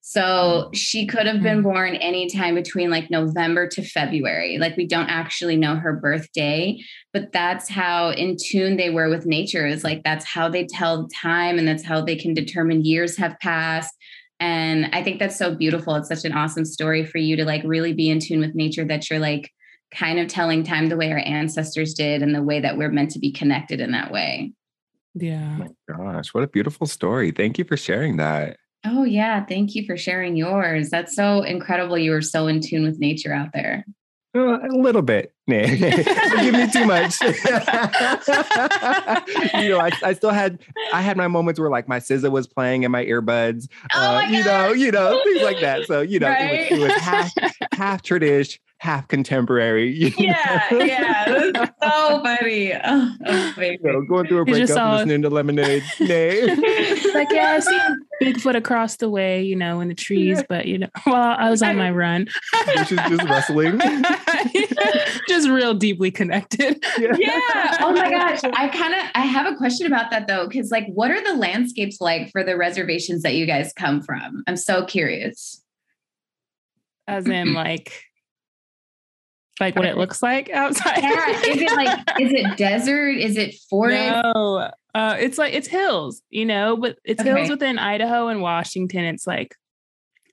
so 0.04 0.20
mm-hmm. 0.20 0.72
she 0.72 1.06
could 1.06 1.26
have 1.26 1.42
been 1.42 1.58
mm-hmm. 1.58 1.70
born 1.70 1.94
anytime 1.94 2.56
between 2.56 2.90
like 2.90 3.08
November 3.08 3.68
to 3.68 3.84
February. 3.84 4.58
Like 4.58 4.76
we 4.76 4.84
don't 4.84 5.08
actually 5.08 5.56
know 5.56 5.76
her 5.76 5.94
birthday, 5.94 6.80
but 7.12 7.30
that's 7.32 7.68
how 7.68 8.10
in 8.10 8.36
tune 8.36 8.76
they 8.76 8.90
were 8.90 9.08
with 9.08 9.26
nature. 9.26 9.64
Is 9.64 9.84
like 9.84 10.02
that's 10.02 10.24
how 10.24 10.48
they 10.48 10.66
tell 10.66 11.08
time 11.08 11.56
and 11.56 11.66
that's 11.66 11.84
how 11.84 12.00
they 12.00 12.16
can 12.16 12.34
determine 12.34 12.84
years 12.84 13.16
have 13.16 13.38
passed. 13.40 13.94
And 14.40 14.86
I 14.92 15.04
think 15.04 15.20
that's 15.20 15.38
so 15.38 15.54
beautiful. 15.54 15.94
It's 15.94 16.08
such 16.08 16.24
an 16.24 16.32
awesome 16.32 16.64
story 16.64 17.06
for 17.06 17.18
you 17.18 17.36
to 17.36 17.44
like 17.44 17.62
really 17.64 17.92
be 17.92 18.10
in 18.10 18.18
tune 18.18 18.40
with 18.40 18.56
nature 18.56 18.84
that 18.84 19.08
you're 19.08 19.20
like 19.20 19.52
kind 19.94 20.18
of 20.18 20.26
telling 20.26 20.64
time 20.64 20.88
the 20.88 20.96
way 20.96 21.12
our 21.12 21.22
ancestors 21.24 21.94
did 21.94 22.22
and 22.22 22.34
the 22.34 22.42
way 22.42 22.58
that 22.58 22.76
we're 22.76 22.90
meant 22.90 23.12
to 23.12 23.20
be 23.20 23.30
connected 23.30 23.78
in 23.78 23.92
that 23.92 24.10
way. 24.10 24.52
Yeah. 25.14 25.58
My 25.58 25.68
gosh, 25.88 26.34
what 26.34 26.42
a 26.42 26.48
beautiful 26.48 26.88
story. 26.88 27.30
Thank 27.30 27.56
you 27.56 27.64
for 27.64 27.76
sharing 27.76 28.16
that. 28.16 28.56
Oh, 28.84 29.04
yeah. 29.04 29.44
Thank 29.44 29.74
you 29.74 29.86
for 29.86 29.96
sharing 29.96 30.36
yours. 30.36 30.90
That's 30.90 31.14
so 31.14 31.42
incredible. 31.42 31.96
You 31.96 32.10
were 32.10 32.22
so 32.22 32.48
in 32.48 32.60
tune 32.60 32.82
with 32.82 32.98
nature 32.98 33.32
out 33.32 33.52
there. 33.52 33.84
Uh, 34.34 34.58
a 34.60 34.74
little 34.76 35.02
bit. 35.02 35.32
Nah. 35.48 35.66
give 35.66 36.54
me 36.54 36.70
too 36.70 36.86
much. 36.86 37.20
you 37.20 37.32
know, 39.68 39.80
I, 39.80 39.90
I 40.04 40.12
still 40.14 40.30
had 40.30 40.60
I 40.92 41.02
had 41.02 41.16
my 41.16 41.26
moments 41.26 41.58
where 41.58 41.68
like 41.68 41.88
my 41.88 41.98
SZA 41.98 42.30
was 42.30 42.46
playing 42.46 42.84
in 42.84 42.92
my 42.92 43.04
earbuds. 43.04 43.66
Oh 43.92 44.00
uh, 44.00 44.22
my 44.22 44.28
you 44.28 44.44
know, 44.44 44.72
you 44.72 44.92
know, 44.92 45.20
things 45.24 45.42
like 45.42 45.58
that. 45.60 45.86
So, 45.86 46.00
you 46.00 46.20
know, 46.20 46.28
Right? 46.28 46.70
it 46.70 46.72
was, 46.72 46.80
it 46.80 46.84
was 46.84 46.92
half 47.02 47.32
half 47.72 48.02
tradish, 48.02 48.60
half 48.78 49.08
contemporary. 49.08 49.90
You 49.90 50.12
Yeah, 50.16 50.72
yeah. 50.74 51.50
That's 51.52 51.72
so 51.82 52.22
funny. 52.22 52.72
Oh, 52.84 53.14
oh, 53.26 53.52
baby. 53.56 53.78
know, 53.82 54.02
going 54.02 54.28
through 54.28 54.42
a 54.42 54.44
breakup, 54.44 54.68
saw- 54.68 54.94
listening 54.96 55.22
to 55.22 55.30
Lemonade. 55.30 55.82
Nay. 56.00 56.46
like, 57.14 57.32
yeah, 57.32 57.54
I 57.56 57.60
see 57.60 57.80
Bigfoot 58.22 58.54
across 58.56 58.96
the 58.96 59.10
way, 59.10 59.42
you 59.42 59.56
know, 59.56 59.80
in 59.80 59.88
the 59.88 59.94
trees, 59.94 60.38
Yeah. 60.38 60.44
but 60.48 60.66
you 60.66 60.78
know, 60.78 60.88
while 61.04 61.36
I 61.38 61.50
was 61.50 61.62
on 61.62 61.76
my 61.76 61.90
run, 61.90 62.28
She's 62.86 62.98
just 62.98 63.24
wrestling. 63.24 63.80
just 65.28 65.48
real 65.48 65.74
deeply 65.74 66.10
connected. 66.10 66.82
Yeah. 66.98 67.76
Oh 67.80 67.92
my 67.92 68.10
gosh. 68.10 68.40
I 68.44 68.68
kind 68.68 68.94
of 68.94 69.00
I 69.14 69.20
have 69.22 69.46
a 69.52 69.56
question 69.56 69.86
about 69.86 70.10
that 70.10 70.26
though, 70.28 70.46
because 70.46 70.70
like, 70.70 70.86
what 70.86 71.10
are 71.10 71.22
the 71.22 71.34
landscapes 71.36 72.00
like 72.00 72.30
for 72.30 72.44
the 72.44 72.56
reservations 72.56 73.22
that 73.22 73.34
you 73.34 73.46
guys 73.46 73.72
come 73.72 74.02
from? 74.02 74.42
I'm 74.46 74.56
so 74.56 74.84
curious. 74.84 75.62
As 77.08 77.26
in, 77.26 77.52
like, 77.54 77.92
like 79.60 79.74
what 79.76 79.84
it 79.86 79.96
looks 79.96 80.22
like 80.22 80.50
outside. 80.50 81.02
Yeah. 81.02 81.28
Is 81.40 81.60
it 81.60 81.72
like 81.72 81.98
is 82.20 82.32
it 82.32 82.56
desert? 82.56 83.10
Is 83.16 83.36
it 83.36 83.54
forest? 83.68 83.98
No, 84.00 84.70
uh, 84.94 85.16
it's 85.18 85.38
like 85.38 85.54
it's 85.54 85.68
hills, 85.68 86.22
you 86.30 86.44
know, 86.44 86.76
but 86.76 86.98
it's 87.04 87.20
Okay. 87.20 87.30
hills 87.30 87.48
within 87.48 87.78
Idaho 87.78 88.28
and 88.28 88.42
Washington. 88.42 89.04
It's 89.04 89.26
like, 89.26 89.54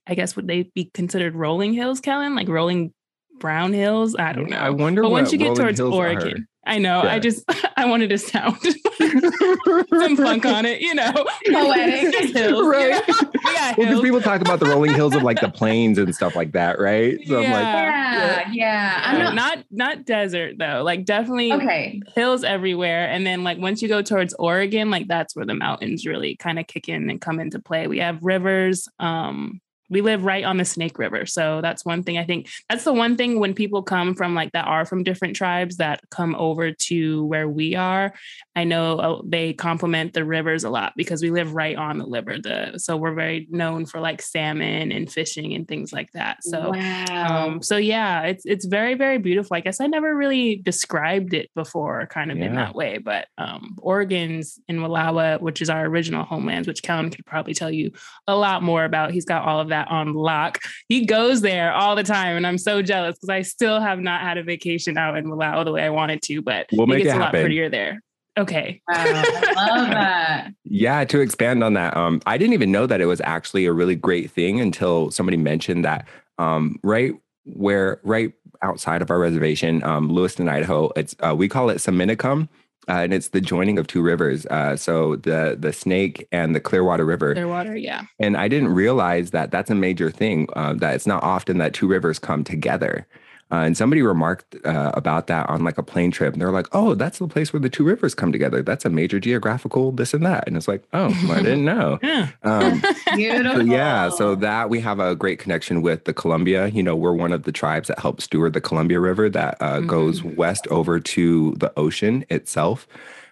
I 0.05 0.15
guess 0.15 0.35
would 0.35 0.47
they 0.47 0.63
be 0.73 0.91
considered 0.93 1.35
rolling 1.35 1.73
hills, 1.73 1.99
Kellen? 1.99 2.35
Like 2.35 2.49
rolling 2.49 2.93
brown 3.39 3.73
hills? 3.73 4.15
I 4.17 4.33
don't 4.33 4.49
know. 4.49 4.57
I 4.57 4.69
wonder 4.69 5.01
but 5.01 5.11
once 5.11 5.31
you 5.31 5.37
get 5.37 5.55
towards. 5.55 5.79
Oregon, 5.79 6.47
I 6.69 6.77
know. 6.77 7.03
Yeah. 7.03 7.13
I 7.13 7.19
just 7.19 7.43
I 7.77 7.85
wanted 7.85 8.09
to 8.11 8.17
sound 8.17 8.57
some 8.99 10.15
funk 10.17 10.45
on 10.45 10.65
it, 10.65 10.81
you 10.81 10.93
know. 10.93 11.11
Poetic. 11.51 12.13
Just 12.13 12.33
hills, 12.37 12.51
you 12.59 12.69
Right. 12.71 12.91
know? 13.07 13.15
We 13.33 13.53
got 13.53 13.77
Well, 13.77 13.87
because 13.87 14.01
people 14.01 14.21
talk 14.21 14.41
about 14.41 14.59
the 14.59 14.67
rolling 14.67 14.93
hills 14.93 15.15
of 15.15 15.23
like 15.23 15.41
the 15.41 15.49
plains 15.49 15.97
and 15.97 16.13
stuff 16.13 16.35
like 16.35 16.51
that, 16.53 16.79
right? 16.79 17.17
So 17.25 17.37
I'm 17.37 17.43
like, 17.51 17.61
Yeah, 17.63 18.51
yeah. 18.51 19.01
I'm 19.05 19.19
not, 19.19 19.33
not 19.35 19.65
not 19.71 20.05
desert 20.05 20.57
though. 20.57 20.83
Like 20.83 21.05
definitely 21.05 21.53
okay. 21.53 22.01
hills 22.15 22.43
everywhere. 22.43 23.07
And 23.09 23.25
then 23.25 23.43
like 23.43 23.57
once 23.57 23.81
you 23.81 23.87
go 23.87 24.01
towards 24.01 24.33
Oregon, 24.35 24.89
like 24.91 25.07
that's 25.07 25.35
where 25.35 25.45
the 25.45 25.55
mountains 25.55 26.05
really 26.05 26.35
kind 26.35 26.59
of 26.59 26.67
kick 26.67 26.87
in 26.89 27.09
and 27.09 27.19
come 27.19 27.39
into 27.39 27.59
play. 27.59 27.87
We 27.87 27.99
have 27.99 28.23
rivers. 28.23 28.87
Um, 28.99 29.61
we 29.89 30.01
live 30.01 30.23
right 30.23 30.43
on 30.43 30.57
the 30.57 30.65
Snake 30.65 30.99
River. 30.99 31.25
So 31.25 31.61
that's 31.61 31.83
one 31.83 32.03
thing 32.03 32.17
I 32.17 32.25
think 32.25 32.49
that's 32.69 32.83
the 32.83 32.93
one 32.93 33.15
thing 33.15 33.39
when 33.39 33.53
people 33.53 33.81
come 33.81 34.15
from 34.15 34.35
like 34.35 34.51
that 34.51 34.67
are 34.67 34.85
from 34.85 35.03
different 35.03 35.35
tribes 35.35 35.77
that 35.77 36.01
come 36.09 36.35
over 36.35 36.71
to 36.71 37.25
where 37.25 37.49
we 37.49 37.75
are. 37.75 38.13
I 38.55 38.63
know 38.63 38.99
uh, 38.99 39.21
they 39.25 39.53
compliment 39.53 40.13
the 40.13 40.25
rivers 40.25 40.63
a 40.63 40.69
lot 40.69 40.93
because 40.95 41.21
we 41.21 41.31
live 41.31 41.53
right 41.53 41.75
on 41.75 41.97
the 41.97 42.05
river. 42.05 42.37
The 42.37 42.77
so 42.77 42.97
we're 42.97 43.13
very 43.13 43.47
known 43.49 43.85
for 43.85 43.99
like 43.99 44.21
salmon 44.21 44.91
and 44.91 45.11
fishing 45.11 45.53
and 45.53 45.67
things 45.67 45.91
like 45.91 46.11
that. 46.11 46.43
So 46.43 46.71
wow. 46.73 47.45
um, 47.47 47.61
so 47.63 47.77
yeah, 47.77 48.23
it's 48.23 48.45
it's 48.45 48.65
very 48.65 48.95
very 48.95 49.17
beautiful. 49.17 49.55
I 49.55 49.61
guess 49.61 49.81
I 49.81 49.87
never 49.87 50.15
really 50.15 50.57
described 50.57 51.33
it 51.33 51.49
before, 51.55 52.05
kind 52.07 52.31
of 52.31 52.37
in 52.37 52.55
that 52.55 52.75
way. 52.75 52.97
But 52.97 53.27
um, 53.37 53.75
Oregon's 53.81 54.59
in 54.67 54.79
Wallowa, 54.79 55.39
which 55.41 55.61
is 55.61 55.69
our 55.69 55.85
original 55.85 56.23
homelands, 56.23 56.67
which 56.67 56.83
Kellen 56.83 57.09
could 57.09 57.25
probably 57.25 57.53
tell 57.53 57.71
you 57.71 57.91
a 58.27 58.35
lot 58.35 58.61
more 58.61 58.83
about. 58.83 59.11
He's 59.11 59.25
got 59.25 59.47
all 59.47 59.59
of 59.59 59.69
that 59.69 59.78
on 59.87 60.13
lock. 60.13 60.59
He 60.87 61.05
goes 61.05 61.41
there 61.41 61.71
all 61.73 61.95
the 61.95 62.03
time, 62.03 62.35
and 62.37 62.45
I'm 62.45 62.57
so 62.57 62.81
jealous 62.81 63.15
because 63.15 63.29
I 63.29 63.41
still 63.41 63.79
have 63.79 63.99
not 63.99 64.21
had 64.21 64.37
a 64.37 64.43
vacation 64.43 64.97
out 64.97 65.17
in 65.17 65.25
Wallowa 65.25 65.65
the 65.65 65.71
way 65.71 65.83
I 65.83 65.89
wanted 65.89 66.21
to. 66.23 66.41
But 66.41 66.67
We'll 66.71 66.87
make 66.87 67.03
gets 67.03 67.15
it 67.15 67.17
a 67.17 67.21
lot 67.21 67.31
prettier 67.31 67.69
there. 67.69 68.01
Okay. 68.37 68.81
Wow, 68.87 68.95
I 68.95 69.77
love 69.77 69.89
that. 69.91 70.53
Yeah, 70.63 71.03
to 71.05 71.19
expand 71.19 71.63
on 71.63 71.73
that, 71.73 71.95
um, 71.97 72.21
I 72.25 72.37
didn't 72.37 72.53
even 72.53 72.71
know 72.71 72.85
that 72.85 73.01
it 73.01 73.05
was 73.05 73.21
actually 73.21 73.65
a 73.65 73.73
really 73.73 73.95
great 73.95 74.31
thing 74.31 74.61
until 74.61 75.11
somebody 75.11 75.37
mentioned 75.37 75.83
that 75.85 76.07
um, 76.37 76.79
right 76.83 77.13
where 77.45 77.99
right 78.03 78.33
outside 78.61 79.01
of 79.01 79.11
our 79.11 79.19
reservation, 79.19 79.83
um, 79.83 80.09
Lewiston, 80.09 80.49
Idaho. 80.49 80.91
It's 80.95 81.15
uh, 81.19 81.35
we 81.35 81.47
call 81.47 81.69
it 81.69 81.77
Seminicum, 81.77 82.47
uh, 82.89 83.03
and 83.03 83.13
it's 83.13 83.29
the 83.29 83.41
joining 83.41 83.77
of 83.77 83.87
two 83.87 84.01
rivers. 84.01 84.45
Uh, 84.47 84.75
so 84.75 85.15
the 85.17 85.55
the 85.59 85.71
Snake 85.71 86.27
and 86.31 86.55
the 86.55 86.59
Clearwater 86.59 87.05
River. 87.05 87.33
Clearwater, 87.33 87.75
yeah. 87.75 88.03
And 88.19 88.35
I 88.35 88.47
didn't 88.47 88.69
realize 88.69 89.31
that 89.31 89.51
that's 89.51 89.69
a 89.69 89.75
major 89.75 90.09
thing. 90.09 90.47
Uh, 90.53 90.73
that 90.73 90.95
it's 90.95 91.07
not 91.07 91.23
often 91.23 91.59
that 91.59 91.73
two 91.73 91.87
rivers 91.87 92.17
come 92.17 92.43
together. 92.43 93.07
Uh, 93.51 93.63
and 93.65 93.75
somebody 93.75 94.03
remarked 94.03 94.55
uh, 94.63 94.91
about 94.93 95.25
that 95.27 95.49
on 95.49 95.63
like 95.63 95.77
a 95.79 95.83
plane 95.83 96.11
trip. 96.11 96.33
And 96.33 96.41
they're 96.41 96.51
like, 96.51 96.67
"Oh, 96.71 96.93
that's 96.93 97.17
the 97.17 97.27
place 97.27 97.51
where 97.51 97.59
the 97.59 97.69
two 97.69 97.83
rivers 97.83 98.13
come 98.13 98.31
together. 98.31 98.61
That's 98.61 98.85
a 98.85 98.89
major 98.89 99.19
geographical 99.19 99.91
this 99.91 100.13
and 100.13 100.23
that." 100.25 100.43
And 100.47 100.55
it's 100.55 100.67
like, 100.67 100.83
"Oh, 100.93 101.07
well, 101.23 101.31
I 101.31 101.41
didn't 101.41 101.65
know." 101.65 101.99
Yeah. 102.09 102.29
Um, 102.43 102.81
Beautiful. 103.15 103.61
so 103.61 103.65
yeah, 103.65 104.09
so 104.09 104.35
that 104.35 104.69
we 104.69 104.79
have 104.81 104.99
a 104.99 105.15
great 105.15 105.39
connection 105.39 105.81
with 105.81 106.05
the 106.05 106.13
Columbia. 106.13 106.67
You 106.67 106.83
know, 106.83 106.95
we're 106.95 107.13
one 107.13 107.33
of 107.33 107.43
the 107.43 107.51
tribes 107.51 107.87
that 107.87 107.99
help 107.99 108.21
steward 108.21 108.53
the 108.53 108.61
Columbia 108.61 108.99
River 108.99 109.29
that 109.29 109.57
uh, 109.59 109.79
goes 109.81 110.23
west 110.23 110.67
over 110.67 110.99
to 110.99 111.53
the 111.57 111.71
ocean 111.77 112.25
itself. 112.29 112.87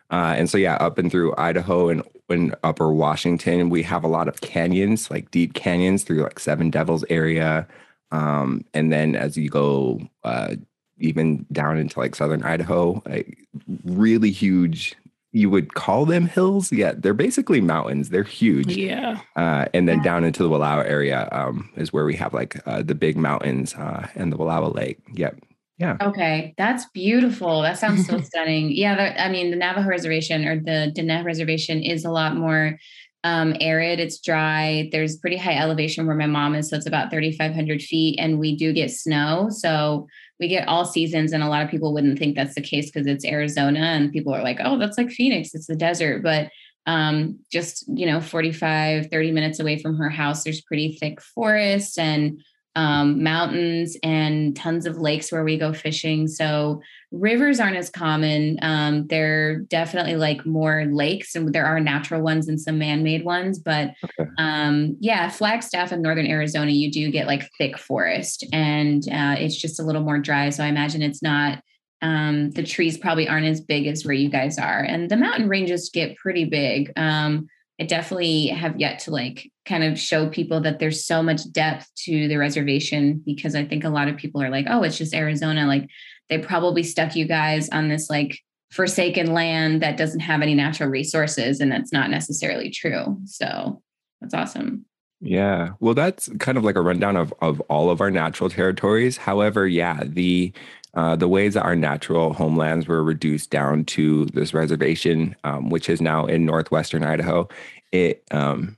Uh, 0.09 0.33
and 0.37 0.49
so 0.49 0.57
yeah, 0.57 0.75
up 0.75 0.97
and 0.97 1.11
through 1.11 1.33
Idaho 1.37 1.89
and 1.89 2.01
in 2.29 2.53
upper 2.63 2.91
Washington, 2.91 3.69
we 3.69 3.83
have 3.83 4.03
a 4.03 4.07
lot 4.07 4.27
of 4.27 4.41
canyons, 4.41 5.09
like 5.09 5.31
deep 5.31 5.53
canyons 5.53 6.03
through 6.03 6.23
like 6.23 6.39
Seven 6.39 6.69
Devils 6.69 7.05
area. 7.09 7.67
Um, 8.11 8.63
and 8.73 8.91
then 8.91 9.15
as 9.15 9.37
you 9.37 9.49
go 9.49 9.99
uh, 10.23 10.55
even 10.99 11.45
down 11.51 11.77
into 11.77 11.99
like 11.99 12.15
southern 12.15 12.43
Idaho, 12.43 13.01
like 13.05 13.37
really 13.83 14.31
huge. 14.31 14.95
You 15.33 15.49
would 15.49 15.75
call 15.75 16.05
them 16.05 16.25
hills, 16.25 16.71
yeah. 16.71 16.93
They're 16.97 17.13
basically 17.13 17.61
mountains. 17.61 18.09
They're 18.09 18.23
huge. 18.23 18.75
Yeah. 18.75 19.19
Uh, 19.35 19.65
and 19.73 19.87
then 19.87 20.01
down 20.01 20.23
into 20.23 20.41
the 20.41 20.49
Wallowa 20.49 20.85
area 20.85 21.29
um, 21.31 21.69
is 21.75 21.93
where 21.93 22.05
we 22.05 22.15
have 22.15 22.33
like 22.33 22.59
uh, 22.65 22.81
the 22.81 22.95
big 22.95 23.17
mountains 23.17 23.75
uh, 23.75 24.07
and 24.15 24.31
the 24.31 24.37
Wallowa 24.37 24.73
Lake. 24.73 24.99
Yep. 25.13 25.37
Yeah. 25.77 25.97
Okay, 26.01 26.55
that's 26.57 26.85
beautiful. 26.85 27.61
That 27.61 27.77
sounds 27.77 28.07
so 28.07 28.19
stunning. 28.23 28.71
Yeah, 28.71 28.95
the, 28.95 29.23
I 29.23 29.29
mean, 29.29 29.51
the 29.51 29.57
Navajo 29.57 29.87
Reservation 29.87 30.47
or 30.47 30.59
the 30.59 30.91
Diné 30.95 31.23
Reservation 31.23 31.83
is 31.83 32.03
a 32.03 32.09
lot 32.09 32.35
more 32.35 32.79
um, 33.27 33.57
arid. 33.59 33.99
It's 33.99 34.19
dry. 34.19 34.87
There's 34.93 35.17
pretty 35.17 35.35
high 35.35 35.57
elevation 35.57 36.07
where 36.07 36.15
my 36.15 36.27
mom 36.27 36.55
is, 36.55 36.69
so 36.69 36.77
it's 36.77 36.85
about 36.85 37.11
3,500 37.11 37.81
feet, 37.81 38.17
and 38.19 38.39
we 38.39 38.55
do 38.55 38.71
get 38.71 38.89
snow. 38.89 39.49
So 39.49 40.07
we 40.39 40.47
get 40.47 40.69
all 40.69 40.85
seasons, 40.85 41.33
and 41.33 41.43
a 41.43 41.49
lot 41.49 41.61
of 41.61 41.69
people 41.69 41.93
wouldn't 41.93 42.17
think 42.17 42.37
that's 42.37 42.55
the 42.55 42.61
case 42.61 42.89
because 42.89 43.05
it's 43.05 43.25
Arizona, 43.25 43.81
and 43.81 44.13
people 44.13 44.33
are 44.33 44.43
like, 44.43 44.59
"Oh, 44.63 44.77
that's 44.77 44.97
like 44.97 45.09
Phoenix. 45.09 45.53
It's 45.53 45.67
the 45.67 45.75
desert." 45.75 46.23
But 46.23 46.49
um, 46.85 47.39
just 47.51 47.83
you 47.89 48.05
know, 48.05 48.21
45, 48.21 49.07
30 49.11 49.31
minutes 49.31 49.59
away 49.59 49.77
from 49.77 49.97
her 49.97 50.09
house, 50.09 50.45
there's 50.45 50.61
pretty 50.61 50.97
thick 50.97 51.21
forest 51.21 51.99
and 51.99 52.41
um, 52.77 53.23
mountains 53.23 53.97
and 54.03 54.55
tons 54.55 54.85
of 54.85 54.99
lakes 54.99 55.33
where 55.33 55.43
we 55.43 55.57
go 55.57 55.73
fishing. 55.73 56.29
So 56.29 56.81
rivers 57.11 57.59
aren't 57.59 57.77
as 57.77 57.89
common. 57.89 58.59
Um, 58.61 59.07
they're 59.07 59.59
definitely 59.59 60.15
like 60.15 60.45
more 60.45 60.85
lakes, 60.91 61.35
and 61.35 61.53
there 61.53 61.65
are 61.65 61.79
natural 61.79 62.21
ones 62.21 62.47
and 62.47 62.59
some 62.59 62.77
man-made 62.77 63.23
ones. 63.23 63.59
But 63.59 63.93
Okay. 64.03 64.29
um, 64.37 64.97
yeah, 64.99 65.29
Flagstaff 65.29 65.91
in 65.91 66.01
northern 66.01 66.27
Arizona, 66.27 66.71
you 66.71 66.91
do 66.91 67.09
get 67.11 67.27
like 67.27 67.49
thick 67.57 67.77
forest, 67.77 68.45
and 68.51 69.03
uh, 69.11 69.35
it's 69.39 69.55
just 69.55 69.79
a 69.79 69.83
little 69.83 70.03
more 70.03 70.19
dry. 70.19 70.49
So 70.49 70.63
I 70.63 70.67
imagine 70.67 71.01
it's 71.01 71.23
not. 71.23 71.61
Um, 72.01 72.51
the 72.51 72.61
trees 72.61 72.95
probably 72.95 73.27
aren't 73.27 73.47
as 73.47 73.59
big 73.59 73.87
as 73.87 74.05
where 74.05 74.13
you 74.13 74.29
guys 74.29 74.59
are, 74.59 74.81
and 74.81 75.09
the 75.09 75.17
mountain 75.17 75.49
ranges 75.49 75.89
get 75.91 76.15
pretty 76.17 76.45
big. 76.45 76.91
Um, 76.95 77.47
I 77.79 77.85
definitely 77.85 78.47
have 78.47 78.79
yet 78.79 78.99
to 78.99 79.11
like 79.11 79.51
kind 79.65 79.83
of 79.83 79.99
show 79.99 80.27
people 80.29 80.61
that 80.61 80.79
there's 80.79 81.05
so 81.05 81.21
much 81.21 81.49
depth 81.51 81.89
to 82.05 82.27
the 82.27 82.37
reservation 82.37 83.21
because 83.25 83.53
I 83.53 83.65
think 83.65 83.83
a 83.83 83.89
lot 83.89 84.07
of 84.07 84.17
people 84.17 84.41
are 84.41 84.49
like, 84.49 84.65
oh, 84.67 84.83
it's 84.83 84.97
just 84.97 85.13
Arizona. 85.13 85.67
Like 85.67 85.87
they 86.29 86.39
probably 86.39 86.83
stuck 86.83 87.15
you 87.15 87.27
guys 87.27 87.69
on 87.69 87.87
this 87.87 88.09
like 88.09 88.39
forsaken 88.71 89.33
land 89.33 89.81
that 89.81 89.97
doesn't 89.97 90.21
have 90.21 90.41
any 90.41 90.55
natural 90.55 90.89
resources, 90.89 91.59
and 91.59 91.71
that's 91.71 91.93
not 91.93 92.09
necessarily 92.09 92.69
true. 92.69 93.17
So 93.25 93.81
that's 94.21 94.33
awesome. 94.33 94.85
Yeah. 95.19 95.71
Well, 95.79 95.95
that's 95.95 96.29
kind 96.37 96.57
of 96.57 96.63
like 96.63 96.75
a 96.75 96.81
rundown 96.81 97.15
of, 97.15 97.33
of 97.41 97.59
all 97.61 97.89
of 97.89 98.01
our 98.01 98.11
natural 98.11 98.49
territories. 98.51 99.17
However, 99.17 99.67
yeah, 99.67 100.03
the 100.03 100.53
uh, 100.93 101.15
the 101.15 101.27
ways 101.27 101.53
that 101.53 101.63
our 101.63 101.75
natural 101.75 102.33
homelands 102.33 102.87
were 102.87 103.03
reduced 103.03 103.49
down 103.49 103.85
to 103.85 104.25
this 104.25 104.53
reservation, 104.53 105.35
um, 105.43 105.69
which 105.69 105.89
is 105.89 106.01
now 106.01 106.25
in 106.25 106.45
northwestern 106.45 107.03
Idaho, 107.03 107.47
it 107.91 108.23
um, 108.31 108.77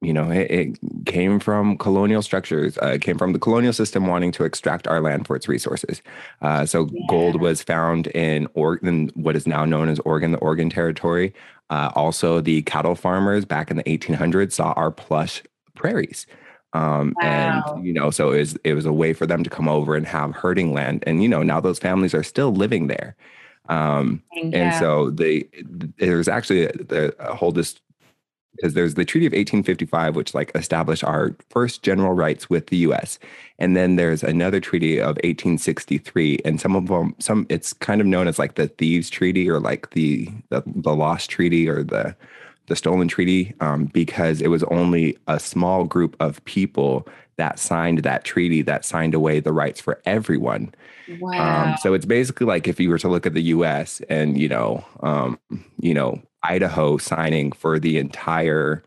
you 0.00 0.12
know 0.12 0.30
it, 0.30 0.50
it 0.50 0.78
came 1.06 1.40
from 1.40 1.76
colonial 1.78 2.22
structures. 2.22 2.78
Uh, 2.78 2.92
it 2.94 3.02
came 3.02 3.18
from 3.18 3.32
the 3.32 3.38
colonial 3.38 3.72
system 3.72 4.06
wanting 4.06 4.32
to 4.32 4.44
extract 4.44 4.86
our 4.86 5.00
land 5.00 5.26
for 5.26 5.34
its 5.34 5.48
resources. 5.48 6.02
Uh, 6.42 6.66
so 6.66 6.88
gold 7.08 7.40
was 7.40 7.62
found 7.62 8.06
in 8.08 8.46
Oregon, 8.54 9.10
what 9.14 9.36
is 9.36 9.46
now 9.46 9.64
known 9.64 9.88
as 9.88 9.98
Oregon, 10.00 10.32
the 10.32 10.38
Oregon 10.38 10.70
Territory. 10.70 11.34
Uh, 11.70 11.90
also, 11.94 12.40
the 12.40 12.62
cattle 12.62 12.94
farmers 12.94 13.44
back 13.44 13.70
in 13.70 13.78
the 13.78 13.84
1800s 13.84 14.52
saw 14.52 14.72
our 14.72 14.90
plush 14.90 15.42
prairies. 15.74 16.26
Um, 16.74 17.16
Wow. 17.20 17.64
and 17.74 17.86
you 17.86 17.92
know, 17.92 18.10
so 18.10 18.32
it 18.32 18.38
was 18.38 18.56
it 18.64 18.74
was 18.74 18.86
a 18.86 18.92
way 18.92 19.12
for 19.12 19.26
them 19.26 19.44
to 19.44 19.50
come 19.50 19.68
over 19.68 19.94
and 19.94 20.06
have 20.06 20.32
herding 20.34 20.72
land. 20.72 21.04
And 21.06 21.22
you 21.22 21.28
know, 21.28 21.42
now 21.42 21.60
those 21.60 21.78
families 21.78 22.14
are 22.14 22.22
still 22.22 22.52
living 22.54 22.86
there. 22.86 23.16
Um, 23.68 24.22
and 24.52 24.72
Yeah. 24.72 24.78
so 24.78 25.10
they 25.10 25.48
there's 25.98 26.28
actually 26.28 26.64
a, 26.66 27.12
a 27.18 27.34
whole 27.34 27.52
this 27.52 27.80
because 28.56 28.74
there's 28.74 28.94
the 28.94 29.04
Treaty 29.04 29.26
of 29.26 29.32
1855, 29.32 30.14
which 30.14 30.34
like 30.34 30.50
established 30.54 31.02
our 31.04 31.34
first 31.50 31.82
general 31.82 32.12
rights 32.12 32.50
with 32.50 32.66
the 32.68 32.76
U.S. 32.78 33.18
And 33.58 33.76
then 33.76 33.96
there's 33.96 34.22
another 34.22 34.60
treaty 34.60 34.98
of 34.98 35.16
1863, 35.24 36.40
and 36.44 36.60
some 36.60 36.76
of 36.76 36.86
them, 36.88 37.14
some 37.18 37.46
it's 37.48 37.72
kind 37.72 38.00
of 38.00 38.06
known 38.06 38.28
as 38.28 38.38
like 38.38 38.54
the 38.56 38.68
Thieves 38.68 39.08
Treaty 39.10 39.48
or 39.50 39.58
like 39.60 39.90
the 39.90 40.28
the, 40.50 40.62
the 40.66 40.94
Lost 40.94 41.30
Treaty 41.30 41.68
or 41.68 41.82
the 41.82 42.14
the 42.66 42.76
Stolen 42.76 43.08
Treaty, 43.08 43.54
um, 43.60 43.86
because 43.86 44.40
it 44.40 44.48
was 44.48 44.62
only 44.64 45.16
a 45.26 45.38
small 45.40 45.84
group 45.84 46.16
of 46.20 46.44
people 46.44 47.06
that 47.36 47.58
signed 47.58 48.00
that 48.00 48.24
treaty 48.24 48.62
that 48.62 48.84
signed 48.84 49.14
away 49.14 49.40
the 49.40 49.52
rights 49.52 49.80
for 49.80 50.00
everyone. 50.04 50.74
wow. 51.20 51.64
Um, 51.64 51.76
so 51.76 51.94
it's 51.94 52.04
basically 52.06 52.46
like 52.46 52.68
if 52.68 52.78
you 52.78 52.88
were 52.90 52.98
to 52.98 53.08
look 53.08 53.26
at 53.26 53.34
the 53.34 53.42
U.S. 53.42 54.00
and 54.08 54.38
you 54.38 54.48
know, 54.48 54.84
um, 55.00 55.38
you 55.80 55.94
know, 55.94 56.22
Idaho 56.42 56.98
signing 56.98 57.52
for 57.52 57.78
the 57.78 57.98
entire 57.98 58.82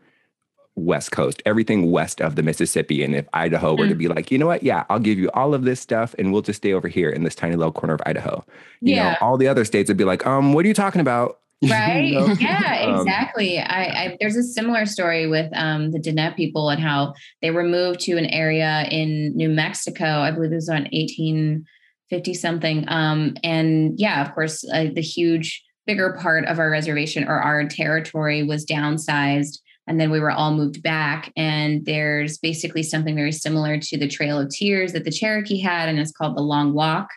West 0.74 1.10
Coast, 1.10 1.42
everything 1.46 1.90
west 1.90 2.20
of 2.20 2.36
the 2.36 2.42
Mississippi, 2.42 3.02
and 3.02 3.14
if 3.14 3.26
Idaho 3.32 3.74
were 3.74 3.88
to 3.88 3.94
be 3.94 4.08
like, 4.08 4.30
you 4.30 4.36
know 4.38 4.46
what, 4.46 4.62
yeah, 4.62 4.84
I'll 4.90 4.98
give 4.98 5.18
you 5.18 5.30
all 5.32 5.54
of 5.54 5.64
this 5.64 5.80
stuff, 5.80 6.14
and 6.18 6.32
we'll 6.32 6.42
just 6.42 6.58
stay 6.58 6.72
over 6.74 6.86
here 6.86 7.08
in 7.08 7.24
this 7.24 7.34
tiny 7.34 7.56
little 7.56 7.72
corner 7.72 7.94
of 7.94 8.02
Idaho. 8.04 8.44
You 8.82 8.96
know, 8.96 9.02
Yeah. 9.02 9.16
all 9.22 9.38
the 9.38 9.48
other 9.48 9.64
states 9.64 9.88
would 9.88 9.96
be 9.96 10.04
like, 10.04 10.26
um, 10.26 10.52
what 10.52 10.64
are 10.64 10.68
you 10.68 10.74
talking 10.74 11.00
about? 11.00 11.40
You 11.66 11.72
right? 11.74 12.12
Know? 12.12 12.34
yeah 12.40 12.62
Um, 12.86 13.00
exactly. 13.00 13.58
I, 13.58 13.84
I 13.84 14.16
there's 14.20 14.36
a 14.36 14.42
similar 14.42 14.86
story 14.86 15.26
with 15.26 15.50
um 15.54 15.90
the 15.90 15.98
Diné 15.98 16.34
people 16.36 16.68
and 16.70 16.80
how 16.80 17.14
they 17.42 17.50
were 17.50 17.64
moved 17.64 18.00
to 18.00 18.16
an 18.16 18.26
area 18.26 18.86
in 18.90 19.36
new 19.36 19.48
mexico 19.48 20.04
i 20.04 20.30
believe 20.30 20.52
it 20.52 20.56
was 20.56 20.68
on 20.68 20.82
1850 20.92 22.34
something 22.34 22.84
um 22.88 23.36
and 23.42 23.98
yeah 23.98 24.22
of 24.22 24.34
course 24.34 24.64
uh, 24.72 24.86
the 24.94 25.02
huge 25.02 25.62
bigger 25.86 26.16
part 26.20 26.44
of 26.46 26.58
our 26.58 26.70
reservation 26.70 27.24
or 27.24 27.40
our 27.40 27.66
territory 27.66 28.42
was 28.42 28.66
downsized 28.66 29.58
and 29.86 30.00
then 30.00 30.10
we 30.10 30.20
were 30.20 30.32
all 30.32 30.52
moved 30.52 30.82
back 30.82 31.32
and 31.36 31.86
there's 31.86 32.38
basically 32.38 32.82
something 32.82 33.14
very 33.14 33.32
similar 33.32 33.78
to 33.78 33.96
the 33.96 34.08
trail 34.08 34.38
of 34.38 34.50
tears 34.50 34.92
that 34.92 35.04
the 35.04 35.10
cherokee 35.10 35.60
had 35.60 35.88
and 35.88 35.98
it's 35.98 36.12
called 36.12 36.36
the 36.36 36.42
long 36.42 36.72
walk 36.72 37.08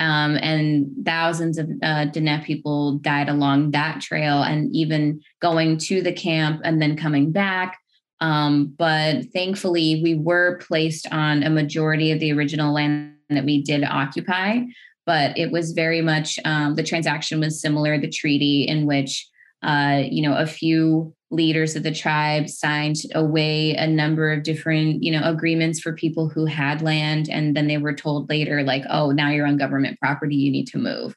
um, 0.00 0.38
and 0.38 0.90
thousands 1.04 1.58
of 1.58 1.68
uh, 1.82 2.06
Diné 2.06 2.42
people 2.42 2.94
died 2.98 3.28
along 3.28 3.72
that 3.72 4.00
trail 4.00 4.42
and 4.42 4.74
even 4.74 5.20
going 5.40 5.76
to 5.76 6.00
the 6.00 6.12
camp 6.12 6.62
and 6.64 6.80
then 6.80 6.96
coming 6.96 7.30
back. 7.30 7.78
Um, 8.20 8.74
but 8.78 9.26
thankfully, 9.34 10.00
we 10.02 10.14
were 10.14 10.58
placed 10.66 11.06
on 11.12 11.42
a 11.42 11.50
majority 11.50 12.12
of 12.12 12.18
the 12.18 12.32
original 12.32 12.72
land 12.72 13.14
that 13.28 13.44
we 13.44 13.62
did 13.62 13.84
occupy. 13.84 14.60
But 15.04 15.36
it 15.36 15.52
was 15.52 15.72
very 15.72 16.00
much 16.00 16.38
um, 16.46 16.76
the 16.76 16.82
transaction 16.82 17.38
was 17.38 17.60
similar, 17.60 17.98
the 17.98 18.10
treaty 18.10 18.62
in 18.62 18.86
which 18.86 19.28
uh, 19.62 20.02
you 20.04 20.22
know 20.22 20.36
a 20.36 20.46
few 20.46 21.14
leaders 21.32 21.76
of 21.76 21.84
the 21.84 21.94
tribe 21.94 22.48
signed 22.48 22.96
away 23.14 23.74
a 23.76 23.86
number 23.86 24.32
of 24.32 24.42
different 24.42 25.02
you 25.02 25.12
know 25.12 25.22
agreements 25.24 25.80
for 25.80 25.92
people 25.92 26.28
who 26.28 26.44
had 26.44 26.82
land 26.82 27.28
and 27.30 27.56
then 27.56 27.68
they 27.68 27.78
were 27.78 27.94
told 27.94 28.28
later 28.28 28.62
like 28.62 28.82
oh 28.90 29.10
now 29.10 29.30
you're 29.30 29.46
on 29.46 29.56
government 29.56 29.98
property 30.00 30.36
you 30.36 30.50
need 30.50 30.66
to 30.66 30.78
move. 30.78 31.14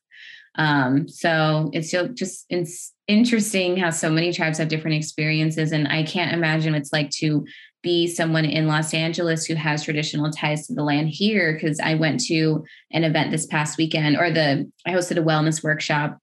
Um, 0.55 1.07
so 1.07 1.71
it's 1.73 1.89
just 1.89 2.45
it's 2.49 2.93
interesting 3.07 3.75
how 3.75 3.89
so 3.89 4.09
many 4.09 4.31
tribes 4.31 4.57
have 4.59 4.69
different 4.69 4.95
experiences 4.95 5.73
and 5.73 5.87
i 5.89 6.03
can't 6.03 6.33
imagine 6.33 6.71
what 6.71 6.81
it's 6.81 6.93
like 6.93 7.09
to 7.09 7.45
be 7.81 8.07
someone 8.07 8.45
in 8.45 8.65
los 8.65 8.93
angeles 8.93 9.45
who 9.45 9.55
has 9.55 9.83
traditional 9.83 10.31
ties 10.31 10.65
to 10.65 10.73
the 10.73 10.83
land 10.83 11.09
here 11.09 11.53
because 11.53 11.81
i 11.81 11.95
went 11.95 12.23
to 12.23 12.63
an 12.91 13.03
event 13.03 13.29
this 13.29 13.45
past 13.45 13.77
weekend 13.77 14.15
or 14.15 14.31
the 14.31 14.69
i 14.85 14.91
hosted 14.91 15.17
a 15.17 15.21
wellness 15.21 15.61
workshop 15.61 16.17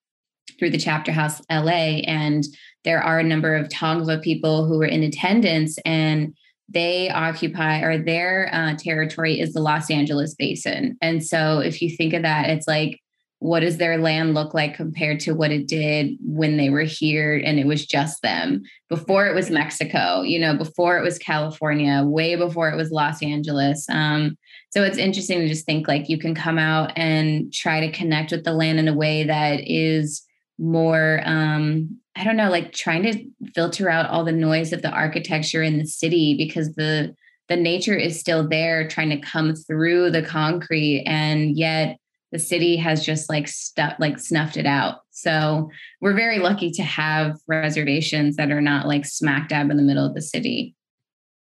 through 0.60 0.70
the 0.70 0.78
chapter 0.78 1.10
house 1.10 1.42
la 1.50 1.72
and 1.72 2.44
there 2.84 3.02
are 3.02 3.18
a 3.18 3.24
number 3.24 3.56
of 3.56 3.68
Tongva 3.68 4.22
people 4.22 4.66
who 4.66 4.80
are 4.80 4.86
in 4.86 5.02
attendance 5.02 5.78
and 5.84 6.34
they 6.68 7.10
occupy 7.10 7.80
or 7.80 7.98
their 7.98 8.48
uh, 8.52 8.76
territory 8.76 9.40
is 9.40 9.52
the 9.52 9.60
Los 9.60 9.90
Angeles 9.90 10.34
basin. 10.34 10.96
And 11.02 11.24
so 11.24 11.58
if 11.58 11.82
you 11.82 11.90
think 11.90 12.14
of 12.14 12.22
that, 12.22 12.48
it's 12.48 12.68
like, 12.68 13.00
what 13.40 13.60
does 13.60 13.78
their 13.78 13.96
land 13.96 14.34
look 14.34 14.52
like 14.52 14.74
compared 14.74 15.18
to 15.18 15.32
what 15.32 15.50
it 15.50 15.66
did 15.66 16.16
when 16.22 16.58
they 16.58 16.68
were 16.68 16.82
here 16.82 17.40
and 17.42 17.58
it 17.58 17.66
was 17.66 17.86
just 17.86 18.20
them 18.22 18.62
before 18.90 19.26
it 19.26 19.34
was 19.34 19.50
Mexico, 19.50 20.20
you 20.20 20.38
know, 20.38 20.54
before 20.54 20.98
it 20.98 21.02
was 21.02 21.18
California, 21.18 22.02
way 22.04 22.36
before 22.36 22.68
it 22.68 22.76
was 22.76 22.90
Los 22.90 23.22
Angeles. 23.22 23.86
Um, 23.88 24.36
so 24.70 24.84
it's 24.84 24.98
interesting 24.98 25.40
to 25.40 25.48
just 25.48 25.64
think 25.64 25.88
like 25.88 26.10
you 26.10 26.18
can 26.18 26.34
come 26.34 26.58
out 26.58 26.92
and 26.96 27.52
try 27.52 27.80
to 27.80 27.90
connect 27.90 28.30
with 28.30 28.44
the 28.44 28.52
land 28.52 28.78
in 28.78 28.88
a 28.88 28.94
way 28.94 29.24
that 29.24 29.60
is 29.66 30.22
more 30.60 31.20
um 31.24 31.98
i 32.16 32.22
don't 32.22 32.36
know 32.36 32.50
like 32.50 32.72
trying 32.72 33.02
to 33.02 33.24
filter 33.54 33.88
out 33.88 34.08
all 34.10 34.24
the 34.24 34.32
noise 34.32 34.72
of 34.72 34.82
the 34.82 34.90
architecture 34.90 35.62
in 35.62 35.78
the 35.78 35.86
city 35.86 36.36
because 36.36 36.74
the 36.74 37.14
the 37.48 37.56
nature 37.56 37.96
is 37.96 38.20
still 38.20 38.48
there 38.48 38.86
trying 38.86 39.10
to 39.10 39.18
come 39.18 39.54
through 39.54 40.10
the 40.10 40.22
concrete 40.22 41.02
and 41.06 41.56
yet 41.56 41.96
the 42.30 42.38
city 42.38 42.76
has 42.76 43.04
just 43.04 43.28
like 43.28 43.48
stuff 43.48 43.94
like 43.98 44.18
snuffed 44.18 44.56
it 44.56 44.66
out 44.66 45.00
so 45.10 45.70
we're 46.00 46.14
very 46.14 46.38
lucky 46.38 46.70
to 46.70 46.82
have 46.82 47.36
reservations 47.48 48.36
that 48.36 48.50
are 48.50 48.60
not 48.60 48.86
like 48.86 49.06
smack 49.06 49.48
dab 49.48 49.70
in 49.70 49.76
the 49.76 49.82
middle 49.82 50.04
of 50.04 50.14
the 50.14 50.22
city 50.22 50.74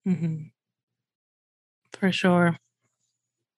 mm-hmm. 0.07 0.43
For 2.03 2.11
sure. 2.11 2.57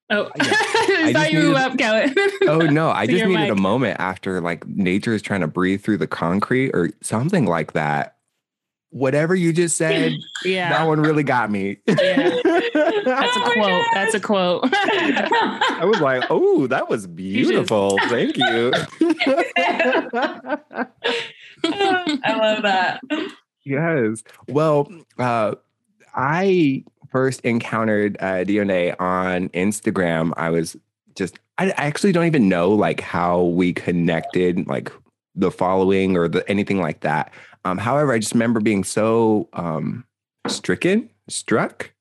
Oh, 0.09 0.29
Yeah. 0.37 0.43
I 0.97 1.03
I 1.07 1.13
thought 1.13 1.31
you 1.31 1.49
were 1.49 1.55
up, 1.55 1.77
Kelly. 1.77 2.13
Oh 2.47 2.59
no, 2.59 2.89
I 2.89 3.05
just 3.07 3.17
your 3.19 3.27
needed 3.27 3.49
a 3.49 3.55
moment 3.55 3.99
after 3.99 4.39
like 4.39 4.65
nature 4.67 5.13
is 5.13 5.21
trying 5.21 5.41
to 5.41 5.47
breathe 5.47 5.83
through 5.83 5.97
the 5.97 6.07
concrete 6.07 6.71
or 6.73 6.91
something 7.01 7.45
like 7.45 7.73
that. 7.73 8.17
Whatever 8.91 9.33
you 9.35 9.51
just 9.51 9.77
said, 9.81 10.13
Yeah. 10.43 10.69
that 10.69 10.87
one 10.87 11.01
really 11.01 11.23
got 11.23 11.49
me. 11.51 11.77
That's 11.87 12.01
a 12.01 12.41
Oh 12.45 13.43
my 13.45 13.53
quote. 13.55 13.85
That's 13.93 14.13
a 14.13 14.19
quote. 14.19 14.69
I 14.73 15.81
was 15.85 15.99
like, 15.99 16.23
oh, 16.29 16.67
that 16.67 16.87
was 16.89 17.07
beautiful. 17.07 17.97
Thank 18.07 18.37
you. 18.37 18.71
i 21.63 22.35
love 22.37 22.61
that 22.63 22.99
yes. 23.65 24.23
Well, 24.47 24.87
uh, 25.17 25.55
I 26.13 26.83
first 27.15 27.39
encountered 27.45 28.17
uh, 28.19 28.43
Dione 28.43 28.93
on 28.99 29.47
Instagram. 29.49 30.33
I 30.35 30.49
was 30.49 30.75
just, 31.15 31.39
I, 31.57 31.67
I 31.67 31.85
actually 31.85 32.11
don't 32.11 32.25
even 32.25 32.49
know 32.49 32.71
like 32.71 32.99
how 32.99 33.43
we 33.43 33.71
connected, 33.71 34.67
like 34.67 34.91
the 35.33 35.49
following 35.49 36.17
or 36.17 36.27
the 36.27 36.43
anything 36.49 36.81
like 36.81 36.99
that. 36.99 37.31
Um, 37.63 37.77
however, 37.77 38.11
I 38.11 38.19
just 38.19 38.33
remember 38.33 38.59
being 38.59 38.83
so 38.83 39.47
um, 39.53 40.03
stricken, 40.45 41.09
struck 41.29 41.93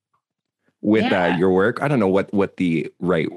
with 0.80 1.12
uh, 1.12 1.36
your 1.38 1.50
work. 1.52 1.80
I 1.80 1.86
don't 1.86 2.00
know 2.00 2.08
what 2.08 2.34
what 2.34 2.56
the 2.56 2.92
right 2.98 3.28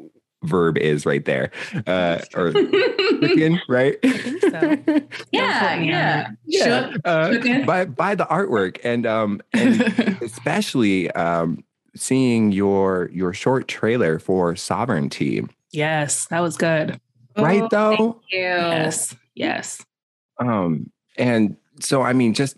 verb 0.42 0.80
is 0.80 1.06
right 1.06 1.26
there, 1.26 1.52
uh, 1.86 2.22
or 2.34 2.54
stricken, 2.54 3.62
right? 3.70 4.02
think 4.52 4.54
so. 4.54 5.02
yeah 5.32 5.76
quote 5.76 5.86
yeah 5.86 6.30
yeah, 6.46 6.90
Shook. 6.90 7.02
uh, 7.06 7.66
by 7.66 7.86
by 7.86 8.16
the 8.16 8.26
artwork 8.26 8.80
and 8.84 9.06
um 9.06 9.42
and 9.54 9.82
especially 10.22 11.12
um 11.12 11.64
seeing 11.98 12.52
your 12.52 13.10
your 13.14 13.34
short 13.34 13.68
trailer 13.68 14.20
for 14.20 14.56
Sovereignty, 14.56 15.46
yes, 15.72 16.26
that 16.28 16.40
was 16.42 16.58
good. 16.58 17.00
right? 17.38 17.62
Oh, 17.64 17.68
Though, 17.70 17.96
thank 17.98 18.16
you. 18.32 18.40
Yes. 18.40 19.16
Yes. 19.36 19.86
um, 20.40 20.92
and 21.18 21.56
so 21.80 22.02
I 22.02 22.14
mean, 22.14 22.34
just 22.34 22.58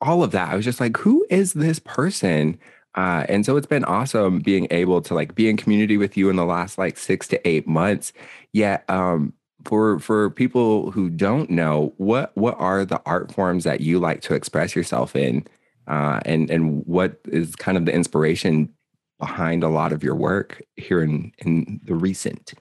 all 0.00 0.22
of 0.22 0.30
that. 0.32 0.48
I 0.50 0.56
was 0.56 0.64
just 0.64 0.80
like, 0.80 0.96
who 0.96 1.24
is 1.30 1.52
this 1.54 1.78
person? 1.78 2.58
Uh, 2.94 3.26
and 3.28 3.44
so 3.44 3.56
it's 3.56 3.66
been 3.66 3.84
awesome 3.84 4.38
being 4.38 4.66
able 4.70 5.02
to 5.02 5.14
like 5.14 5.34
be 5.34 5.48
in 5.50 5.56
community 5.56 5.96
with 5.98 6.16
you 6.16 6.30
in 6.30 6.36
the 6.36 6.46
last 6.46 6.78
like 6.78 6.96
six 6.96 7.28
to 7.28 7.48
eight 7.48 7.66
months. 7.68 8.12
Yet, 8.52 8.88
um, 8.88 9.32
for 9.64 9.98
for 9.98 10.30
people 10.30 10.90
who 10.92 11.10
don't 11.10 11.50
know, 11.50 11.92
what 11.98 12.34
what 12.36 12.54
are 12.58 12.84
the 12.84 13.00
art 13.04 13.32
forms 13.32 13.64
that 13.64 13.80
you 13.80 13.98
like 13.98 14.20
to 14.22 14.34
express 14.34 14.74
yourself 14.74 15.14
in, 15.14 15.46
uh, 15.88 16.20
and 16.24 16.50
and 16.50 16.86
what 16.86 17.20
is 17.26 17.54
kind 17.56 17.76
of 17.76 17.84
the 17.84 17.92
inspiration 17.92 18.72
behind 19.18 19.62
a 19.62 19.68
lot 19.68 19.92
of 19.92 20.02
your 20.02 20.14
work 20.14 20.62
here 20.76 21.02
in 21.02 21.32
in 21.38 21.80
the 21.84 21.94
recent? 21.94 22.54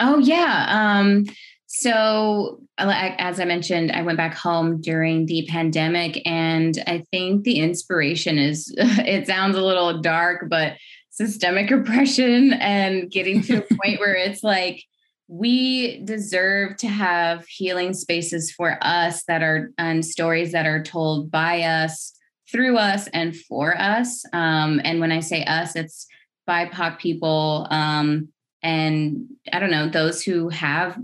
Oh 0.00 0.18
yeah. 0.18 0.66
Um, 0.68 1.24
so 1.66 2.60
uh, 2.78 2.92
as 3.18 3.40
I 3.40 3.44
mentioned, 3.44 3.92
I 3.92 4.02
went 4.02 4.18
back 4.18 4.34
home 4.34 4.80
during 4.80 5.26
the 5.26 5.46
pandemic, 5.48 6.20
and 6.26 6.82
I 6.86 7.04
think 7.10 7.44
the 7.44 7.60
inspiration 7.60 8.38
is 8.38 8.72
it 8.78 9.26
sounds 9.26 9.56
a 9.56 9.62
little 9.62 10.00
dark, 10.00 10.48
but 10.48 10.74
systemic 11.10 11.70
oppression 11.70 12.52
and 12.54 13.10
getting 13.10 13.42
to 13.42 13.58
a 13.58 13.60
point 13.62 14.00
where 14.00 14.14
it's 14.14 14.42
like 14.42 14.84
we 15.28 16.00
deserve 16.04 16.76
to 16.76 16.88
have 16.88 17.46
healing 17.46 17.94
spaces 17.94 18.50
for 18.50 18.76
us 18.82 19.24
that 19.24 19.42
are 19.42 19.70
and 19.78 20.04
stories 20.04 20.52
that 20.52 20.66
are 20.66 20.82
told 20.82 21.30
by 21.30 21.62
us 21.62 22.12
through 22.52 22.76
us 22.76 23.08
and 23.08 23.34
for 23.34 23.76
us. 23.76 24.24
Um, 24.32 24.80
and 24.84 25.00
when 25.00 25.10
I 25.10 25.20
say 25.20 25.44
us, 25.44 25.74
it's 25.74 26.06
BIPOC 26.48 26.98
people 26.98 27.66
um, 27.70 28.28
and 28.62 29.26
I 29.52 29.58
don't 29.58 29.70
know, 29.70 29.88
those 29.88 30.22
who 30.22 30.48
have 30.50 30.98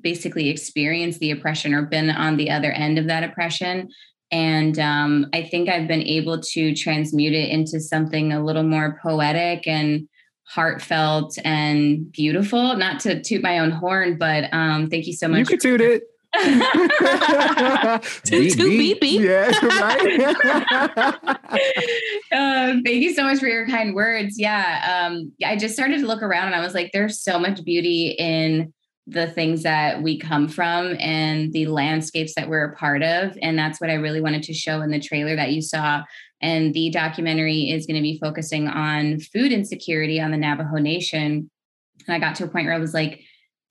basically 0.00 0.48
experienced 0.48 1.20
the 1.20 1.30
oppression 1.30 1.74
or 1.74 1.82
been 1.82 2.10
on 2.10 2.36
the 2.36 2.50
other 2.50 2.70
end 2.72 2.98
of 2.98 3.06
that 3.06 3.24
oppression. 3.24 3.88
And 4.30 4.78
um, 4.78 5.26
I 5.32 5.42
think 5.44 5.68
I've 5.68 5.88
been 5.88 6.02
able 6.02 6.40
to 6.40 6.74
transmute 6.74 7.34
it 7.34 7.50
into 7.50 7.80
something 7.80 8.32
a 8.32 8.44
little 8.44 8.62
more 8.62 8.98
poetic 9.02 9.66
and 9.66 10.08
heartfelt 10.46 11.38
and 11.44 12.10
beautiful. 12.10 12.76
Not 12.76 13.00
to 13.00 13.22
toot 13.22 13.42
my 13.42 13.58
own 13.58 13.70
horn, 13.70 14.18
but 14.18 14.52
um, 14.52 14.88
thank 14.88 15.06
you 15.06 15.12
so 15.12 15.28
much. 15.28 15.38
You 15.38 15.46
can 15.46 15.58
toot 15.58 15.80
it. 15.80 16.02
toot, 18.24 18.52
toot, 18.52 18.70
beep, 18.70 19.00
beep. 19.00 19.20
Yeah, 19.20 19.50
right. 19.62 20.20
uh, 22.32 22.74
thank 22.84 23.02
you 23.02 23.14
so 23.14 23.22
much 23.22 23.38
for 23.38 23.46
your 23.46 23.66
kind 23.68 23.94
words. 23.94 24.38
Yeah, 24.38 25.06
um, 25.06 25.32
I 25.44 25.56
just 25.56 25.74
started 25.74 26.00
to 26.00 26.06
look 26.06 26.22
around 26.22 26.46
and 26.46 26.54
I 26.54 26.60
was 26.60 26.74
like, 26.74 26.92
there's 26.92 27.20
so 27.20 27.38
much 27.38 27.64
beauty 27.64 28.16
in 28.18 28.72
the 29.06 29.26
things 29.28 29.62
that 29.62 30.02
we 30.02 30.18
come 30.18 30.48
from 30.48 30.96
and 30.98 31.52
the 31.52 31.66
landscapes 31.66 32.34
that 32.36 32.48
we're 32.48 32.64
a 32.64 32.76
part 32.76 33.02
of. 33.02 33.36
And 33.42 33.58
that's 33.58 33.80
what 33.80 33.90
I 33.90 33.94
really 33.94 34.20
wanted 34.20 34.42
to 34.44 34.54
show 34.54 34.80
in 34.80 34.90
the 34.90 35.00
trailer 35.00 35.36
that 35.36 35.52
you 35.52 35.60
saw. 35.60 36.02
And 36.40 36.72
the 36.72 36.90
documentary 36.90 37.70
is 37.70 37.86
going 37.86 37.96
to 37.96 38.02
be 38.02 38.18
focusing 38.18 38.66
on 38.66 39.20
food 39.20 39.52
insecurity 39.52 40.20
on 40.20 40.30
the 40.30 40.36
Navajo 40.38 40.76
Nation. 40.76 41.50
And 42.06 42.14
I 42.14 42.18
got 42.18 42.34
to 42.36 42.44
a 42.44 42.48
point 42.48 42.66
where 42.66 42.74
I 42.74 42.78
was 42.78 42.94
like, 42.94 43.20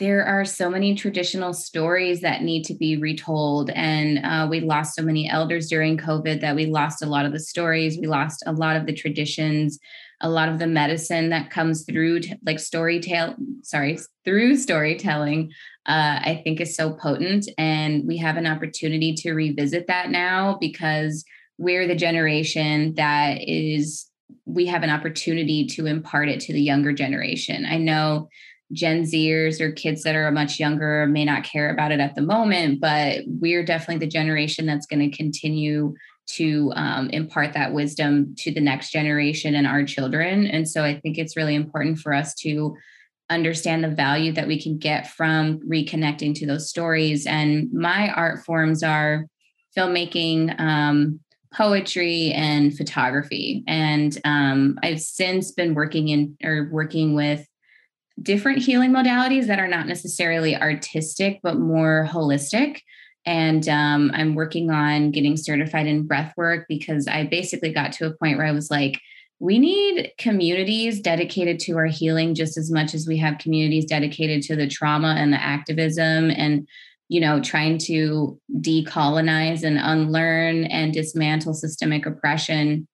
there 0.04 0.26
are 0.26 0.44
so 0.44 0.70
many 0.70 0.96
traditional 0.96 1.54
stories 1.54 2.20
that 2.20 2.42
need 2.42 2.64
to 2.64 2.74
be 2.74 2.98
retold. 2.98 3.70
And 3.70 4.20
uh, 4.26 4.48
we 4.50 4.60
lost 4.60 4.96
so 4.96 5.02
many 5.02 5.30
elders 5.30 5.70
during 5.70 5.98
COVID 5.98 6.42
that 6.42 6.58
we 6.58 6.66
lost 6.66 7.02
a 7.02 7.06
lot 7.06 7.26
of 7.26 7.32
the 7.32 7.40
stories. 7.40 7.98
We 7.98 8.08
lost 8.08 8.44
a 8.46 8.52
lot 8.52 8.76
of 8.76 8.86
the 8.86 8.92
traditions 8.94 9.80
a 10.24 10.30
lot 10.30 10.48
of 10.48 10.58
the 10.58 10.68
medicine 10.68 11.30
that 11.30 11.52
comes 11.52 11.84
through 11.84 12.22
t- 12.22 12.36
like 12.46 12.60
storytelling 12.60 13.36
sorry 13.62 14.00
through 14.24 14.56
storytelling 14.56 15.52
uh, 15.86 16.20
i 16.24 16.42
think 16.44 16.62
is 16.62 16.76
so 16.76 16.94
potent 16.94 17.48
and 17.58 18.08
we 18.08 18.18
have 18.18 18.38
an 18.38 18.48
opportunity 18.48 19.14
to 19.14 19.34
revisit 19.34 19.86
that 19.88 20.10
now 20.10 20.58
because 20.62 21.26
we're 21.58 21.88
the 21.88 21.96
generation 21.96 22.94
that 22.96 23.38
is 23.42 24.10
we 24.46 24.66
have 24.66 24.84
an 24.84 24.90
opportunity 24.90 25.68
to 25.68 25.86
impart 25.86 26.30
it 26.30 26.40
to 26.40 26.54
the 26.54 26.62
younger 26.62 26.94
generation 26.94 27.66
i 27.66 27.78
know 27.78 28.30
gen 28.74 29.04
zers 29.04 29.62
or 29.62 29.72
kids 29.72 30.04
that 30.04 30.16
are 30.16 30.32
much 30.32 30.60
younger 30.60 31.06
may 31.08 31.24
not 31.24 31.44
care 31.44 31.72
about 31.72 31.92
it 31.92 32.00
at 32.00 32.16
the 32.16 32.22
moment 32.22 32.82
but 32.82 33.22
we're 33.28 33.64
definitely 33.64 34.04
the 34.04 34.12
generation 34.12 34.66
that's 34.66 34.86
going 34.86 35.00
to 35.00 35.16
continue 35.16 35.94
to 36.26 36.72
um, 36.76 37.10
impart 37.10 37.54
that 37.54 37.74
wisdom 37.74 38.34
to 38.38 38.52
the 38.52 38.62
next 38.62 38.92
generation 38.92 39.56
and 39.56 39.68
our 39.68 39.84
children. 39.84 40.48
And 40.48 40.68
so 40.68 40.84
I 40.84 41.00
think 41.00 41.18
it's 41.18 41.36
really 41.36 41.56
important 41.56 42.00
for 42.00 42.14
us 42.14 42.34
to 42.36 42.76
understand 43.30 43.84
the 43.84 43.90
value 43.90 44.32
that 44.34 44.48
we 44.48 44.62
can 44.62 44.78
get 44.78 45.08
from 45.08 45.60
reconnecting 45.60 46.36
to 46.36 46.46
those 46.46 46.70
stories. 46.70 47.26
And 47.26 47.72
my 47.74 48.10
art 48.10 48.46
forms 48.46 48.84
are 48.84 49.26
filmmaking, 49.76 50.60
um, 50.60 51.20
poetry, 51.54 52.32
and 52.32 52.76
photography. 52.76 53.64
And 53.68 54.18
um, 54.24 54.80
I've 54.82 55.02
since 55.02 55.52
been 55.52 55.76
working 55.76 56.10
in 56.10 56.38
or 56.44 56.70
working 56.72 57.16
with 57.16 57.48
different 58.22 58.60
healing 58.60 58.92
modalities 58.92 59.48
that 59.48 59.60
are 59.60 59.68
not 59.68 59.88
necessarily 59.88 60.56
artistic, 60.56 61.40
but 61.44 61.60
more 61.60 62.08
holistic. 62.12 62.80
And 63.26 63.68
um, 63.70 64.12
I'm 64.14 64.36
working 64.36 64.70
on 64.70 65.12
getting 65.12 65.38
certified 65.38 65.88
in 65.88 66.06
breath 66.06 66.34
work 66.36 66.66
because 66.68 67.08
I 67.08 67.26
basically 67.26 67.74
got 67.74 67.94
to 67.94 68.08
a 68.08 68.14
point 68.14 68.38
where 68.38 68.48
I 68.48 68.52
was 68.52 68.70
like, 68.70 69.00
we 69.40 69.60
need 69.60 70.12
communities 70.18 71.02
dedicated 71.02 71.60
to 71.60 71.78
our 71.78 71.86
healing 71.86 72.36
just 72.36 72.58
as 72.58 72.72
much 72.72 72.94
as 72.94 73.08
we 73.08 73.18
have 73.18 73.40
communities 73.40 73.86
dedicated 73.86 74.42
to 74.44 74.56
the 74.56 74.68
trauma 74.68 75.16
and 75.18 75.34
the 75.34 75.42
activism 75.42 76.32
and 76.32 76.68
you 77.10 77.20
know 77.20 77.42
trying 77.42 77.78
to 77.78 78.40
decolonize 78.60 79.64
and 79.64 79.78
unlearn 79.78 80.64
and 80.66 80.94
dismantle 80.94 81.54
systemic 81.54 82.06
oppression 82.06 82.88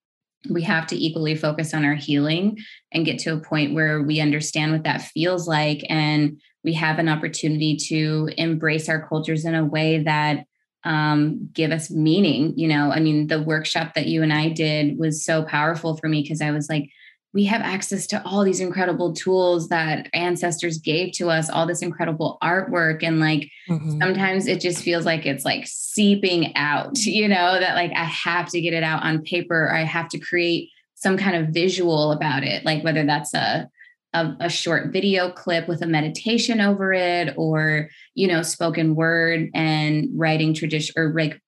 we 0.49 0.61
have 0.63 0.87
to 0.87 0.95
equally 0.95 1.35
focus 1.35 1.73
on 1.73 1.83
our 1.83 1.95
healing 1.95 2.57
and 2.93 3.05
get 3.05 3.19
to 3.19 3.33
a 3.33 3.39
point 3.39 3.73
where 3.73 4.01
we 4.01 4.21
understand 4.21 4.71
what 4.71 4.83
that 4.83 5.01
feels 5.01 5.47
like 5.47 5.83
and 5.89 6.39
we 6.63 6.73
have 6.73 6.99
an 6.99 7.09
opportunity 7.09 7.75
to 7.75 8.29
embrace 8.37 8.89
our 8.89 9.07
cultures 9.07 9.45
in 9.45 9.55
a 9.55 9.65
way 9.65 10.03
that 10.03 10.45
um, 10.83 11.49
give 11.53 11.71
us 11.71 11.91
meaning. 11.91 12.53
You 12.57 12.67
know, 12.67 12.91
I 12.91 12.99
mean, 12.99 13.27
the 13.27 13.41
workshop 13.41 13.93
that 13.95 14.07
you 14.07 14.23
and 14.23 14.33
I 14.33 14.49
did 14.49 14.97
was 14.97 15.23
so 15.23 15.43
powerful 15.43 15.97
for 15.97 16.07
me 16.07 16.21
because 16.21 16.41
I 16.41 16.51
was 16.51 16.69
like, 16.69 16.89
we 17.33 17.45
have 17.45 17.61
access 17.61 18.07
to 18.07 18.21
all 18.25 18.43
these 18.43 18.59
incredible 18.59 19.13
tools 19.13 19.69
that 19.69 20.09
ancestors 20.13 20.79
gave 20.79 21.13
to 21.13 21.29
us, 21.29 21.49
all 21.49 21.67
this 21.67 21.81
incredible 21.81 22.37
artwork. 22.41 23.03
And 23.03 23.19
like 23.19 23.51
mm-hmm. 23.69 23.99
sometimes 23.99 24.47
it 24.47 24.59
just 24.59 24.83
feels 24.83 25.05
like 25.05 25.25
it's 25.25 25.45
like 25.45 25.65
seeping 25.67 26.55
out, 26.55 26.97
you 27.05 27.27
know, 27.27 27.59
that 27.59 27.75
like 27.75 27.91
I 27.91 28.05
have 28.05 28.49
to 28.49 28.61
get 28.61 28.73
it 28.73 28.83
out 28.83 29.03
on 29.03 29.21
paper, 29.21 29.65
or 29.65 29.75
I 29.75 29.83
have 29.83 30.09
to 30.09 30.19
create 30.19 30.69
some 30.95 31.17
kind 31.17 31.35
of 31.35 31.53
visual 31.53 32.11
about 32.11 32.43
it, 32.43 32.65
like 32.65 32.83
whether 32.83 33.05
that's 33.05 33.33
a 33.33 33.69
a, 34.13 34.35
a, 34.39 34.49
short 34.49 34.91
video 34.91 35.29
clip 35.29 35.67
with 35.67 35.83
a 35.83 35.85
meditation 35.85 36.59
over 36.59 36.91
it 36.93 37.31
or 37.37 37.89
you 38.15 38.27
know 38.27 38.41
spoken 38.41 38.95
word 38.95 39.49
and 39.53 40.07
writing 40.15 40.55
tradition 40.55 40.95
or 40.97 41.13
like 41.13 41.39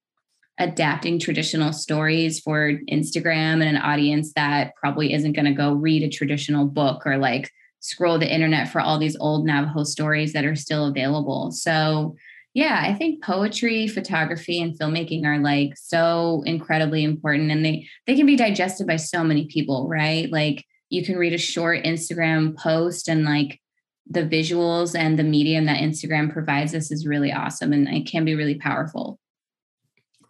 adapting 0.61 1.19
traditional 1.19 1.73
stories 1.73 2.39
for 2.39 2.73
instagram 2.89 3.53
and 3.53 3.63
an 3.63 3.77
audience 3.77 4.31
that 4.33 4.73
probably 4.75 5.13
isn't 5.13 5.33
going 5.33 5.45
to 5.45 5.51
go 5.51 5.73
read 5.73 6.03
a 6.03 6.09
traditional 6.09 6.65
book 6.65 7.05
or 7.05 7.17
like 7.17 7.49
scroll 7.79 8.19
the 8.19 8.33
internet 8.33 8.69
for 8.69 8.79
all 8.79 8.99
these 8.99 9.17
old 9.19 9.45
navajo 9.45 9.83
stories 9.83 10.33
that 10.33 10.45
are 10.45 10.55
still 10.55 10.87
available 10.87 11.51
so 11.51 12.15
yeah 12.53 12.81
i 12.85 12.93
think 12.93 13.23
poetry 13.23 13.87
photography 13.87 14.61
and 14.61 14.77
filmmaking 14.79 15.25
are 15.25 15.39
like 15.39 15.75
so 15.75 16.43
incredibly 16.45 17.03
important 17.03 17.51
and 17.51 17.65
they 17.65 17.87
they 18.07 18.15
can 18.15 18.25
be 18.25 18.35
digested 18.35 18.87
by 18.87 18.95
so 18.95 19.23
many 19.23 19.47
people 19.47 19.87
right 19.89 20.31
like 20.31 20.63
you 20.91 21.03
can 21.03 21.17
read 21.17 21.33
a 21.33 21.39
short 21.39 21.83
Instagram 21.83 22.55
post 22.55 23.07
and 23.07 23.23
like 23.23 23.59
the 24.07 24.23
visuals 24.23 24.93
and 24.93 25.17
the 25.17 25.23
medium 25.23 25.65
that 25.65 25.79
Instagram 25.79 26.31
provides 26.31 26.75
us 26.75 26.91
is 26.91 27.07
really 27.07 27.31
awesome 27.31 27.73
and 27.73 27.87
it 27.87 28.05
can 28.05 28.25
be 28.25 28.35
really 28.35 28.55
powerful. 28.55 29.17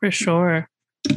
For 0.02 0.12
sure. 0.12 0.68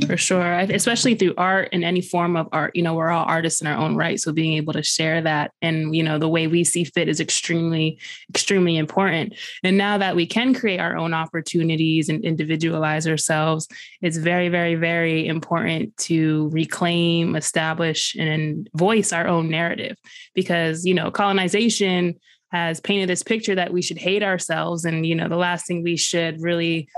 For 0.07 0.17
sure. 0.17 0.53
Especially 0.61 1.15
through 1.15 1.35
art 1.37 1.69
and 1.73 1.85
any 1.85 2.01
form 2.01 2.37
of 2.37 2.49
art 2.53 2.75
you 2.75 2.83
know 2.83 2.95
we're 2.95 3.11
all 3.11 3.27
artists 3.27 3.61
in 3.61 3.67
our 3.67 3.77
own 3.77 3.97
right. 3.97 4.19
So 4.19 4.33
being 4.33 4.55
able 4.55 4.73
to 4.73 4.83
share 4.83 5.21
that 5.21 5.51
and 5.61 5.95
you 5.95 6.03
know 6.03 6.19
the 6.19 6.29
way 6.29 6.47
we 6.47 6.65
see 6.65 6.85
fit 6.85 7.09
is 7.09 7.21
extremely 7.21 7.99
extremely 8.31 8.79
important. 8.79 9.35
And 9.63 9.77
now 9.77 9.99
that 9.99 10.17
we 10.17 10.27
can 10.27 10.55
create 10.55 10.81
our 10.81 10.97
own 10.97 11.13
opportunities 11.13 12.09
and 12.09 12.25
individualize 12.25 13.07
ourselves 13.07 13.69
it's 14.01 14.17
very 14.17 14.49
very 14.49 14.75
very 14.75 15.27
important 15.27 15.95
to 15.99 16.49
reclaim 16.51 17.37
establish 17.37 18.17
and 18.19 18.69
voice 18.75 19.13
our 19.13 19.27
own 19.27 19.51
narrative. 19.51 19.99
Because 20.35 20.87
you 20.87 20.95
know 20.95 21.11
colonization 21.11 22.15
has 22.53 22.81
painted 22.81 23.09
this 23.09 23.23
picture 23.23 23.55
that 23.55 23.73
we 23.73 23.83
should 23.83 23.99
hate 23.99 24.23
ourselves. 24.23 24.87
And 24.87 25.05
you 25.07 25.15
know 25.15 25.29
the 25.29 25.37
last 25.37 25.67
thing 25.67 25.83
we 25.83 25.99
should 25.99 26.41
really 26.41 26.89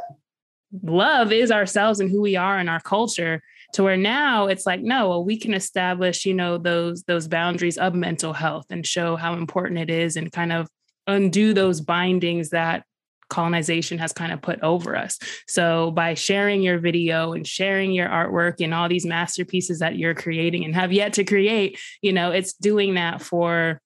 love 0.82 1.32
is 1.32 1.50
ourselves 1.50 2.00
and 2.00 2.10
who 2.10 2.20
we 2.20 2.36
are 2.36 2.58
and 2.58 2.68
our 2.68 2.80
culture 2.80 3.42
to 3.72 3.82
where 3.82 3.96
now 3.96 4.46
it's 4.46 4.66
like 4.66 4.80
no 4.80 5.08
well, 5.08 5.24
we 5.24 5.38
can 5.38 5.54
establish 5.54 6.24
you 6.24 6.34
know 6.34 6.58
those 6.58 7.02
those 7.04 7.28
boundaries 7.28 7.78
of 7.78 7.94
mental 7.94 8.32
health 8.32 8.66
and 8.70 8.86
show 8.86 9.16
how 9.16 9.34
important 9.34 9.78
it 9.78 9.90
is 9.90 10.16
and 10.16 10.32
kind 10.32 10.52
of 10.52 10.68
undo 11.06 11.54
those 11.54 11.80
bindings 11.80 12.50
that 12.50 12.84
colonization 13.28 13.98
has 13.98 14.12
kind 14.12 14.32
of 14.32 14.40
put 14.40 14.60
over 14.62 14.96
us. 14.96 15.18
So 15.48 15.90
by 15.90 16.14
sharing 16.14 16.62
your 16.62 16.78
video 16.78 17.32
and 17.32 17.46
sharing 17.46 17.90
your 17.90 18.08
artwork 18.08 18.60
and 18.60 18.72
all 18.72 18.88
these 18.88 19.04
masterpieces 19.04 19.80
that 19.80 19.96
you're 19.96 20.14
creating 20.14 20.64
and 20.64 20.74
have 20.74 20.92
yet 20.92 21.14
to 21.14 21.24
create 21.24 21.78
you 22.02 22.12
know 22.12 22.30
it's 22.30 22.52
doing 22.54 22.94
that 22.94 23.22
for 23.22 23.80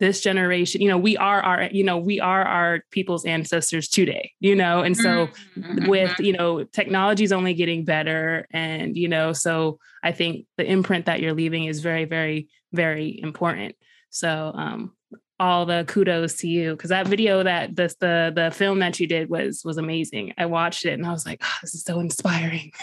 this 0.00 0.20
generation 0.20 0.80
you 0.80 0.88
know 0.88 0.98
we 0.98 1.16
are 1.16 1.40
our 1.42 1.68
you 1.72 1.84
know 1.84 1.98
we 1.98 2.20
are 2.20 2.44
our 2.44 2.80
people's 2.90 3.24
ancestors 3.24 3.88
today 3.88 4.32
you 4.40 4.54
know 4.54 4.80
and 4.80 4.96
so 4.96 5.28
mm-hmm. 5.56 5.88
with 5.88 6.18
you 6.18 6.32
know 6.32 6.64
technology 6.64 7.24
is 7.24 7.32
only 7.32 7.54
getting 7.54 7.84
better 7.84 8.46
and 8.50 8.96
you 8.96 9.08
know 9.08 9.32
so 9.32 9.78
i 10.02 10.12
think 10.12 10.46
the 10.56 10.64
imprint 10.64 11.06
that 11.06 11.20
you're 11.20 11.34
leaving 11.34 11.64
is 11.64 11.80
very 11.80 12.04
very 12.04 12.48
very 12.72 13.20
important 13.22 13.74
so 14.10 14.52
um 14.54 14.92
all 15.40 15.66
the 15.66 15.84
kudos 15.88 16.36
to 16.36 16.48
you 16.48 16.72
because 16.72 16.90
that 16.90 17.08
video 17.08 17.42
that 17.42 17.74
the, 17.74 17.92
the 17.98 18.32
the 18.34 18.50
film 18.52 18.78
that 18.78 19.00
you 19.00 19.06
did 19.06 19.28
was 19.28 19.64
was 19.64 19.76
amazing. 19.76 20.32
I 20.38 20.46
watched 20.46 20.84
it 20.84 20.92
and 20.92 21.04
I 21.04 21.10
was 21.10 21.26
like, 21.26 21.42
oh, 21.42 21.58
this 21.62 21.74
is 21.74 21.82
so 21.82 22.00
inspiring. 22.00 22.72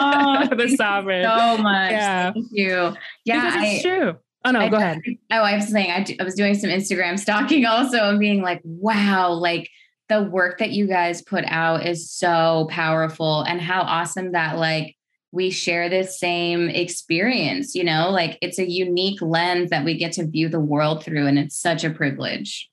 Oh, 0.00 0.48
the 0.54 0.68
sovereign, 0.76 1.24
so 1.24 1.58
much. 1.58 1.90
Yeah, 1.90 2.32
thank 2.32 2.46
you. 2.52 2.94
Yeah, 3.24 3.50
because 3.50 3.72
it's 3.74 3.84
I, 3.84 3.88
true. 3.88 4.16
Oh 4.48 4.50
no, 4.50 4.60
I, 4.60 4.68
go 4.68 4.76
ahead. 4.76 5.02
Oh, 5.30 5.42
I 5.42 5.56
was 5.56 5.68
saying 5.68 5.90
I, 5.90 6.16
I 6.20 6.24
was 6.24 6.34
doing 6.34 6.54
some 6.54 6.70
Instagram 6.70 7.18
stalking 7.18 7.66
also 7.66 8.08
and 8.08 8.18
being 8.18 8.42
like, 8.42 8.60
wow, 8.64 9.32
like 9.32 9.68
the 10.08 10.22
work 10.22 10.58
that 10.58 10.70
you 10.70 10.86
guys 10.86 11.20
put 11.20 11.44
out 11.46 11.84
is 11.84 12.10
so 12.10 12.66
powerful 12.70 13.42
and 13.42 13.60
how 13.60 13.82
awesome 13.82 14.32
that 14.32 14.56
like 14.56 14.96
we 15.32 15.50
share 15.50 15.90
this 15.90 16.18
same 16.18 16.70
experience, 16.70 17.74
you 17.74 17.84
know, 17.84 18.08
like 18.10 18.38
it's 18.40 18.58
a 18.58 18.68
unique 18.68 19.20
lens 19.20 19.68
that 19.68 19.84
we 19.84 19.98
get 19.98 20.12
to 20.12 20.26
view 20.26 20.48
the 20.48 20.60
world 20.60 21.04
through. 21.04 21.26
And 21.26 21.38
it's 21.38 21.60
such 21.60 21.84
a 21.84 21.90
privilege. 21.90 22.70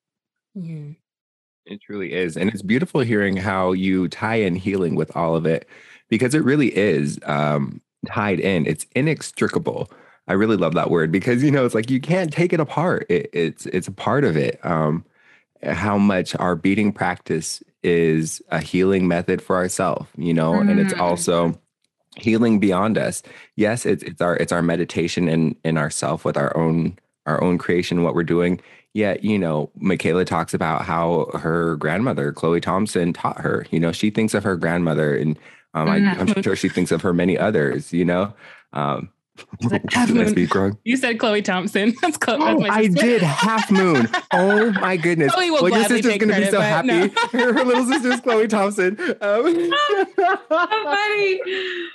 Mm-hmm. 0.57 0.91
It 1.65 1.81
truly 1.81 2.13
is. 2.13 2.37
And 2.37 2.49
it's 2.49 2.61
beautiful 2.61 3.01
hearing 3.01 3.35
how 3.35 3.73
you 3.73 4.07
tie 4.07 4.35
in 4.35 4.55
healing 4.55 4.95
with 4.95 5.13
all 5.17 5.35
of 5.35 5.45
it 5.45 5.67
because 6.07 6.33
it 6.33 6.45
really 6.45 6.75
is 6.77 7.19
um, 7.25 7.81
tied 8.07 8.39
in. 8.39 8.65
It's 8.65 8.85
inextricable. 8.95 9.91
I 10.27 10.33
really 10.33 10.57
love 10.57 10.73
that 10.73 10.89
word 10.89 11.11
because 11.11 11.43
you 11.43 11.51
know 11.51 11.65
it's 11.65 11.75
like 11.75 11.89
you 11.89 11.99
can't 11.99 12.33
take 12.33 12.53
it 12.53 12.59
apart. 12.59 13.05
It, 13.09 13.29
it's 13.33 13.65
it's 13.67 13.87
a 13.87 13.91
part 13.91 14.23
of 14.23 14.35
it. 14.35 14.59
Um, 14.65 15.05
how 15.63 15.97
much 15.97 16.35
our 16.35 16.55
beading 16.55 16.91
practice 16.91 17.63
is 17.83 18.41
a 18.49 18.59
healing 18.59 19.07
method 19.07 19.41
for 19.41 19.55
ourselves, 19.55 20.07
you 20.17 20.33
know, 20.33 20.53
mm. 20.53 20.69
and 20.69 20.79
it's 20.79 20.93
mm. 20.93 20.99
also 20.99 21.59
healing 22.17 22.59
beyond 22.59 22.97
us. 22.97 23.21
Yes, 23.55 23.85
it's 23.85 24.03
it's 24.03 24.21
our 24.21 24.35
it's 24.37 24.51
our 24.51 24.61
meditation 24.61 25.27
in 25.27 25.55
in 25.63 25.77
ourself 25.77 26.25
with 26.25 26.37
our 26.37 26.55
own 26.57 26.97
our 27.25 27.43
own 27.43 27.57
creation, 27.57 28.03
what 28.03 28.15
we're 28.15 28.23
doing. 28.23 28.61
Yet, 28.93 29.25
you 29.25 29.37
know, 29.37 29.69
Michaela 29.75 30.23
talks 30.23 30.53
about 30.53 30.83
how 30.83 31.29
her 31.33 31.75
grandmother, 31.75 32.31
Chloe 32.31 32.61
Thompson, 32.61 33.11
taught 33.11 33.41
her. 33.41 33.65
You 33.69 33.79
know, 33.79 33.91
she 33.91 34.09
thinks 34.09 34.33
of 34.33 34.43
her 34.45 34.55
grandmother, 34.55 35.15
and 35.15 35.37
um, 35.73 35.89
I, 35.89 35.97
am 35.97 36.27
mm-hmm. 36.27 36.41
sure 36.41 36.55
she 36.55 36.69
thinks 36.69 36.91
of 36.91 37.01
her 37.01 37.13
many 37.13 37.37
others. 37.37 37.91
You 37.91 38.05
know, 38.05 38.33
um, 38.71 39.09
half 39.91 40.11
moon. 40.11 40.77
You 40.83 40.97
said 40.97 41.19
Chloe 41.19 41.41
Thompson. 41.41 41.93
That's 42.01 42.17
Chloe. 42.17 42.39
Oh, 42.41 42.59
that's 42.61 42.71
I 42.71 42.87
did 42.87 43.21
half 43.21 43.69
moon. 43.71 44.07
Oh 44.31 44.71
my 44.73 44.97
goodness. 44.97 45.33
Chloe 45.33 45.51
will 45.51 45.63
well, 45.63 45.71
your 45.71 45.83
sister's 45.83 46.17
going 46.17 46.33
to 46.33 46.41
be 46.41 46.45
so 46.45 46.61
happy. 46.61 46.87
No. 46.87 47.07
her, 47.31 47.53
her, 47.53 47.63
little 47.63 47.85
sister's 47.85 48.21
Chloe 48.21 48.47
Thompson. 48.47 48.97
Um. 49.21 49.73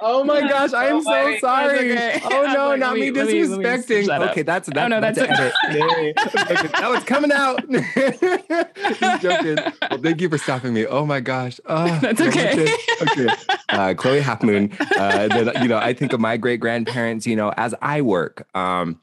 Oh 0.02 0.24
my 0.24 0.40
gosh, 0.40 0.72
I 0.72 0.86
am 0.86 1.02
so, 1.02 1.10
so 1.10 1.38
sorry. 1.38 1.92
Okay. 1.92 2.20
Oh 2.24 2.52
no, 2.52 2.68
like, 2.68 2.80
not 2.80 2.94
me, 2.94 3.10
me 3.10 3.20
disrespecting. 3.20 4.06
Me, 4.06 4.26
okay, 4.30 4.42
that's 4.42 4.68
that, 4.68 4.84
oh, 4.84 4.88
no, 4.88 5.00
that's, 5.00 5.18
that's 5.18 5.40
it. 5.40 5.54
okay, 5.70 6.68
that 6.68 6.90
was 6.90 7.04
coming 7.04 7.32
out. 7.32 7.62
Just 7.70 9.22
joking. 9.22 9.56
Well, 9.90 10.00
thank 10.00 10.20
you 10.20 10.28
for 10.28 10.38
stopping 10.38 10.74
me. 10.74 10.86
Oh 10.86 11.06
my 11.06 11.20
gosh. 11.20 11.60
Oh, 11.66 11.98
that's 12.00 12.20
okay. 12.20 12.74
okay. 13.02 13.28
Uh, 13.68 13.94
Chloe 13.94 14.20
Half 14.20 14.42
Moon. 14.42 14.72
Uh, 14.96 15.28
then, 15.28 15.62
you 15.62 15.68
know, 15.68 15.78
I 15.78 15.94
think 15.94 16.12
of 16.12 16.20
my 16.20 16.36
great 16.36 16.60
grandparents 16.60 17.26
you 17.30 17.36
know, 17.36 17.52
as 17.56 17.74
I 17.80 18.02
work. 18.02 18.46
Um, 18.54 19.00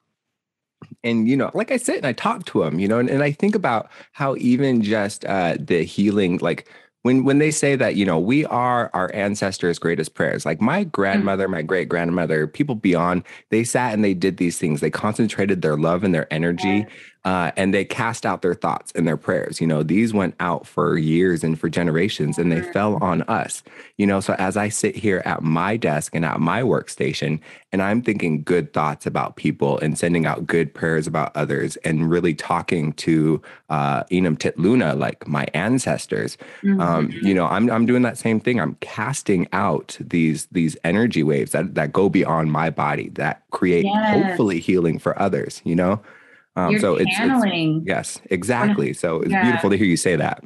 and 1.04 1.28
you 1.28 1.36
know, 1.36 1.49
like 1.54 1.72
I 1.72 1.78
sit 1.78 1.98
and 1.98 2.06
I 2.06 2.14
talk 2.14 2.45
to 2.48 2.64
them, 2.64 2.80
you 2.80 2.88
know, 2.88 2.99
and, 2.99 3.10
and 3.10 3.24
I 3.24 3.32
think 3.32 3.56
about 3.56 3.90
how 4.12 4.36
even 4.38 4.82
just 4.84 5.26
uh, 5.26 5.56
the 5.60 5.84
healing, 5.84 6.38
like 6.38 6.70
when 7.02 7.24
when 7.24 7.40
they 7.40 7.52
say 7.52 7.76
that, 7.76 7.95
you 7.95 8.06
know, 8.06 8.20
we 8.20 8.45
are 8.45 8.91
our 8.94 9.10
ancestors' 9.14 9.80
greatest 9.80 10.14
prayers. 10.14 10.45
Like 10.45 10.62
my 10.62 10.86
mm. 10.86 10.91
grandmother, 10.91 11.45
mm-hmm. 11.45 11.54
my 11.54 11.62
great 11.62 11.90
grandmother, 11.90 12.45
people 12.45 12.76
beyond, 12.76 13.24
they 13.49 13.64
sat 13.64 13.94
and 13.94 14.04
they 14.04 14.14
did 14.14 14.38
these 14.38 14.58
things. 14.58 14.82
They 14.82 14.91
concentrated 14.91 15.62
their 15.62 15.78
love 15.78 16.04
and 16.04 16.14
their 16.14 16.32
energy 16.32 16.86
uh, 17.28 17.52
and 17.58 17.74
they 17.74 17.84
cast 17.84 18.26
out 18.26 18.41
their 18.41 18.54
thoughts 18.54 18.94
and 18.95 19.06
their 19.06 19.18
prayers. 19.18 19.60
You 19.60 19.68
know, 19.68 19.84
these 19.84 20.14
went 20.14 20.34
out 20.40 20.66
for 20.66 20.98
years 20.98 21.44
and 21.44 21.60
for 21.60 21.68
generations, 21.68 22.38
and 22.38 22.49
they 22.49 22.62
fell 22.62 22.94
mm-hmm. 22.94 23.04
on 23.04 23.22
us. 23.24 23.64
You 23.98 24.08
know, 24.08 24.22
so 24.22 24.34
as 24.40 24.56
I 24.56 24.70
sit 24.70 24.95
here 24.95 25.22
at 25.26 25.44
my 25.44 25.76
desk 25.76 26.16
and 26.16 26.24
at 26.24 26.40
my 26.40 26.62
workstation, 26.62 27.41
and 27.74 27.82
I'm 27.82 28.02
thinking 28.02 28.44
good 28.44 28.72
thoughts 28.72 29.06
about 29.06 29.36
people 29.36 29.78
and 29.80 29.98
sending 29.98 30.26
out 30.26 30.48
good 30.48 30.74
prayers 30.74 31.06
about 31.06 31.36
others, 31.36 31.76
and 31.84 32.10
really 32.10 32.34
talking 32.34 32.94
to 32.94 33.41
uh, 33.70 34.06
Enum 34.06 34.40
Tit 34.40 34.58
Luna, 34.58 34.95
like 34.95 35.28
my 35.28 35.48
ancestors. 35.54 36.38
Mm-hmm. 36.62 36.80
Um, 36.80 37.10
you 37.12 37.34
know, 37.34 37.48
I'm 37.48 37.70
I'm 37.70 37.86
doing 37.86 38.04
that 38.04 38.18
same 38.18 38.40
thing. 38.40 38.62
I'm 38.62 38.76
casting 38.76 39.49
out 39.52 39.98
these 39.99 40.45
these 40.54 40.78
energy 40.86 41.24
waves 41.24 41.52
that 41.52 41.76
that 41.76 41.91
go 41.91 42.08
beyond 42.08 42.54
my 42.54 42.70
body 42.70 43.10
that 43.16 43.44
create 43.52 43.84
yes. 43.84 44.28
hopefully 44.28 44.62
healing 44.62 44.98
for 44.98 45.22
others. 45.22 45.62
You 45.66 45.76
know. 45.76 46.02
Um, 46.57 46.71
You're 46.71 46.79
so 46.79 46.97
channeling. 46.97 47.77
It's, 47.77 47.81
it's, 47.81 47.88
yes, 47.88 48.21
exactly. 48.31 48.91
So 48.93 49.21
it's 49.21 49.31
yeah. 49.31 49.43
beautiful 49.43 49.69
to 49.69 49.77
hear 49.77 49.85
you 49.85 49.95
say 49.95 50.15
that. 50.15 50.43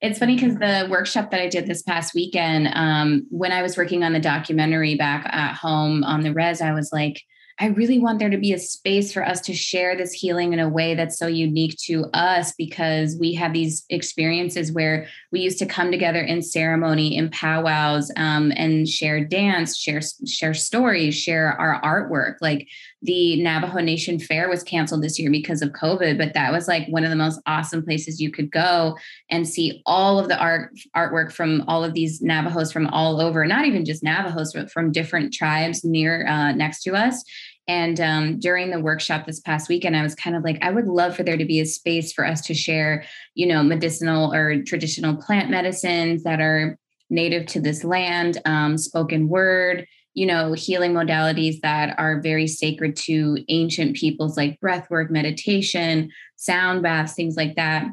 It's 0.00 0.18
funny 0.18 0.36
because 0.36 0.56
the 0.56 0.86
workshop 0.88 1.30
that 1.32 1.40
I 1.40 1.48
did 1.48 1.66
this 1.66 1.82
past 1.82 2.14
weekend, 2.14 2.70
um, 2.74 3.26
when 3.30 3.50
I 3.50 3.62
was 3.62 3.76
working 3.76 4.04
on 4.04 4.12
the 4.12 4.20
documentary 4.20 4.94
back 4.94 5.28
at 5.32 5.54
home 5.54 6.04
on 6.04 6.22
the 6.22 6.32
res, 6.32 6.60
I 6.60 6.72
was 6.72 6.90
like, 6.92 7.22
I 7.60 7.66
really 7.66 7.98
want 7.98 8.20
there 8.20 8.30
to 8.30 8.38
be 8.38 8.52
a 8.52 8.58
space 8.58 9.12
for 9.12 9.26
us 9.26 9.40
to 9.42 9.52
share 9.52 9.96
this 9.96 10.12
healing 10.12 10.52
in 10.52 10.60
a 10.60 10.68
way 10.68 10.94
that's 10.94 11.18
so 11.18 11.26
unique 11.26 11.76
to 11.86 12.04
us 12.14 12.52
because 12.56 13.16
we 13.18 13.34
have 13.34 13.52
these 13.52 13.84
experiences 13.90 14.70
where 14.70 15.08
we 15.32 15.40
used 15.40 15.58
to 15.58 15.66
come 15.66 15.90
together 15.90 16.20
in 16.20 16.40
ceremony, 16.40 17.16
in 17.16 17.30
powwows, 17.30 18.12
um, 18.16 18.52
and 18.54 18.88
share 18.88 19.24
dance, 19.24 19.76
share 19.76 20.00
share 20.24 20.54
stories, 20.54 21.16
share 21.16 21.48
our 21.60 21.82
artwork. 21.82 22.36
Like 22.40 22.68
the 23.02 23.40
Navajo 23.42 23.78
Nation 23.78 24.18
Fair 24.18 24.48
was 24.48 24.62
canceled 24.62 25.02
this 25.02 25.18
year 25.18 25.30
because 25.30 25.62
of 25.62 25.70
COVID, 25.70 26.18
but 26.18 26.34
that 26.34 26.52
was 26.52 26.66
like 26.66 26.88
one 26.88 27.04
of 27.04 27.10
the 27.10 27.16
most 27.16 27.40
awesome 27.46 27.84
places 27.84 28.20
you 28.20 28.30
could 28.30 28.50
go 28.50 28.96
and 29.30 29.48
see 29.48 29.82
all 29.86 30.18
of 30.18 30.28
the 30.28 30.38
art 30.38 30.72
artwork 30.96 31.30
from 31.30 31.62
all 31.68 31.84
of 31.84 31.94
these 31.94 32.20
Navajos 32.20 32.72
from 32.72 32.88
all 32.88 33.20
over, 33.20 33.46
not 33.46 33.66
even 33.66 33.84
just 33.84 34.02
Navajos, 34.02 34.52
but 34.52 34.70
from 34.70 34.90
different 34.90 35.32
tribes 35.32 35.84
near 35.84 36.26
uh, 36.26 36.52
next 36.52 36.82
to 36.82 36.94
us. 36.94 37.22
And 37.68 38.00
um, 38.00 38.40
during 38.40 38.70
the 38.70 38.80
workshop 38.80 39.26
this 39.26 39.40
past 39.40 39.68
weekend, 39.68 39.94
I 39.94 40.02
was 40.02 40.14
kind 40.14 40.34
of 40.34 40.42
like, 40.42 40.58
I 40.62 40.70
would 40.70 40.86
love 40.86 41.14
for 41.14 41.22
there 41.22 41.36
to 41.36 41.44
be 41.44 41.60
a 41.60 41.66
space 41.66 42.12
for 42.12 42.24
us 42.26 42.40
to 42.46 42.54
share, 42.54 43.04
you 43.34 43.46
know, 43.46 43.62
medicinal 43.62 44.34
or 44.34 44.62
traditional 44.62 45.16
plant 45.16 45.50
medicines 45.50 46.22
that 46.22 46.40
are 46.40 46.78
native 47.10 47.46
to 47.46 47.60
this 47.60 47.84
land, 47.84 48.38
um, 48.46 48.78
spoken 48.78 49.28
word, 49.28 49.86
you 50.18 50.26
know, 50.26 50.52
healing 50.52 50.92
modalities 50.92 51.60
that 51.60 51.94
are 51.96 52.20
very 52.20 52.48
sacred 52.48 52.96
to 52.96 53.38
ancient 53.48 53.94
peoples 53.94 54.36
like 54.36 54.58
breathwork, 54.60 55.10
meditation, 55.10 56.10
sound 56.34 56.82
baths, 56.82 57.14
things 57.14 57.36
like 57.36 57.54
that. 57.54 57.86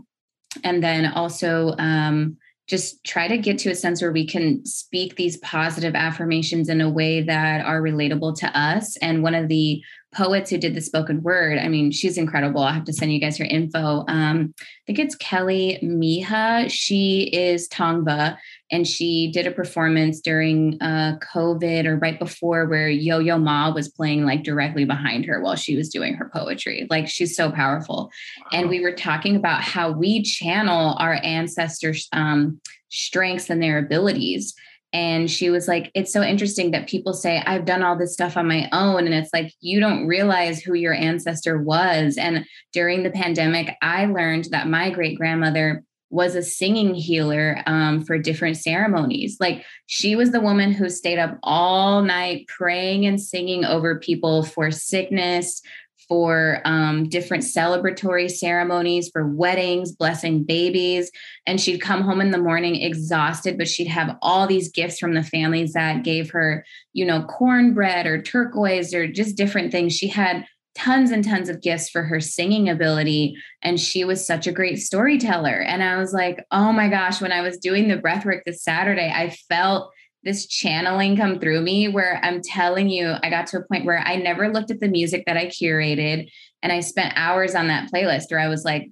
And 0.63 0.83
then 0.83 1.05
also 1.05 1.75
um, 1.77 2.35
just 2.67 3.03
try 3.03 3.27
to 3.27 3.37
get 3.37 3.59
to 3.59 3.69
a 3.69 3.75
sense 3.75 4.01
where 4.01 4.11
we 4.11 4.25
can 4.25 4.65
speak 4.65 5.15
these 5.15 5.37
positive 5.37 5.93
affirmations 5.93 6.67
in 6.67 6.81
a 6.81 6.89
way 6.89 7.21
that 7.21 7.63
are 7.63 7.79
relatable 7.79 8.35
to 8.39 8.57
us. 8.57 8.97
And 9.03 9.21
one 9.21 9.35
of 9.35 9.47
the 9.47 9.83
poets 10.15 10.49
who 10.49 10.57
did 10.57 10.73
the 10.73 10.81
spoken 10.81 11.21
word. 11.21 11.59
I 11.59 11.67
mean, 11.67 11.91
she's 11.91 12.17
incredible. 12.17 12.63
I'll 12.63 12.73
have 12.73 12.85
to 12.85 12.93
send 12.93 13.13
you 13.13 13.19
guys 13.19 13.37
her 13.37 13.45
info. 13.45 14.05
Um, 14.07 14.53
I 14.57 14.83
think 14.87 14.97
it's 14.97 15.15
Kelly 15.15 15.77
Miha. 15.83 16.71
She 16.71 17.23
is 17.33 17.67
Tongva, 17.67 18.37
and 18.71 18.87
she 18.87 19.31
did 19.31 19.45
a 19.45 19.51
performance 19.51 20.19
during 20.21 20.77
uh, 20.81 21.17
COVID 21.33 21.85
or 21.85 21.97
right 21.97 22.17
before 22.17 22.65
where 22.65 22.89
Yo 22.89 23.19
Yo 23.19 23.37
Ma 23.37 23.73
was 23.73 23.89
playing 23.89 24.25
like 24.25 24.43
directly 24.43 24.85
behind 24.85 25.25
her 25.25 25.41
while 25.41 25.55
she 25.55 25.75
was 25.75 25.89
doing 25.89 26.15
her 26.15 26.29
poetry. 26.33 26.87
Like 26.89 27.07
she's 27.07 27.35
so 27.35 27.51
powerful. 27.51 28.09
Wow. 28.39 28.59
And 28.59 28.69
we 28.69 28.81
were 28.81 28.93
talking 28.93 29.35
about 29.35 29.61
how 29.61 29.91
we 29.91 30.23
channel 30.23 30.95
our 30.99 31.19
ancestors' 31.23 32.07
um, 32.11 32.59
strengths 32.89 33.49
and 33.49 33.61
their 33.61 33.77
abilities 33.77 34.55
and 34.95 35.29
she 35.29 35.49
was 35.49 35.67
like 35.67 35.91
it's 35.93 36.13
so 36.13 36.23
interesting 36.23 36.71
that 36.71 36.87
people 36.87 37.13
say 37.13 37.43
i've 37.45 37.65
done 37.65 37.83
all 37.83 37.97
this 37.97 38.13
stuff 38.13 38.37
on 38.37 38.47
my 38.47 38.69
own 38.71 39.05
and 39.05 39.13
it's 39.13 39.31
like 39.33 39.51
you 39.59 39.79
don't 39.79 40.07
realize 40.07 40.61
who 40.61 40.73
your 40.73 40.93
ancestor 40.93 41.61
was 41.61 42.17
and 42.17 42.45
during 42.71 43.03
the 43.03 43.09
pandemic 43.09 43.75
i 43.81 44.05
learned 44.05 44.45
that 44.51 44.69
my 44.69 44.89
great 44.89 45.17
grandmother 45.17 45.83
was 46.09 46.35
a 46.35 46.43
singing 46.43 46.93
healer 46.93 47.61
um, 47.65 48.03
for 48.03 48.17
different 48.17 48.57
ceremonies. 48.57 49.37
Like 49.39 49.63
she 49.87 50.15
was 50.15 50.31
the 50.31 50.39
woman 50.39 50.71
who 50.71 50.89
stayed 50.89 51.19
up 51.19 51.37
all 51.43 52.01
night 52.01 52.47
praying 52.47 53.05
and 53.05 53.21
singing 53.21 53.65
over 53.65 53.99
people 53.99 54.43
for 54.43 54.71
sickness, 54.71 55.61
for 56.07 56.61
um, 56.65 57.09
different 57.09 57.43
celebratory 57.43 58.29
ceremonies, 58.29 59.09
for 59.09 59.27
weddings, 59.27 59.91
blessing 59.91 60.43
babies. 60.43 61.11
And 61.47 61.59
she'd 61.59 61.81
come 61.81 62.01
home 62.01 62.21
in 62.21 62.31
the 62.31 62.37
morning 62.37 62.75
exhausted, 62.75 63.57
but 63.57 63.67
she'd 63.67 63.87
have 63.87 64.15
all 64.21 64.47
these 64.47 64.69
gifts 64.69 64.99
from 64.99 65.15
the 65.15 65.23
families 65.23 65.73
that 65.73 66.03
gave 66.03 66.29
her, 66.31 66.65
you 66.93 67.05
know, 67.05 67.23
cornbread 67.23 68.05
or 68.05 68.21
turquoise 68.21 68.93
or 68.93 69.07
just 69.07 69.35
different 69.35 69.71
things. 69.71 69.95
She 69.95 70.07
had 70.07 70.45
tons 70.75 71.09
and 71.11 71.23
tons 71.23 71.49
of 71.49 71.61
gifts 71.61 71.89
for 71.89 72.03
her 72.03 72.19
singing 72.19 72.69
ability. 72.69 73.35
And 73.63 73.79
she 73.79 74.03
was 74.03 74.27
such 74.27 74.45
a 74.45 74.51
great 74.51 74.79
storyteller. 74.79 75.61
And 75.61 75.81
I 75.81 75.97
was 75.97 76.13
like, 76.13 76.45
oh 76.51 76.71
my 76.71 76.89
gosh, 76.89 77.21
when 77.21 77.31
I 77.31 77.41
was 77.41 77.57
doing 77.57 77.87
the 77.87 77.97
breathwork 77.97 78.41
this 78.45 78.63
Saturday, 78.63 79.11
I 79.13 79.29
felt 79.49 79.91
this 80.23 80.47
channeling 80.47 81.15
come 81.15 81.39
through 81.39 81.61
me 81.61 81.87
where 81.87 82.19
I'm 82.23 82.41
telling 82.41 82.89
you, 82.89 83.13
I 83.23 83.29
got 83.29 83.47
to 83.47 83.59
a 83.59 83.63
point 83.63 83.85
where 83.85 83.99
I 83.99 84.15
never 84.15 84.51
looked 84.51 84.71
at 84.71 84.79
the 84.79 84.87
music 84.87 85.23
that 85.27 85.37
I 85.37 85.45
curated 85.45 86.29
and 86.61 86.73
I 86.73 86.79
spent 86.79 87.13
hours 87.15 87.55
on 87.55 87.67
that 87.67 87.91
playlist 87.91 88.31
where 88.31 88.39
I 88.39 88.47
was 88.47 88.65
like, 88.65 88.89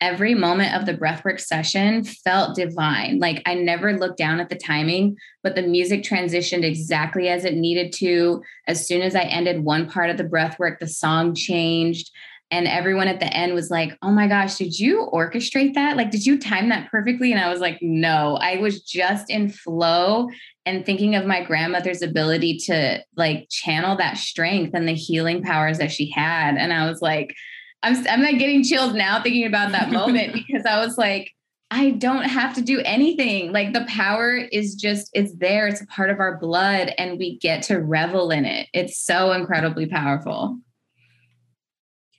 every 0.00 0.34
moment 0.34 0.74
of 0.74 0.86
the 0.86 0.94
breathwork 0.94 1.40
session 1.40 2.04
felt 2.04 2.54
divine. 2.54 3.18
Like 3.18 3.42
I 3.46 3.54
never 3.54 3.96
looked 3.96 4.18
down 4.18 4.40
at 4.40 4.48
the 4.48 4.56
timing, 4.56 5.16
but 5.42 5.54
the 5.54 5.62
music 5.62 6.02
transitioned 6.02 6.64
exactly 6.64 7.28
as 7.28 7.44
it 7.44 7.54
needed 7.54 7.92
to. 7.94 8.42
As 8.66 8.86
soon 8.86 9.02
as 9.02 9.14
I 9.14 9.22
ended 9.22 9.64
one 9.64 9.88
part 9.88 10.10
of 10.10 10.16
the 10.16 10.24
breathwork, 10.24 10.78
the 10.78 10.86
song 10.86 11.34
changed. 11.34 12.10
And 12.50 12.66
everyone 12.66 13.08
at 13.08 13.20
the 13.20 13.26
end 13.36 13.52
was 13.52 13.70
like, 13.70 13.96
Oh 14.00 14.10
my 14.10 14.26
gosh, 14.26 14.56
did 14.56 14.78
you 14.78 15.08
orchestrate 15.12 15.74
that? 15.74 15.96
Like, 15.96 16.10
did 16.10 16.24
you 16.24 16.38
time 16.38 16.70
that 16.70 16.90
perfectly? 16.90 17.32
And 17.32 17.40
I 17.40 17.50
was 17.50 17.60
like, 17.60 17.78
No, 17.82 18.36
I 18.40 18.56
was 18.56 18.82
just 18.82 19.28
in 19.28 19.50
flow 19.50 20.28
and 20.64 20.86
thinking 20.86 21.14
of 21.14 21.26
my 21.26 21.42
grandmother's 21.42 22.02
ability 22.02 22.58
to 22.66 23.04
like 23.16 23.48
channel 23.50 23.96
that 23.96 24.16
strength 24.16 24.74
and 24.74 24.88
the 24.88 24.94
healing 24.94 25.42
powers 25.42 25.78
that 25.78 25.92
she 25.92 26.10
had. 26.10 26.56
And 26.56 26.72
I 26.72 26.88
was 26.88 27.02
like, 27.02 27.34
I'm, 27.82 28.06
I'm 28.08 28.22
not 28.22 28.38
getting 28.38 28.64
chills 28.64 28.94
now 28.94 29.22
thinking 29.22 29.46
about 29.46 29.72
that 29.72 29.90
moment 29.90 30.32
because 30.46 30.64
I 30.66 30.84
was 30.84 30.98
like, 30.98 31.32
I 31.70 31.90
don't 31.90 32.24
have 32.24 32.54
to 32.54 32.62
do 32.62 32.80
anything. 32.80 33.52
Like 33.52 33.74
the 33.74 33.84
power 33.88 34.34
is 34.36 34.74
just, 34.74 35.10
it's 35.12 35.34
there. 35.34 35.68
It's 35.68 35.82
a 35.82 35.86
part 35.86 36.10
of 36.10 36.18
our 36.18 36.38
blood 36.38 36.94
and 36.96 37.18
we 37.18 37.38
get 37.38 37.62
to 37.64 37.76
revel 37.76 38.30
in 38.30 38.46
it. 38.46 38.68
It's 38.72 38.96
so 38.96 39.32
incredibly 39.32 39.86
powerful. 39.86 40.58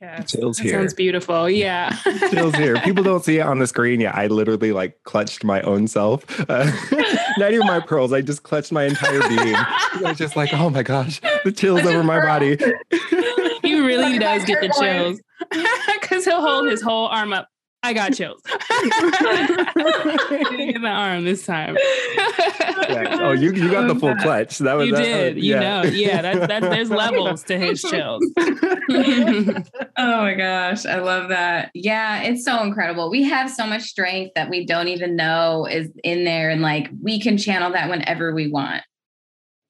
Yeah, 0.02 0.22
chills 0.22 0.58
here. 0.58 0.72
Sounds 0.72 0.94
beautiful. 0.94 1.50
Yeah, 1.50 1.90
chills 2.32 2.56
here. 2.56 2.80
People 2.80 3.04
don't 3.04 3.22
see 3.22 3.40
it 3.40 3.42
on 3.42 3.60
the 3.60 3.68
screen. 3.68 4.00
Yeah, 4.00 4.14
I 4.16 4.28
literally 4.28 4.72
like 4.72 5.04
clutched 5.04 5.44
my 5.44 5.60
own 5.64 5.88
self. 5.88 6.24
Uh, 6.50 6.72
not 7.38 7.52
even 7.52 7.68
my 7.68 7.82
pearls. 7.82 8.14
I 8.14 8.22
just 8.22 8.44
clutched 8.44 8.72
my 8.72 8.86
entire 8.86 9.20
being. 9.28 9.56
I 9.56 10.00
was 10.02 10.18
just 10.18 10.38
like, 10.38 10.54
oh 10.54 10.70
my 10.70 10.84
gosh, 10.84 11.20
the 11.44 11.52
chills 11.52 11.82
over 11.82 12.02
my 12.02 12.22
body. 12.22 12.58
he 13.80 13.86
really 13.86 14.20
does 14.20 14.46
get 14.46 14.62
the 14.62 14.70
chills 14.80 15.20
because 16.02 16.26
he'll 16.26 16.42
hold 16.42 16.68
his 16.68 16.82
whole 16.82 17.08
arm 17.08 17.34
up. 17.34 17.48
I 17.82 17.94
got 17.94 18.14
chills. 18.14 18.42
in 18.46 18.52
the 20.82 20.90
arm 20.90 21.24
this 21.24 21.46
time. 21.46 21.78
Yeah. 21.78 23.20
Oh, 23.22 23.32
you, 23.32 23.54
you 23.54 23.72
got 23.72 23.88
the 23.88 23.96
full 23.96 24.18
clutch. 24.18 24.58
That 24.58 24.74
was 24.74 24.88
you 24.88 24.96
that, 24.96 25.02
did. 25.02 25.38
Uh, 25.38 25.40
yeah. 25.40 25.54
You 25.54 25.60
know, 25.60 25.84
yeah. 25.96 26.22
That, 26.22 26.50
that, 26.50 26.62
there's 26.62 26.90
levels 26.90 27.44
to 27.44 27.58
his 27.58 27.82
chills. 27.82 28.22
oh 28.38 29.64
my 29.98 30.34
gosh, 30.34 30.86
I 30.86 31.00
love 31.00 31.30
that. 31.30 31.72
Yeah, 31.74 32.24
it's 32.24 32.44
so 32.44 32.62
incredible. 32.64 33.10
We 33.10 33.24
have 33.24 33.50
so 33.50 33.66
much 33.66 33.84
strength 33.84 34.34
that 34.36 34.50
we 34.50 34.66
don't 34.66 34.90
even 34.90 35.16
know 35.16 35.66
is 35.66 35.90
in 36.04 36.26
there, 36.26 36.50
and 36.50 36.62
like 36.62 36.90
we 37.02 37.22
can 37.22 37.38
channel 37.38 37.72
that 37.72 37.90
whenever 37.90 38.34
we 38.34 38.52
want. 38.52 38.84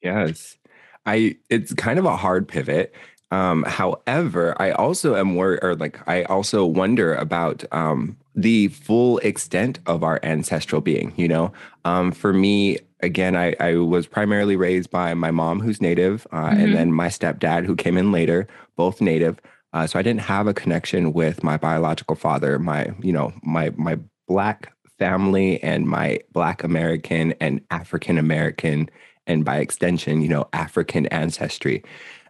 Yes. 0.02 0.58
I 1.06 1.38
it's 1.50 1.74
kind 1.74 2.00
of 2.00 2.06
a 2.06 2.16
hard 2.16 2.48
pivot 2.48 2.94
um, 3.32 3.64
however, 3.64 4.56
I 4.60 4.72
also 4.72 5.16
am 5.16 5.36
worried, 5.36 5.60
or 5.62 5.76
like, 5.76 6.00
I 6.08 6.24
also 6.24 6.66
wonder 6.66 7.14
about 7.14 7.64
um, 7.72 8.18
the 8.36 8.70
full 8.70 9.20
extent 9.20 9.80
of 9.86 10.04
our 10.04 10.20
ancestral 10.24 10.82
being. 10.82 11.14
You 11.16 11.28
know, 11.28 11.54
um, 11.86 12.12
for 12.12 12.34
me, 12.34 12.80
again, 13.02 13.36
I, 13.36 13.56
I, 13.60 13.76
was 13.76 14.08
primarily 14.08 14.56
raised 14.56 14.90
by 14.90 15.14
my 15.14 15.32
mom, 15.32 15.60
who's 15.60 15.82
Native, 15.82 16.26
uh, 16.32 16.50
mm-hmm. 16.50 16.60
and 16.60 16.76
then 16.76 16.92
my 16.92 17.08
stepdad, 17.08 17.66
who 17.66 17.76
came 17.76 17.98
in 17.98 18.12
later, 18.12 18.48
both 18.76 19.00
Native. 19.00 19.40
Uh, 19.74 19.86
so 19.86 20.00
I 20.00 20.02
didn't 20.02 20.22
have 20.22 20.48
a 20.48 20.54
connection 20.54 21.14
with 21.14 21.44
my 21.44 21.56
biological 21.56 22.16
father, 22.16 22.58
my, 22.58 22.92
you 23.00 23.14
know, 23.14 23.32
my 23.44 23.70
my 23.78 24.00
black 24.28 24.74
family 24.98 25.62
and 25.64 25.88
my 25.88 26.20
black 26.32 26.64
American 26.64 27.34
and 27.40 27.62
African 27.70 28.18
American 28.18 28.90
and 29.28 29.46
by 29.46 29.58
extension, 29.58 30.22
you 30.22 30.28
know, 30.28 30.48
African 30.54 31.06
ancestry. 31.08 31.84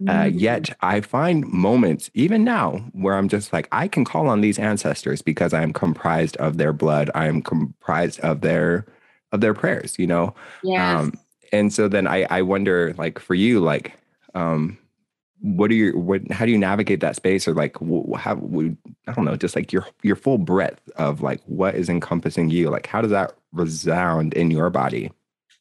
Uh, 0.07 0.29
yet 0.31 0.69
I 0.81 1.01
find 1.01 1.45
moments, 1.47 2.09
even 2.13 2.43
now, 2.43 2.77
where 2.93 3.15
I'm 3.15 3.27
just 3.27 3.51
like, 3.51 3.67
I 3.71 3.87
can 3.87 4.05
call 4.05 4.27
on 4.27 4.41
these 4.41 4.57
ancestors 4.57 5.21
because 5.21 5.53
I 5.53 5.61
am 5.61 5.73
comprised 5.73 6.37
of 6.37 6.57
their 6.57 6.71
blood. 6.73 7.11
I 7.15 7.27
am 7.27 7.41
comprised 7.41 8.19
of 8.21 8.41
their 8.41 8.85
of 9.31 9.41
their 9.41 9.53
prayers, 9.53 9.99
you 9.99 10.07
know. 10.07 10.33
Yes. 10.63 10.99
Um, 10.99 11.13
and 11.51 11.73
so 11.73 11.87
then 11.87 12.07
I 12.07 12.25
I 12.29 12.41
wonder, 12.41 12.93
like, 12.97 13.19
for 13.19 13.35
you, 13.35 13.59
like, 13.59 13.93
um, 14.35 14.77
what 15.41 15.71
are 15.71 15.75
your 15.75 15.97
what? 15.97 16.29
How 16.31 16.45
do 16.45 16.51
you 16.51 16.57
navigate 16.57 16.99
that 17.01 17.15
space, 17.15 17.47
or 17.47 17.53
like, 17.53 17.75
how 18.17 18.35
we? 18.35 18.75
I 19.07 19.13
don't 19.13 19.25
know, 19.25 19.35
just 19.35 19.55
like 19.55 19.73
your 19.73 19.85
your 20.03 20.15
full 20.15 20.37
breadth 20.37 20.81
of 20.95 21.21
like 21.21 21.41
what 21.45 21.75
is 21.75 21.89
encompassing 21.89 22.49
you. 22.49 22.69
Like, 22.69 22.87
how 22.87 23.01
does 23.01 23.11
that 23.11 23.33
resound 23.51 24.33
in 24.33 24.51
your 24.51 24.69
body? 24.69 25.11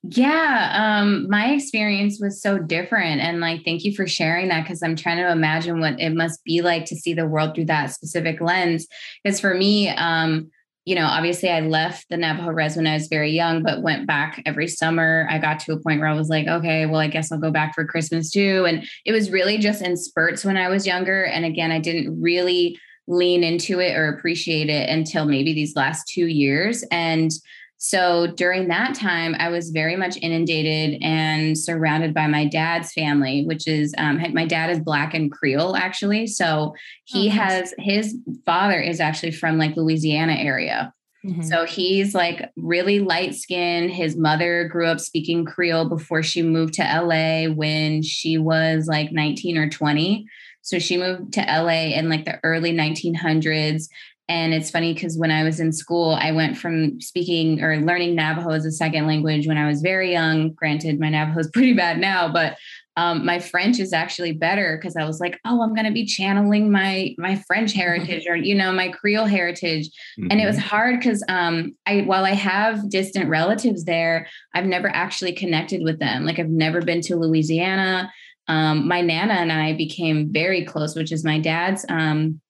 Yeah, 0.05 1.01
um, 1.01 1.29
my 1.29 1.53
experience 1.53 2.19
was 2.21 2.41
so 2.41 2.59
different. 2.59 3.21
And 3.21 3.41
like, 3.41 3.65
thank 3.65 3.85
you 3.85 3.95
for 3.95 4.07
sharing 4.07 4.49
that 4.49 4.63
because 4.63 4.83
I'm 4.83 4.95
trying 4.95 5.17
to 5.17 5.31
imagine 5.31 5.81
what 5.81 6.01
it 6.01 6.15
must 6.15 6.43
be 6.45 6.63
like 6.63 6.85
to 6.87 6.97
see 6.97 7.15
the 7.15 7.27
world 7.27 7.55
through 7.55 7.67
that 7.67 7.91
specific 7.91 8.41
lens. 8.41 8.87
Because 9.23 9.41
for 9.41 9.55
me, 9.55 9.89
um, 9.89 10.51
you 10.85 10.95
know, 10.95 11.05
obviously 11.05 11.51
I 11.51 11.61
left 11.61 12.07
the 12.09 12.17
Navajo 12.17 12.51
res 12.51 12.77
when 12.77 12.87
I 12.87 12.95
was 12.95 13.09
very 13.09 13.33
young, 13.33 13.63
but 13.63 13.83
went 13.83 14.07
back 14.07 14.41
every 14.47 14.69
summer. 14.69 15.27
I 15.29 15.39
got 15.39 15.61
to 15.61 15.73
a 15.73 15.81
point 15.81 16.01
where 16.01 16.09
I 16.09 16.15
was 16.15 16.29
like, 16.29 16.47
okay, 16.47 16.87
well, 16.87 17.01
I 17.01 17.09
guess 17.09 17.31
I'll 17.31 17.39
go 17.39 17.51
back 17.51 17.75
for 17.75 17.85
Christmas 17.85 18.31
too. 18.31 18.65
And 18.67 18.87
it 19.05 19.13
was 19.13 19.31
really 19.31 19.59
just 19.59 19.83
in 19.83 19.97
spurts 19.97 20.45
when 20.45 20.57
I 20.57 20.69
was 20.69 20.87
younger. 20.87 21.25
And 21.25 21.45
again, 21.45 21.73
I 21.73 21.81
didn't 21.81 22.23
really 22.23 22.79
lean 23.09 23.43
into 23.43 23.81
it 23.81 23.97
or 23.97 24.09
appreciate 24.09 24.71
it 24.71 24.89
until 24.89 25.27
maybe 25.27 25.53
these 25.53 25.77
last 25.77 26.07
two 26.09 26.27
years. 26.27 26.85
And 26.91 27.33
so 27.81 28.27
during 28.27 28.67
that 28.69 28.97
time, 28.97 29.37
I 29.39 29.51
was 29.51 29.71
very 29.71 29.95
much 29.95 30.19
inundated 30.21 31.01
and 31.01 31.57
surrounded 31.57 32.13
by 32.13 32.27
my 32.27 32.45
dad's 32.45 32.93
family, 32.93 33.45
which 33.45 33.69
is 33.69 33.95
um, 33.99 34.21
my 34.35 34.45
dad 34.45 34.71
is 34.71 34.81
black 34.81 35.15
and 35.15 35.31
Creole 35.31 35.77
actually. 35.77 36.27
So 36.27 36.75
he 37.05 37.29
oh, 37.29 37.33
has 37.33 37.73
his 37.79 38.17
father 38.45 38.81
is 38.81 38.99
actually 38.99 39.31
from 39.31 39.59
like 39.59 39.77
Louisiana 39.77 40.35
area. 40.35 40.93
Mm-hmm. 41.25 41.43
So 41.43 41.67
he's 41.67 42.17
like 42.17 42.51
really 42.57 42.99
light 42.99 43.37
skinned. 43.37 43.93
His 43.93 44.17
mother 44.17 44.67
grew 44.67 44.87
up 44.87 44.99
speaking 44.99 45.45
Creole 45.45 45.89
before 45.89 46.25
she 46.25 46.43
moved 46.43 46.75
to 46.75 46.83
LA 46.83 47.53
when 47.53 48.03
she 48.03 48.39
was 48.39 48.89
like 48.89 49.13
19 49.13 49.57
or 49.57 49.71
20. 49.71 50.27
So 50.63 50.81
she 50.81 50.97
moved 50.97 51.33
to 51.35 51.41
LA 51.43 51.95
in 51.97 52.09
like 52.09 52.25
the 52.25 52.41
early 52.43 52.73
1900s 52.73 53.89
and 54.29 54.53
it's 54.53 54.71
funny 54.71 54.93
because 54.93 55.17
when 55.17 55.31
I 55.31 55.43
was 55.43 55.59
in 55.59 55.73
school, 55.73 56.19
I 56.21 56.33
went 56.33 56.59
from 56.59 57.01
speaking 57.01 57.63
or 57.63 57.79
learning 57.79 58.15
Navajo 58.15 58.51
as 58.51 58.67
a 58.67 58.71
second 58.71 59.07
language 59.07 59.47
when 59.47 59.57
I 59.57 59.67
was 59.67 59.81
very 59.81 60.13
young. 60.13 60.53
Granted, 60.53 61.01
my 61.01 61.09
Navajo 61.09 61.41
is 61.41 61.51
pretty 61.53 61.73
bad 61.73 61.99
now, 61.99 62.31
but 62.31 62.59
um, 62.99 63.25
my 63.25 63.39
French 63.39 63.79
is 63.79 63.93
actually 63.93 64.33
better 64.33 64.77
because 64.77 64.97
I 64.97 65.05
was 65.05 65.21
like, 65.21 65.39
oh, 65.47 65.63
I'm 65.63 65.73
going 65.73 65.87
to 65.87 65.93
be 65.93 66.05
channeling 66.05 66.71
my 66.71 67.15
my 67.17 67.37
French 67.47 67.73
heritage 67.73 68.27
or 68.29 68.37
you 68.37 68.55
know 68.55 68.73
my 68.73 68.89
Creole 68.89 69.25
heritage, 69.25 69.89
mm-hmm. 70.19 70.27
and 70.31 70.41
it 70.41 70.47
was 70.47 70.57
mm-hmm. 70.57 70.69
hard 70.69 70.99
because 70.99 71.25
um, 71.29 71.77
I 71.87 72.01
while 72.01 72.25
I 72.25 72.35
have 72.35 72.91
distant 72.91 73.31
relatives 73.31 73.85
there, 73.85 74.27
I've 74.53 74.67
never 74.67 74.89
actually 74.89 75.33
connected 75.33 75.83
with 75.83 76.01
them. 76.01 76.27
Like 76.27 76.39
I've 76.39 76.51
never 76.51 76.83
been 76.83 77.01
to 77.03 77.17
Louisiana. 77.17 78.13
Um, 78.49 78.89
my 78.89 79.01
nana 79.01 79.35
and 79.35 79.53
I 79.53 79.75
became 79.75 80.33
very 80.33 80.65
close, 80.65 80.97
which 80.97 81.13
is 81.13 81.25
my 81.25 81.39
dad's 81.39 81.87
um, 81.89 82.41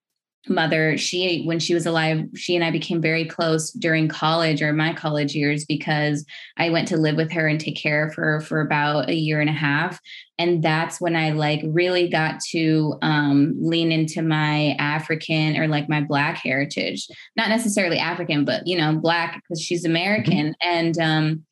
mother 0.49 0.97
she 0.97 1.43
when 1.45 1.59
she 1.59 1.75
was 1.75 1.87
alive 1.87 2.25
she 2.35 2.55
and 2.55 2.65
i 2.65 2.71
became 2.71 3.01
very 3.01 3.25
close 3.25 3.71
during 3.73 4.09
college 4.09 4.63
or 4.63 4.73
my 4.73 4.93
college 4.93 5.35
years 5.35 5.65
because 5.65 6.25
i 6.57 6.71
went 6.71 6.89
to 6.89 6.97
live 6.97 7.17
with 7.17 7.31
her 7.33 7.47
and 7.47 7.61
take 7.61 7.77
care 7.77 8.07
of 8.07 8.15
her 8.15 8.41
for 8.41 8.61
about 8.61 9.09
a 9.09 9.15
year 9.15 9.41
and 9.41 9.51
a 9.51 9.53
half. 9.53 10.01
And 10.39 10.63
that's 10.63 11.01
when 11.01 11.17
i 11.17 11.31
like 11.31 11.63
really 11.65 12.09
got 12.09 12.41
to 12.51 12.97
um, 13.03 13.55
lean 13.59 13.91
into 13.93 14.23
my 14.23 14.77
african 14.79 15.57
or 15.57 15.69
like 15.69 15.89
my 15.89 16.01
black 16.01 16.39
heritage. 16.39 17.09
Not 17.37 17.49
necessarily 17.49 17.99
african 17.99 18.45
but 18.45 18.67
you 18.67 18.79
know 18.79 18.97
black 18.97 19.43
because 19.43 19.63
she's 19.63 19.85
american. 19.85 20.55
Mm-hmm. 20.55 20.69
and 20.77 20.99
um, 20.99 21.45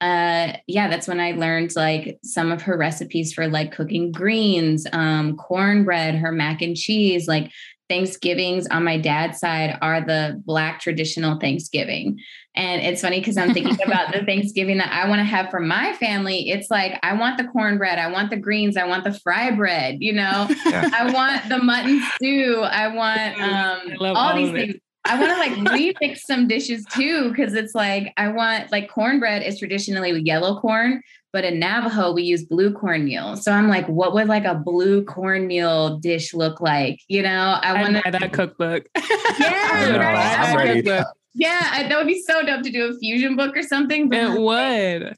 uh 0.00 0.56
yeah 0.66 0.88
that's 0.88 1.06
when 1.06 1.20
i 1.20 1.32
learned 1.32 1.76
like 1.76 2.18
some 2.24 2.50
of 2.50 2.62
her 2.62 2.76
recipes 2.78 3.34
for 3.34 3.46
like 3.48 3.70
cooking 3.72 4.10
greens 4.10 4.86
um 4.92 5.36
cornbread 5.36 6.14
her 6.14 6.32
mac 6.32 6.62
and 6.62 6.74
cheese 6.74 7.28
like 7.28 7.50
Thanksgivings 7.90 8.68
on 8.68 8.84
my 8.84 8.96
dad's 8.96 9.40
side 9.40 9.76
are 9.82 10.00
the 10.00 10.40
Black 10.46 10.80
traditional 10.80 11.40
Thanksgiving. 11.40 12.20
And 12.54 12.80
it's 12.80 13.02
funny 13.02 13.18
because 13.18 13.36
I'm 13.36 13.52
thinking 13.52 13.78
about 13.84 14.12
the 14.12 14.20
Thanksgiving 14.26 14.78
that 14.78 14.92
I 14.92 15.08
want 15.08 15.18
to 15.18 15.24
have 15.24 15.50
for 15.50 15.58
my 15.58 15.92
family. 15.94 16.50
It's 16.50 16.70
like, 16.70 17.00
I 17.02 17.14
want 17.14 17.36
the 17.36 17.44
cornbread, 17.44 17.98
I 17.98 18.06
want 18.06 18.30
the 18.30 18.36
greens, 18.36 18.76
I 18.76 18.86
want 18.86 19.02
the 19.02 19.12
fry 19.12 19.50
bread, 19.50 19.96
you 19.98 20.12
know, 20.12 20.46
yeah. 20.66 20.88
I 20.94 21.12
want 21.12 21.48
the 21.48 21.58
mutton 21.58 22.00
stew, 22.14 22.62
I 22.62 22.94
want 22.94 23.34
um, 23.42 23.96
I 24.00 24.08
all, 24.08 24.16
all 24.16 24.36
these 24.36 24.52
things. 24.52 24.74
I 25.04 25.18
want 25.18 25.32
to 25.32 25.38
like 25.38 25.74
remix 25.74 26.18
some 26.18 26.46
dishes 26.46 26.84
too, 26.92 27.30
because 27.30 27.54
it's 27.54 27.74
like 27.74 28.12
I 28.16 28.28
want 28.28 28.70
like 28.70 28.88
cornbread 28.88 29.42
is 29.42 29.58
traditionally 29.58 30.20
yellow 30.24 30.60
corn, 30.60 31.02
but 31.32 31.44
in 31.44 31.58
Navajo 31.58 32.12
we 32.12 32.22
use 32.22 32.44
blue 32.44 32.72
cornmeal. 32.72 33.36
So 33.36 33.52
I'm 33.52 33.68
like, 33.68 33.86
what 33.88 34.14
would 34.14 34.28
like 34.28 34.44
a 34.44 34.54
blue 34.54 35.04
cornmeal 35.04 35.98
dish 35.98 36.34
look 36.34 36.60
like? 36.60 37.00
You 37.08 37.22
know, 37.22 37.58
I 37.62 37.80
want 37.82 38.04
to 38.04 38.10
that 38.10 38.32
cookbook. 38.32 38.86
Yeah, 39.38 39.96
right. 39.96 40.38
I'm 40.40 40.56
ready. 40.56 40.82
Yeah, 41.34 41.68
I, 41.72 41.88
that 41.88 41.96
would 41.96 42.06
be 42.06 42.20
so 42.20 42.44
dope 42.44 42.62
to 42.62 42.70
do 42.70 42.90
a 42.90 42.98
fusion 42.98 43.36
book 43.36 43.56
or 43.56 43.62
something. 43.62 44.08
But 44.08 44.18
It 44.18 44.40
would. 44.40 45.16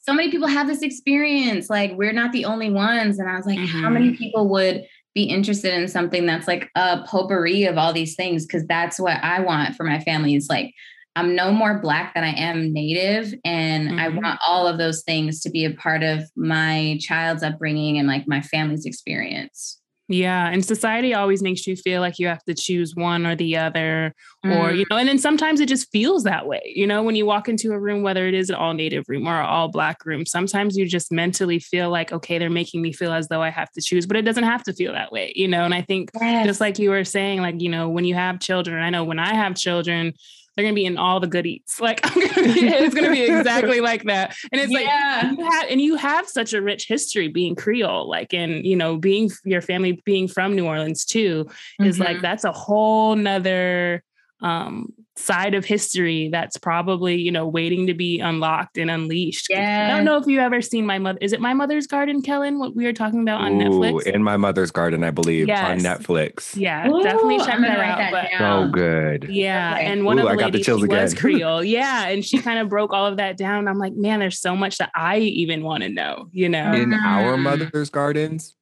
So 0.00 0.12
many 0.12 0.30
people 0.30 0.48
have 0.48 0.66
this 0.66 0.82
experience. 0.82 1.70
Like 1.70 1.92
we're 1.94 2.12
not 2.12 2.32
the 2.32 2.44
only 2.44 2.70
ones. 2.70 3.18
And 3.18 3.28
I 3.28 3.36
was 3.36 3.46
like, 3.46 3.58
mm-hmm. 3.58 3.82
how 3.82 3.88
many 3.88 4.14
people 4.16 4.48
would 4.50 4.84
be 5.14 5.24
interested 5.24 5.72
in 5.72 5.88
something 5.88 6.26
that's 6.26 6.46
like 6.46 6.70
a 6.74 7.02
potpourri 7.06 7.64
of 7.64 7.78
all 7.78 7.92
these 7.92 8.14
things 8.14 8.44
because 8.44 8.66
that's 8.66 9.00
what 9.00 9.22
I 9.22 9.40
want 9.40 9.76
for 9.76 9.84
my 9.84 10.00
family. 10.00 10.34
Is 10.34 10.48
like 10.48 10.74
I'm 11.16 11.36
no 11.36 11.52
more 11.52 11.78
black 11.78 12.14
than 12.14 12.24
I 12.24 12.32
am 12.32 12.72
native, 12.72 13.34
and 13.44 13.88
mm-hmm. 13.88 13.98
I 13.98 14.08
want 14.08 14.40
all 14.46 14.66
of 14.66 14.78
those 14.78 15.02
things 15.02 15.40
to 15.42 15.50
be 15.50 15.64
a 15.64 15.70
part 15.70 16.02
of 16.02 16.22
my 16.36 16.98
child's 17.00 17.42
upbringing 17.42 17.98
and 17.98 18.08
like 18.08 18.26
my 18.26 18.40
family's 18.40 18.84
experience. 18.84 19.80
Yeah. 20.08 20.50
And 20.50 20.62
society 20.62 21.14
always 21.14 21.42
makes 21.42 21.66
you 21.66 21.76
feel 21.76 22.02
like 22.02 22.18
you 22.18 22.26
have 22.26 22.44
to 22.44 22.54
choose 22.54 22.94
one 22.94 23.24
or 23.24 23.34
the 23.34 23.56
other, 23.56 24.14
mm. 24.44 24.54
or, 24.54 24.70
you 24.70 24.84
know, 24.90 24.98
and 24.98 25.08
then 25.08 25.18
sometimes 25.18 25.60
it 25.60 25.68
just 25.68 25.90
feels 25.90 26.24
that 26.24 26.46
way. 26.46 26.60
You 26.66 26.86
know, 26.86 27.02
when 27.02 27.16
you 27.16 27.24
walk 27.24 27.48
into 27.48 27.72
a 27.72 27.78
room, 27.78 28.02
whether 28.02 28.26
it 28.26 28.34
is 28.34 28.50
an 28.50 28.56
all 28.56 28.74
native 28.74 29.04
room 29.08 29.26
or 29.26 29.40
an 29.40 29.46
all 29.46 29.68
black 29.68 30.04
room, 30.04 30.26
sometimes 30.26 30.76
you 30.76 30.86
just 30.86 31.10
mentally 31.10 31.58
feel 31.58 31.88
like, 31.88 32.12
okay, 32.12 32.36
they're 32.38 32.50
making 32.50 32.82
me 32.82 32.92
feel 32.92 33.14
as 33.14 33.28
though 33.28 33.40
I 33.40 33.48
have 33.48 33.70
to 33.72 33.80
choose, 33.80 34.04
but 34.04 34.18
it 34.18 34.22
doesn't 34.22 34.44
have 34.44 34.62
to 34.64 34.74
feel 34.74 34.92
that 34.92 35.10
way, 35.10 35.32
you 35.34 35.48
know? 35.48 35.64
And 35.64 35.72
I 35.72 35.80
think 35.80 36.10
yes. 36.20 36.46
just 36.46 36.60
like 36.60 36.78
you 36.78 36.90
were 36.90 37.04
saying, 37.04 37.40
like, 37.40 37.62
you 37.62 37.70
know, 37.70 37.88
when 37.88 38.04
you 38.04 38.14
have 38.14 38.40
children, 38.40 38.82
I 38.82 38.90
know 38.90 39.04
when 39.04 39.18
I 39.18 39.32
have 39.32 39.54
children, 39.54 40.12
they're 40.56 40.64
gonna 40.64 40.74
be 40.74 40.84
in 40.84 40.96
all 40.96 41.20
the 41.20 41.26
goodies. 41.26 41.76
Like 41.80 42.02
gonna 42.02 42.14
be, 42.34 42.66
it's 42.66 42.94
gonna 42.94 43.10
be 43.10 43.22
exactly 43.22 43.80
like 43.80 44.04
that. 44.04 44.36
And 44.52 44.60
it's 44.60 44.72
yeah. 44.72 45.22
like 45.22 45.38
you 45.38 45.50
have 45.50 45.66
and 45.70 45.80
you 45.80 45.96
have 45.96 46.28
such 46.28 46.52
a 46.52 46.62
rich 46.62 46.86
history 46.86 47.28
being 47.28 47.54
Creole, 47.54 48.08
like 48.08 48.32
and 48.32 48.64
you 48.64 48.76
know, 48.76 48.96
being 48.96 49.30
your 49.44 49.60
family 49.60 50.02
being 50.04 50.28
from 50.28 50.54
New 50.54 50.66
Orleans 50.66 51.04
too, 51.04 51.46
is 51.80 51.96
mm-hmm. 51.96 52.04
like 52.04 52.20
that's 52.20 52.44
a 52.44 52.52
whole 52.52 53.16
nother 53.16 54.02
um 54.44 54.92
side 55.16 55.54
of 55.54 55.64
history 55.64 56.28
that's 56.30 56.58
probably 56.58 57.14
you 57.14 57.30
know 57.30 57.46
waiting 57.46 57.86
to 57.86 57.94
be 57.94 58.20
unlocked 58.20 58.76
and 58.76 58.90
unleashed 58.90 59.46
yeah 59.48 59.88
i 59.88 59.96
don't 59.96 60.04
know 60.04 60.18
if 60.18 60.26
you've 60.26 60.40
ever 60.40 60.60
seen 60.60 60.84
my 60.84 60.98
mother 60.98 61.18
is 61.22 61.32
it 61.32 61.40
my 61.40 61.54
mother's 61.54 61.86
garden 61.86 62.20
kellen 62.20 62.58
what 62.58 62.74
we 62.74 62.84
were 62.84 62.92
talking 62.92 63.22
about 63.22 63.40
on 63.40 63.54
Ooh, 63.54 63.64
netflix 63.64 64.02
in 64.02 64.22
my 64.22 64.36
mother's 64.36 64.70
garden 64.70 65.02
i 65.02 65.10
believe 65.10 65.46
yes. 65.46 65.64
on 65.64 65.78
netflix 65.78 66.54
yeah 66.56 66.90
Ooh, 66.90 67.02
definitely 67.02 67.38
check 67.38 67.58
that 67.60 67.78
out 67.78 67.98
that 67.98 68.10
but, 68.10 68.38
so 68.38 68.68
good 68.68 69.28
yeah 69.30 69.76
okay. 69.76 69.86
and 69.86 70.04
one 70.04 70.18
Ooh, 70.18 70.26
of 70.26 70.36
the 70.36 70.44
ladies 70.44 70.66
the 70.66 70.78
she 70.78 70.86
was 70.86 71.14
creole 71.18 71.64
yeah 71.64 72.08
and 72.08 72.24
she 72.24 72.38
kind 72.38 72.58
of 72.58 72.68
broke 72.68 72.92
all 72.92 73.06
of 73.06 73.16
that 73.16 73.38
down 73.38 73.66
i'm 73.66 73.78
like 73.78 73.94
man 73.94 74.18
there's 74.18 74.40
so 74.40 74.54
much 74.54 74.78
that 74.78 74.90
i 74.94 75.18
even 75.18 75.62
want 75.62 75.84
to 75.84 75.88
know 75.88 76.28
you 76.32 76.48
know 76.48 76.72
in 76.74 76.92
our 76.92 77.38
mother's 77.38 77.88
gardens 77.88 78.56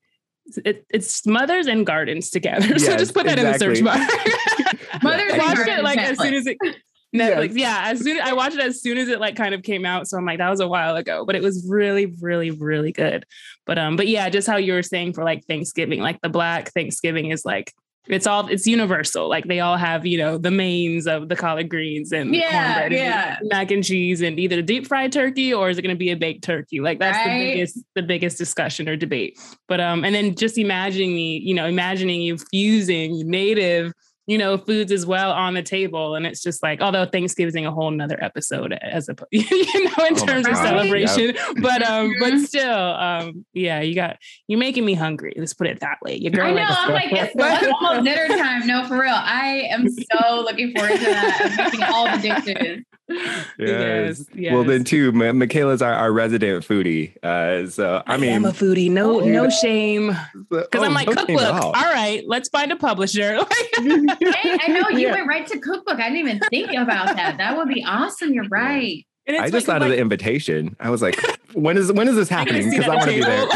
it, 0.65 0.85
it's 0.91 1.27
mothers 1.27 1.67
and 1.67 1.87
gardens 1.87 2.31
together. 2.31 2.67
Yes, 2.73 2.87
so 2.87 2.97
just 2.97 3.15
put 3.15 3.27
that 3.27 3.39
exactly. 3.39 3.67
in 3.67 3.73
the 3.73 3.77
search 3.77 3.85
bar. 3.85 3.97
mothers 5.03 5.33
watched 5.37 5.69
it 5.69 5.83
like 5.83 5.99
Netflix. 5.99 6.11
as 6.11 6.19
soon 6.19 6.35
as 6.35 6.47
it 6.47 6.59
Netflix. 7.15 7.49
Yes. 7.49 7.57
Yeah, 7.57 7.83
as 7.85 8.01
soon 8.01 8.17
as 8.17 8.29
I 8.29 8.33
watched 8.33 8.57
it 8.57 8.63
as 8.63 8.81
soon 8.81 8.97
as 8.97 9.09
it 9.09 9.21
like 9.21 9.37
kind 9.37 9.55
of 9.55 9.63
came 9.63 9.85
out. 9.85 10.09
So 10.09 10.17
I'm 10.17 10.25
like, 10.25 10.39
that 10.39 10.49
was 10.49 10.61
a 10.61 10.69
while 10.69 10.97
ago, 10.97 11.25
but 11.27 11.37
it 11.37 11.43
was 11.43 11.67
really, 11.69 12.07
really, 12.21 12.51
really 12.51 12.93
good. 12.93 13.27
But 13.67 13.79
um, 13.79 13.97
but 13.97 14.09
yeah, 14.09 14.29
just 14.31 14.49
how 14.49 14.57
you 14.57 14.73
were 14.73 14.83
saying 14.83 15.13
for 15.13 15.25
like 15.25 15.45
Thanksgiving, 15.45 16.01
like 16.01 16.21
the 16.23 16.31
Black 16.31 16.73
Thanksgiving 16.73 17.31
is 17.31 17.45
like 17.45 17.73
it's 18.09 18.27
all 18.27 18.49
it's 18.49 18.67
universal. 18.67 19.29
Like 19.29 19.45
they 19.45 19.61
all 19.61 19.77
have, 19.77 20.05
you 20.05 20.19
know, 20.19 20.37
the 20.37 20.51
mains 20.51 21.07
of 21.07 21.29
the 21.29 21.37
collard 21.37 21.69
greens 21.69 22.13
and 22.13 22.35
yeah, 22.35 22.79
cornbread 22.81 22.93
yeah. 22.93 23.37
and 23.39 23.49
mac 23.49 23.71
and 23.71 23.85
cheese 23.85 24.23
and 24.23 24.41
either 24.41 24.61
deep 24.61 24.89
fried 24.89 25.13
turkey 25.13 25.55
or 25.55 25.71
is 25.71 25.79
it 25.79 25.83
going 25.83 25.95
to 25.95 25.99
be 25.99 26.11
a 26.11 26.17
baked 26.17 26.43
turkey? 26.43 26.81
Like 26.81 26.99
that's 26.99 27.17
right. 27.17 27.39
the 27.39 27.53
biggest 27.53 27.79
the 27.95 28.03
biggest 28.03 28.39
discussion 28.39 28.89
or 28.89 28.97
debate. 28.97 29.39
But 29.69 29.81
um 29.81 30.05
and 30.05 30.15
then 30.15 30.35
just 30.35 30.59
imagining 30.59 31.15
me, 31.15 31.39
you 31.39 31.55
know, 31.55 31.67
imagining 31.67 32.23
you 32.23 32.39
fusing 32.39 33.29
native 33.29 33.93
you 34.27 34.39
know, 34.39 34.57
foods 34.57 34.93
as 34.93 35.05
well 35.05 35.33
on 35.33 35.55
the 35.55 35.63
table. 35.63 36.15
And 36.15 36.27
it's 36.27 36.43
just 36.43 36.63
like, 36.63 36.81
although 36.81 37.05
Thanksgiving 37.05 37.67
a 37.67 37.73
whole 37.73 37.91
nother 37.91 38.23
episode 38.23 38.73
as 38.73 39.09
a, 39.09 39.17
you 39.33 39.45
know, 39.85 40.05
in 40.05 40.17
oh 40.17 40.27
terms 40.27 40.47
of 40.47 40.57
celebration, 40.57 41.35
yep. 41.35 41.37
but, 41.61 41.83
um, 41.83 42.15
but 42.21 42.35
mm-hmm. 42.35 42.45
still, 42.45 42.73
um, 42.73 43.45
yeah, 43.53 43.81
you 43.81 43.95
got, 43.95 44.19
you're 44.47 44.61
making 44.61 44.85
me 44.85 44.95
hungry. 44.95 45.35
Let's 45.37 45.55
put 45.55 45.67
it 45.67 45.81
that 45.81 45.99
way. 46.03 46.17
Your 46.17 46.31
girl 46.31 46.47
I 46.47 46.53
know. 46.53 46.67
I'm 46.69 46.93
like, 46.93 47.13
it's 47.13 47.35
almost 47.81 48.05
dinner 48.05 48.29
time. 48.29 48.67
No, 48.67 48.87
for 48.87 49.01
real. 49.01 49.15
I 49.15 49.69
am 49.71 49.89
so 49.89 50.41
looking 50.41 50.73
forward 50.75 50.99
to 50.99 51.05
that. 51.05 51.41
I'm 51.43 51.65
making 51.65 51.83
all 51.83 52.17
the 52.17 52.23
dishes. 52.23 52.85
Yes. 53.59 54.25
yes. 54.35 54.53
Well, 54.53 54.65
then 54.65 54.85
too, 54.85 55.13
Michaela's 55.13 55.83
our, 55.83 55.93
our 55.93 56.13
resident 56.13 56.67
foodie. 56.67 57.17
Uh, 57.23 57.69
so 57.69 58.03
I, 58.07 58.15
I 58.15 58.17
mean, 58.17 58.33
I'm 58.33 58.45
a 58.45 58.53
foodie. 58.53 58.91
No, 58.91 59.21
oh, 59.21 59.25
no 59.25 59.51
shame. 59.51 60.17
Because 60.51 60.69
oh, 60.75 60.85
I'm 60.85 60.95
like 60.95 61.07
no 61.07 61.15
cookbook. 61.15 61.41
All 61.41 61.73
right, 61.73 62.23
let's 62.27 62.49
find 62.49 62.73
a 62.73 62.77
publisher. 62.77 63.37
hey, 63.37 63.45
I 63.77 64.69
know 64.69 64.89
you 64.91 65.07
yeah. 65.07 65.13
went 65.13 65.29
right 65.29 65.47
to 65.47 65.59
cookbook. 65.59 66.01
I 66.01 66.09
didn't 66.09 66.19
even 66.19 66.41
think 66.51 66.73
about 66.73 67.15
that. 67.17 67.39
That 67.39 67.57
would 67.57 67.69
be 67.69 67.85
awesome. 67.85 68.33
You're 68.33 68.49
right. 68.49 69.07
I 69.29 69.51
just 69.51 69.67
thought 69.67 69.81
like, 69.81 69.91
of 69.91 69.97
the 69.97 69.99
invitation. 69.99 70.77
I 70.81 70.91
was 70.91 71.01
like, 71.01 71.19
when 71.53 71.77
is 71.77 71.93
when 71.93 72.09
is 72.09 72.17
this 72.17 72.29
happening? 72.29 72.71
Because 72.71 72.87
I 72.87 72.95
want 72.95 73.11
to 73.11 73.17
be 73.17 73.21
there. 73.21 73.47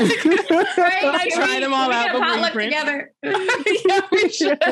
right? 0.76 1.04
I 1.04 1.28
tried 1.34 1.62
them 1.62 1.72
all 1.72 1.90
out. 1.90 2.10
Potluck 2.10 2.52
together. 2.52 3.12
yeah, 3.22 4.00
we 4.12 4.28
should. 4.28 4.62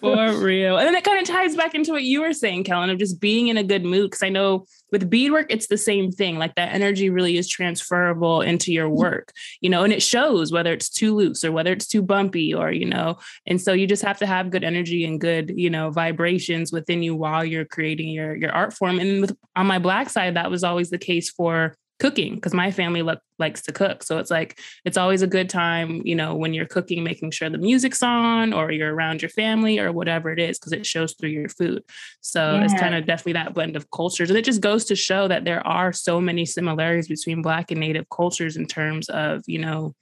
For 0.00 0.36
real. 0.36 0.78
And 0.78 0.86
then 0.86 0.94
it 0.94 1.04
kind 1.04 1.20
of 1.20 1.26
ties 1.26 1.56
back 1.56 1.74
into 1.74 1.92
what 1.92 2.02
you 2.02 2.20
were 2.20 2.32
saying, 2.32 2.64
Kellen, 2.64 2.90
of 2.90 2.98
just 2.98 3.20
being 3.20 3.48
in 3.48 3.56
a 3.56 3.62
good 3.62 3.84
mood. 3.84 4.10
Cause 4.10 4.22
I 4.22 4.28
know 4.28 4.66
with 4.90 5.08
beadwork, 5.08 5.46
it's 5.50 5.68
the 5.68 5.78
same 5.78 6.10
thing. 6.10 6.38
Like 6.38 6.54
that 6.56 6.72
energy 6.72 7.10
really 7.10 7.38
is 7.38 7.48
transferable 7.48 8.42
into 8.42 8.72
your 8.72 8.88
mm-hmm. 8.88 8.98
work, 8.98 9.32
you 9.60 9.70
know, 9.70 9.84
and 9.84 9.92
it 9.92 10.02
shows 10.02 10.52
whether 10.52 10.72
it's 10.72 10.88
too 10.88 11.14
loose 11.14 11.44
or 11.44 11.52
whether 11.52 11.72
it's 11.72 11.86
too 11.86 12.02
bumpy 12.02 12.52
or, 12.54 12.70
you 12.70 12.86
know, 12.86 13.18
and 13.46 13.60
so 13.60 13.72
you 13.72 13.86
just 13.86 14.02
have 14.02 14.18
to 14.18 14.26
have 14.26 14.50
good 14.50 14.64
energy 14.64 15.04
and 15.04 15.20
good, 15.20 15.52
you 15.56 15.70
know, 15.70 15.90
vibrations 15.90 16.72
within 16.72 17.02
you 17.02 17.16
while 17.16 17.44
you're 17.44 17.64
creating 17.64 18.10
your 18.10 18.36
your 18.36 18.52
art 18.52 18.74
form. 18.74 18.98
And 19.00 19.22
with, 19.22 19.36
on 19.56 19.66
my 19.66 19.78
black 19.78 20.10
side, 20.10 20.36
that 20.36 20.50
was 20.50 20.62
always 20.62 20.90
the 20.90 20.98
case 20.98 21.30
for 21.30 21.74
cooking 22.02 22.34
because 22.34 22.52
my 22.52 22.72
family 22.72 23.00
lo- 23.00 23.14
likes 23.38 23.62
to 23.62 23.72
cook. 23.72 24.02
So 24.02 24.18
it's 24.18 24.30
like 24.30 24.58
it's 24.84 24.96
always 24.96 25.22
a 25.22 25.28
good 25.28 25.48
time, 25.48 26.02
you 26.04 26.16
know, 26.16 26.34
when 26.34 26.52
you're 26.52 26.66
cooking, 26.66 27.04
making 27.04 27.30
sure 27.30 27.48
the 27.48 27.58
music's 27.58 28.02
on 28.02 28.52
or 28.52 28.72
you're 28.72 28.92
around 28.92 29.22
your 29.22 29.28
family 29.28 29.78
or 29.78 29.92
whatever 29.92 30.32
it 30.32 30.40
is, 30.40 30.58
because 30.58 30.72
it 30.72 30.84
shows 30.84 31.14
through 31.14 31.30
your 31.30 31.48
food. 31.48 31.84
So 32.20 32.54
yeah. 32.54 32.64
it's 32.64 32.74
kind 32.74 32.96
of 32.96 33.06
definitely 33.06 33.34
that 33.34 33.54
blend 33.54 33.76
of 33.76 33.88
cultures. 33.92 34.30
And 34.30 34.36
it 34.36 34.44
just 34.44 34.60
goes 34.60 34.84
to 34.86 34.96
show 34.96 35.28
that 35.28 35.44
there 35.44 35.64
are 35.64 35.92
so 35.92 36.20
many 36.20 36.44
similarities 36.44 37.06
between 37.06 37.40
Black 37.40 37.70
and 37.70 37.78
Native 37.78 38.08
cultures 38.10 38.56
in 38.56 38.66
terms 38.66 39.08
of, 39.08 39.44
you 39.46 39.60
know, 39.60 39.94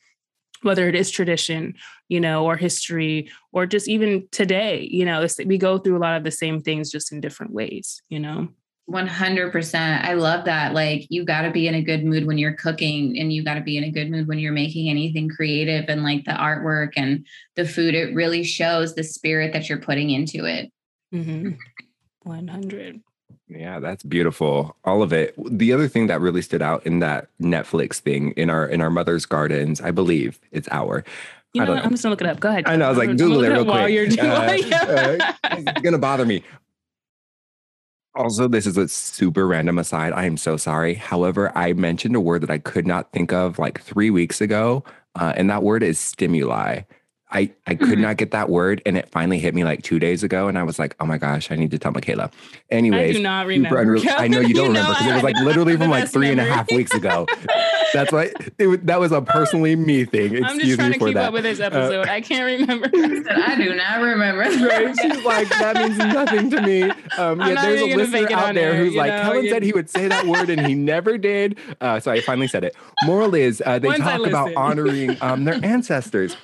whether 0.62 0.88
it 0.88 0.94
is 0.94 1.10
tradition, 1.10 1.74
you 2.08 2.20
know, 2.20 2.46
or 2.46 2.56
history, 2.56 3.30
or 3.52 3.66
just 3.66 3.88
even 3.88 4.26
today, 4.30 4.88
you 4.90 5.04
know, 5.04 5.26
we 5.44 5.58
go 5.58 5.76
through 5.78 5.98
a 5.98 6.04
lot 6.06 6.16
of 6.16 6.24
the 6.24 6.30
same 6.30 6.60
things 6.62 6.90
just 6.90 7.12
in 7.12 7.20
different 7.20 7.52
ways, 7.52 8.02
you 8.08 8.20
know. 8.20 8.48
100%. 8.90 10.04
I 10.04 10.14
love 10.14 10.44
that. 10.46 10.74
Like, 10.74 11.06
you 11.10 11.24
got 11.24 11.42
to 11.42 11.50
be 11.50 11.68
in 11.68 11.74
a 11.74 11.82
good 11.82 12.04
mood 12.04 12.26
when 12.26 12.38
you're 12.38 12.54
cooking, 12.54 13.18
and 13.18 13.32
you 13.32 13.44
got 13.44 13.54
to 13.54 13.60
be 13.60 13.76
in 13.76 13.84
a 13.84 13.90
good 13.90 14.10
mood 14.10 14.26
when 14.26 14.38
you're 14.38 14.52
making 14.52 14.88
anything 14.88 15.28
creative 15.28 15.84
and 15.88 16.02
like 16.02 16.24
the 16.24 16.32
artwork 16.32 16.92
and 16.96 17.26
the 17.54 17.64
food. 17.64 17.94
It 17.94 18.14
really 18.14 18.42
shows 18.42 18.94
the 18.94 19.04
spirit 19.04 19.52
that 19.52 19.68
you're 19.68 19.78
putting 19.78 20.10
into 20.10 20.44
it. 20.44 20.72
Mm-hmm. 21.14 21.52
100. 22.22 23.00
Yeah, 23.48 23.80
that's 23.80 24.02
beautiful. 24.02 24.76
All 24.84 25.02
of 25.02 25.12
it. 25.12 25.34
The 25.38 25.72
other 25.72 25.88
thing 25.88 26.06
that 26.06 26.20
really 26.20 26.42
stood 26.42 26.62
out 26.62 26.86
in 26.86 27.00
that 27.00 27.28
Netflix 27.40 27.94
thing 27.98 28.30
in 28.32 28.48
our 28.48 28.66
in 28.66 28.80
our 28.80 28.90
mother's 28.90 29.26
gardens, 29.26 29.80
I 29.80 29.90
believe 29.90 30.38
it's 30.52 30.68
our. 30.70 31.04
You 31.52 31.64
know, 31.64 31.74
I'm 31.74 31.90
just 31.90 32.04
gonna 32.04 32.12
look 32.12 32.20
it 32.20 32.28
up. 32.28 32.38
Go 32.38 32.48
ahead. 32.48 32.68
I 32.68 32.76
know. 32.76 32.86
I 32.86 32.88
was 32.90 32.98
like, 32.98 33.08
Google 33.16 33.42
it 33.42 33.48
real 33.48 33.64
quick. 33.64 33.74
While 33.74 33.88
you're 33.88 34.06
doing, 34.08 34.30
uh, 34.30 34.58
uh, 34.72 35.32
it's 35.50 35.80
gonna 35.82 35.98
bother 35.98 36.24
me. 36.24 36.44
Also, 38.16 38.48
this 38.48 38.66
is 38.66 38.76
a 38.76 38.88
super 38.88 39.46
random 39.46 39.78
aside. 39.78 40.12
I 40.12 40.24
am 40.24 40.36
so 40.36 40.56
sorry. 40.56 40.94
However, 40.94 41.56
I 41.56 41.72
mentioned 41.74 42.16
a 42.16 42.20
word 42.20 42.42
that 42.42 42.50
I 42.50 42.58
could 42.58 42.86
not 42.86 43.12
think 43.12 43.32
of 43.32 43.58
like 43.58 43.80
three 43.80 44.10
weeks 44.10 44.40
ago, 44.40 44.84
uh, 45.14 45.32
and 45.36 45.48
that 45.48 45.62
word 45.62 45.82
is 45.84 45.98
stimuli. 45.98 46.82
I, 47.32 47.52
I 47.66 47.74
could 47.74 47.88
mm-hmm. 47.88 48.02
not 48.02 48.16
get 48.16 48.32
that 48.32 48.48
word 48.48 48.82
and 48.84 48.96
it 48.96 49.08
finally 49.08 49.38
hit 49.38 49.54
me 49.54 49.62
like 49.64 49.82
two 49.82 49.98
days 49.98 50.22
ago 50.22 50.48
and 50.48 50.58
I 50.58 50.64
was 50.64 50.78
like, 50.78 50.96
oh 50.98 51.06
my 51.06 51.18
gosh, 51.18 51.50
I 51.50 51.56
need 51.56 51.70
to 51.70 51.78
tell 51.78 51.92
Michaela. 51.92 52.30
Anyways, 52.70 53.10
I 53.10 53.18
do 53.18 53.22
not 53.22 53.46
remember. 53.46 53.98
I 54.08 54.26
know 54.28 54.40
you 54.40 54.54
don't 54.54 54.74
you 54.74 54.80
remember 54.80 54.92
because 54.92 55.06
it 55.06 55.14
was 55.14 55.22
like 55.22 55.36
literally 55.36 55.76
from 55.76 55.90
like 55.90 56.08
three 56.08 56.28
memory. 56.28 56.42
and 56.42 56.50
a 56.50 56.54
half 56.54 56.70
weeks 56.70 56.92
ago. 56.92 57.26
That's 57.92 58.12
why 58.12 58.32
it, 58.58 58.86
that 58.86 59.00
was 59.00 59.12
a 59.12 59.20
personally 59.20 59.74
me 59.76 60.04
thing. 60.04 60.36
Excuse 60.36 60.44
I'm 60.44 60.58
just 60.60 60.74
trying 60.76 60.92
to 60.92 60.98
keep 60.98 61.14
that. 61.14 61.26
up 61.26 61.32
with 61.32 61.42
this 61.42 61.60
uh, 61.60 61.64
episode. 61.64 62.08
Uh, 62.08 62.12
I 62.12 62.20
can't 62.20 62.60
remember. 62.60 62.86
I 62.94 63.56
do 63.56 63.74
not 63.74 64.00
remember. 64.00 64.40
Right? 64.42 64.96
She's 65.00 65.24
like, 65.24 65.48
that 65.48 65.76
means 65.76 65.98
nothing 65.98 66.50
to 66.50 66.62
me. 66.62 66.82
Um, 67.18 67.40
yeah, 67.40 67.62
there's 67.62 67.80
a 67.80 67.96
listener 67.96 68.32
out 68.32 68.54
there 68.54 68.76
who's 68.76 68.94
like, 68.94 69.10
know, 69.10 69.22
Kellen 69.22 69.48
said 69.48 69.62
he 69.62 69.72
would 69.72 69.90
say 69.90 70.08
that 70.08 70.26
word 70.26 70.50
and 70.50 70.66
he 70.66 70.74
never 70.74 71.18
did. 71.18 71.58
Uh, 71.80 72.00
so 72.00 72.10
I 72.10 72.20
finally 72.20 72.48
said 72.48 72.64
it. 72.64 72.76
Moral 73.04 73.34
is 73.34 73.62
uh, 73.64 73.78
they 73.78 73.88
Once 73.88 74.00
talk 74.00 74.26
about 74.26 74.54
honoring 74.54 75.16
um, 75.20 75.44
their 75.44 75.58
ancestors. 75.64 76.36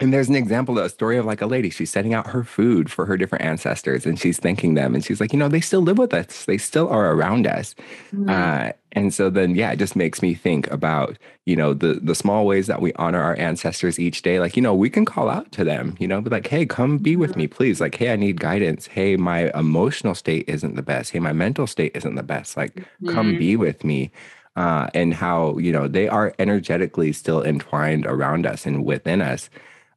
And 0.00 0.14
there's 0.14 0.30
an 0.30 0.34
example, 0.34 0.78
of 0.78 0.86
a 0.86 0.88
story 0.88 1.18
of 1.18 1.26
like 1.26 1.42
a 1.42 1.46
lady. 1.46 1.68
She's 1.68 1.90
setting 1.90 2.14
out 2.14 2.28
her 2.28 2.42
food 2.42 2.90
for 2.90 3.04
her 3.04 3.18
different 3.18 3.44
ancestors, 3.44 4.06
and 4.06 4.18
she's 4.18 4.38
thanking 4.38 4.72
them. 4.74 4.94
And 4.94 5.04
she's 5.04 5.20
like, 5.20 5.32
you 5.32 5.38
know, 5.38 5.48
they 5.48 5.60
still 5.60 5.82
live 5.82 5.98
with 5.98 6.14
us. 6.14 6.46
They 6.46 6.56
still 6.56 6.88
are 6.88 7.12
around 7.12 7.46
us. 7.46 7.74
Mm-hmm. 8.14 8.30
Uh, 8.30 8.72
and 8.92 9.12
so 9.12 9.28
then, 9.28 9.54
yeah, 9.54 9.72
it 9.72 9.78
just 9.78 9.94
makes 9.94 10.22
me 10.22 10.34
think 10.34 10.68
about 10.70 11.18
you 11.44 11.54
know 11.54 11.74
the 11.74 12.00
the 12.02 12.14
small 12.14 12.46
ways 12.46 12.66
that 12.66 12.80
we 12.80 12.94
honor 12.94 13.20
our 13.20 13.36
ancestors 13.36 13.98
each 13.98 14.22
day. 14.22 14.40
Like, 14.40 14.56
you 14.56 14.62
know, 14.62 14.74
we 14.74 14.88
can 14.88 15.04
call 15.04 15.28
out 15.28 15.52
to 15.52 15.64
them. 15.64 15.96
You 16.00 16.08
know, 16.08 16.20
be 16.22 16.30
like, 16.30 16.46
hey, 16.46 16.64
come 16.64 16.96
be 16.96 17.14
with 17.14 17.36
me, 17.36 17.46
please. 17.46 17.78
Like, 17.80 17.94
hey, 17.94 18.10
I 18.10 18.16
need 18.16 18.40
guidance. 18.40 18.86
Hey, 18.86 19.16
my 19.16 19.52
emotional 19.54 20.14
state 20.14 20.48
isn't 20.48 20.76
the 20.76 20.82
best. 20.82 21.12
Hey, 21.12 21.20
my 21.20 21.34
mental 21.34 21.66
state 21.66 21.94
isn't 21.94 22.14
the 22.14 22.22
best. 22.22 22.56
Like, 22.56 22.74
mm-hmm. 22.74 23.10
come 23.10 23.36
be 23.36 23.54
with 23.54 23.84
me. 23.84 24.12
Uh, 24.56 24.88
and 24.94 25.14
how 25.14 25.56
you 25.58 25.70
know 25.70 25.86
they 25.86 26.08
are 26.08 26.34
energetically 26.38 27.12
still 27.12 27.42
entwined 27.44 28.04
around 28.06 28.46
us 28.46 28.66
and 28.66 28.84
within 28.84 29.22
us 29.22 29.48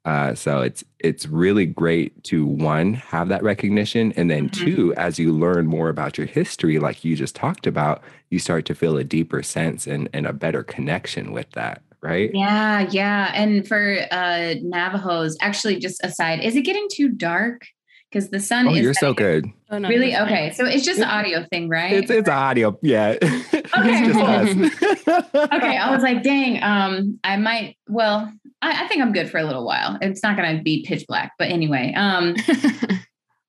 uh, 0.06 0.36
so 0.36 0.62
it's 0.62 0.84
it's 1.00 1.26
really 1.28 1.66
great 1.66 2.24
to 2.26 2.46
one 2.46 2.94
have 2.96 3.30
that 3.30 3.44
recognition, 3.44 4.12
and 4.14 4.30
then 4.30 4.50
mm-hmm. 4.50 4.66
two, 4.66 4.94
as 4.96 5.18
you 5.20 5.32
learn 5.32 5.66
more 5.68 5.90
about 5.90 6.18
your 6.18 6.28
history, 6.28 6.80
like 6.80 7.04
you 7.06 7.16
just 7.16 7.36
talked 7.36 7.66
about, 7.68 8.02
you 8.30 8.40
start 8.40 8.66
to 8.66 8.76
feel 8.76 8.98
a 8.98 9.04
deeper 9.04 9.42
sense 9.42 9.88
and 9.88 10.10
and 10.14 10.26
a 10.28 10.34
better 10.34 10.64
connection 10.64 11.32
with 11.32 11.50
that. 11.52 11.82
right? 12.02 12.32
Yeah, 12.34 12.88
yeah. 12.92 13.32
And 13.34 13.66
for 13.68 13.98
uh 14.12 14.56
Navajos, 14.62 15.38
actually, 15.42 15.80
just 15.80 16.04
aside, 16.04 16.42
is 16.42 16.56
it 16.56 16.64
getting 16.64 16.88
too 16.92 17.10
dark? 17.10 17.62
Because 18.12 18.30
the 18.30 18.40
sun 18.40 18.68
Oh, 18.68 18.76
is 18.76 18.82
you're 18.82 18.94
so 18.94 19.12
good. 19.12 19.48
Oh, 19.72 19.80
no, 19.80 19.90
Really? 19.90 20.12
you're. 20.12 20.22
Okay. 20.26 20.52
So 20.52 20.66
it's 20.68 20.86
just 20.86 21.00
an 21.00 21.08
audio 21.08 21.46
thing, 21.50 21.68
right? 21.68 21.94
It's 21.94 22.12
it's 22.12 22.30
audio, 22.30 22.78
yeah. 22.84 23.16
Okay, 23.22 23.28
it's 23.54 24.14
just 24.14 24.20
us. 24.20 25.34
okay. 25.36 25.78
I 25.78 25.92
was 25.96 26.04
like, 26.04 26.22
dang, 26.22 26.62
um, 26.62 27.20
I 27.24 27.38
might 27.38 27.78
well, 27.88 28.32
I, 28.64 28.84
I 28.84 28.88
think 28.88 29.02
I'm 29.02 29.14
good 29.14 29.30
for 29.30 29.38
a 29.38 29.44
little 29.44 29.66
while. 29.66 29.98
It's 30.02 30.24
not 30.24 30.36
gonna 30.36 30.62
be 30.62 30.86
pitch 30.86 31.06
black, 31.08 31.34
but 31.38 31.50
anyway. 31.50 31.94
Um 31.96 32.36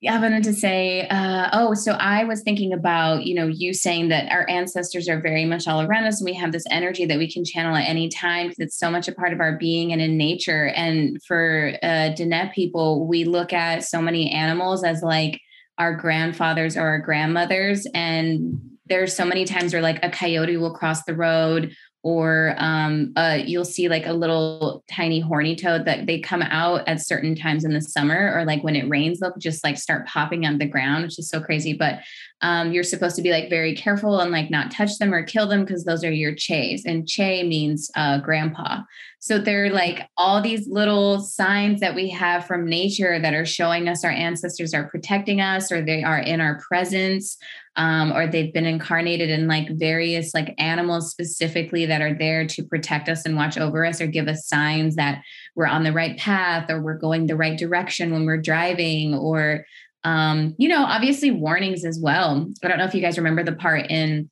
Yeah, 0.05 0.17
I 0.17 0.21
wanted 0.21 0.45
to 0.45 0.53
say, 0.53 1.09
uh, 1.09 1.49
oh, 1.55 1.73
so 1.73 1.93
I 1.93 2.25
was 2.25 2.43
thinking 2.43 2.75
about, 2.75 3.25
you 3.25 3.35
know, 3.35 3.47
you 3.47 3.73
saying 3.73 4.09
that 4.09 4.31
our 4.31 4.47
ancestors 4.51 5.09
are 5.09 5.19
very 5.19 5.47
much 5.47 5.67
all 5.67 5.81
around 5.81 6.05
us 6.05 6.21
and 6.21 6.27
we 6.27 6.35
have 6.35 6.53
this 6.53 6.67
energy 6.71 7.07
that 7.07 7.17
we 7.17 7.33
can 7.33 7.43
channel 7.43 7.75
at 7.75 7.89
any 7.89 8.11
time 8.11 8.49
because 8.49 8.59
it's 8.59 8.79
so 8.79 8.91
much 8.91 9.09
a 9.09 9.15
part 9.15 9.33
of 9.33 9.41
our 9.41 9.57
being 9.57 9.95
and 9.95 10.03
in 10.03 10.19
nature. 10.19 10.67
And 10.77 11.23
for 11.27 11.79
uh, 11.83 12.13
Diné 12.13 12.53
people, 12.53 13.07
we 13.07 13.25
look 13.25 13.55
at 13.55 13.83
so 13.83 14.03
many 14.03 14.31
animals 14.31 14.85
as 14.85 15.03
like 15.03 15.41
our 15.79 15.97
grandfathers 15.97 16.77
or 16.77 16.87
our 16.87 16.99
grandmothers. 16.99 17.87
And 17.95 18.61
there's 18.85 19.17
so 19.17 19.25
many 19.25 19.47
times 19.47 19.73
where 19.73 19.81
like 19.81 20.05
a 20.05 20.11
coyote 20.11 20.59
will 20.59 20.75
cross 20.75 21.03
the 21.05 21.15
road 21.15 21.75
or 22.05 22.55
um, 22.59 23.13
uh, 23.17 23.39
you'll 23.45 23.65
see 23.65 23.89
like 23.89 24.07
a 24.07 24.13
little 24.13 24.85
tiny 24.93 25.21
horny 25.21 25.57
toad 25.57 25.87
that 25.87 26.05
they 26.07 26.21
come 26.21 26.43
out 26.43 26.87
at 26.87 27.01
certain 27.01 27.35
times 27.35 27.65
in 27.65 27.73
the 27.73 27.81
summer 27.81 28.31
or 28.37 28.45
like 28.45 28.63
when 28.63 28.77
it 28.77 28.89
rains 28.91 29.19
they'll 29.19 29.35
just 29.39 29.65
like 29.65 29.79
start 29.79 30.07
popping 30.07 30.45
on 30.45 30.59
the 30.59 30.67
ground 30.67 31.03
which 31.03 31.19
is 31.19 31.29
so 31.29 31.41
crazy. 31.41 31.73
But 31.73 32.01
um, 32.43 32.73
you're 32.73 32.85
supposed 32.85 33.17
to 33.17 33.23
be 33.23 33.31
like 33.31 33.49
very 33.49 33.75
careful 33.75 34.21
and 34.21 34.31
like 34.31 34.51
not 34.51 34.71
touch 34.71 34.99
them 34.99 35.15
or 35.15 35.23
kill 35.23 35.47
them 35.47 35.65
because 35.65 35.85
those 35.85 36.05
are 36.05 36.13
your 36.13 36.35
chays 36.35 36.85
and 36.85 37.09
chay 37.09 37.43
means 37.43 37.91
uh, 37.97 38.19
grandpa. 38.19 38.83
So 39.19 39.39
they're 39.39 39.71
like 39.71 40.07
all 40.19 40.43
these 40.43 40.69
little 40.69 41.21
signs 41.21 41.81
that 41.81 41.95
we 41.95 42.11
have 42.11 42.47
from 42.47 42.69
nature 42.69 43.19
that 43.19 43.33
are 43.33 43.47
showing 43.47 43.89
us 43.89 44.05
our 44.05 44.11
ancestors 44.11 44.75
are 44.75 44.91
protecting 44.91 45.41
us 45.41 45.73
or 45.73 45.81
they 45.81 46.05
are 46.05 46.19
in 46.19 46.43
our 46.43 46.61
presence 46.61 47.39
um, 47.77 48.13
or 48.13 48.27
they've 48.27 48.53
been 48.53 48.67
incarnated 48.67 49.31
in 49.31 49.49
like 49.49 49.69
various 49.71 50.33
like 50.35 50.55
animals 50.59 51.11
specifically 51.11 51.87
that 51.87 52.01
are 52.01 52.15
there 52.15 52.47
to 52.47 52.63
protect 52.63 53.09
us 53.09 53.25
and 53.25 53.37
watch 53.37 53.59
over 53.59 53.85
us 53.85 54.01
or 54.01 54.07
give 54.07 54.29
us 54.29 54.47
signs 54.47 54.97
that 54.97 55.23
we're 55.57 55.67
on 55.67 55.83
the 55.83 55.93
right 55.93 56.17
path 56.19 56.71
or 56.71 56.81
we're 56.81 56.99
going 56.99 57.27
the 57.27 57.37
right 57.37 57.59
direction 57.59 58.13
when 58.13 58.25
we're 58.25 58.41
driving 58.41 59.15
or 59.15 59.67
um, 60.05 60.55
you 60.59 60.69
know 60.69 60.85
obviously 60.85 61.31
warnings 61.31 61.85
as 61.85 61.99
well. 62.01 62.47
I 62.63 62.69
don't 62.69 62.79
know 62.79 62.85
if 62.85 62.95
you 62.95 63.01
guys 63.01 63.19
remember 63.19 63.43
the 63.43 63.53
part 63.53 63.91
in 63.91 64.31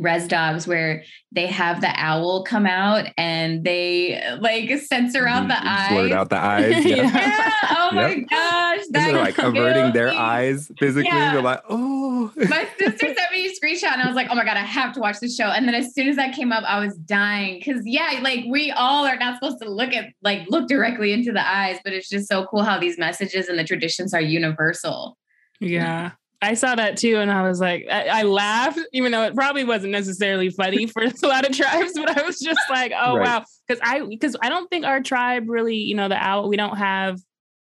res 0.00 0.26
dogs 0.26 0.66
where 0.66 1.04
they 1.30 1.46
have 1.46 1.80
the 1.80 1.92
owl 1.94 2.42
come 2.42 2.66
out 2.66 3.06
and 3.16 3.62
they 3.64 4.20
like 4.40 4.70
censor 4.80 5.28
out 5.28 5.46
the 5.46 5.54
mm-hmm. 5.54 5.68
eyes 5.68 5.90
Blurred 5.90 6.12
out 6.12 6.30
the 6.30 6.38
eyes. 6.38 6.84
Yeah. 6.90 6.96
yeah 6.96 7.50
oh 7.70 7.90
my 7.92 8.10
Yep. 8.10 8.28
gosh 8.28 8.80
that 8.90 9.06
they're 9.06 9.12
like 9.12 9.38
averting 9.38 9.92
their 9.92 10.10
me. 10.10 10.16
eyes 10.16 10.70
physically. 10.78 11.10
Yeah. 11.10 11.34
They're 11.34 11.42
like, 11.42 11.62
oh. 11.68 12.32
my 12.36 12.66
sister 12.78 13.06
sent 13.06 13.32
me 13.32 13.46
a 13.46 13.50
screenshot 13.50 13.92
and 13.92 14.02
I 14.02 14.06
was 14.06 14.16
like, 14.16 14.28
oh 14.30 14.34
my 14.34 14.44
God, 14.44 14.56
I 14.56 14.60
have 14.60 14.92
to 14.94 15.00
watch 15.00 15.20
this 15.20 15.36
show. 15.36 15.46
And 15.46 15.68
then 15.68 15.74
as 15.74 15.94
soon 15.94 16.08
as 16.08 16.16
that 16.16 16.34
came 16.34 16.52
up, 16.52 16.64
I 16.64 16.84
was 16.84 16.96
dying. 16.96 17.62
Cause 17.62 17.82
yeah, 17.84 18.18
like 18.22 18.44
we 18.48 18.70
all 18.72 19.06
are 19.06 19.16
not 19.16 19.34
supposed 19.34 19.62
to 19.62 19.70
look 19.70 19.92
at 19.92 20.06
like 20.22 20.48
look 20.48 20.66
directly 20.66 21.12
into 21.12 21.30
the 21.32 21.46
eyes, 21.46 21.78
but 21.84 21.92
it's 21.92 22.08
just 22.08 22.28
so 22.28 22.46
cool 22.46 22.62
how 22.62 22.78
these 22.78 22.98
messages 22.98 23.48
and 23.48 23.58
the 23.58 23.64
traditions 23.64 24.14
are 24.14 24.20
universal. 24.20 25.16
Yeah. 25.60 26.12
I 26.42 26.54
saw 26.54 26.74
that 26.74 26.96
too, 26.96 27.16
and 27.18 27.30
I 27.30 27.46
was 27.46 27.60
like, 27.60 27.86
I, 27.90 28.06
I 28.20 28.22
laughed, 28.22 28.78
even 28.92 29.12
though 29.12 29.24
it 29.24 29.34
probably 29.34 29.64
wasn't 29.64 29.92
necessarily 29.92 30.48
funny 30.50 30.86
for 30.92 31.02
a 31.02 31.12
lot 31.26 31.48
of 31.48 31.54
tribes, 31.56 31.92
but 31.94 32.16
I 32.16 32.22
was 32.22 32.38
just 32.40 32.60
like, 32.70 32.92
oh 32.98 33.16
Right. 33.16 33.22
wow, 33.40 33.44
because 33.68 33.80
I 33.84 34.00
because 34.08 34.36
I 34.40 34.48
don't 34.48 34.68
think 34.70 34.84
our 34.86 35.00
tribe 35.02 35.48
really, 35.50 35.76
you 35.76 35.94
know, 35.94 36.08
the 36.08 36.16
owl, 36.16 36.48
we 36.48 36.56
don't 36.56 36.78
have 36.78 37.20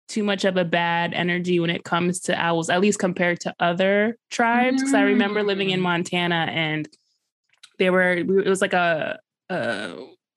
too 0.07 0.23
much 0.23 0.43
of 0.45 0.57
a 0.57 0.65
bad 0.65 1.13
energy 1.13 1.59
when 1.59 1.69
it 1.69 1.83
comes 1.83 2.19
to 2.21 2.35
owls, 2.39 2.69
at 2.69 2.81
least 2.81 2.99
compared 2.99 3.39
to 3.41 3.53
other 3.59 4.17
tribes. 4.29 4.81
Because 4.81 4.93
I 4.93 5.01
remember 5.03 5.41
living 5.43 5.69
in 5.69 5.79
Mm. 5.79 5.83
Montana, 5.83 6.47
and 6.51 6.87
they 7.79 7.89
were 7.89 8.11
it 8.13 8.27
was 8.27 8.61
like 8.61 8.73
a, 8.73 9.19
a 9.49 9.93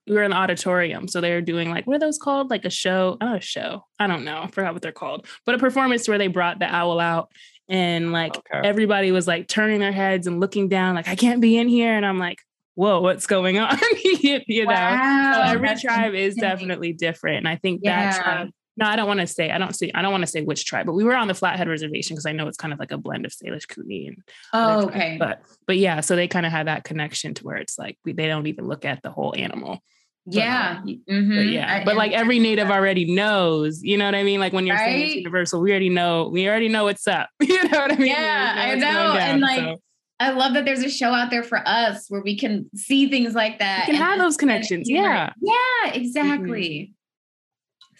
we 0.06 0.14
were 0.16 0.22
in 0.22 0.32
the 0.32 0.36
auditorium, 0.36 1.08
so 1.08 1.20
they 1.20 1.32
were 1.32 1.40
doing 1.40 1.70
like 1.70 1.86
what 1.86 1.96
are 1.96 2.00
those 2.00 2.18
called? 2.18 2.50
Like 2.50 2.64
a 2.64 2.70
show, 2.70 3.16
not 3.20 3.36
a 3.36 3.40
show. 3.40 3.84
I 3.98 4.06
don't 4.06 4.24
know, 4.24 4.42
I 4.42 4.46
forgot 4.48 4.72
what 4.74 4.82
they're 4.82 4.92
called, 4.92 5.26
but 5.46 5.54
a 5.54 5.58
performance 5.58 6.08
where 6.08 6.18
they 6.18 6.26
brought 6.28 6.58
the 6.58 6.66
owl 6.66 6.98
out 7.00 7.30
and 7.68 8.12
like 8.12 8.36
Okay. 8.36 8.66
everybody 8.66 9.12
was 9.12 9.26
like 9.26 9.48
turning 9.48 9.80
their 9.80 9.92
heads 9.92 10.26
and 10.26 10.40
looking 10.40 10.68
down, 10.68 10.94
like 10.94 11.08
I 11.08 11.16
can't 11.16 11.40
be 11.40 11.56
in 11.56 11.68
here, 11.68 11.94
and 11.94 12.04
I'm 12.04 12.18
like, 12.18 12.38
whoa, 12.74 13.00
what's 13.00 13.26
going 13.26 13.58
on? 13.58 13.78
you 14.04 14.40
you 14.46 14.66
know, 14.66 14.98
so 15.32 15.40
every 15.42 15.74
tribe 15.76 16.14
is 16.14 16.34
definitely 16.34 16.92
different, 16.92 17.38
and 17.38 17.48
I 17.48 17.56
think 17.56 17.80
Yeah. 17.82 18.10
that 18.10 18.22
tribe. 18.22 18.48
No, 18.76 18.86
I 18.86 18.96
don't 18.96 19.06
want 19.06 19.20
to 19.20 19.26
say. 19.28 19.52
I 19.52 19.58
don't 19.58 19.72
see. 19.72 19.92
I 19.94 20.02
don't 20.02 20.10
want 20.10 20.22
to 20.22 20.26
say 20.26 20.42
which 20.42 20.64
tribe, 20.64 20.86
but 20.86 20.94
we 20.94 21.04
were 21.04 21.14
on 21.14 21.28
the 21.28 21.34
Flathead 21.34 21.68
Reservation 21.68 22.16
because 22.16 22.26
I 22.26 22.32
know 22.32 22.48
it's 22.48 22.56
kind 22.56 22.72
of 22.72 22.80
like 22.80 22.90
a 22.90 22.98
blend 22.98 23.24
of 23.24 23.30
Salish 23.32 23.68
Kootenai 23.68 24.08
and 24.08 24.16
Oh, 24.52 24.62
other 24.62 24.74
tribes. 24.82 24.96
okay. 24.96 25.16
But 25.16 25.42
but 25.68 25.78
yeah, 25.78 26.00
so 26.00 26.16
they 26.16 26.26
kind 26.26 26.44
of 26.44 26.50
have 26.50 26.66
that 26.66 26.82
connection 26.82 27.34
to 27.34 27.44
where 27.44 27.56
it's 27.56 27.78
like 27.78 27.98
we, 28.04 28.14
they 28.14 28.26
don't 28.26 28.48
even 28.48 28.66
look 28.66 28.84
at 28.84 29.00
the 29.02 29.10
whole 29.10 29.32
animal. 29.38 29.78
Yeah. 30.26 30.80
But 30.84 30.94
Mhm. 31.14 31.52
yeah, 31.52 31.80
I- 31.80 31.84
but 31.84 31.96
like 31.96 32.12
every 32.12 32.38
native 32.38 32.70
already 32.70 33.12
knows. 33.14 33.82
You 33.82 33.96
know 33.98 34.04
what 34.06 34.14
I 34.14 34.22
mean? 34.22 34.40
Like 34.40 34.52
when 34.52 34.66
you're 34.66 34.78
saying 34.78 35.02
it's 35.06 35.14
universal, 35.16 35.60
we 35.60 35.70
already 35.70 35.88
know. 35.90 36.28
We 36.32 36.48
already 36.48 36.68
know 36.68 36.84
what's 36.84 37.06
up. 37.06 37.28
You 37.42 37.62
know 37.68 37.78
what 37.80 37.92
I 37.92 37.96
mean? 37.96 38.06
Yeah, 38.08 38.66
We 38.66 38.72
I 38.72 38.74
know, 38.76 39.12
going 39.12 39.18
and, 39.22 39.40
like, 39.40 39.58
so 39.60 39.76
I 40.20 40.30
love 40.30 40.54
that 40.54 40.64
there's 40.64 40.82
a 40.82 40.88
show 40.90 41.12
out 41.12 41.30
there 41.30 41.42
for 41.42 41.60
us 41.66 42.06
where 42.08 42.22
we 42.22 42.36
can 42.38 42.70
see 42.74 43.08
things 43.10 43.34
like 43.34 43.58
that. 43.58 43.80
you 43.88 43.94
can 43.94 44.02
and- 44.02 44.04
have 44.04 44.18
those 44.18 44.36
connections. 44.36 44.88
humor. 44.88 45.08
Yeah. 45.08 45.32
Yeah, 45.42 45.92
exactly. 45.92 46.94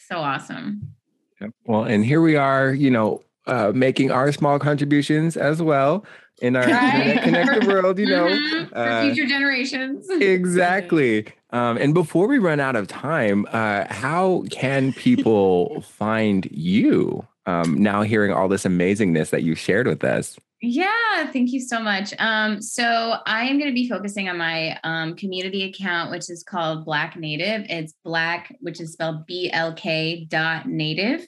So 0.08 0.18
awesome. 0.18 0.94
Yep. 1.40 1.50
Well, 1.66 1.84
and 1.84 2.04
here 2.04 2.20
we 2.20 2.36
are, 2.36 2.72
you 2.72 2.90
know, 2.90 3.22
uh, 3.46 3.72
making 3.74 4.10
our 4.10 4.32
small 4.32 4.58
contributions 4.58 5.36
as 5.36 5.60
well 5.60 6.06
in 6.40 6.56
our 6.56 6.66
Right? 6.66 7.22
connected 7.22 7.66
world, 7.68 7.98
you 7.98 8.06
know. 8.06 8.26
Mhm, 8.26 8.68
for 8.70 8.78
uh, 8.78 9.02
future 9.02 9.26
generations. 9.28 10.08
Exactly. 10.20 11.26
Um, 11.50 11.76
and 11.76 11.94
before 11.94 12.26
we 12.26 12.38
run 12.38 12.58
out 12.60 12.74
of 12.76 12.88
time, 12.88 13.46
uh, 13.52 13.84
how 13.92 14.44
can 14.50 14.92
people 14.92 15.80
find 15.82 16.46
you 16.50 17.26
um, 17.46 17.80
now 17.80 18.02
hearing 18.02 18.32
all 18.32 18.48
this 18.48 18.64
amazingness 18.64 19.30
that 19.30 19.42
you 19.42 19.54
shared 19.54 19.86
with 19.86 20.02
us? 20.02 20.36
Yeah, 20.60 21.30
thank 21.30 21.52
you 21.52 21.60
so 21.60 21.78
much. 21.78 22.14
Um, 22.18 22.62
so 22.62 23.16
I 23.26 23.44
am 23.44 23.58
going 23.58 23.68
to 23.68 23.74
be 23.74 23.88
focusing 23.88 24.28
on 24.30 24.38
my 24.38 24.78
um, 24.82 25.14
community 25.14 25.62
account, 25.64 26.10
which 26.10 26.30
is 26.30 26.42
called 26.42 26.86
Black 26.86 27.16
Native. 27.16 27.66
It's 27.68 27.92
Black, 28.02 28.56
which 28.60 28.80
is 28.80 28.92
spelled 28.94 29.26
B 29.26 29.50
L 29.52 29.74
K 29.74 30.24
dot 30.30 30.66
Native, 30.66 31.26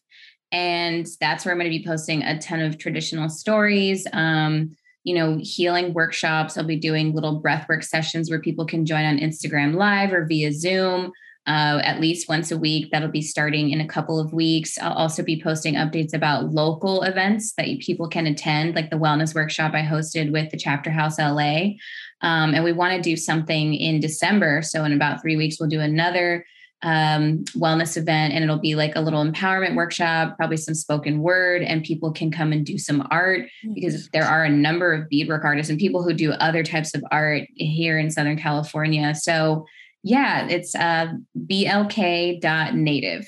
and 0.50 1.06
that's 1.20 1.44
where 1.44 1.52
I'm 1.52 1.58
going 1.60 1.70
to 1.70 1.78
be 1.78 1.84
posting 1.84 2.22
a 2.22 2.38
ton 2.40 2.60
of 2.60 2.78
traditional 2.78 3.28
stories. 3.28 4.06
Um, 4.12 4.74
you 5.06 5.14
know, 5.14 5.38
healing 5.40 5.94
workshops. 5.94 6.58
I'll 6.58 6.64
be 6.64 6.74
doing 6.74 7.14
little 7.14 7.40
breathwork 7.40 7.84
sessions 7.84 8.28
where 8.28 8.40
people 8.40 8.66
can 8.66 8.84
join 8.84 9.04
on 9.04 9.18
Instagram 9.18 9.76
Live 9.76 10.12
or 10.12 10.26
via 10.26 10.52
Zoom. 10.52 11.12
Uh, 11.46 11.80
at 11.84 12.00
least 12.00 12.28
once 12.28 12.50
a 12.50 12.58
week. 12.58 12.90
That'll 12.90 13.08
be 13.08 13.22
starting 13.22 13.70
in 13.70 13.80
a 13.80 13.86
couple 13.86 14.18
of 14.18 14.32
weeks. 14.32 14.78
I'll 14.78 14.94
also 14.94 15.22
be 15.22 15.40
posting 15.40 15.74
updates 15.74 16.12
about 16.12 16.50
local 16.50 17.04
events 17.04 17.52
that 17.52 17.68
people 17.78 18.08
can 18.08 18.26
attend, 18.26 18.74
like 18.74 18.90
the 18.90 18.96
wellness 18.96 19.32
workshop 19.32 19.72
I 19.72 19.82
hosted 19.82 20.32
with 20.32 20.50
the 20.50 20.56
Chapter 20.56 20.90
House 20.90 21.20
LA. 21.20 21.74
Um, 22.20 22.52
and 22.52 22.64
we 22.64 22.72
want 22.72 22.96
to 22.96 23.00
do 23.00 23.14
something 23.14 23.74
in 23.74 24.00
December. 24.00 24.60
So, 24.62 24.82
in 24.82 24.92
about 24.92 25.22
three 25.22 25.36
weeks, 25.36 25.60
we'll 25.60 25.68
do 25.68 25.78
another 25.78 26.44
um, 26.82 27.44
wellness 27.54 27.96
event, 27.96 28.34
and 28.34 28.44
it'll 28.44 28.58
be 28.58 28.74
like 28.74 28.94
a 28.96 29.00
little 29.00 29.24
empowerment 29.24 29.76
workshop, 29.76 30.36
probably 30.36 30.56
some 30.56 30.74
spoken 30.74 31.20
word, 31.20 31.62
and 31.62 31.82
people 31.82 32.12
can 32.12 32.30
come 32.30 32.52
and 32.52 32.66
do 32.66 32.78
some 32.78 33.06
art 33.10 33.48
because 33.74 34.08
there 34.10 34.24
are 34.24 34.44
a 34.44 34.50
number 34.50 34.92
of 34.92 35.08
beadwork 35.08 35.44
artists 35.44 35.70
and 35.70 35.78
people 35.78 36.02
who 36.02 36.12
do 36.12 36.32
other 36.32 36.62
types 36.62 36.94
of 36.94 37.02
art 37.10 37.44
here 37.54 37.98
in 37.98 38.10
Southern 38.10 38.38
California. 38.38 39.14
So, 39.14 39.64
yeah, 40.02 40.46
it's 40.48 40.74
uh, 40.74 41.12
blk.native. 41.36 43.26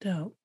Dope. 0.00 0.36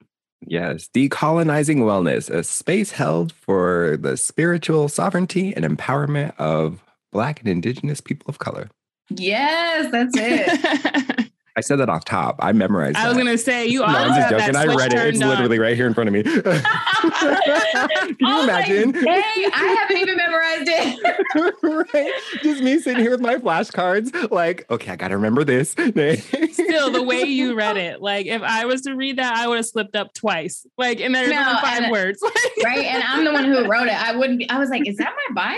Yes, 0.48 0.88
Decolonizing 0.96 1.80
Wellness, 1.80 2.30
a 2.30 2.44
space 2.44 2.92
held 2.92 3.34
for 3.34 3.98
the 4.00 4.16
spiritual 4.16 4.88
sovereignty 4.88 5.54
and 5.54 5.66
empowerment 5.66 6.34
of 6.38 6.82
Black 7.12 7.42
and 7.42 7.50
Indigenous 7.50 8.00
people 8.00 8.30
of 8.30 8.40
color. 8.40 8.70
Yes, 9.10 9.92
that's 9.92 10.14
it. 10.16 11.30
I 11.60 11.62
said 11.62 11.76
that 11.80 11.90
off 11.90 12.06
top. 12.06 12.38
I 12.40 12.54
memorized 12.54 12.98
it. 12.98 13.04
I 13.04 13.10
was 13.10 13.18
that. 13.18 13.24
gonna 13.26 13.38
say 13.38 13.68
you 13.68 13.82
No, 13.82 13.88
always 13.88 14.00
I'm 14.14 14.16
just 14.16 14.30
joking. 14.30 14.54
that 14.54 14.56
I 14.70 14.74
read 14.76 14.94
it. 14.94 15.08
It's 15.08 15.22
on. 15.22 15.28
literally 15.28 15.60
right 15.60 15.76
here 15.76 15.88
in 15.88 15.94
front 15.94 16.08
of 16.08 16.14
me. 16.14 16.24
Can 16.24 16.42
you 16.42 16.54
I 16.54 18.38
was 18.38 18.48
like, 18.48 18.70
imagine? 18.70 18.92
Dang, 18.94 19.04
I 19.06 19.78
haven't 19.82 19.98
even 19.98 20.16
memorized 20.16 20.70
it. 20.70 21.94
right? 21.94 22.14
Just 22.42 22.64
me 22.64 22.80
sitting 22.80 23.02
here 23.02 23.12
with 23.12 23.20
my 23.20 23.36
flashcards, 23.36 24.32
like, 24.32 24.66
okay, 24.72 24.92
I 24.92 24.96
gotta 24.96 25.18
remember 25.18 25.44
this. 25.44 25.72
Still, 25.72 26.92
the 26.92 27.04
way 27.06 27.24
you 27.24 27.56
read 27.56 27.76
it, 27.76 28.02
like 28.02 28.26
if 28.26 28.42
I 28.42 28.64
was 28.66 28.82
to 28.84 28.94
read 28.94 29.18
that, 29.18 29.36
I 29.36 29.48
would 29.50 29.58
have 29.58 29.66
slipped 29.66 29.98
up 29.98 30.14
twice. 30.14 30.66
Like, 30.78 31.02
and 31.02 31.14
there's 31.14 31.30
No, 31.30 31.40
only 31.42 31.62
five 31.62 31.84
and- 31.84 31.92
words. 31.92 32.24
right. 32.64 32.86
And 32.86 33.04
I'm 33.04 33.26
the 33.26 33.34
one 33.34 33.44
who 33.44 33.68
wrote 33.70 33.88
it. 33.88 33.94
I 34.02 34.16
wouldn't 34.16 34.40
be, 34.40 34.50
I 34.50 34.60
was 34.60 34.70
like, 34.70 34.88
is 34.88 34.96
that 34.96 35.14
my 35.36 35.58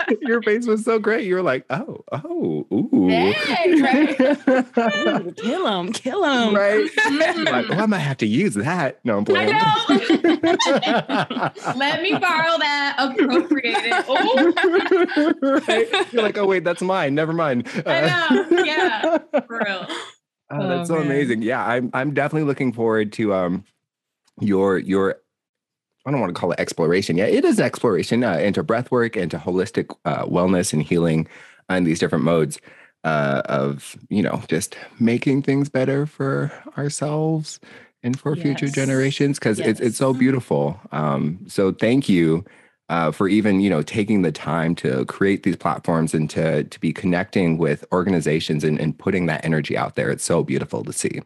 bio? 0.00 0.16
Your 0.22 0.40
face 0.42 0.66
was 0.66 0.82
so 0.82 0.98
great. 0.98 1.26
You 1.26 1.34
were 1.34 1.42
like, 1.42 1.66
oh, 1.68 2.02
oh, 2.12 2.66
ooh. 2.72 3.08
Dang, 3.08 3.82
right? 3.82 4.16
Kill 4.46 5.66
him, 5.66 5.92
kill 5.92 6.24
him. 6.24 6.54
right? 6.54 6.88
like, 7.44 7.70
oh, 7.70 7.74
I 7.74 7.86
might 7.86 7.98
have 7.98 8.16
to 8.18 8.26
use 8.26 8.54
that. 8.54 8.98
No, 9.04 9.18
I'm 9.18 9.24
playing. 9.24 9.52
I 9.54 9.58
know. 9.88 11.50
Let 11.76 12.02
me 12.02 12.12
borrow 12.12 12.58
that. 12.58 12.96
Appropriate 12.98 13.76
it. 13.84 14.04
Oh, 14.08 15.60
right? 15.68 16.12
You're 16.12 16.22
like, 16.22 16.38
oh 16.38 16.46
wait, 16.46 16.64
that's 16.64 16.82
mine. 16.82 17.14
Never 17.14 17.32
mind. 17.32 17.68
I 17.86 18.00
know. 18.02 18.64
Yeah, 18.64 19.18
for 19.46 19.62
real. 19.64 19.86
Oh, 20.48 20.68
that's 20.68 20.88
Oh, 20.88 20.94
so 20.94 21.00
man. 21.00 21.06
amazing. 21.06 21.42
Yeah, 21.42 21.64
I'm 21.66 21.90
I'm 21.92 22.14
definitely 22.14 22.46
looking 22.46 22.72
forward 22.72 23.12
to 23.14 23.34
um 23.34 23.64
your 24.40 24.78
your 24.78 25.16
I 26.06 26.12
don't 26.12 26.20
want 26.20 26.32
to 26.32 26.40
call 26.40 26.52
it 26.52 26.60
exploration. 26.60 27.16
Yeah, 27.16 27.24
it 27.26 27.44
is 27.44 27.58
exploration 27.58 28.22
uh, 28.22 28.34
into 28.34 28.62
breath 28.62 28.92
work, 28.92 29.16
into 29.16 29.38
holistic 29.38 29.92
uh, 30.04 30.24
wellness 30.26 30.72
and 30.72 30.80
healing 30.84 31.26
and 31.68 31.84
these 31.84 31.98
different 31.98 32.22
modes 32.22 32.60
uh, 33.06 33.42
of 33.44 33.96
you 34.10 34.20
know 34.20 34.42
just 34.48 34.76
making 34.98 35.40
things 35.40 35.68
better 35.68 36.06
for 36.06 36.52
ourselves 36.76 37.60
and 38.02 38.18
for 38.18 38.34
future 38.34 38.66
generations 38.66 39.38
because 39.38 39.60
it's 39.60 39.78
it's 39.78 39.96
so 39.96 40.12
beautiful. 40.12 40.78
Um, 40.90 41.38
so 41.46 41.70
thank 41.70 42.08
you 42.08 42.44
uh, 42.88 43.12
for 43.12 43.28
even 43.28 43.60
you 43.60 43.70
know 43.70 43.80
taking 43.80 44.22
the 44.22 44.32
time 44.32 44.74
to 44.76 45.04
create 45.04 45.44
these 45.44 45.56
platforms 45.56 46.14
and 46.14 46.28
to 46.30 46.64
to 46.64 46.80
be 46.80 46.92
connecting 46.92 47.58
with 47.58 47.84
organizations 47.92 48.64
and, 48.64 48.80
and 48.80 48.98
putting 48.98 49.26
that 49.26 49.44
energy 49.44 49.76
out 49.76 49.94
there. 49.94 50.10
It's 50.10 50.24
so 50.24 50.42
beautiful 50.42 50.82
to 50.82 50.92
see. 50.92 51.22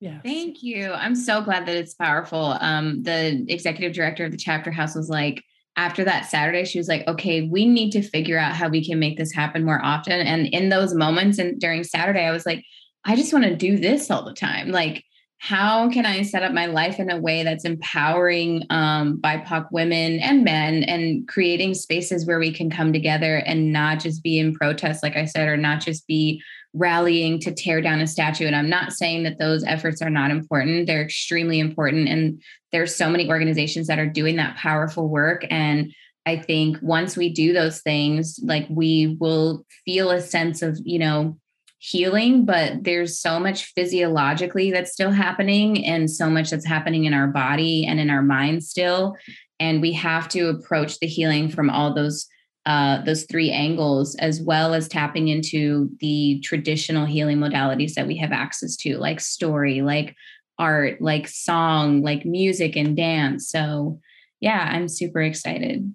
Yeah. 0.00 0.20
Thank 0.24 0.64
you. 0.64 0.90
I'm 0.92 1.14
so 1.14 1.40
glad 1.40 1.66
that 1.66 1.76
it's 1.76 1.94
powerful. 1.94 2.56
Um, 2.60 3.04
the 3.04 3.46
executive 3.48 3.92
director 3.92 4.24
of 4.24 4.32
the 4.32 4.36
chapter 4.36 4.72
house 4.72 4.96
was 4.96 5.08
like, 5.08 5.44
after 5.76 6.04
that 6.04 6.26
Saturday, 6.26 6.64
she 6.64 6.78
was 6.78 6.88
like, 6.88 7.06
okay, 7.08 7.48
we 7.48 7.66
need 7.66 7.90
to 7.92 8.02
figure 8.02 8.38
out 8.38 8.54
how 8.54 8.68
we 8.68 8.84
can 8.84 8.98
make 8.98 9.16
this 9.16 9.32
happen 9.32 9.64
more 9.64 9.82
often. 9.82 10.20
And 10.20 10.46
in 10.48 10.68
those 10.68 10.94
moments 10.94 11.38
and 11.38 11.58
during 11.58 11.82
Saturday, 11.82 12.24
I 12.24 12.30
was 12.30 12.44
like, 12.44 12.64
I 13.04 13.16
just 13.16 13.32
want 13.32 13.46
to 13.46 13.56
do 13.56 13.78
this 13.78 14.10
all 14.10 14.24
the 14.24 14.34
time. 14.34 14.70
Like, 14.70 15.04
how 15.38 15.90
can 15.90 16.06
I 16.06 16.22
set 16.22 16.44
up 16.44 16.52
my 16.52 16.66
life 16.66 17.00
in 17.00 17.10
a 17.10 17.20
way 17.20 17.42
that's 17.42 17.64
empowering 17.64 18.62
um, 18.70 19.18
BIPOC 19.20 19.66
women 19.72 20.20
and 20.20 20.44
men 20.44 20.84
and 20.84 21.26
creating 21.26 21.74
spaces 21.74 22.24
where 22.26 22.38
we 22.38 22.52
can 22.52 22.70
come 22.70 22.92
together 22.92 23.38
and 23.38 23.72
not 23.72 23.98
just 23.98 24.22
be 24.22 24.38
in 24.38 24.54
protest, 24.54 25.02
like 25.02 25.16
I 25.16 25.24
said, 25.24 25.48
or 25.48 25.56
not 25.56 25.80
just 25.80 26.06
be 26.06 26.40
rallying 26.74 27.38
to 27.40 27.52
tear 27.52 27.80
down 27.80 28.00
a 28.00 28.06
statue. 28.06 28.46
And 28.46 28.56
I'm 28.56 28.70
not 28.70 28.92
saying 28.92 29.24
that 29.24 29.38
those 29.38 29.64
efforts 29.64 30.00
are 30.00 30.10
not 30.10 30.30
important. 30.30 30.86
They're 30.86 31.02
extremely 31.02 31.60
important. 31.60 32.08
And 32.08 32.42
there's 32.70 32.96
so 32.96 33.10
many 33.10 33.28
organizations 33.28 33.86
that 33.88 33.98
are 33.98 34.06
doing 34.06 34.36
that 34.36 34.56
powerful 34.56 35.08
work. 35.08 35.44
And 35.50 35.92
I 36.24 36.36
think 36.36 36.78
once 36.80 37.16
we 37.16 37.30
do 37.32 37.52
those 37.52 37.80
things, 37.82 38.40
like 38.42 38.66
we 38.70 39.16
will 39.20 39.66
feel 39.84 40.10
a 40.10 40.20
sense 40.20 40.62
of, 40.62 40.78
you 40.84 40.98
know, 40.98 41.36
healing, 41.78 42.44
but 42.44 42.84
there's 42.84 43.18
so 43.18 43.40
much 43.40 43.72
physiologically 43.74 44.70
that's 44.70 44.92
still 44.92 45.10
happening 45.10 45.84
and 45.84 46.08
so 46.08 46.30
much 46.30 46.50
that's 46.50 46.64
happening 46.64 47.06
in 47.06 47.12
our 47.12 47.26
body 47.26 47.84
and 47.84 47.98
in 47.98 48.08
our 48.08 48.22
mind 48.22 48.62
still. 48.62 49.16
And 49.58 49.82
we 49.82 49.92
have 49.94 50.28
to 50.28 50.48
approach 50.48 51.00
the 51.00 51.08
healing 51.08 51.48
from 51.48 51.68
all 51.68 51.92
those 51.92 52.28
uh, 52.64 53.02
those 53.02 53.24
three 53.24 53.50
angles, 53.50 54.14
as 54.16 54.40
well 54.40 54.74
as 54.74 54.88
tapping 54.88 55.28
into 55.28 55.90
the 56.00 56.40
traditional 56.44 57.06
healing 57.06 57.38
modalities 57.38 57.94
that 57.94 58.06
we 58.06 58.16
have 58.16 58.32
access 58.32 58.76
to, 58.76 58.98
like 58.98 59.20
story, 59.20 59.82
like 59.82 60.14
art, 60.58 61.00
like 61.00 61.26
song, 61.26 62.02
like 62.02 62.24
music 62.24 62.76
and 62.76 62.96
dance. 62.96 63.48
So, 63.48 63.98
yeah, 64.40 64.68
I'm 64.72 64.88
super 64.88 65.20
excited. 65.20 65.92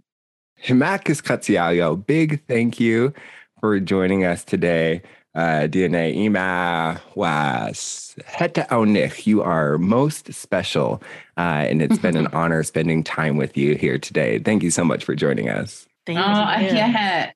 Himakis 0.63 1.21
Katsiayo, 1.21 2.05
big 2.05 2.45
thank 2.47 2.79
you 2.79 3.13
for 3.59 3.79
joining 3.79 4.25
us 4.25 4.43
today. 4.43 5.01
Uh, 5.35 5.67
DNA 5.67 6.15
Ima 6.15 6.99
was 7.13 8.15
Heta 8.27 8.67
Onich. 8.69 9.27
You 9.27 9.43
are 9.43 9.77
most 9.77 10.33
special, 10.33 11.01
uh, 11.37 11.65
and 11.69 11.81
it's 11.81 11.99
been 11.99 12.17
an 12.17 12.27
honor 12.33 12.63
spending 12.63 13.03
time 13.03 13.37
with 13.37 13.55
you 13.55 13.75
here 13.75 13.99
today. 13.99 14.39
Thank 14.39 14.63
you 14.63 14.71
so 14.71 14.83
much 14.83 15.03
for 15.03 15.15
joining 15.15 15.47
us. 15.47 15.87
Thank 16.07 16.19
oh, 16.19 16.21
yeah. 16.21 17.31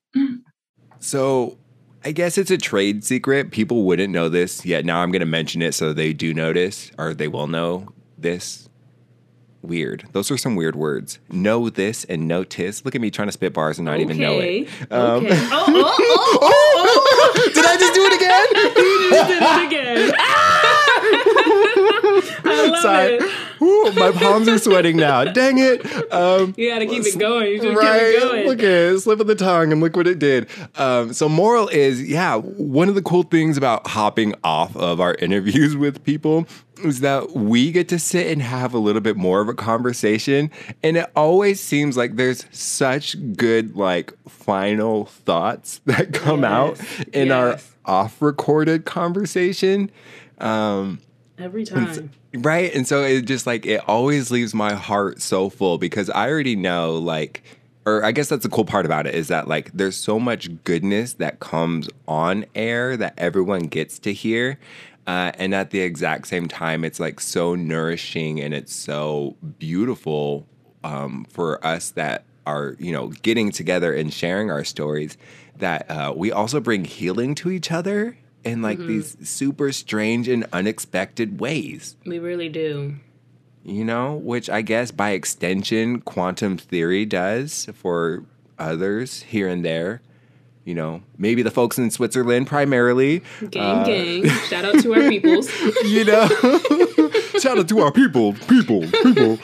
So, 0.98 1.58
I 2.04 2.12
guess 2.12 2.38
it's 2.38 2.50
a 2.50 2.56
trade 2.56 3.04
secret. 3.04 3.50
People 3.50 3.84
wouldn't 3.84 4.12
know 4.12 4.30
this 4.30 4.64
yet. 4.64 4.86
Now 4.86 5.02
I'm 5.02 5.12
going 5.12 5.20
to 5.20 5.26
mention 5.26 5.60
it 5.60 5.74
so 5.74 5.92
they 5.92 6.14
do 6.14 6.32
notice 6.32 6.90
or 6.96 7.12
they 7.12 7.28
will 7.28 7.46
know 7.46 7.88
this. 8.16 8.70
Weird. 9.60 10.08
Those 10.12 10.30
are 10.30 10.38
some 10.38 10.56
weird 10.56 10.74
words. 10.74 11.18
Know 11.30 11.68
this 11.68 12.04
and 12.04 12.26
notice. 12.26 12.82
Look 12.84 12.94
at 12.94 13.00
me 13.02 13.10
trying 13.10 13.28
to 13.28 13.32
spit 13.32 13.52
bars 13.52 13.78
and 13.78 13.84
not 13.84 14.00
even 14.00 14.18
know 14.18 14.40
it. 14.40 14.68
Okay. 14.90 14.90
Um, 14.90 15.26
okay. 15.26 15.38
Oh, 15.52 15.64
oh, 15.68 15.96
oh, 15.98 16.38
oh, 16.42 17.01
Did 17.54 17.64
I 17.64 17.76
just 17.78 17.94
do 17.94 18.02
it 18.06 18.14
again? 18.14 18.46
You 18.82 19.10
just 19.10 19.28
did 19.28 19.42
it 19.42 19.66
again. 19.66 20.12
I 22.44 22.68
love 22.70 22.82
Sorry. 22.82 23.14
it. 23.16 23.22
Ooh, 23.62 23.92
my 23.92 24.10
palms 24.12 24.48
are 24.48 24.58
sweating 24.58 24.96
now. 24.96 25.24
Dang 25.24 25.58
it. 25.58 25.84
Um, 26.12 26.54
You 26.56 26.70
gotta 26.70 26.86
keep 26.86 27.04
it 27.06 27.18
going. 27.18 27.46
You 27.52 27.56
just 27.60 27.68
keep 27.68 27.76
it 27.78 28.20
going. 28.20 28.46
Look 28.46 28.58
at 28.58 28.64
it. 28.64 29.00
Slip 29.00 29.20
of 29.20 29.26
the 29.26 29.34
tongue 29.34 29.72
and 29.72 29.80
look 29.80 29.96
what 29.96 30.06
it 30.06 30.18
did. 30.18 30.48
Um, 30.76 31.12
so 31.12 31.28
moral 31.28 31.68
is, 31.68 32.02
yeah, 32.02 32.36
one 32.36 32.88
of 32.88 32.94
the 32.94 33.02
cool 33.02 33.22
things 33.22 33.56
about 33.56 33.86
hopping 33.86 34.34
off 34.42 34.74
of 34.76 35.00
our 35.00 35.14
interviews 35.16 35.76
with 35.76 36.02
people 36.04 36.46
is 36.84 37.00
that 37.00 37.32
we 37.32 37.72
get 37.72 37.88
to 37.88 37.98
sit 37.98 38.26
and 38.26 38.42
have 38.42 38.74
a 38.74 38.78
little 38.78 39.00
bit 39.00 39.16
more 39.16 39.40
of 39.40 39.48
a 39.48 39.54
conversation. 39.54 40.50
And 40.82 40.96
it 40.96 41.10
always 41.16 41.60
seems 41.60 41.96
like 41.96 42.16
there's 42.16 42.46
such 42.50 43.16
good 43.36 43.76
like 43.76 44.12
final 44.28 45.06
thoughts 45.06 45.80
that 45.86 46.12
come 46.12 46.44
out 46.44 46.78
Yes. 46.78 47.04
in 47.12 47.30
our 47.32 47.58
off 47.84 48.20
recorded 48.22 48.84
conversation. 48.84 49.90
Um, 50.38 51.00
Every 51.38 51.64
time. 51.64 52.10
Right. 52.34 52.74
And 52.74 52.86
so 52.86 53.02
it 53.02 53.22
just 53.22 53.46
like, 53.46 53.66
it 53.66 53.82
always 53.88 54.30
leaves 54.30 54.54
my 54.54 54.74
heart 54.74 55.20
so 55.20 55.50
full 55.50 55.78
because 55.78 56.08
I 56.10 56.28
already 56.30 56.56
know, 56.56 56.96
like, 56.96 57.42
or 57.84 58.04
I 58.04 58.12
guess 58.12 58.28
that's 58.28 58.44
the 58.44 58.48
cool 58.48 58.64
part 58.64 58.86
about 58.86 59.08
it 59.08 59.14
is 59.16 59.26
that, 59.28 59.48
like, 59.48 59.72
there's 59.72 59.96
so 59.96 60.20
much 60.20 60.48
goodness 60.62 61.14
that 61.14 61.40
comes 61.40 61.88
on 62.06 62.44
air 62.54 62.96
that 62.96 63.14
everyone 63.18 63.62
gets 63.62 63.98
to 64.00 64.12
hear. 64.12 64.58
Uh, 65.06 65.32
and 65.36 65.54
at 65.54 65.70
the 65.70 65.80
exact 65.80 66.28
same 66.28 66.46
time, 66.48 66.84
it's 66.84 67.00
like 67.00 67.20
so 67.20 67.54
nourishing 67.54 68.40
and 68.40 68.54
it's 68.54 68.74
so 68.74 69.36
beautiful 69.58 70.46
um, 70.84 71.26
for 71.30 71.64
us 71.66 71.90
that 71.90 72.24
are, 72.46 72.76
you 72.78 72.92
know, 72.92 73.08
getting 73.22 73.50
together 73.50 73.92
and 73.94 74.12
sharing 74.12 74.50
our 74.50 74.64
stories 74.64 75.16
that 75.58 75.90
uh, 75.90 76.12
we 76.14 76.30
also 76.32 76.60
bring 76.60 76.84
healing 76.84 77.34
to 77.36 77.50
each 77.50 77.70
other 77.72 78.16
in 78.44 78.62
like 78.62 78.78
these 78.78 79.16
super 79.28 79.70
strange 79.70 80.26
and 80.28 80.44
unexpected 80.52 81.40
ways, 81.40 81.96
We 82.04 82.18
really 82.18 82.48
do. 82.48 82.96
you 83.64 83.84
know, 83.84 84.14
which 84.14 84.50
I 84.50 84.62
guess 84.62 84.90
by 84.90 85.10
extension, 85.10 86.00
quantum 86.00 86.56
theory 86.58 87.04
does 87.06 87.68
for 87.74 88.24
others 88.58 89.22
here 89.22 89.46
and 89.46 89.64
there. 89.64 90.02
You 90.64 90.76
know, 90.76 91.02
maybe 91.18 91.42
the 91.42 91.50
folks 91.50 91.76
in 91.76 91.90
Switzerland 91.90 92.46
primarily. 92.46 93.22
Gang, 93.50 93.78
Uh, 93.80 93.84
gang. 93.84 94.28
Shout 94.48 94.64
out 94.64 94.78
to 94.82 94.94
our 94.94 95.08
peoples. 95.08 95.50
You 95.84 96.04
know, 96.04 96.28
shout 97.40 97.58
out 97.58 97.68
to 97.68 97.80
our 97.80 97.90
people, 97.92 98.32
people, 98.48 98.82
people. 98.82 99.36
what 99.36 99.42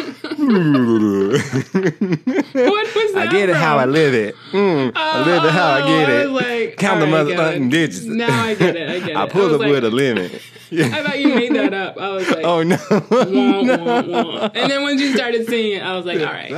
was 2.95 3.13
that? 3.15 3.17
I 3.17 3.27
get 3.31 3.49
it 3.51 3.57
how 3.57 3.77
I 3.79 3.85
live 3.87 4.15
it. 4.15 4.35
Mm, 4.53 4.93
I 4.95 5.25
live 5.25 5.45
it 5.45 5.51
how 5.51 5.71
I 5.73 5.81
get 5.87 6.09
Oh, 6.09 6.13
it. 6.13 6.21
I 6.21 6.25
like, 6.25 6.77
Count 6.77 7.01
the 7.01 7.07
motherfucking 7.07 7.67
it. 7.67 7.71
digits. 7.71 8.05
Now 8.05 8.45
I 8.45 8.55
get 8.55 8.77
it. 8.77 8.89
I 8.89 8.99
get 9.01 9.09
it. 9.11 9.17
I 9.17 9.25
I 9.25 9.29
pull 9.29 9.53
up 9.55 9.61
like- 9.61 9.71
with 9.71 9.85
a 9.85 9.91
limit. 9.91 10.41
Yeah. 10.71 10.87
I 10.87 11.03
thought 11.03 11.19
you 11.19 11.35
made 11.35 11.55
that 11.55 11.75
up. 11.75 11.97
I 11.99 12.11
was 12.11 12.29
like, 12.31 12.45
Oh 12.45 12.63
no. 12.63 12.77
wah, 12.91 13.65
wah, 13.65 14.03
wah. 14.03 14.51
and 14.55 14.71
then 14.71 14.83
when 14.85 14.99
you 14.99 15.15
started 15.15 15.47
singing, 15.49 15.73
it, 15.79 15.83
I 15.83 15.97
was 15.97 16.05
like, 16.07 16.21
all 16.21 16.27
right, 16.27 16.51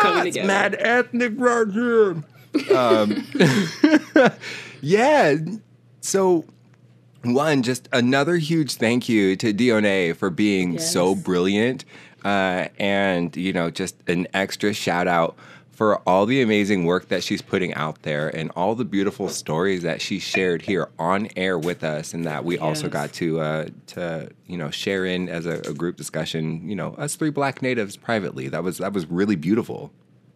coming 0.00 0.26
it's 0.28 0.36
together. 0.36 0.46
mad 0.46 0.76
ethnic 0.78 1.32
right 1.36 1.68
here. 1.70 2.22
Um, 2.74 3.26
yeah. 4.80 5.36
So, 6.00 6.44
one, 7.22 7.62
just 7.62 7.88
another 7.92 8.36
huge 8.36 8.74
thank 8.74 9.08
you 9.08 9.36
to 9.36 9.52
Dione 9.52 10.14
for 10.14 10.30
being 10.30 10.78
so 10.78 11.14
brilliant. 11.14 11.84
Uh, 12.24 12.68
and, 12.78 13.34
you 13.36 13.52
know, 13.52 13.70
just 13.70 13.96
an 14.08 14.26
extra 14.34 14.72
shout 14.72 15.08
out 15.08 15.36
for 15.80 15.96
all 16.06 16.26
the 16.26 16.42
amazing 16.42 16.84
work 16.84 17.08
that 17.08 17.24
she's 17.24 17.40
putting 17.40 17.72
out 17.72 18.02
there 18.02 18.28
and 18.36 18.50
all 18.54 18.74
the 18.74 18.84
beautiful 18.84 19.30
stories 19.30 19.80
that 19.80 20.02
she 20.02 20.18
shared 20.18 20.60
here 20.60 20.90
on 20.98 21.26
air 21.36 21.58
with 21.58 21.82
us 21.82 22.12
and 22.12 22.26
that 22.26 22.44
we 22.44 22.58
also 22.58 22.86
got 22.86 23.10
to 23.14 23.40
uh, 23.40 23.66
to 23.86 24.28
you 24.46 24.58
know 24.58 24.70
share 24.70 25.06
in 25.06 25.26
as 25.30 25.46
a, 25.46 25.54
a 25.60 25.72
group 25.72 25.96
discussion 25.96 26.68
you 26.68 26.76
know 26.76 26.92
us 26.96 27.16
three 27.16 27.30
black 27.30 27.62
natives 27.62 27.96
privately 27.96 28.46
that 28.46 28.62
was 28.62 28.76
that 28.76 28.92
was 28.92 29.06
really 29.06 29.36
beautiful 29.36 29.90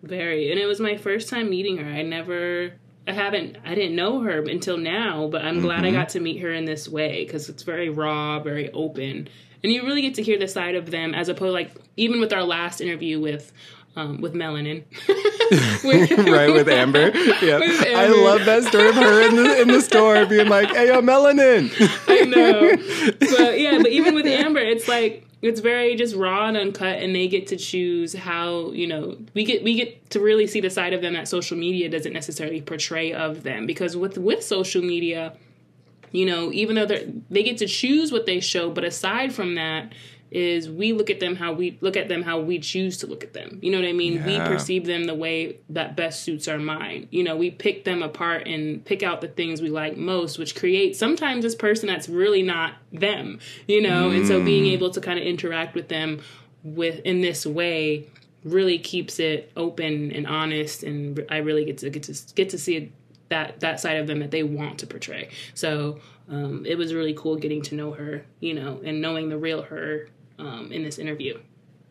Very. 0.06 0.51
And 0.51 0.60
it 0.60 0.66
was 0.66 0.81
my 0.81 0.97
first 0.97 1.28
time 1.28 1.51
meeting 1.51 1.78
her. 1.78 1.89
I 1.90 2.02
never, 2.02 2.72
I 3.06 3.12
haven't, 3.12 3.56
I 3.64 3.74
didn't 3.74 3.97
know 3.97 4.20
her 4.20 4.40
until 4.43 4.76
now, 4.76 5.28
but 5.28 5.43
I'm 5.44 5.60
glad 5.60 5.81
I 5.85 5.89
Mm-hmm. 5.89 5.97
got 5.97 6.09
to 6.10 6.20
meet 6.20 6.40
her 6.43 6.52
in 6.52 6.64
this 6.64 6.89
way 6.89 7.24
because 7.24 7.48
it's 7.48 7.62
very 7.62 7.89
raw, 7.89 8.40
very 8.40 8.70
open. 8.72 9.28
And 9.62 9.72
you 9.72 9.82
really 9.85 10.02
get 10.02 10.14
to 10.14 10.22
hear 10.22 10.39
the 10.39 10.48
side 10.48 10.74
of 10.74 10.90
them 10.90 11.14
as 11.14 11.28
opposed, 11.28 11.55
like, 11.55 11.70
even 11.97 12.20
with 12.20 12.32
our 12.35 12.43
last 12.44 12.81
interview 12.82 13.18
with, 13.18 13.51
um, 13.97 14.20
with 14.20 14.35
Melanin. 14.35 14.85
right 16.31 16.52
with 16.52 16.68
Amber. 16.68 17.10
Yeah, 17.43 17.59
With 17.59 17.86
I 17.86 18.09
love 18.09 18.44
that 18.47 18.64
story 18.64 18.89
of 18.89 18.94
her 18.94 19.28
in 19.28 19.36
the 19.36 19.60
in 19.62 19.68
the 19.68 19.81
store 19.82 20.24
being 20.26 20.48
like, 20.48 20.68
"Hey, 20.70 20.86
yo, 20.89 21.01
melanin." 21.02 21.70
I 22.09 22.20
know. 22.24 22.76
But 23.18 23.60
yeah, 23.60 23.78
but 23.78 23.89
even 23.90 24.14
with 24.14 24.24
Amber, 24.26 24.60
it's 24.60 24.89
like 24.89 25.26
it's 25.44 25.60
very 25.60 25.94
just 25.94 26.16
raw 26.16 26.46
and 26.46 26.56
uncut 26.56 27.00
and 27.00 27.14
they 27.14 27.28
get 27.28 27.48
to 27.48 27.56
choose 27.56 28.14
how, 28.14 28.70
you 28.70 28.86
know, 28.86 29.18
we 29.34 29.44
get 29.44 29.62
we 29.62 29.74
get 29.74 30.08
to 30.08 30.18
really 30.18 30.46
see 30.46 30.58
the 30.58 30.70
side 30.70 30.94
of 30.94 31.02
them 31.02 31.12
that 31.12 31.28
social 31.28 31.58
media 31.58 31.90
doesn't 31.90 32.14
necessarily 32.14 32.62
portray 32.62 33.12
of 33.12 33.42
them. 33.42 33.66
Because 33.66 33.94
with 33.94 34.16
with 34.16 34.42
social 34.42 34.80
media, 34.80 35.36
you 36.12 36.24
know, 36.24 36.50
even 36.50 36.76
though 36.76 36.86
they 36.86 37.12
they 37.28 37.42
get 37.42 37.58
to 37.58 37.66
choose 37.66 38.10
what 38.10 38.24
they 38.24 38.40
show, 38.40 38.70
but 38.70 38.84
aside 38.84 39.34
from 39.34 39.54
that 39.56 39.92
is 40.35 40.69
we 40.69 40.93
look 40.93 41.11
at 41.11 41.20
them 41.20 41.36
how 41.36 41.52
we 41.52 41.78
look 41.81 41.97
at 41.97 42.09
them 42.09 42.23
how 42.23 42.40
we 42.40 42.59
choose 42.59 42.98
to 42.98 43.06
look 43.06 43.23
at 43.23 43.32
them. 43.32 43.61
You 43.62 43.70
know 43.70 43.78
what 43.78 43.89
I 43.89 43.93
mean? 43.93 44.24
We 44.24 44.36
perceive 44.39 44.85
them 44.85 45.05
the 45.05 45.15
way 45.15 45.59
that 45.70 45.97
best 45.97 46.24
suits 46.24 46.48
our 46.48 46.59
mind. 46.59 47.06
You 47.12 47.23
know, 47.23 47.36
we 47.36 47.52
pick 47.52 47.85
them 47.85 48.02
apart 48.02 48.48
and 48.48 48.85
pick 48.85 49.05
out 49.05 49.20
the 49.20 49.28
things 49.28 49.62
we 49.62 49.70
like 49.70 49.97
most, 49.97 50.36
which 50.36 50.56
creates 50.56 50.98
sometimes 50.98 51.44
this 51.44 51.55
person 51.55 51.86
that's 51.86 52.09
really 52.09 52.43
not 52.43 52.74
them. 52.93 53.39
You 53.69 53.81
know, 53.81 54.11
and 54.11 54.27
so 54.27 54.44
being 54.44 54.66
able 54.66 54.90
to 54.90 55.01
kind 55.01 55.20
of 55.20 55.24
interact 55.24 55.77
with 55.77 55.89
them 55.89 56.20
with 56.65 56.98
in 57.01 57.20
this 57.20 57.47
way 57.47 58.09
really 58.43 58.78
keeps 58.78 59.20
it 59.20 59.52
open 59.56 60.11
and 60.12 60.27
honest 60.27 60.82
and 60.82 61.24
I 61.31 61.39
really 61.39 61.65
get 61.65 61.78
to 61.78 61.90
get 61.90 62.02
to 62.05 62.15
get 62.35 62.51
to 62.51 62.59
see 62.59 62.93
that 63.28 63.61
that 63.61 63.81
side 63.81 63.98
of 63.98 64.06
them 64.06 64.19
that 64.19 64.31
they 64.31 64.43
want 64.43 64.78
to 64.81 64.86
portray. 64.86 65.31
So 65.55 66.01
um, 66.28 66.65
it 66.66 66.77
was 66.77 66.94
really 66.94 67.15
cool 67.15 67.36
getting 67.36 67.62
to 67.62 67.74
know 67.74 67.93
her, 67.93 68.24
you 68.40 68.55
know, 68.55 68.81
and 68.85 69.01
knowing 69.01 69.28
the 69.28 69.39
real 69.39 69.62
her 69.62 70.09
um, 70.39 70.70
in 70.73 70.82
this 70.82 70.98
interview. 70.98 71.39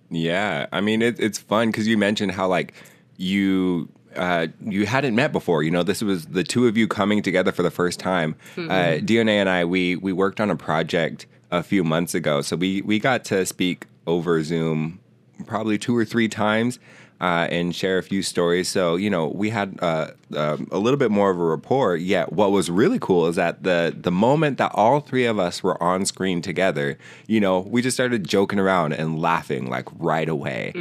Yeah, 0.10 0.68
I 0.72 0.82
mean 0.82 1.02
it, 1.02 1.20
it's 1.20 1.40
fun 1.40 1.70
because 1.70 1.88
you 1.88 1.98
mentioned 1.98 2.34
how 2.34 2.48
like 2.48 2.74
you 3.18 3.90
uh, 4.16 4.48
you 4.62 4.86
hadn't 4.86 5.16
met 5.16 5.32
before. 5.32 5.64
You 5.64 5.72
know, 5.72 5.84
this 5.84 6.02
was 6.02 6.28
the 6.28 6.44
two 6.44 6.68
of 6.68 6.78
you 6.78 6.88
coming 6.88 7.22
together 7.22 7.52
for 7.52 7.64
the 7.64 7.72
first 7.72 8.00
time. 8.00 8.36
Uh, 8.58 9.00
DNA 9.00 9.40
and 9.40 9.50
I 9.50 9.66
we 9.66 9.96
we 9.96 10.14
worked 10.14 10.40
on 10.40 10.50
a 10.50 10.56
project 10.56 11.26
a 11.52 11.64
few 11.64 11.84
months 11.84 12.14
ago, 12.14 12.42
so 12.42 12.56
we 12.56 12.82
we 12.82 13.00
got 13.00 13.26
to 13.26 13.46
speak 13.46 13.88
over 14.06 14.44
Zoom 14.44 15.00
probably 15.48 15.78
two 15.78 15.96
or 15.96 16.06
three 16.06 16.28
times. 16.28 16.80
Uh, 17.22 17.48
and 17.50 17.74
share 17.74 17.98
a 18.00 18.04
few 18.04 18.22
stories. 18.22 18.68
So 18.68 18.98
you 18.98 19.10
know, 19.10 19.28
we 19.28 19.50
had 19.50 19.80
uh, 19.82 20.08
um, 20.36 20.68
a 20.72 20.78
little 20.80 20.98
bit 20.98 21.12
more 21.12 21.30
of 21.30 21.40
a 21.40 21.44
rapport. 21.44 21.96
Yet, 21.96 22.34
what 22.34 22.52
was 22.52 22.70
really 22.70 23.00
cool 23.00 23.28
is 23.28 23.36
that 23.36 23.64
the 23.64 23.96
the 23.98 24.12
moment 24.12 24.58
that 24.58 24.72
all 24.74 25.00
three 25.00 25.26
of 25.26 25.40
us 25.40 25.64
were 25.64 25.82
on 25.82 26.06
screen 26.06 26.42
together, 26.42 26.98
you 27.28 27.40
know, 27.40 27.60
we 27.60 27.82
just 27.82 27.96
started 27.96 28.28
joking 28.28 28.60
around 28.60 28.94
and 28.94 29.20
laughing 29.20 29.70
like 29.70 29.88
right 29.98 30.28
away. 30.30 30.72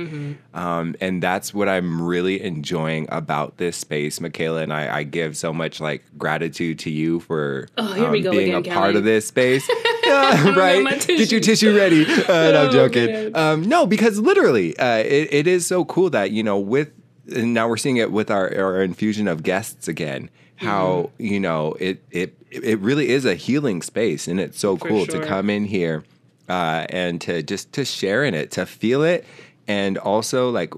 Um, 0.54 0.94
and 1.00 1.22
that's 1.22 1.54
what 1.54 1.68
I'm 1.68 2.02
really 2.02 2.42
enjoying 2.42 3.06
about 3.10 3.56
this 3.58 3.76
space, 3.76 4.20
Michaela. 4.20 4.62
And 4.62 4.72
I, 4.72 4.98
I 4.98 5.02
give 5.04 5.36
so 5.36 5.52
much 5.52 5.80
like 5.80 6.04
gratitude 6.18 6.78
to 6.80 6.90
you 6.90 7.20
for 7.20 7.68
Oh, 7.78 8.06
um, 8.06 8.12
being 8.12 8.26
again, 8.26 8.54
a 8.54 8.62
part 8.74 8.88
Kelly. 8.92 8.96
of 8.96 9.04
this 9.04 9.26
space. 9.26 9.68
Yeah, 10.04 10.54
right. 10.58 11.06
Get 11.06 11.30
your 11.30 11.40
tissue. 11.40 11.76
ready. 11.76 12.04
Uh, 12.28 12.50
no, 12.50 12.62
I'm 12.64 12.68
Oh, 12.68 12.72
joking. 12.72 13.36
Um, 13.36 13.62
no, 13.62 13.86
because 13.86 14.18
literally, 14.18 14.76
uh, 14.76 14.96
it, 14.98 15.32
it 15.32 15.46
is 15.46 15.64
so 15.66 15.84
cool 15.84 16.10
that 16.10 16.32
you 16.32 16.42
know 16.42 16.58
with 16.58 16.90
and 17.34 17.54
now 17.54 17.68
we're 17.68 17.76
seeing 17.76 17.96
it 17.98 18.10
with 18.10 18.30
our, 18.30 18.54
our 18.56 18.82
infusion 18.82 19.28
of 19.28 19.42
guests 19.42 19.88
again. 19.88 20.30
How 20.56 21.10
Mm-hmm. 21.18 21.24
you 21.24 21.40
know 21.40 21.74
it 21.80 22.02
it 22.10 22.36
it 22.50 22.78
really 22.78 23.08
is 23.08 23.24
a 23.24 23.34
healing 23.34 23.82
space, 23.82 24.28
and 24.28 24.38
it's 24.38 24.58
so 24.58 24.76
For 24.76 24.88
cool 24.88 25.06
sure. 25.06 25.20
to 25.20 25.26
come 25.26 25.50
in 25.50 25.64
here 25.64 26.04
uh, 26.48 26.86
and 26.88 27.20
to 27.22 27.42
just 27.42 27.72
to 27.72 27.84
share 27.84 28.22
in 28.24 28.34
it, 28.34 28.50
to 28.52 28.64
feel 28.66 29.02
it, 29.02 29.24
and 29.66 29.98
also 29.98 30.50
like 30.50 30.72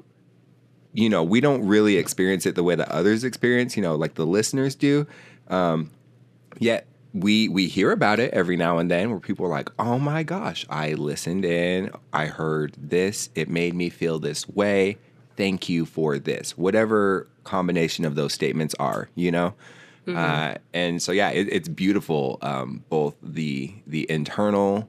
you 0.95 1.09
know 1.11 1.23
we 1.23 1.41
don't 1.41 1.67
really 1.67 1.97
experience 1.99 2.47
it 2.47 2.55
the 2.55 2.63
way 2.63 2.75
that 2.77 2.89
others 2.91 3.25
experience. 3.25 3.77
You 3.77 3.83
know, 3.83 3.95
like 3.95 4.15
the 4.15 4.25
listeners 4.27 4.75
do. 4.75 5.07
Um, 5.49 5.91
yet 6.59 6.87
we 7.13 7.49
we 7.49 7.67
hear 7.67 7.93
about 7.93 8.19
it 8.21 8.33
every 8.33 8.57
now 8.57 8.79
and 8.79 8.91
then 8.91 9.11
where 9.11 9.21
people 9.21 9.45
are 9.47 9.49
like 9.51 9.69
oh 9.79 9.99
my 10.01 10.25
gosh 10.25 10.67
i 10.69 10.95
listened 10.95 11.45
in 11.45 11.89
i 12.13 12.27
heard 12.27 12.75
this 12.77 13.29
it 13.37 13.49
made 13.49 13.73
me 13.73 13.89
feel 13.89 14.19
this 14.19 14.49
way 14.49 14.97
thank 15.37 15.69
you 15.69 15.85
for 15.87 16.19
this 16.19 16.57
whatever 16.57 17.27
combination 17.45 18.05
of 18.05 18.15
those 18.15 18.33
statements 18.33 18.75
are 18.79 19.09
you 19.15 19.31
know 19.31 19.55
uh, 20.07 20.55
and 20.75 21.03
so 21.03 21.13
yeah 21.13 21.31
it, 21.31 21.49
it's 21.51 21.69
beautiful 21.69 22.39
um, 22.43 22.85
both 22.91 23.15
the 23.23 23.73
the 23.87 24.11
internal 24.11 24.89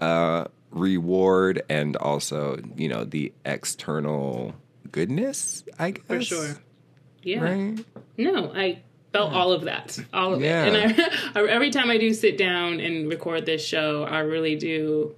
uh, 0.00 0.44
reward 0.70 1.62
and 1.68 1.96
also 1.96 2.58
you 2.76 2.88
know 2.88 3.04
the 3.04 3.32
external 3.44 4.54
goodness 4.92 5.64
i 5.78 5.90
guess 5.90 6.02
For 6.06 6.20
sure. 6.22 6.56
Yeah. 7.22 7.40
right 7.40 7.84
No, 8.16 8.52
I 8.54 8.78
felt 9.12 9.32
all 9.32 9.52
of 9.52 9.64
that, 9.64 9.98
all 10.14 10.34
of 10.34 10.40
Yeah. 10.42 10.66
it. 10.66 10.74
And 10.74 11.00
I, 11.34 11.50
every 11.50 11.70
time 11.70 11.90
I 11.90 11.98
do 11.98 12.12
sit 12.14 12.38
down 12.38 12.80
and 12.80 13.08
record 13.08 13.46
this 13.46 13.64
show, 13.66 14.04
I 14.04 14.20
really 14.20 14.56
do. 14.56 15.14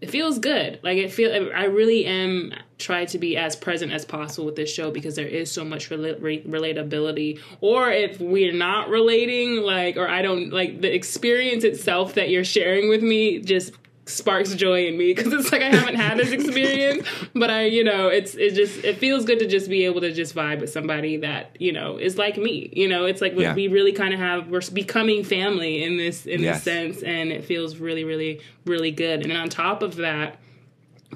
It 0.00 0.10
feels 0.10 0.38
good. 0.38 0.80
Like 0.82 0.96
it 0.98 1.12
feel. 1.12 1.50
I 1.54 1.64
really 1.66 2.04
am 2.06 2.52
try 2.80 3.04
to 3.04 3.18
be 3.18 3.36
as 3.36 3.54
present 3.54 3.92
as 3.92 4.04
possible 4.04 4.46
with 4.46 4.56
this 4.56 4.72
show 4.72 4.90
because 4.90 5.14
there 5.14 5.26
is 5.28 5.50
so 5.50 5.64
much 5.64 5.90
re- 5.90 6.42
relatability. 6.42 7.38
Or 7.60 7.90
if 7.90 8.20
we're 8.20 8.52
not 8.52 8.88
relating, 8.88 9.62
like, 9.62 9.96
or 9.96 10.08
I 10.08 10.22
don't 10.22 10.50
like 10.52 10.80
the 10.80 10.92
experience 10.92 11.62
itself 11.64 12.14
that 12.14 12.30
you're 12.30 12.44
sharing 12.44 12.88
with 12.88 13.02
me, 13.02 13.40
just 13.40 13.72
sparks 14.06 14.52
joy 14.56 14.86
in 14.88 14.98
me 14.98 15.14
because 15.14 15.32
it's 15.32 15.52
like 15.52 15.62
I 15.62 15.66
haven't 15.66 15.94
had 15.94 16.18
this 16.18 16.32
experience, 16.32 17.06
but 17.34 17.48
I, 17.48 17.66
you 17.66 17.84
know, 17.84 18.08
it's 18.08 18.34
it 18.34 18.54
just 18.54 18.82
it 18.84 18.98
feels 18.98 19.24
good 19.24 19.38
to 19.38 19.46
just 19.46 19.70
be 19.70 19.84
able 19.84 20.00
to 20.00 20.12
just 20.12 20.34
vibe 20.34 20.60
with 20.60 20.70
somebody 20.70 21.18
that 21.18 21.56
you 21.60 21.72
know 21.72 21.96
is 21.96 22.18
like 22.18 22.36
me. 22.36 22.72
You 22.72 22.88
know, 22.88 23.04
it's 23.04 23.20
like 23.20 23.36
we, 23.36 23.44
Yeah. 23.44 23.54
we 23.54 23.68
really 23.68 23.92
kind 23.92 24.12
of 24.12 24.18
have 24.18 24.48
we're 24.48 24.62
becoming 24.72 25.22
family 25.22 25.84
in 25.84 25.96
this 25.96 26.26
in 26.26 26.40
Yes. 26.40 26.56
this 26.56 26.64
sense, 26.64 27.02
and 27.04 27.30
it 27.30 27.44
feels 27.44 27.76
really, 27.76 28.02
really, 28.02 28.40
really 28.64 28.90
good. 28.90 29.22
And 29.22 29.32
on 29.32 29.48
top 29.48 29.80
of 29.82 29.94
that 29.96 30.39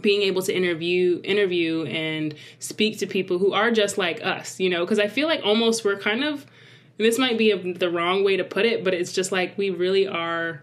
being 0.00 0.22
able 0.22 0.42
to 0.42 0.52
interview 0.54 1.20
interview 1.24 1.84
and 1.84 2.34
speak 2.58 2.98
to 2.98 3.06
people 3.06 3.38
who 3.38 3.52
are 3.52 3.70
just 3.70 3.96
like 3.96 4.24
us 4.24 4.58
you 4.58 4.68
know 4.68 4.80
because 4.84 4.98
i 4.98 5.06
feel 5.08 5.28
like 5.28 5.40
almost 5.44 5.84
we're 5.84 5.96
kind 5.98 6.24
of 6.24 6.44
this 6.98 7.18
might 7.18 7.38
be 7.38 7.50
a, 7.50 7.72
the 7.74 7.90
wrong 7.90 8.24
way 8.24 8.36
to 8.36 8.44
put 8.44 8.64
it 8.66 8.82
but 8.84 8.92
it's 8.94 9.12
just 9.12 9.30
like 9.32 9.56
we 9.56 9.70
really 9.70 10.06
are 10.06 10.62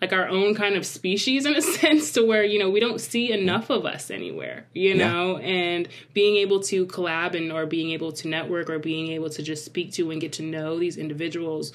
like 0.00 0.12
our 0.12 0.28
own 0.28 0.54
kind 0.54 0.76
of 0.76 0.86
species 0.86 1.44
in 1.44 1.56
a 1.56 1.62
sense 1.80 2.12
to 2.12 2.24
where 2.24 2.44
you 2.44 2.58
know 2.58 2.70
we 2.70 2.78
don't 2.78 3.00
see 3.00 3.32
enough 3.32 3.70
of 3.70 3.84
us 3.86 4.10
anywhere 4.10 4.66
you 4.74 4.94
Yeah. 4.94 5.10
know 5.10 5.38
and 5.38 5.88
being 6.12 6.36
able 6.36 6.60
to 6.64 6.86
collab 6.86 7.34
and 7.34 7.50
or 7.50 7.66
being 7.66 7.90
able 7.90 8.12
to 8.12 8.28
network 8.28 8.68
or 8.70 8.78
being 8.78 9.08
able 9.12 9.30
to 9.30 9.42
just 9.42 9.64
speak 9.64 9.92
to 9.94 10.10
and 10.10 10.20
get 10.20 10.34
to 10.34 10.42
know 10.42 10.78
these 10.78 10.96
individuals 10.98 11.72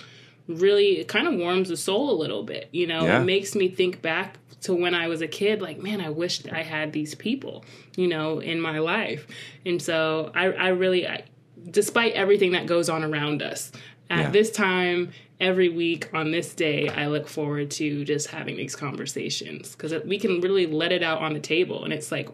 really 0.47 0.99
it 0.99 1.07
kind 1.07 1.27
of 1.27 1.35
warms 1.35 1.69
the 1.69 1.77
soul 1.77 2.11
a 2.11 2.17
little 2.19 2.43
bit 2.43 2.67
you 2.71 2.85
know 2.87 3.05
Yeah. 3.05 3.21
it 3.21 3.25
makes 3.25 3.55
me 3.55 3.69
think 3.69 4.01
back 4.01 4.37
to 4.61 4.73
when 4.73 4.93
i 4.93 5.07
was 5.07 5.21
a 5.21 5.27
kid 5.27 5.61
like 5.61 5.81
man 5.81 6.01
i 6.01 6.09
wish 6.09 6.45
i 6.51 6.63
had 6.63 6.91
these 6.93 7.15
people 7.15 7.63
you 7.95 8.07
know 8.07 8.39
in 8.39 8.59
my 8.59 8.79
life 8.79 9.25
and 9.65 9.81
so 9.81 10.31
i, 10.35 10.45
I 10.45 10.67
really 10.69 11.07
I, 11.07 11.23
despite 11.69 12.13
everything 12.13 12.51
that 12.53 12.65
goes 12.65 12.89
on 12.89 13.03
around 13.03 13.41
us 13.41 13.71
at 14.09 14.19
Yeah. 14.19 14.29
this 14.31 14.51
time 14.51 15.11
every 15.39 15.69
week 15.69 16.09
on 16.13 16.31
this 16.31 16.53
day 16.53 16.89
i 16.89 17.07
look 17.07 17.27
forward 17.29 17.71
to 17.71 18.03
just 18.03 18.27
having 18.27 18.57
these 18.57 18.75
conversations 18.75 19.71
because 19.75 19.93
we 20.05 20.17
can 20.19 20.41
really 20.41 20.67
let 20.67 20.91
it 20.91 21.03
out 21.03 21.19
on 21.19 21.33
the 21.33 21.39
table 21.39 21.83
and 21.85 21.93
it's 21.93 22.11
like 22.11 22.29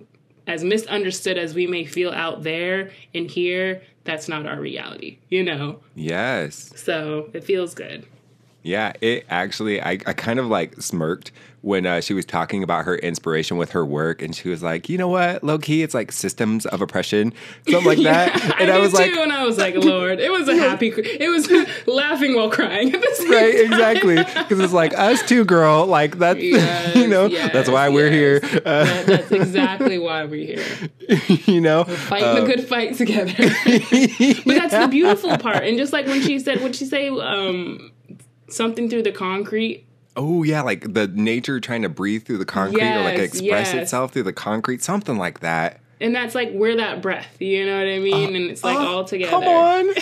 as 0.48 0.64
misunderstood 0.64 1.38
as 1.38 1.54
we 1.54 1.68
may 1.68 1.86
feel 1.86 2.10
out 2.12 2.42
there 2.44 2.90
and 3.14 3.30
here 3.30 3.84
that's 4.10 4.28
not 4.28 4.46
our 4.46 4.60
reality 4.60 5.18
you 5.30 5.44
know? 5.44 5.80
Yes. 5.96 6.72
So 6.76 7.30
it 7.34 7.44
feels 7.44 7.74
good 7.74 8.06
Yeah, 8.62 8.94
it 9.02 9.26
actually, 9.30 9.82
I, 9.82 9.92
I 10.06 10.14
kind 10.14 10.38
of 10.40 10.48
like 10.48 10.82
smirked 10.82 11.32
when 11.62 11.86
uh, 11.86 12.00
she 12.00 12.14
was 12.14 12.26
talking 12.26 12.64
about 12.64 12.86
her 12.86 12.96
inspiration 12.98 13.58
with 13.58 13.72
her 13.72 13.86
work, 13.86 14.22
and 14.22 14.34
she 14.36 14.48
was 14.50 14.64
like, 14.64 14.88
you 14.88 14.98
know 14.98 15.08
what, 15.10 15.44
low 15.44 15.58
key, 15.58 15.84
it's 15.84 15.94
like 15.94 16.12
systems 16.12 16.66
of 16.66 16.82
oppression, 16.82 17.34
something 17.70 17.86
like 17.86 18.04
that. 18.04 18.34
and 18.62 18.72
I, 18.72 18.78
I, 18.78 18.80
was 18.80 18.94
like, 18.94 19.12
too, 19.14 19.22
and 19.22 19.32
I 19.32 19.44
was 19.44 19.58
like, 19.58 19.76
Lord, 19.76 20.20
it 20.20 20.32
was 20.32 20.48
a 20.48 20.56
happy, 20.58 20.88
it 20.96 21.30
was 21.30 21.50
laughing 21.88 22.36
while 22.36 22.50
crying 22.50 22.94
at 22.94 23.02
the 23.02 23.16
same 23.16 23.32
right, 23.32 23.54
time. 23.56 23.74
exactly, 23.74 24.16
because 24.16 24.60
it's 24.60 24.74
like 24.74 24.98
us 24.98 25.22
too, 25.28 25.44
girl. 25.46 25.86
Like 25.86 26.18
that's, 26.18 26.40
Yes, 26.40 26.96
you 26.96 27.08
know, 27.08 27.26
yes, 27.26 27.52
that's 27.52 27.70
why 27.70 27.90
we're 27.90 28.08
yes. 28.12 28.42
here. 28.44 28.62
Uh, 28.66 28.84
That- 28.86 29.06
that's 29.06 29.32
exactly 29.32 30.00
why 30.00 30.24
we're 30.26 30.46
here, 30.46 30.90
you 31.46 31.60
know, 31.62 31.84
fighting 31.84 32.46
the 32.46 32.56
good 32.56 32.68
fight 32.68 32.96
together. 32.96 33.34
but 33.38 34.56
that's 34.56 34.74
the 34.74 34.88
beautiful 34.90 35.38
part, 35.38 35.64
and 35.64 35.78
just 35.78 35.92
like 35.94 36.08
when 36.08 36.22
she 36.22 36.40
said, 36.40 36.62
would 36.62 36.76
she 36.76 36.86
say, 36.86 37.10
um, 37.10 37.92
something 38.52 38.90
through 38.90 39.04
the 39.04 39.12
concrete? 39.12 39.86
oh 40.20 40.44
yeah, 40.44 40.62
like 40.62 40.94
the 40.94 41.08
nature 41.08 41.60
trying 41.60 41.82
to 41.82 41.90
breathe 41.90 42.26
through 42.26 42.38
the 42.38 42.46
concrete 42.46 42.84
or 42.84 43.04
like 43.04 43.18
express 43.18 43.74
yes. 43.74 43.74
itself 43.74 44.12
through 44.12 44.24
the 44.24 44.34
concrete, 44.34 44.84
something 44.84 45.18
like 45.18 45.40
that. 45.40 45.80
And 46.02 46.16
that's 46.16 46.34
like 46.34 46.52
we're 46.54 46.78
that 46.78 47.02
breath, 47.02 47.42
you 47.42 47.66
know 47.66 47.78
what 47.78 47.88
I 47.88 48.00
mean? 48.00 48.36
and 48.36 48.50
it's 48.50 48.64
like 48.64 48.78
Oh, 48.78 48.98
all 48.98 49.04
together. 49.04 49.32
Come 49.32 49.44
on. 49.44 49.88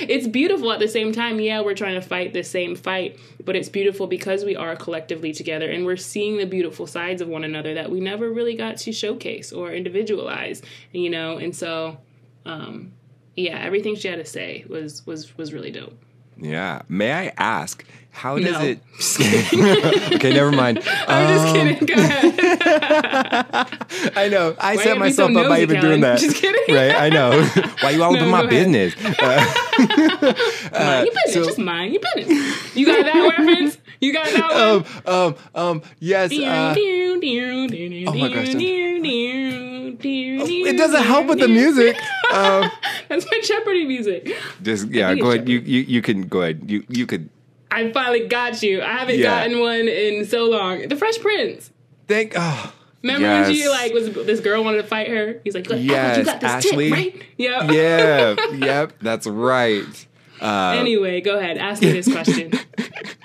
it's 0.00 0.26
beautiful 0.26 0.72
at 0.72 0.78
the 0.78 0.88
same 0.88 1.12
time. 1.12 1.40
Yeah, 1.40 1.62
we're 1.62 1.74
trying 1.74 1.94
to 1.94 2.06
fight 2.06 2.34
the 2.34 2.42
same 2.42 2.76
fight, 2.76 3.18
but 3.44 3.56
it's 3.56 3.70
beautiful 3.70 4.06
because 4.06 4.44
we 4.44 4.56
are 4.56 4.76
collectively 4.76 5.32
together 5.32 5.70
and 5.70 5.86
we're 5.86 5.96
seeing 5.96 6.36
the 6.36 6.44
beautiful 6.44 6.86
sides 6.86 7.22
of 7.22 7.28
one 7.28 7.44
another 7.44 7.74
that 7.74 7.90
we 7.90 8.00
never 8.00 8.30
really 8.30 8.56
got 8.56 8.76
to 8.78 8.92
showcase 8.92 9.50
or 9.50 9.72
individualize, 9.72 10.60
you 10.92 11.08
know? 11.08 11.38
And 11.38 11.56
so, 11.56 11.96
um, 12.44 12.92
yeah, 13.34 13.58
everything 13.58 13.96
she 13.96 14.08
had 14.08 14.18
to 14.18 14.26
say 14.26 14.66
was 14.68 15.06
was 15.06 15.36
was 15.38 15.54
really 15.54 15.70
dope. 15.70 15.98
Yeah. 16.38 16.82
May 16.88 17.12
I 17.12 17.32
ask, 17.36 17.84
how 18.10 18.38
does 18.38 18.52
No. 18.52 18.60
it? 18.60 18.80
okay, 20.16 20.32
never 20.32 20.50
mind. 20.52 20.78
I'm 21.08 21.28
just 21.34 21.46
Um, 21.46 21.54
kidding. 21.54 21.86
Go 21.86 21.94
ahead. 21.94 22.34
I 24.16 24.28
know. 24.28 24.56
I 24.58 24.76
Why 24.76 24.82
set 24.82 24.96
you 24.96 25.02
be 25.04 25.12
so 25.12 25.28
myself 25.28 25.36
up 25.44 25.48
by 25.50 25.60
even 25.62 25.80
doing 25.80 26.00
that. 26.00 26.18
Just 26.18 26.36
kidding. 26.36 26.74
Right? 26.74 26.94
I 26.94 27.08
know. 27.10 27.42
Why 27.80 27.90
you 27.90 28.02
all 28.02 28.12
up 28.14 28.18
No, 28.20 28.24
in 28.24 28.30
my 28.30 28.38
ahead. 28.40 28.50
business? 28.50 28.94
Uh, 28.98 29.44
mind 30.72 31.06
your 31.06 31.14
business. 31.14 31.34
so- 31.34 31.44
just 31.44 31.58
mind 31.58 31.92
your 31.94 32.02
business. 32.14 32.76
You 32.76 32.86
got 32.86 33.04
that 33.04 33.36
reference? 33.38 33.78
You 34.00 34.12
got 34.12 34.26
that 34.26 34.84
one? 35.04 35.14
um, 35.14 35.34
um, 35.34 35.34
um, 35.54 35.82
yes. 36.00 36.30
Uh, 36.32 36.74
oh 36.76 38.14
my 38.14 38.28
gosh, 38.32 38.54
It 39.88 40.66
it 40.74 40.76
doesn't 40.76 41.02
help 41.02 41.26
with 41.26 41.40
the 41.40 41.48
music. 41.48 41.96
Um, 42.32 42.70
That's 43.08 43.24
my 43.30 43.40
Jeopardy 43.42 43.84
music. 43.86 44.34
just 44.62 44.88
yeah, 44.88 45.14
go 45.14 45.30
ahead. 45.30 45.48
You, 45.48 45.58
you 45.60 45.80
you 45.80 46.02
can 46.02 46.22
go 46.28 46.42
ahead. 46.42 46.70
You 46.70 46.84
you 46.88 47.06
could 47.06 47.28
I 47.70 47.90
finally 47.92 48.26
got 48.28 48.62
you. 48.62 48.82
I 48.82 48.92
haven't 48.98 49.18
Yeah. 49.18 49.24
gotten 49.46 49.60
one 49.60 49.88
in 49.88 50.24
so 50.26 50.44
long. 50.48 50.88
The 50.88 50.96
Fresh 50.96 51.18
Prince. 51.20 51.70
think. 52.06 52.32
Oh, 52.36 52.72
Remember 53.02 53.28
when 53.28 53.54
she 53.54 53.68
like 53.68 53.92
was 53.92 54.10
this 54.12 54.40
girl 54.40 54.64
wanted 54.64 54.78
to 54.82 54.88
fight 54.88 55.08
her? 55.08 55.40
He's 55.44 55.54
like, 55.54 55.68
"Look, 55.68 55.78
Yes, 55.80 56.18
you 56.18 56.24
got 56.24 56.40
this 56.40 56.50
Ashley. 56.50 56.88
tip, 56.90 56.94
right? 56.98 57.22
Yep. 57.36 57.70
Yeah. 57.70 58.36
yep. 58.56 58.92
That's 59.00 59.26
right. 59.26 60.06
Uh, 60.40 60.74
Anyway, 60.78 61.20
go 61.20 61.38
ahead. 61.38 61.58
Ask 61.58 61.80
me 61.82 61.92
this 61.92 62.10
question. 62.10 62.50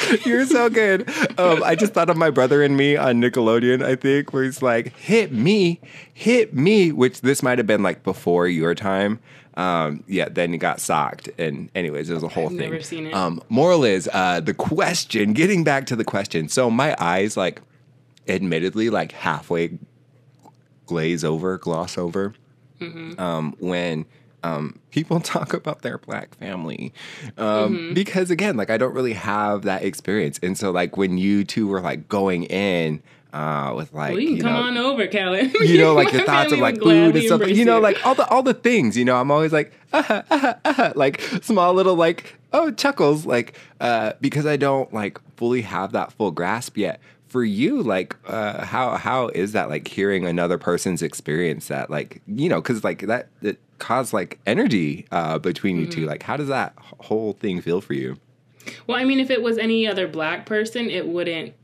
You're 0.24 0.46
so 0.46 0.68
good. 0.70 1.08
Um, 1.38 1.62
I 1.62 1.74
just 1.74 1.92
thought 1.94 2.10
of 2.10 2.16
my 2.16 2.30
brother 2.30 2.62
and 2.62 2.76
me 2.76 2.96
on 2.96 3.20
Nickelodeon, 3.20 3.84
I 3.84 3.96
think, 3.96 4.32
where 4.32 4.44
he's 4.44 4.62
like, 4.62 4.96
hit 4.96 5.32
me, 5.32 5.80
hit 6.12 6.54
me, 6.54 6.92
which 6.92 7.20
this 7.22 7.42
might 7.42 7.58
have 7.58 7.66
been 7.66 7.82
like 7.82 8.02
before 8.04 8.46
your 8.48 8.74
time. 8.74 9.20
Um, 9.56 10.04
yeah, 10.06 10.28
then 10.30 10.52
he 10.52 10.58
got 10.58 10.80
socked. 10.80 11.28
And, 11.36 11.68
anyways, 11.74 12.08
it 12.08 12.14
was 12.14 12.22
a 12.22 12.28
whole 12.28 12.44
I've 12.44 12.50
thing. 12.50 12.70
never 12.70 12.80
seen 12.80 13.06
it. 13.06 13.14
Um, 13.14 13.42
moral 13.48 13.82
is 13.84 14.08
uh, 14.12 14.38
the 14.40 14.54
question, 14.54 15.32
getting 15.32 15.64
back 15.64 15.86
to 15.86 15.96
the 15.96 16.04
question. 16.04 16.48
So 16.48 16.70
my 16.70 16.94
eyes, 17.00 17.36
like, 17.36 17.60
admittedly, 18.28 18.88
like 18.90 19.10
halfway 19.12 19.78
glaze 20.86 21.24
over, 21.24 21.58
gloss 21.58 21.98
over 21.98 22.34
Mm-hmm. 22.80 23.18
um, 23.20 23.56
when 23.58 24.06
um, 24.42 24.78
people 24.90 25.20
talk 25.34 25.52
about 25.54 25.82
their 25.82 25.98
black 25.98 26.34
family. 26.36 26.92
Um, 27.36 27.58
Mm-hmm. 27.68 27.94
Because 27.94 28.30
again, 28.30 28.56
like 28.56 28.70
I 28.70 28.76
don't 28.76 28.94
really 28.94 29.12
have 29.14 29.62
that 29.62 29.82
experience. 29.84 30.38
And 30.42 30.56
so 30.56 30.70
like 30.70 30.96
when 30.96 31.18
you 31.18 31.44
two 31.44 31.66
were 31.66 31.80
like 31.80 32.08
going 32.08 32.44
in 32.44 33.02
uh, 33.32 33.74
with 33.76 33.92
like, 33.92 34.12
well, 34.12 34.20
you 34.20 34.36
can 34.36 34.40
come 34.42 34.52
know, 34.52 34.62
on 34.62 34.76
over, 34.78 35.06
Kellen. 35.06 35.52
you 35.60 35.78
know, 35.78 35.94
like 35.94 36.10
the 36.12 36.22
thoughts 36.22 36.52
of 36.52 36.60
like 36.60 36.78
food 36.80 37.14
and 37.14 37.24
stuff, 37.24 37.48
you 37.48 37.64
know, 37.64 37.78
like 37.78 38.04
all 38.06 38.14
the 38.14 38.26
all 38.28 38.42
the 38.42 38.54
things, 38.54 38.96
you 38.96 39.04
know, 39.04 39.16
I'm 39.16 39.30
always 39.30 39.52
like, 39.52 39.72
uh 39.92 40.22
uh 40.30 40.54
uh 40.64 40.92
like 40.96 41.20
small 41.42 41.74
little 41.74 41.94
like 41.94 42.38
oh 42.52 42.70
chuckles, 42.70 43.26
like 43.26 43.56
uh, 43.80 44.12
because 44.20 44.46
I 44.46 44.56
don't 44.56 44.92
like 44.94 45.20
fully 45.36 45.62
have 45.62 45.92
that 45.92 46.12
full 46.12 46.30
grasp 46.30 46.76
yet. 46.76 47.00
For 47.26 47.44
you, 47.44 47.82
like, 47.82 48.16
uh, 48.26 48.64
how 48.64 48.96
how 48.96 49.28
is 49.28 49.52
that 49.52 49.68
like 49.68 49.86
hearing 49.86 50.24
another 50.24 50.56
person's 50.56 51.02
experience 51.02 51.68
that 51.68 51.90
like 51.90 52.22
you 52.26 52.48
know 52.48 52.62
because 52.62 52.82
like 52.82 53.00
that 53.02 53.28
it 53.42 53.60
caused 53.78 54.12
like 54.12 54.38
energy 54.46 55.06
uh, 55.10 55.38
between 55.38 55.76
you 55.76 55.82
Mm-hmm. 55.86 56.00
two. 56.00 56.06
Like, 56.06 56.22
how 56.22 56.36
does 56.36 56.48
that 56.48 56.74
whole 56.78 57.32
thing 57.34 57.60
feel 57.60 57.80
for 57.80 57.94
you? 57.94 58.18
Well, 58.86 58.98
I 58.98 59.04
mean, 59.04 59.18
if 59.20 59.30
it 59.30 59.42
was 59.42 59.56
any 59.58 59.86
other 59.86 60.06
black 60.06 60.44
person, 60.46 60.90
it 60.90 61.06
wouldn't. 61.06 61.54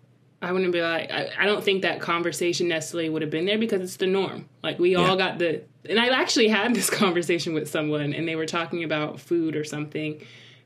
I 0.40 0.52
wouldn't 0.52 0.72
be 0.72 0.80
like. 0.82 1.10
I, 1.10 1.30
I 1.38 1.46
don't 1.46 1.64
think 1.64 1.82
that 1.82 2.00
conversation 2.00 2.68
necessarily 2.68 3.08
would 3.08 3.22
have 3.22 3.30
been 3.30 3.46
there 3.46 3.58
because 3.58 3.80
it's 3.82 3.96
the 3.96 4.06
norm. 4.06 4.48
Like 4.62 4.78
we 4.78 4.94
all 4.94 5.16
got 5.16 5.38
the. 5.38 5.62
And 5.88 5.98
I 6.00 6.08
actually 6.08 6.48
had 6.48 6.74
this 6.74 6.88
conversation 7.04 7.52
with 7.54 7.68
someone, 7.70 8.12
and 8.14 8.26
they 8.28 8.36
were 8.36 8.46
talking 8.46 8.84
about 8.84 9.20
food 9.20 9.54
or 9.56 9.64
something, 9.64 10.22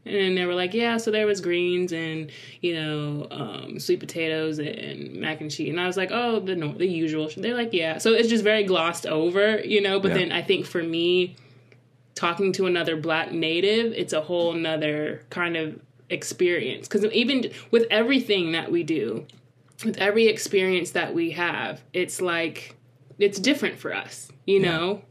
and 0.09 0.37
they 0.37 0.45
were 0.47 0.55
like, 0.55 0.75
"Yeah, 0.75 0.97
so 0.97 1.11
there 1.11 1.27
was 1.27 1.41
greens 1.41 1.93
and 1.93 2.31
you 2.61 2.75
know 2.75 3.27
um, 3.31 3.79
sweet 3.79 4.01
potatoes 4.01 4.59
and 4.59 5.15
mac 5.17 5.41
and 5.41 5.51
cheese," 5.51 5.71
and 5.71 5.81
I 5.81 5.87
was 5.87 5.97
like, 5.97 6.11
"Oh, 6.13 6.41
the 6.41 6.55
the 6.55 6.87
usual." 6.87 7.31
They're 7.37 7.55
like, 7.55 7.73
"Yeah," 7.73 7.99
so 7.99 8.13
it's 8.13 8.29
just 8.29 8.45
very 8.45 8.65
glossed 8.65 9.07
over, 9.07 9.61
you 9.61 9.81
know. 9.81 10.01
But 10.01 10.09
Yeah. 10.09 10.19
then 10.19 10.33
I 10.33 10.43
think 10.43 10.67
for 10.67 10.83
me, 10.83 11.37
talking 12.15 12.53
to 12.53 12.67
another 12.67 12.97
black 12.97 13.33
native, 13.33 13.93
it's 13.93 14.13
a 14.13 14.21
whole 14.21 14.53
nother 14.53 15.23
kind 15.31 15.57
of 15.57 15.81
experience. 16.11 16.89
Because 16.89 17.05
even 17.13 17.51
with 17.71 17.87
everything 17.91 18.53
that 18.53 18.73
we 18.73 18.83
do, 18.83 19.27
with 19.85 19.99
every 19.99 20.27
experience 20.27 20.91
that 20.93 21.15
we 21.15 21.31
have, 21.33 21.81
it's 21.93 22.21
like 22.21 22.75
it's 23.19 23.39
different 23.39 23.79
for 23.79 23.95
us, 23.95 24.29
you 24.47 24.61
know? 24.61 25.03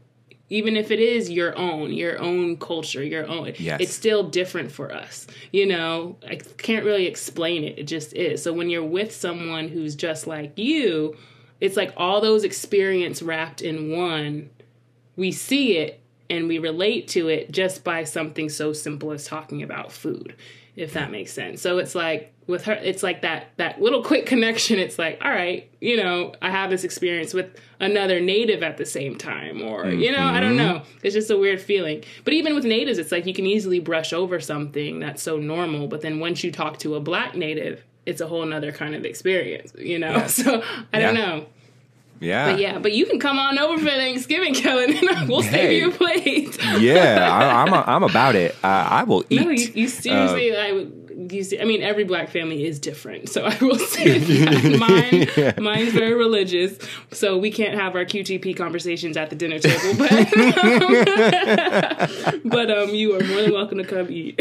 Even 0.50 0.76
if 0.76 0.90
it 0.90 0.98
is 0.98 1.30
your 1.30 1.56
own, 1.58 1.92
your 1.92 2.18
own 2.18 2.56
culture, 2.56 3.02
your 3.02 3.26
own, 3.26 3.52
Yes. 3.58 3.80
it's 3.80 3.94
still 3.94 4.22
different 4.28 4.72
for 4.72 4.92
us. 4.92 5.26
You 5.52 5.66
know, 5.66 6.16
I 6.26 6.36
can't 6.36 6.84
really 6.84 7.06
explain 7.06 7.64
it. 7.64 7.78
It 7.78 7.84
just 7.84 8.14
is. 8.14 8.42
So 8.42 8.52
when 8.52 8.70
you're 8.70 8.84
with 8.84 9.14
someone 9.14 9.68
who's 9.68 9.94
just 9.94 10.26
like 10.26 10.56
you, 10.58 11.16
it's 11.60 11.76
like 11.76 11.92
all 11.96 12.20
those 12.20 12.44
experience 12.44 13.20
wrapped 13.22 13.60
in 13.62 13.90
one 13.96 14.50
we 15.16 15.32
see 15.32 15.76
it 15.76 16.00
and 16.30 16.46
we 16.46 16.58
relate 16.58 17.08
to 17.08 17.28
it 17.28 17.50
just 17.50 17.82
by 17.82 18.04
something 18.04 18.48
so 18.48 18.72
simple 18.72 19.10
as 19.10 19.26
talking 19.26 19.62
about 19.64 19.90
food 19.90 20.34
if 20.78 20.92
that 20.92 21.10
makes 21.10 21.32
sense. 21.32 21.60
So 21.60 21.78
it's 21.78 21.96
like 21.96 22.32
with 22.46 22.64
her 22.64 22.72
it's 22.72 23.02
like 23.02 23.22
that 23.22 23.48
that 23.56 23.82
little 23.82 24.02
quick 24.02 24.26
connection. 24.26 24.78
It's 24.78 24.98
like 24.98 25.18
all 25.22 25.30
right 25.30 25.70
you 25.80 25.96
know 25.96 26.34
i 26.42 26.50
have 26.50 26.70
this 26.70 26.82
experience 26.82 27.32
with 27.32 27.60
another 27.78 28.20
native 28.20 28.62
at 28.64 28.78
the 28.78 28.86
same 28.86 29.16
time 29.16 29.62
or 29.62 29.88
you 29.88 30.10
know 30.10 30.24
i 30.24 30.40
don't 30.40 30.56
mm-hmm. 30.56 30.78
know. 30.78 30.82
It's 31.02 31.14
just 31.14 31.30
a 31.30 31.38
weird 31.38 31.60
feeling. 31.60 32.02
But 32.24 32.32
even 32.32 32.54
with 32.54 32.64
natives 32.64 32.98
it's 32.98 33.12
like 33.12 33.26
you 33.26 33.34
can 33.34 33.46
easily 33.46 33.80
brush 33.80 34.12
over 34.12 34.40
something 34.40 35.00
that's 35.00 35.22
so 35.22 35.36
normal 35.36 35.88
but 35.88 36.00
then 36.00 36.20
once 36.20 36.42
you 36.42 36.50
talk 36.50 36.78
to 36.78 36.94
a 36.94 37.00
black 37.00 37.34
native 37.34 37.84
it's 38.06 38.20
a 38.20 38.26
whole 38.26 38.44
nother 38.46 38.72
kind 38.72 38.94
of 38.94 39.04
experience 39.04 39.72
you 39.76 39.98
know? 39.98 40.26
So 40.28 40.62
i 40.92 41.00
don't 41.00 41.14
know 41.14 41.46
Yeah, 42.20 42.50
but 42.52 42.60
yeah, 42.60 42.78
but 42.78 42.92
you 42.92 43.06
can 43.06 43.20
come 43.20 43.38
on 43.38 43.58
over 43.58 43.78
for 43.78 43.84
Thanksgiving, 43.90 44.54
Kellen, 44.62 44.96
and 44.96 45.28
we'll 45.28 45.42
save 45.42 45.72
you 45.80 45.90
a 45.90 45.92
plate. 45.92 46.58
yeah, 46.78 47.28
I, 47.30 47.62
I'm 47.62 47.72
a, 47.72 47.84
I'm 47.86 48.02
about 48.02 48.34
it. 48.34 48.54
Uh, 48.62 48.66
I 48.90 49.04
will 49.04 49.24
eat. 49.30 49.40
no, 49.40 49.50
you, 49.50 49.72
you 49.74 49.88
seriously, 49.88 50.56
I 50.56 50.72
would. 50.72 51.07
You 51.18 51.42
see, 51.42 51.60
I 51.60 51.64
mean, 51.64 51.82
every 51.82 52.04
black 52.04 52.28
family 52.28 52.64
is 52.64 52.78
different, 52.78 53.28
so 53.28 53.44
I 53.44 53.58
will 53.60 53.76
say 53.80 54.20
mine, 54.78 55.26
mine's 55.58 55.92
very 55.92 56.14
religious, 56.14 56.78
so 57.10 57.36
we 57.36 57.50
can't 57.50 57.74
have 57.74 57.96
our 57.96 58.04
QTP 58.04 58.56
conversations 58.56 59.16
at 59.16 59.28
the 59.28 59.34
dinner 59.34 59.58
table. 59.58 59.98
But, 59.98 60.10
but 62.44 62.70
um, 62.70 62.94
you 62.94 63.16
are 63.16 63.24
more 63.24 63.42
than 63.42 63.52
welcome 63.52 63.78
to 63.78 63.84
come 63.84 64.06
eat. 64.12 64.38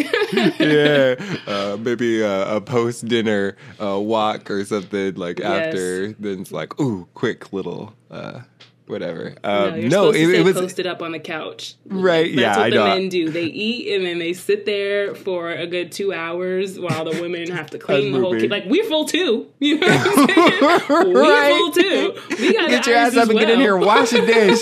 yeah, 0.59 1.15
uh, 1.47 1.77
maybe 1.79 2.21
a, 2.21 2.57
a 2.57 2.61
post 2.61 3.07
dinner 3.07 3.57
uh, 3.81 3.99
walk 3.99 4.51
or 4.51 4.63
something 4.63 5.15
like 5.15 5.39
after. 5.39 6.13
Then 6.13 6.41
it's 6.41 6.51
like, 6.51 6.79
ooh, 6.79 7.07
quick 7.15 7.51
little 7.51 7.95
uh, 8.11 8.41
whatever. 8.87 9.35
no, 9.43 9.49
Um, 9.67 9.75
you're 9.79 9.89
no, 9.89 10.11
supposed 10.11 10.17
it, 10.17 10.25
to 10.27 10.35
it 10.35 10.43
was 10.45 10.53
posted 10.55 10.87
up 10.87 11.01
on 11.01 11.11
the 11.11 11.19
couch. 11.19 11.75
right. 11.85 12.25
That's 12.35 12.39
yeah, 12.41 12.57
what 12.57 12.65
I 12.65 12.69
the 12.69 12.75
know. 12.75 12.87
men 12.87 13.09
do. 13.09 13.29
They 13.29 13.43
eat 13.45 13.95
and 13.95 14.05
then 14.05 14.19
they 14.19 14.33
sit 14.33 14.65
there 14.65 15.13
for 15.15 15.51
a 15.51 15.67
good 15.67 15.91
two 15.91 16.13
hours 16.13 16.79
while 16.79 17.05
the 17.05 17.21
women 17.21 17.49
have 17.51 17.69
to 17.71 17.77
clean 17.87 18.13
the 18.13 18.19
whole 18.19 18.33
kit. 18.35 18.49
Like 18.51 18.65
we're 18.67 18.85
full 18.85 19.05
too. 19.05 19.47
You 19.59 19.79
know 19.79 19.87
what 19.87 20.07
I'm 20.07 20.27
saying? 20.89 21.13
We're 21.13 21.21
Right. 21.21 21.57
full 21.57 21.71
too. 21.71 22.21
We 22.39 22.53
got 22.53 22.69
Get 22.69 22.85
your 22.87 22.95
ass 22.95 23.15
up 23.17 23.29
and 23.29 23.37
get 23.39 23.49
in 23.49 23.59
here 23.59 23.75
and 23.75 23.85
wash 23.85 24.13
a 24.13 24.25
dish. 24.25 24.59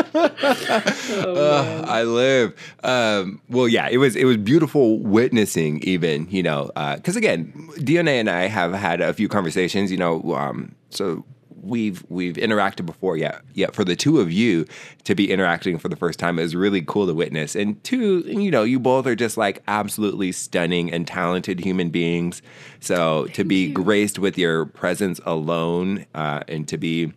Oh, 0.00 1.34
Ugh, 1.36 1.84
I 1.88 2.02
live. 2.04 2.54
Um, 2.84 3.40
well, 3.48 3.68
yeah, 3.68 3.88
it 3.88 3.98
was 3.98 4.16
it 4.16 4.24
was 4.24 4.36
beautiful 4.36 4.98
witnessing, 4.98 5.80
even 5.82 6.28
you 6.30 6.42
know, 6.42 6.70
because 6.96 7.16
again, 7.16 7.52
DNA 7.78 8.20
and 8.20 8.28
I 8.30 8.46
have 8.46 8.72
had 8.72 9.00
a 9.00 9.12
few 9.12 9.28
conversations. 9.28 9.90
You 9.90 9.96
know, 9.98 10.34
um, 10.34 10.74
so 10.90 11.24
we've 11.62 12.04
we've 12.08 12.36
interacted 12.36 12.86
before. 12.86 13.16
Yeah, 13.16 13.40
yeah. 13.54 13.70
For 13.72 13.84
the 13.84 13.96
two 13.96 14.20
of 14.20 14.32
you 14.32 14.66
to 15.04 15.14
be 15.14 15.30
interacting 15.30 15.78
for 15.78 15.88
the 15.88 15.96
first 15.96 16.18
time 16.18 16.38
is 16.38 16.54
really 16.54 16.82
cool 16.82 17.06
to 17.06 17.14
witness. 17.14 17.54
And 17.54 17.82
two, 17.84 18.20
you 18.20 18.50
know, 18.50 18.62
you 18.62 18.78
both 18.78 19.06
are 19.06 19.14
just 19.14 19.36
like 19.36 19.62
absolutely 19.68 20.32
stunning 20.32 20.92
and 20.92 21.06
talented 21.06 21.60
human 21.60 21.90
beings. 21.90 22.42
So 22.80 23.26
to 23.28 23.44
be 23.44 23.72
graced 23.72 24.18
with 24.18 24.38
your 24.38 24.66
presence 24.66 25.20
alone 25.24 26.06
uh, 26.14 26.42
and 26.48 26.66
to 26.68 26.78
be 26.78 27.12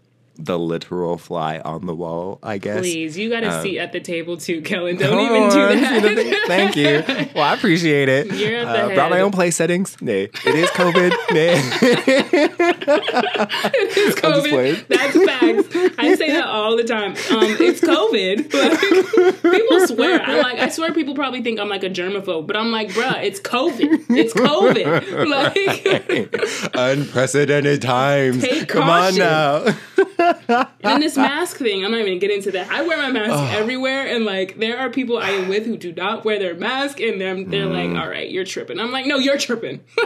the 0.46 0.58
literal 0.58 1.18
fly 1.18 1.60
on 1.60 1.86
the 1.86 1.96
wall, 1.96 2.40
I 2.42 2.58
guess. 2.58 2.80
Please, 2.80 3.18
you 3.18 3.30
got 3.30 3.44
a 3.44 3.58
Um, 3.58 3.64
seat 3.64 3.80
at 3.80 3.92
the 3.92 4.00
table 4.00 4.38
too, 4.38 4.62
Kellen. 4.62 4.98
Don't 4.98 5.20
even 5.20 5.50
do 5.50 5.80
that. 5.80 6.44
Thank 6.48 6.76
you. 6.76 7.04
Well, 7.36 7.44
I 7.44 7.54
appreciate 7.54 8.10
it. 8.10 8.34
You're 8.34 8.60
at 8.60 8.92
uh, 8.92 8.94
brought 8.94 9.12
my 9.12 9.22
own 9.22 9.32
play 9.32 9.52
settings. 9.52 10.00
Nay, 10.02 10.24
it 10.24 10.56
is 10.56 10.70
COVID. 10.72 11.12
Nay. 11.32 11.56
Just 13.94 14.18
playing. 14.18 14.76
COVID. 14.76 14.88
That's 14.88 15.26
facts. 15.26 15.96
I 16.00 16.16
say 16.16 16.32
that 16.32 16.46
all 16.46 16.76
the 16.78 16.84
time. 16.84 17.12
Um, 17.12 17.56
it's 17.60 17.82
COVID. 17.82 18.52
People 19.42 19.88
swear. 19.88 20.22
I 20.22 20.42
like. 20.42 20.60
I 20.60 20.70
swear 20.70 20.94
people 20.94 21.16
probably 21.16 21.42
think 21.42 21.60
I'm 21.60 21.70
like 21.70 21.84
a 21.84 21.90
germaphobe, 21.90 22.48
but 22.48 22.56
I'm 22.58 22.72
like, 22.72 22.90
bruh, 22.90 23.24
it's 23.24 23.40
COVID. 23.40 24.06
It's 24.10 24.34
COVID. 24.34 25.28
Like, 25.28 26.72
Unprecedented 26.74 27.82
times. 27.82 28.46
Come 28.68 28.90
on 28.90 29.16
now. 29.16 29.66
And 30.84 31.02
this 31.04 31.16
mask 31.18 31.58
thing, 31.58 31.84
I'm 31.86 31.92
not 31.92 32.00
even 32.02 32.20
gonna 32.20 32.34
into 32.34 32.52
that. 32.52 32.70
I 32.72 32.82
wear 32.84 32.98
my 32.98 33.12
mask 33.12 33.54
everywhere, 33.56 34.08
and 34.08 34.26
like 34.26 34.58
there 34.60 34.78
are 34.80 34.90
people 34.90 35.18
I 35.18 35.30
am 35.32 35.48
with 35.50 35.66
who 35.66 35.78
do 35.78 35.92
not 35.94 36.24
wear 36.26 36.40
their 36.40 36.56
mask, 36.56 37.00
and 37.00 37.20
them 37.22 37.50
they're 37.50 37.66
Mm. 37.68 37.94
like, 37.94 38.02
"All 38.04 38.10
right, 38.10 38.30
you're 38.30 38.46
tripping." 38.46 38.80
I'm 38.80 38.92
like, 38.92 39.06
"No, 39.06 39.18
you're 39.18 39.38
tripping." 39.38 39.82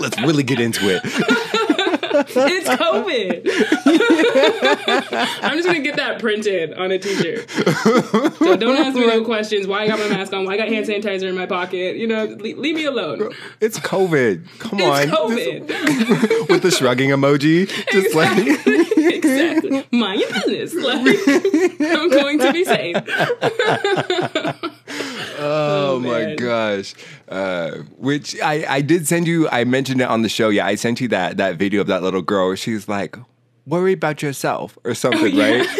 Let's 0.00 0.20
really 0.20 0.42
get 0.42 0.60
into 0.60 0.80
it. 0.90 1.02
it's 2.14 2.68
COVID. 2.68 3.48
I'm 5.42 5.56
just 5.56 5.66
gonna 5.66 5.80
get 5.80 5.96
that 5.96 6.20
printed 6.20 6.74
on 6.74 6.92
a 6.92 6.98
t-shirt. 6.98 7.50
So 7.50 8.56
don't 8.56 8.76
ask 8.76 8.96
me 8.96 9.06
no 9.06 9.24
questions. 9.24 9.66
Why 9.66 9.82
I 9.82 9.88
got 9.88 9.98
my 9.98 10.08
mask 10.08 10.32
on? 10.32 10.44
Why 10.44 10.54
I 10.54 10.56
got 10.56 10.68
hand 10.68 10.86
sanitizer 10.86 11.28
in 11.28 11.34
my 11.34 11.46
pocket? 11.46 11.96
You 11.96 12.06
know, 12.06 12.24
le- 12.24 12.56
leave 12.56 12.76
me 12.76 12.84
alone. 12.84 13.32
It's 13.60 13.78
COVID. 13.78 14.46
Come 14.58 14.80
on. 14.80 15.02
It's 15.02 15.12
on. 15.12 15.30
COVID. 15.30 16.48
With 16.48 16.62
the 16.62 16.70
shrugging 16.70 17.10
emoji. 17.10 17.68
Just 17.90 18.14
like 18.14 18.36
exactly. 18.96 19.84
Mind 19.90 20.20
your 20.20 20.30
business. 20.30 20.74
Like, 20.74 21.18
I'm 21.80 22.10
going 22.10 22.38
to 22.40 22.52
be 22.52 22.64
safe. 22.64 22.96
Oh, 25.38 25.98
my 26.00 26.34
gosh. 26.36 26.94
Uh, 27.28 27.78
which 27.98 28.40
I, 28.40 28.64
I 28.68 28.80
did 28.80 29.06
send 29.06 29.26
you, 29.26 29.48
I 29.50 29.64
mentioned 29.64 30.00
it 30.00 30.08
on 30.08 30.22
the 30.22 30.28
show. 30.28 30.48
Yeah, 30.48 30.66
I 30.66 30.74
sent 30.76 31.00
you 31.00 31.08
that 31.08 31.36
that 31.38 31.56
video 31.56 31.80
of 31.80 31.86
that 31.88 32.02
little 32.02 32.22
girl 32.22 32.54
she's 32.54 32.88
like, 32.88 33.16
worry 33.66 33.92
about 33.94 34.22
yourself 34.22 34.78
or 34.84 34.94
something, 34.94 35.36
right? 35.36 35.66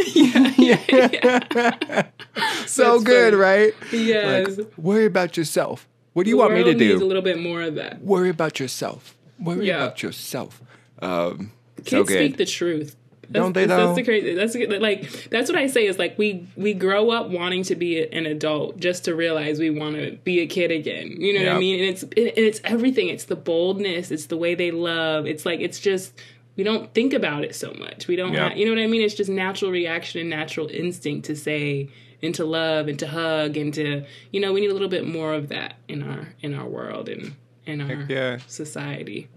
Yeah, 0.57 0.77
so 2.67 2.93
That's 2.93 3.05
good, 3.05 3.33
funny. 3.35 3.37
right? 3.43 3.75
Yes. 3.93 4.57
Like, 4.59 4.79
worry 4.79 5.05
about 5.05 5.37
yourself. 5.37 5.87
What 6.15 6.25
do 6.25 6.31
you 6.31 6.37
The 6.37 6.41
want 6.43 6.55
me 6.55 6.65
to 6.65 6.75
needs 6.75 7.03
a 7.03 7.05
little 7.05 7.23
bit 7.23 7.39
more 7.39 7.61
of 7.63 7.75
that. 7.75 8.01
Worry 8.03 8.31
about 8.31 8.59
yourself. 8.61 9.15
Worry 9.39 9.67
Yeah. 9.67 9.83
about 9.85 10.03
yourself. 10.03 10.63
Um, 11.03 11.53
so 11.79 11.83
Kids 11.99 12.09
good. 12.09 12.19
speak 12.19 12.37
the 12.39 12.47
truth. 12.47 12.97
Don't 13.31 13.53
they, 13.53 13.67
though? 13.67 13.87
That's 13.87 13.97
the 13.97 14.05
crazy. 14.05 14.35
That's 14.35 14.55
like 14.81 15.31
that's 15.31 15.51
what 15.51 15.59
I 15.59 15.67
say 15.67 15.87
is 15.87 15.99
like 15.99 16.19
we 16.19 16.47
we 16.57 16.75
grow 16.75 17.11
up 17.11 17.29
wanting 17.29 17.63
to 17.65 17.75
be 17.75 18.07
an 18.07 18.27
adult 18.27 18.79
just 18.79 19.05
to 19.07 19.15
realize 19.15 19.59
we 19.59 19.71
want 19.71 19.97
to 19.97 20.19
be 20.25 20.41
a 20.41 20.47
kid 20.47 20.71
again. 20.71 21.21
You 21.21 21.39
know 21.39 21.47
what 21.47 21.57
I 21.57 21.59
mean? 21.59 21.81
And 21.81 21.89
it's 21.89 22.03
it, 22.03 22.37
and 22.37 22.47
it's 22.47 22.61
everything. 22.65 23.09
It's 23.09 23.25
the 23.25 23.37
boldness. 23.37 24.11
It's 24.11 24.27
the 24.27 24.37
way 24.37 24.55
they 24.55 24.71
love. 24.71 25.27
It's 25.27 25.45
like 25.45 25.61
it's 25.61 25.81
just 25.81 26.13
we 26.57 26.65
don't 26.65 26.93
think 26.95 27.13
about 27.13 27.45
it 27.45 27.55
so 27.55 27.73
much. 27.75 28.07
We 28.07 28.17
don't. 28.17 28.33
Yep. 28.33 28.57
you 28.57 28.65
know 28.65 28.73
what 28.73 28.83
I 28.83 28.87
mean? 28.87 29.03
It's 29.03 29.15
just 29.15 29.31
natural 29.31 29.71
reaction 29.71 30.21
and 30.21 30.31
natural 30.31 30.69
instinct 30.69 31.27
to 31.27 31.37
say 31.37 31.89
and 32.23 32.35
to 32.35 32.45
love 32.45 32.89
and 32.89 32.99
to 32.99 33.07
hug 33.07 33.57
and 33.57 33.73
to 33.75 34.05
you 34.31 34.41
know 34.41 34.53
we 34.53 34.61
need 34.61 34.71
a 34.71 34.73
little 34.73 34.89
bit 34.89 35.07
more 35.07 35.35
of 35.35 35.49
that 35.49 35.77
in 35.89 36.03
our 36.03 36.29
in 36.41 36.55
our 36.55 36.67
world 36.67 37.09
and 37.09 37.35
in 37.67 37.81
our 37.81 38.07
yeah. 38.09 38.39
society. 38.47 39.29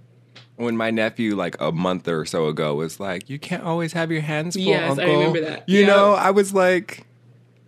When 0.55 0.75
my 0.77 0.91
nephew 0.91 1.35
like 1.35 1.55
a 1.59 1.71
month 1.71 2.07
or 2.07 2.25
so 2.25 2.47
ago 2.47 2.75
was 2.75 2.99
like, 2.99 3.29
"You 3.29 3.39
can't 3.39 3.63
always 3.63 3.93
have 3.93 4.11
your 4.11 4.21
hands 4.21 4.55
full." 4.55 4.63
Yes, 4.63 4.97
I 4.99 5.03
remember 5.05 5.41
that. 5.41 5.67
You 5.67 5.81
Yeah. 5.81 5.87
know, 5.87 6.13
I 6.13 6.31
was 6.31 6.53
like, 6.53 7.05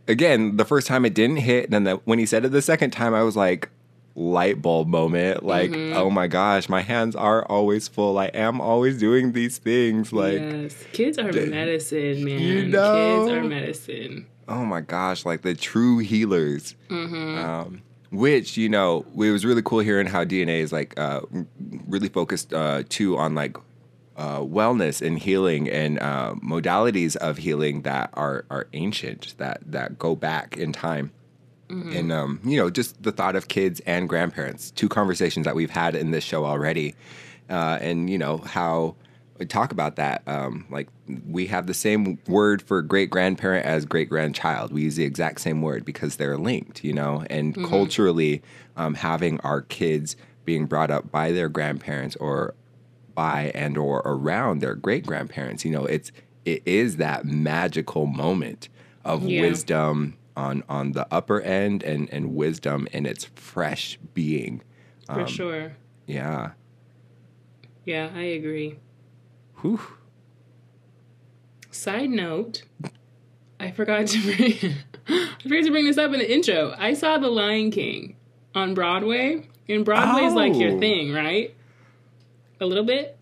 again, 0.07 0.57
the 0.57 0.65
first 0.65 0.87
time 0.87 1.05
it 1.05 1.13
didn't 1.13 1.37
hit, 1.37 1.65
and 1.65 1.73
then 1.73 1.83
the, 1.83 1.95
when 2.05 2.19
he 2.19 2.25
said 2.25 2.45
it 2.45 2.49
the 2.49 2.61
second 2.61 2.91
time, 2.91 3.13
I 3.13 3.23
was 3.23 3.35
like, 3.35 3.69
light 4.15 4.61
bulb 4.61 4.87
moment. 4.87 5.43
Like, 5.43 5.69
Mm-hmm. 5.71 5.95
oh 5.97 6.09
my 6.09 6.27
gosh, 6.27 6.67
my 6.67 6.81
hands 6.81 7.15
are 7.15 7.45
always 7.45 7.87
full. 7.87 8.17
I 8.17 8.25
am 8.27 8.59
always 8.59 8.97
doing 8.99 9.31
these 9.33 9.57
things. 9.59 10.11
Like, 10.11 10.39
yes, 10.39 10.83
kids 10.91 11.17
are 11.19 11.31
medicine, 11.31 12.25
man. 12.25 12.39
You 12.39 12.65
know? 12.67 13.27
Kids 13.27 13.37
are 13.37 13.43
medicine. 13.43 14.25
oh 14.47 14.65
my 14.65 14.81
gosh, 14.81 15.25
like 15.25 15.43
the 15.43 15.53
true 15.53 15.99
healers. 15.99 16.75
Mm-hmm. 16.89 17.37
Um, 17.37 17.81
which 18.11 18.57
you 18.57 18.69
know, 18.69 19.05
it 19.15 19.31
was 19.31 19.45
really 19.45 19.61
cool 19.61 19.79
hearing 19.79 20.07
how 20.07 20.23
DNA 20.23 20.59
is 20.59 20.71
like 20.71 20.97
uh, 20.99 21.21
really 21.87 22.09
focused 22.09 22.53
uh, 22.53 22.83
too 22.89 23.17
on 23.17 23.35
like 23.35 23.57
uh, 24.17 24.39
wellness 24.39 25.05
and 25.05 25.17
healing 25.19 25.69
and 25.69 25.99
uh, 25.99 26.35
modalities 26.43 27.15
of 27.15 27.37
healing 27.37 27.83
that 27.83 28.09
are 28.13 28.45
are 28.49 28.67
ancient 28.73 29.35
that 29.37 29.61
that 29.65 29.97
go 29.97 30.15
back 30.15 30.57
in 30.57 30.73
time. 30.73 31.11
And 31.95 32.11
um, 32.11 32.41
you 32.43 32.57
know, 32.57 32.69
just 32.69 33.01
the 33.03 33.11
thought 33.11 33.35
of 33.35 33.47
kids 33.47 33.79
and 33.85 34.09
grandparents, 34.09 34.71
two 34.71 34.89
conversations 34.89 35.45
that 35.45 35.55
we've 35.55 35.69
had 35.69 35.95
in 35.95 36.11
this 36.11 36.23
show 36.23 36.43
already, 36.43 36.95
uh, 37.49 37.77
and 37.79 38.09
you 38.09 38.17
know 38.17 38.37
how 38.39 38.95
talk 39.45 39.71
about 39.71 39.95
that. 39.95 40.21
Um, 40.27 40.65
like 40.69 40.89
we 41.27 41.47
have 41.47 41.67
the 41.67 41.73
same 41.73 42.19
word 42.27 42.61
for 42.61 42.81
great 42.81 43.09
grandparent 43.09 43.65
as 43.65 43.85
great 43.85 44.09
grandchild. 44.09 44.73
We 44.73 44.81
use 44.83 44.95
the 44.97 45.05
exact 45.05 45.41
same 45.41 45.61
word 45.61 45.85
because 45.85 46.17
they're 46.17 46.37
linked, 46.37 46.83
you 46.83 46.93
know. 46.93 47.23
And 47.29 47.55
culturally, 47.55 48.41
um, 48.75 48.95
having 48.95 49.39
our 49.41 49.61
kids 49.61 50.15
being 50.45 50.65
brought 50.65 50.91
up 50.91 51.11
by 51.11 51.31
their 51.31 51.49
grandparents 51.49 52.15
or 52.17 52.53
by 53.15 53.51
and 53.55 53.77
or 53.77 54.01
around 54.05 54.59
their 54.59 54.75
great 54.75 55.05
grandparents, 55.05 55.63
you 55.65 55.71
know, 55.71 55.85
it's 55.85 56.11
it 56.45 56.61
is 56.65 56.97
that 56.97 57.25
magical 57.25 58.05
moment 58.05 58.69
of 59.05 59.25
Yeah. 59.25 59.41
wisdom 59.41 60.17
on 60.35 60.63
on 60.69 60.93
the 60.93 61.07
upper 61.11 61.41
end 61.41 61.83
and 61.83 62.09
and 62.11 62.35
wisdom 62.35 62.87
in 62.91 63.05
its 63.05 63.25
fresh 63.35 63.97
being. 64.13 64.61
For 65.05 65.25
sure. 65.27 65.71
Yeah. 66.07 66.51
Yeah, 67.85 68.09
I 68.15 68.21
agree. 68.21 68.77
Whew. 69.61 69.79
Side 71.71 72.09
note, 72.09 72.63
I 73.59 73.71
forgot 73.71 74.07
to 74.07 74.21
bring 74.23 74.53
I 75.07 75.29
forgot 75.43 75.63
to 75.65 75.71
bring 75.71 75.85
this 75.85 75.97
up 75.97 76.11
in 76.13 76.19
the 76.19 76.31
intro. 76.31 76.73
I 76.77 76.93
saw 76.93 77.17
The 77.17 77.29
Lion 77.29 77.71
King 77.71 78.15
on 78.55 78.73
Broadway. 78.73 79.47
And 79.67 79.85
Broadway's 79.85 80.33
like 80.33 80.55
your 80.55 80.71
Oh. 80.71 80.79
thing, 80.79 81.13
right? 81.13 81.53
A 82.59 82.65
little 82.65 82.83
bit? 82.83 83.17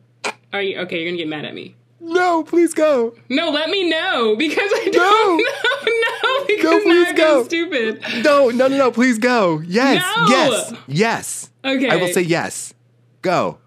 Are 0.54 0.62
you 0.62 0.80
okay, 0.80 1.02
you're 1.02 1.10
gonna 1.12 1.18
get 1.18 1.28
mad 1.28 1.44
at 1.44 1.54
me. 1.54 1.76
No, 2.00 2.42
please 2.44 2.74
go. 2.74 3.16
No, 3.28 3.50
let 3.50 3.70
me 3.70 3.90
know 3.90 4.36
because 4.38 4.72
I 4.74 4.90
don't 4.94 5.38
know. 5.38 5.92
No, 5.92 6.46
because 6.48 6.84
Go, 6.84 6.90
now 6.90 7.10
I 7.10 7.14
go. 7.14 7.44
stupid. 7.44 8.02
No, 8.24 8.50
no, 8.50 8.68
no, 8.70 8.78
no, 8.78 8.92
please 8.92 9.18
go. 9.20 9.60
Yes, 9.66 10.02
No. 10.16 10.28
yes, 10.30 10.74
yes. 10.88 11.50
Okay. 11.66 11.90
I 11.90 11.98
will 11.98 12.08
say 12.08 12.22
yes. 12.22 12.74
Go. 13.22 13.58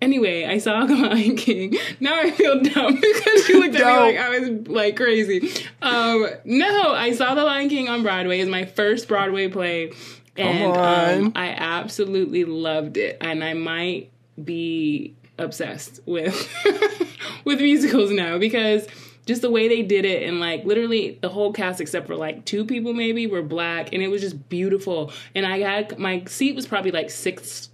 Anyway, 0.00 0.44
I 0.44 0.58
saw 0.58 0.84
The 0.86 0.94
Lion 0.94 1.36
King. 1.36 1.76
Now 2.00 2.18
I 2.18 2.30
feel 2.30 2.60
dumb 2.60 2.94
because 3.00 3.48
you 3.48 3.60
looked 3.60 3.76
at 3.76 3.86
me 3.86 4.00
like 4.00 4.16
I 4.16 4.38
was 4.38 4.68
like 4.68 4.96
crazy. 4.96 5.50
Um, 5.82 6.28
no, 6.44 6.92
I 6.92 7.12
saw 7.12 7.34
The 7.34 7.44
Lion 7.44 7.68
King 7.68 7.88
on 7.88 8.02
Broadway. 8.02 8.40
It's 8.40 8.50
my 8.50 8.64
first 8.64 9.08
Broadway 9.08 9.48
play, 9.48 9.92
and 10.36 10.76
um, 10.76 11.32
I 11.34 11.48
absolutely 11.48 12.44
loved 12.44 12.96
it. 12.96 13.18
And 13.20 13.42
I 13.42 13.54
might 13.54 14.10
be 14.42 15.14
obsessed 15.38 16.00
with 16.06 16.48
with 17.44 17.60
musicals 17.60 18.10
now 18.10 18.38
because 18.38 18.86
just 19.26 19.42
the 19.42 19.50
way 19.50 19.68
they 19.68 19.82
did 19.82 20.04
it 20.04 20.22
and 20.26 20.40
like 20.40 20.64
literally 20.64 21.18
the 21.20 21.28
whole 21.28 21.52
cast 21.52 21.80
except 21.80 22.06
for 22.06 22.16
like 22.16 22.44
two 22.44 22.64
people 22.64 22.92
maybe 22.92 23.26
were 23.26 23.42
black 23.42 23.92
and 23.92 24.02
it 24.02 24.08
was 24.08 24.20
just 24.20 24.48
beautiful 24.48 25.12
and 25.34 25.46
i 25.46 25.58
had 25.58 25.96
my 25.98 26.24
seat 26.24 26.56
was 26.56 26.66
probably 26.66 26.90
like 26.90 27.10
six 27.10 27.68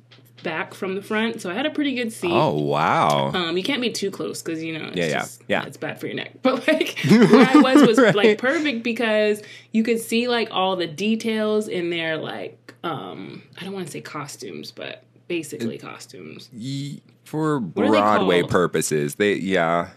back 0.45 0.73
from 0.75 0.95
the 0.95 1.03
front 1.03 1.41
so 1.41 1.51
i 1.51 1.55
had 1.55 1.66
a 1.66 1.71
pretty 1.71 1.95
good 1.97 2.12
seat 2.12 2.31
Oh 2.33 2.53
wow. 2.53 3.33
um, 3.35 3.57
you 3.57 3.65
can't 3.65 3.81
be 3.83 3.91
too 3.91 4.12
close 4.12 4.41
because 4.43 4.62
you 4.62 4.79
know, 4.79 4.85
it's 4.87 4.97
Yeah, 4.97 5.07
yeah, 5.07 5.19
just, 5.21 5.43
yeah. 5.49 5.65
it's 5.66 5.77
bad 5.77 5.99
for 5.99 6.07
your 6.07 6.15
neck. 6.15 6.31
But 6.43 6.69
like 6.69 6.97
where 7.09 7.49
I 7.49 7.57
was 7.61 7.87
was 7.89 7.99
Right. 7.99 8.15
like 8.15 8.39
perfect 8.39 8.85
because 8.85 9.43
you 9.73 9.83
could 9.83 9.99
see 10.01 10.29
like 10.29 10.49
all 10.53 10.77
the 10.77 10.87
details 10.87 11.66
in 11.66 11.91
their 11.91 12.16
like 12.16 12.75
um, 12.85 13.43
I 13.61 13.65
don't 13.65 13.73
want 13.73 13.87
to 13.87 13.93
say 13.93 14.01
costumes, 14.03 14.71
but 14.71 15.03
basically 15.27 15.79
costumes. 15.79 16.51
Ye- 16.53 17.01
For 17.25 17.59
they 17.61 17.66
Broadway 17.89 18.41
called? 18.43 18.51
purposes, 18.53 19.15
they 19.16 19.35
yeah. 19.35 19.89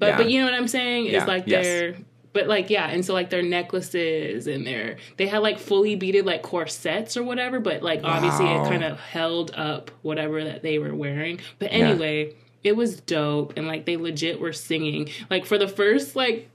But 0.00 0.06
yeah. 0.08 0.16
but 0.16 0.30
you 0.30 0.40
know 0.40 0.46
what 0.50 0.54
I'm 0.54 0.66
saying? 0.68 1.06
Yeah, 1.06 1.18
It's 1.18 1.28
like 1.28 1.44
yes. 1.46 1.64
their 1.64 1.96
but 2.32 2.46
like 2.46 2.70
yeah, 2.70 2.88
and 2.88 3.04
so 3.04 3.12
like 3.12 3.30
their 3.30 3.42
necklaces 3.42 4.46
and 4.46 4.66
their 4.66 4.96
they 5.16 5.26
had 5.26 5.38
like 5.38 5.58
fully 5.58 5.96
beaded 5.96 6.24
like 6.24 6.42
corsets 6.42 7.16
or 7.16 7.22
whatever, 7.22 7.60
but 7.60 7.82
like 7.82 8.00
obviously 8.04 8.46
it 8.46 8.64
kind 8.64 8.84
of 8.84 8.98
held 8.98 9.52
up 9.54 9.90
whatever 10.02 10.42
that 10.44 10.62
they 10.62 10.78
were 10.78 10.94
wearing. 10.94 11.40
But 11.58 11.72
anyway, 11.72 12.34
it 12.62 12.76
was 12.76 13.00
dope 13.00 13.54
and 13.56 13.66
like 13.66 13.84
they 13.84 13.96
legit 13.96 14.40
were 14.40 14.52
singing. 14.52 15.10
Like 15.28 15.44
for 15.44 15.58
the 15.58 15.68
first 15.68 16.16
like 16.16 16.48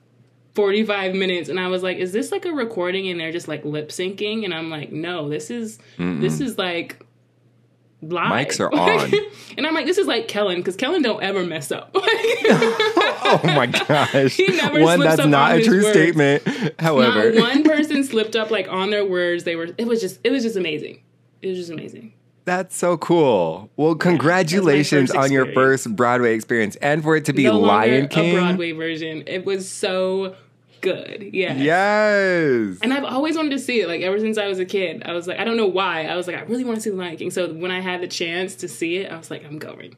45 0.55 1.13
minutes 1.13 1.49
and 1.49 1.59
I 1.59 1.67
was 1.67 1.83
like, 1.83 1.97
is 1.97 2.11
this 2.11 2.31
like 2.31 2.45
a 2.45 2.51
recording 2.51 3.07
and 3.09 3.19
they're 3.19 3.31
just 3.31 3.47
like 3.47 3.63
lip 3.63 3.89
syncing? 3.89 4.45
And 4.45 4.53
I'm 4.53 4.71
like, 4.71 4.91
no, 4.91 5.29
this 5.29 5.51
is 5.51 5.77
this 5.97 6.41
is 6.41 6.57
like 6.57 7.05
live. 8.01 8.47
Mics 8.47 8.59
are 8.59 8.73
on. 8.73 9.13
and 9.57 9.65
I'm 9.65 9.73
like, 9.73 9.85
this 9.85 9.97
is 9.97 10.07
like 10.07 10.27
Kellen, 10.27 10.57
because 10.57 10.75
Kellen 10.75 11.01
don't 11.01 11.21
ever 11.23 11.45
mess 11.45 11.71
up. 11.71 11.95
oh 13.27 13.41
my 13.43 13.67
gosh. 13.67 14.35
He 14.35 14.47
never 14.47 14.81
one 14.81 14.99
that's 14.99 15.25
not 15.25 15.57
a 15.57 15.63
true 15.63 15.83
words. 15.83 15.89
statement. 15.97 16.43
However, 16.79 17.31
Not 17.31 17.41
one 17.41 17.63
person 17.63 18.03
slipped 18.03 18.35
up 18.35 18.51
like 18.51 18.67
on 18.69 18.89
their 18.89 19.05
words. 19.05 19.43
They 19.43 19.55
were. 19.55 19.69
It 19.77 19.87
was 19.87 20.01
just. 20.01 20.19
It 20.23 20.31
was 20.31 20.43
just 20.43 20.55
amazing. 20.55 21.01
It 21.41 21.47
was 21.49 21.57
just 21.57 21.69
amazing. 21.71 22.13
that's 22.45 22.75
so 22.75 22.97
cool. 22.97 23.69
Well, 23.77 23.95
congratulations 23.95 25.11
first 25.11 25.23
on 25.23 25.31
your 25.31 25.51
first 25.53 25.95
Broadway 25.95 26.33
experience 26.33 26.75
and 26.77 27.03
for 27.03 27.15
it 27.15 27.25
to 27.25 27.33
be 27.33 27.43
no 27.43 27.59
Lion 27.59 28.07
King. 28.07 28.35
a 28.35 28.39
Broadway 28.39 28.71
version. 28.71 29.23
It 29.27 29.45
was 29.45 29.69
so 29.69 30.35
good. 30.81 31.29
Yeah. 31.33 31.53
Yes. 31.55 32.77
And 32.81 32.93
I've 32.93 33.03
always 33.03 33.35
wanted 33.35 33.51
to 33.51 33.59
see 33.59 33.81
it. 33.81 33.87
Like 33.87 34.01
ever 34.01 34.19
since 34.19 34.37
I 34.37 34.47
was 34.47 34.59
a 34.59 34.65
kid, 34.65 35.03
I 35.05 35.13
was 35.13 35.27
like, 35.27 35.39
I 35.39 35.43
don't 35.43 35.57
know 35.57 35.67
why. 35.67 36.05
I 36.05 36.15
was 36.15 36.27
like, 36.27 36.35
I 36.37 36.41
really 36.41 36.63
want 36.63 36.77
to 36.77 36.81
see 36.81 36.89
The 36.89 36.95
Lion 36.95 37.17
King. 37.17 37.31
So 37.31 37.51
when 37.53 37.71
I 37.71 37.81
had 37.81 38.01
the 38.01 38.07
chance 38.07 38.55
to 38.55 38.67
see 38.67 38.97
it, 38.97 39.11
I 39.11 39.17
was 39.17 39.29
like, 39.31 39.43
I'm 39.45 39.59
going. 39.59 39.95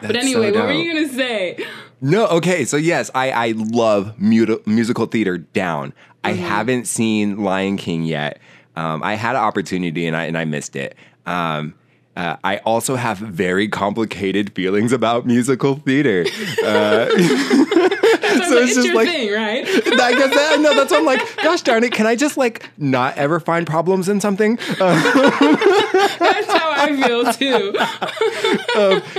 But 0.00 0.16
anyway, 0.16 0.52
so 0.52 0.58
what 0.60 0.66
were 0.68 0.72
you 0.72 0.92
gonna 0.94 1.08
say? 1.12 1.64
No, 2.00 2.26
okay. 2.28 2.64
So 2.64 2.76
yes, 2.76 3.10
I 3.14 3.30
I 3.30 3.52
love 3.56 4.14
mu- 4.18 4.58
musical 4.66 5.06
theater 5.06 5.38
down. 5.38 5.92
I 6.22 6.32
Mm-hmm. 6.32 6.42
haven't 6.42 6.84
seen 6.86 7.38
Lion 7.44 7.76
King 7.76 8.02
yet. 8.04 8.38
Um, 8.76 9.02
I 9.02 9.14
had 9.14 9.36
an 9.36 9.42
opportunity 9.42 10.06
and 10.06 10.16
I 10.16 10.24
and 10.24 10.36
I 10.38 10.44
missed 10.44 10.74
it. 10.76 10.96
Um, 11.26 11.74
uh, 12.16 12.36
I 12.44 12.58
also 12.58 12.94
have 12.96 13.18
very 13.18 13.66
complicated 13.68 14.54
feelings 14.54 14.92
about 14.92 15.26
musical 15.26 15.76
theater. 15.76 16.24
Uh, 16.64 17.06
So, 18.20 18.44
So 18.48 18.58
it's, 18.58 18.74
just 18.74 18.86
your 18.86 18.94
like- 18.96 19.08
thing, 19.08 19.32
right? 19.32 19.64
I 19.66 20.12
guess 20.14 20.34
that, 20.34 20.60
no, 20.60 20.74
that's 20.74 20.90
what 20.90 21.00
I'm 21.00 21.06
like. 21.06 21.36
Gosh 21.42 21.62
darn 21.62 21.84
it! 21.84 21.92
Can 21.92 22.06
I 22.06 22.16
just 22.16 22.36
like 22.36 22.68
not 22.78 23.16
ever 23.16 23.40
find 23.40 23.66
problems 23.66 24.08
in 24.08 24.20
something? 24.20 24.56
That's 24.78 26.52
how 26.52 26.70
I 26.72 26.96
feel 27.02 27.32
too. 27.32 27.72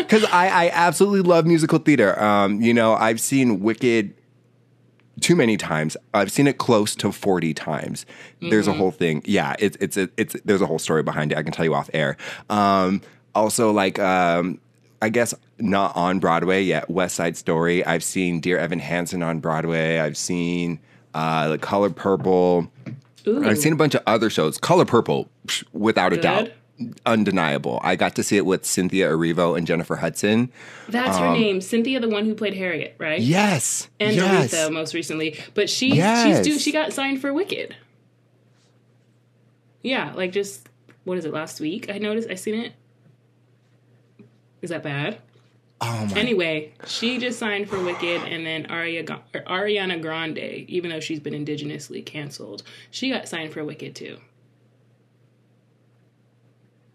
because 0.02 0.24
I, 0.26 0.48
I 0.48 0.70
absolutely 0.74 1.22
love 1.22 1.46
musical 1.46 1.80
theater. 1.80 2.22
Um, 2.22 2.62
you 2.62 2.74
know, 2.74 2.94
I've 2.96 3.20
seen 3.20 3.60
Wicked 3.62 4.14
too 5.22 5.36
many 5.36 5.58
times. 5.58 5.96
I've 6.14 6.32
seen 6.32 6.48
it 6.48 6.58
close 6.58 6.96
to 6.96 7.12
forty 7.12 7.54
times. 7.54 8.06
There's 8.42 8.68
a 8.68 8.74
whole 8.74 8.92
thing. 8.92 9.22
Yeah, 9.26 9.56
it's 9.60 9.78
it's 9.80 9.98
it's 10.18 10.36
there's 10.46 10.62
a 10.62 10.66
whole 10.68 10.80
story 10.80 11.04
behind 11.04 11.32
it. 11.32 11.38
I 11.38 11.44
can 11.44 11.52
tell 11.52 11.66
you 11.66 11.74
off 11.74 11.90
air. 11.94 12.18
Um, 12.50 13.02
also, 13.34 13.72
like 13.72 13.98
um, 14.00 14.60
I 15.02 15.10
guess 15.10 15.34
not 15.60 15.96
on 15.96 16.20
Broadway 16.20 16.62
yet. 16.64 16.90
West 16.90 17.16
Side 17.16 17.38
Story. 17.38 17.86
I've 17.86 18.04
seen 18.04 18.40
Dear 18.40 18.58
Evan 18.58 18.80
Hansen 18.80 19.24
on 19.24 19.40
Broadway. 19.40 20.00
I've 20.00 20.18
seen 20.18 20.80
uh, 21.14 21.50
The 21.50 21.58
Color 21.58 21.90
Purple. 21.92 22.72
Ooh. 23.28 23.44
I've 23.48 23.58
seen 23.58 23.74
a 23.74 23.78
bunch 23.78 23.96
of 23.96 24.04
other 24.06 24.30
shows. 24.30 24.58
Color 24.58 24.86
Purple, 24.86 25.30
without 25.74 26.14
a 26.14 26.18
doubt, 26.18 26.52
undeniable. 27.06 27.80
I 27.84 27.96
got 27.96 28.16
to 28.18 28.24
see 28.24 28.38
it 28.38 28.46
with 28.46 28.66
Cynthia 28.66 29.10
Erivo 29.10 29.58
and 29.58 29.66
Jennifer 29.66 29.96
Hudson. 29.96 30.52
That's 30.90 31.18
her 31.18 31.32
name, 31.34 31.62
Cynthia, 31.62 32.00
the 32.00 32.10
one 32.10 32.26
who 32.26 32.36
played 32.36 32.54
Harriet, 32.54 32.96
right? 33.00 33.20
Yes, 33.20 33.90
and 34.00 34.16
yes. 34.16 34.54
Aretha 34.54 34.72
most 34.72 34.94
recently. 34.94 35.40
But 35.54 35.70
she 35.70 35.96
Yes. 35.96 36.38
she's 36.46 36.46
due, 36.46 36.60
she 36.60 36.72
got 36.72 36.94
signed 36.94 37.22
for 37.22 37.34
Wicked. 37.34 37.76
Yeah, 39.82 40.14
like 40.14 40.32
just 40.32 40.70
what 41.04 41.18
is 41.18 41.26
it 41.26 41.34
last 41.34 41.60
week? 41.60 41.90
I 41.90 41.98
noticed 41.98 42.30
I 42.30 42.36
seen 42.36 42.56
it. 42.56 42.74
Is 44.62 44.70
that 44.72 44.84
bad? 44.84 45.20
Oh 45.82 46.08
my! 46.10 46.18
Anyway, 46.20 46.74
she 46.88 47.18
just 47.18 47.38
signed 47.38 47.70
for 47.70 47.82
Wicked, 47.84 48.22
and 48.24 48.46
then 48.46 48.66
Aria, 48.68 49.04
Ariana 49.04 50.02
Grande, 50.02 50.38
even 50.38 50.90
though 50.90 51.02
she's 51.02 51.20
been 51.20 51.34
indigenously 51.34 52.06
canceled, 52.06 52.64
she 52.92 53.10
got 53.10 53.28
signed 53.28 53.52
for 53.54 53.64
Wicked 53.64 53.94
too. 53.96 54.18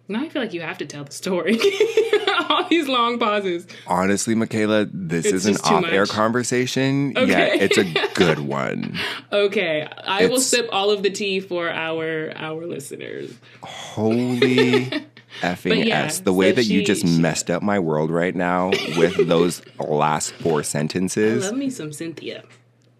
Now 0.08 0.22
I 0.22 0.28
feel 0.28 0.42
like 0.42 0.52
you 0.52 0.62
have 0.62 0.78
to 0.78 0.86
tell 0.86 1.04
the 1.04 1.12
story. 1.12 1.58
All 2.48 2.64
these 2.68 2.88
long 2.88 3.20
pauses. 3.20 3.64
Honestly, 3.86 4.34
Michaela, 4.34 4.86
this 4.92 5.24
It's 5.24 5.34
is 5.34 5.46
an 5.46 5.56
off-air 5.58 6.00
much. 6.00 6.08
conversation. 6.10 7.12
Yeah, 7.12 7.22
Okay. 7.22 7.58
it's 7.60 7.78
a 7.78 7.84
good 8.14 8.40
one. 8.48 8.98
Okay, 9.32 9.86
I 10.04 10.26
will 10.26 10.40
sip 10.40 10.68
all 10.72 10.90
of 10.90 11.04
the 11.04 11.10
tea 11.10 11.38
for 11.38 11.70
our 11.70 12.32
our 12.34 12.66
listeners. 12.66 13.32
Holy 13.62 14.90
effing 15.40 15.84
yeah, 15.86 16.04
s! 16.04 16.20
The 16.20 16.32
way 16.32 16.50
so 16.50 16.56
that 16.56 16.64
you 16.64 16.84
just 16.84 17.02
she- 17.06 17.18
messed 17.18 17.50
up 17.50 17.62
my 17.62 17.78
world 17.78 18.10
right 18.10 18.34
now 18.34 18.70
with 18.96 19.16
those 19.28 19.62
last 19.78 20.32
four 20.34 20.60
I 20.60 20.62
sentences. 20.62 21.44
love 21.46 21.56
me 21.56 21.70
some 21.70 21.92
Cynthia. 21.92 22.44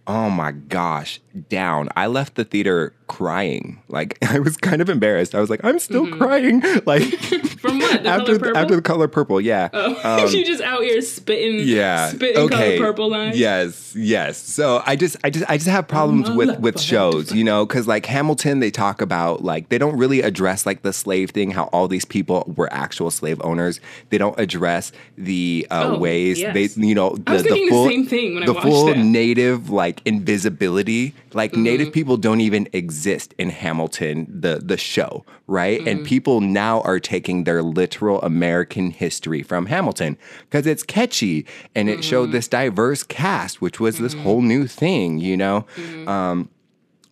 Oh 0.07 0.31
my 0.31 0.53
gosh, 0.53 1.21
down. 1.49 1.89
I 1.97 2.07
left 2.07 2.35
the 2.35 2.45
theater 2.45 2.93
crying. 3.07 3.83
Like 3.89 4.19
I 4.31 4.39
was 4.39 4.57
kind 4.57 4.81
of 4.83 4.89
embarrassed. 4.89 5.35
I 5.35 5.41
was 5.41 5.51
like, 5.51 5.65
I'm 5.65 5.79
still 5.79 6.07
crying. 6.11 6.63
Like 6.87 7.03
From 7.61 7.79
what? 7.79 8.03
The 8.03 8.09
after 8.09 8.25
color 8.27 8.39
purple? 8.39 8.57
after 8.57 8.77
the 8.77 8.83
color 8.83 9.09
purple, 9.09 9.41
yeah. 9.41 9.69
oh, 9.73 10.27
you 10.29 10.45
just 10.45 10.63
out 10.63 10.83
here 10.83 11.01
spitting, 11.03 11.61
Um, 11.61 11.67
Yeah. 11.67 12.09
spitting 12.09 12.39
okay. 12.45 12.79
color 12.79 12.89
purple 12.91 13.11
lines. 13.11 13.39
Yes. 13.39 13.95
Yes. 13.95 14.39
So 14.39 14.83
I 14.87 14.97
just, 14.97 15.17
I 15.25 15.31
just, 15.31 15.45
I 15.51 15.57
just 15.59 15.69
have 15.69 15.87
problems 15.87 16.31
with 16.31 16.59
with 16.61 16.81
shows, 16.81 17.33
you 17.33 17.45
know, 17.45 17.67
because 17.67 17.87
like 17.87 18.07
Hamilton, 18.07 18.61
they 18.61 18.71
talk 18.71 19.03
about 19.03 19.45
like 19.45 19.69
they 19.69 19.77
don't 19.79 19.97
really 19.97 20.23
address 20.23 20.65
like 20.65 20.83
the 20.83 20.93
slave 20.93 21.31
thing, 21.31 21.51
how 21.51 21.65
all 21.65 21.87
these 21.87 22.05
people 22.07 22.51
were 22.57 22.73
actual 22.73 23.11
slave 23.11 23.41
owners. 23.45 23.79
They 24.09 24.19
don't 24.19 24.39
address 24.41 24.91
the 25.19 25.67
uh, 25.71 25.79
Oh, 25.91 25.99
ways 25.99 26.41
yes. 26.41 26.55
they, 26.55 26.81
you 26.87 26.95
know, 26.95 27.11
the, 27.17 27.33
I 27.33 27.37
the 27.39 27.43
thinking 27.43 27.65
the 27.67 27.71
full 27.71 27.89
same 27.89 28.07
thing 28.07 28.35
when 28.35 28.43
I 28.45 28.47
the 28.47 28.53
watched 28.55 28.67
full 28.67 28.87
that. 28.87 28.99
native 28.99 29.69
like 29.71 30.01
invisibility. 30.07 31.15
Like 31.33 31.53
Mm-hmm. 31.53 31.63
native 31.63 31.93
people 31.93 32.17
don't 32.17 32.41
even 32.41 32.69
exist 32.73 33.35
in 33.39 33.51
Hamilton, 33.51 34.27
the 34.29 34.57
the 34.63 34.77
show, 34.77 35.25
right? 35.47 35.79
Mm-hmm. 35.79 35.89
And 35.89 36.05
people 36.07 36.41
now 36.41 36.81
are 36.83 36.99
taking 37.01 37.45
their 37.45 37.63
literal 37.63 38.21
American 38.23 38.91
history 38.91 39.43
from 39.43 39.67
Hamilton 39.67 40.17
because 40.49 40.67
it's 40.67 40.83
catchy 40.83 41.47
and 41.75 41.89
it 41.89 41.93
Mm-hmm. 42.01 42.03
showed 42.03 42.33
this 42.33 42.49
diverse 42.49 43.03
cast, 43.03 43.61
which 43.61 43.79
was 43.81 43.99
this 43.99 44.15
whole 44.15 44.43
new 44.43 44.67
thing, 44.67 45.19
you 45.19 45.37
know. 45.37 45.67
Mm-hmm. 45.77 46.09
Um, 46.09 46.49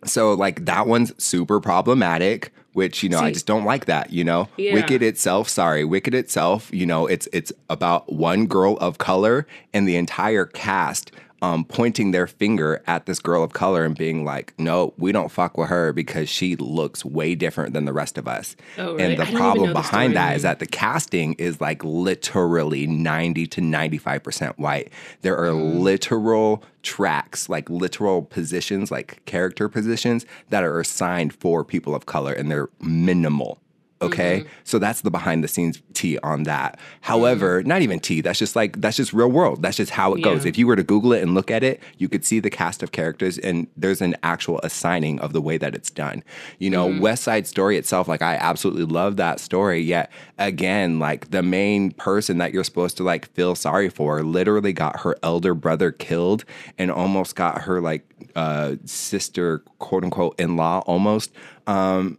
so 0.05 0.33
like 0.33 0.65
that 0.65 0.87
one's 0.87 1.11
super 1.23 1.59
problematic. 1.59 2.51
Which 2.73 3.01
you 3.03 3.09
know, 3.09 3.19
I 3.19 3.31
just 3.33 3.47
don't 3.47 3.65
like 3.65 3.85
that. 3.85 4.13
You 4.13 4.23
know, 4.23 4.47
Yeah. 4.55 4.73
Wicked 4.75 5.01
itself. 5.01 5.49
Sorry, 5.49 5.83
Wicked 5.83 6.13
itself. 6.13 6.69
You 6.71 6.85
know, 6.85 7.07
it's 7.07 7.27
it's 7.33 7.51
about 7.69 8.13
one 8.13 8.45
girl 8.45 8.77
of 8.77 8.99
color 8.99 9.47
and 9.73 9.87
the 9.87 9.95
entire 9.95 10.45
cast 10.45 11.11
um, 11.41 11.63
pointing 11.65 12.11
their 12.11 12.27
finger 12.27 12.81
at 12.87 13.05
this 13.05 13.19
girl 13.19 13.43
of 13.43 13.53
color 13.53 13.85
and 13.85 13.97
being 13.97 14.25
like, 14.25 14.53
"No, 14.59 14.93
we 14.97 15.11
don't 15.11 15.31
fuck 15.31 15.57
with 15.57 15.69
her 15.69 15.93
because 15.93 16.29
she 16.29 16.55
looks 16.55 17.05
way 17.05 17.35
different 17.35 17.73
than 17.73 17.85
the 17.85 17.93
rest 17.93 18.17
of 18.17 18.27
us." 18.27 18.55
Oh, 18.77 18.93
really? 18.95 19.03
And 19.15 19.17
the 19.19 19.25
problem 19.37 19.67
know 19.67 19.73
the 19.73 19.79
behind 19.79 20.15
that 20.15 20.35
is 20.35 20.41
that 20.43 20.59
the 20.59 20.65
casting 20.65 21.33
is 21.35 21.59
like 21.61 21.83
literally 21.83 22.87
90 22.87 23.47
to 23.47 23.61
95% 23.61 24.57
white. 24.59 24.91
There 25.21 25.37
are 25.37 25.49
Mm. 25.51 25.79
literal 25.79 26.63
tracks, 26.83 27.49
like 27.49 27.69
literal 27.69 28.21
positions, 28.21 28.91
like 28.91 29.23
character 29.25 29.67
positions 29.69 30.25
that 30.49 30.63
are 30.63 30.79
assigned 30.79 31.33
for 31.33 31.63
people 31.63 31.93
of 31.95 32.05
color 32.05 32.33
and 32.33 32.49
they're 32.51 32.69
minimal. 32.81 33.59
Okay. 34.01 34.41
Mm-hmm. 34.41 34.49
So 34.63 34.79
that's 34.79 35.01
the 35.01 35.11
behind 35.11 35.43
the 35.43 35.47
scenes 35.47 35.81
tea 35.93 36.17
on 36.19 36.43
that. 36.43 36.79
However, 37.01 37.63
not 37.63 37.81
even 37.81 37.99
tea, 37.99 38.21
that's 38.21 38.39
just 38.39 38.55
like, 38.55 38.79
that's 38.79 38.95
just 38.95 39.11
real 39.11 39.29
world. 39.29 39.61
That's 39.61 39.75
just 39.75 39.91
how 39.91 40.13
it 40.13 40.21
goes. 40.21 40.45
If 40.45 40.57
you 40.57 40.67
were 40.67 40.77
to 40.77 40.83
Google 40.83 41.11
it 41.11 41.21
and 41.21 41.33
look 41.33 41.51
at 41.51 41.63
it, 41.63 41.81
you 41.97 42.07
could 42.07 42.23
see 42.23 42.39
the 42.39 42.49
cast 42.49 42.81
of 42.81 42.93
characters 42.93 43.37
and 43.37 43.67
there's 43.75 44.01
an 44.01 44.15
actual 44.23 44.59
assigning 44.63 45.19
of 45.19 45.33
the 45.33 45.41
way 45.41 45.57
that 45.57 45.75
it's 45.75 45.89
done. 45.89 46.23
You 46.59 46.69
know, 46.69 46.99
West 47.01 47.23
Side 47.23 47.45
Story 47.45 47.77
itself, 47.77 48.07
like 48.07 48.21
I 48.21 48.35
absolutely 48.35 48.85
love 48.85 49.17
that 49.17 49.39
story. 49.39 49.81
Yet 49.81 50.11
again, 50.37 50.99
like 50.99 51.31
the 51.31 51.43
main 51.43 51.91
person 51.91 52.37
that 52.37 52.53
you're 52.53 52.63
supposed 52.63 52.95
to 52.97 53.03
like 53.03 53.29
feel 53.33 53.53
sorry 53.55 53.89
for 53.89 54.23
literally 54.23 54.71
got 54.71 55.01
her 55.01 55.17
elder 55.23 55.53
brother 55.53 55.91
killed 55.91 56.45
and 56.77 56.89
almost 56.89 57.35
got 57.35 57.63
her 57.63 57.81
like 57.81 58.05
uh 58.35 58.75
sister, 58.85 59.59
quote 59.79 60.05
unquote, 60.05 60.39
in 60.39 60.55
law 60.55 60.79
almost 60.85 61.33
um 61.67 62.17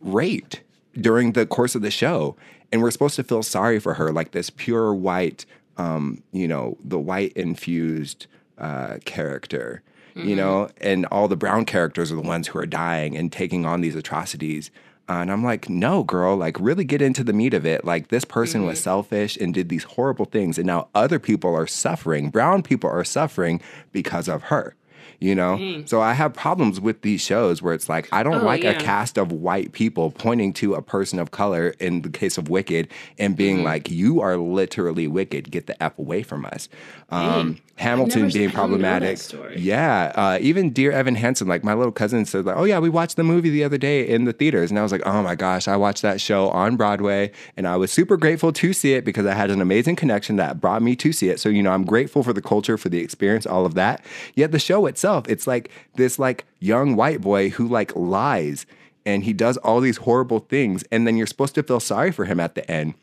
raped 0.00 0.60
during 1.00 1.32
the 1.32 1.46
course 1.46 1.74
of 1.74 1.82
the 1.82 1.90
show 1.90 2.36
and 2.72 2.82
we're 2.82 2.90
supposed 2.90 3.16
to 3.16 3.24
feel 3.24 3.42
sorry 3.42 3.78
for 3.78 3.94
her 3.94 4.12
like 4.12 4.32
this 4.32 4.50
pure 4.50 4.94
white 4.94 5.46
um 5.76 6.22
you 6.32 6.48
know 6.48 6.76
the 6.84 6.98
white 6.98 7.32
infused 7.34 8.26
uh 8.58 8.96
character 9.04 9.82
you 10.14 10.34
know 10.34 10.68
and 10.80 11.04
all 11.06 11.28
the 11.28 11.36
brown 11.36 11.66
characters 11.66 12.10
are 12.10 12.16
the 12.16 12.22
ones 12.22 12.48
who 12.48 12.58
are 12.58 12.64
dying 12.64 13.16
and 13.16 13.30
taking 13.30 13.66
on 13.66 13.82
these 13.82 13.94
atrocities 13.94 14.70
uh, 15.08 15.18
and 15.18 15.30
I'm 15.30 15.44
like, 15.44 15.68
no, 15.68 16.02
girl, 16.02 16.36
like 16.36 16.58
really 16.58 16.84
get 16.84 17.00
into 17.00 17.22
the 17.22 17.32
meat 17.32 17.54
of 17.54 17.64
it. 17.64 17.84
Like 17.84 18.08
this 18.08 18.24
person 18.24 18.66
was 18.66 18.80
selfish 18.80 19.36
and 19.36 19.54
did 19.54 19.68
these 19.68 19.84
horrible 19.84 20.24
things, 20.24 20.58
and 20.58 20.66
now 20.66 20.88
other 20.96 21.20
people 21.20 21.54
are 21.54 21.66
suffering. 21.66 22.30
Brown 22.30 22.62
people 22.62 22.90
are 22.90 23.04
suffering 23.04 23.60
because 23.92 24.26
of 24.26 24.44
her. 24.44 24.74
You 25.18 25.34
know, 25.34 25.82
so 25.86 26.00
I 26.02 26.12
have 26.12 26.34
problems 26.34 26.78
with 26.78 27.00
these 27.00 27.22
shows 27.22 27.62
where 27.62 27.72
it's 27.72 27.88
like 27.88 28.06
I 28.12 28.22
don't 28.22 28.42
Oh, 28.42 28.44
like 28.44 28.64
a 28.64 28.74
cast 28.74 29.16
of 29.16 29.32
white 29.32 29.72
people 29.72 30.10
pointing 30.10 30.52
to 30.54 30.74
a 30.74 30.82
person 30.82 31.18
of 31.18 31.30
color 31.30 31.74
in 31.80 32.02
the 32.02 32.10
case 32.10 32.36
of 32.36 32.48
Wicked 32.50 32.88
and 33.18 33.34
being 33.34 33.56
Mm-hmm. 33.56 33.64
like, 33.64 33.90
"You 33.90 34.20
are 34.20 34.36
literally 34.36 35.06
wicked. 35.08 35.50
Get 35.50 35.66
the 35.68 35.82
f 35.82 35.98
away 35.98 36.22
from 36.22 36.44
us." 36.44 36.68
Um, 37.10 37.58
Hamilton 37.76 38.28
being 38.30 38.48
I 38.48 38.52
don't 38.52 38.70
know 38.70 38.78
that 38.78 38.88
problematic. 38.88 39.18
Yeah, 39.58 40.12
uh, 40.14 40.38
even 40.40 40.70
Dear 40.70 40.92
Evan 40.92 41.14
Hansen, 41.14 41.46
like 41.46 41.62
my 41.62 41.74
little 41.74 41.92
cousin 41.92 42.24
said, 42.24 42.44
like, 42.44 42.56
"Oh 42.56 42.64
yeah, 42.64 42.78
we 42.78 42.88
watched 42.88 43.16
the 43.16 43.22
movie 43.22 43.50
the 43.50 43.64
other 43.64 43.78
day 43.78 44.06
in 44.06 44.24
the 44.24 44.32
theaters," 44.32 44.70
and 44.70 44.78
I 44.78 44.82
was 44.82 44.92
like, 44.92 45.02
"Oh 45.06 45.22
my 45.22 45.34
gosh, 45.34 45.68
I 45.68 45.76
watched 45.76 46.02
that 46.02 46.20
show 46.20 46.48
on 46.50 46.76
Broadway, 46.76 47.30
and 47.56 47.68
I 47.68 47.76
was 47.76 47.92
super 47.92 48.16
grateful 48.16 48.52
to 48.52 48.72
see 48.72 48.94
it 48.94 49.04
because 49.04 49.26
I 49.26 49.34
had 49.34 49.50
an 49.50 49.60
amazing 49.60 49.96
connection 49.96 50.36
that 50.36 50.60
brought 50.60 50.82
me 50.82 50.96
to 50.96 51.12
see 51.12 51.28
it. 51.28 51.38
So 51.38 51.48
you 51.48 51.62
know, 51.62 51.70
I'm 51.70 51.84
grateful 51.84 52.22
for 52.22 52.32
the 52.32 52.42
culture, 52.42 52.76
for 52.78 52.88
the 52.88 52.98
experience, 52.98 53.46
all 53.46 53.66
of 53.66 53.74
that. 53.74 54.04
Yet 54.34 54.52
the 54.52 54.58
show 54.58 54.85
itself, 54.86 55.28
it's 55.28 55.46
like 55.46 55.70
this 55.94 56.18
like 56.18 56.44
young 56.60 56.96
white 56.96 57.20
boy 57.20 57.50
who 57.50 57.66
like 57.66 57.94
lies." 57.94 58.66
And 59.04 59.22
he 59.22 59.32
does 59.32 59.56
all 59.58 59.80
these 59.80 59.98
horrible 59.98 60.40
things, 60.40 60.82
and 60.90 61.06
then 61.06 61.16
you're 61.16 61.28
supposed 61.28 61.54
to 61.54 61.62
feel 61.62 61.78
sorry 61.78 62.10
for 62.10 62.24
him 62.24 62.40
at 62.40 62.56
the 62.56 62.68
end 62.68 62.94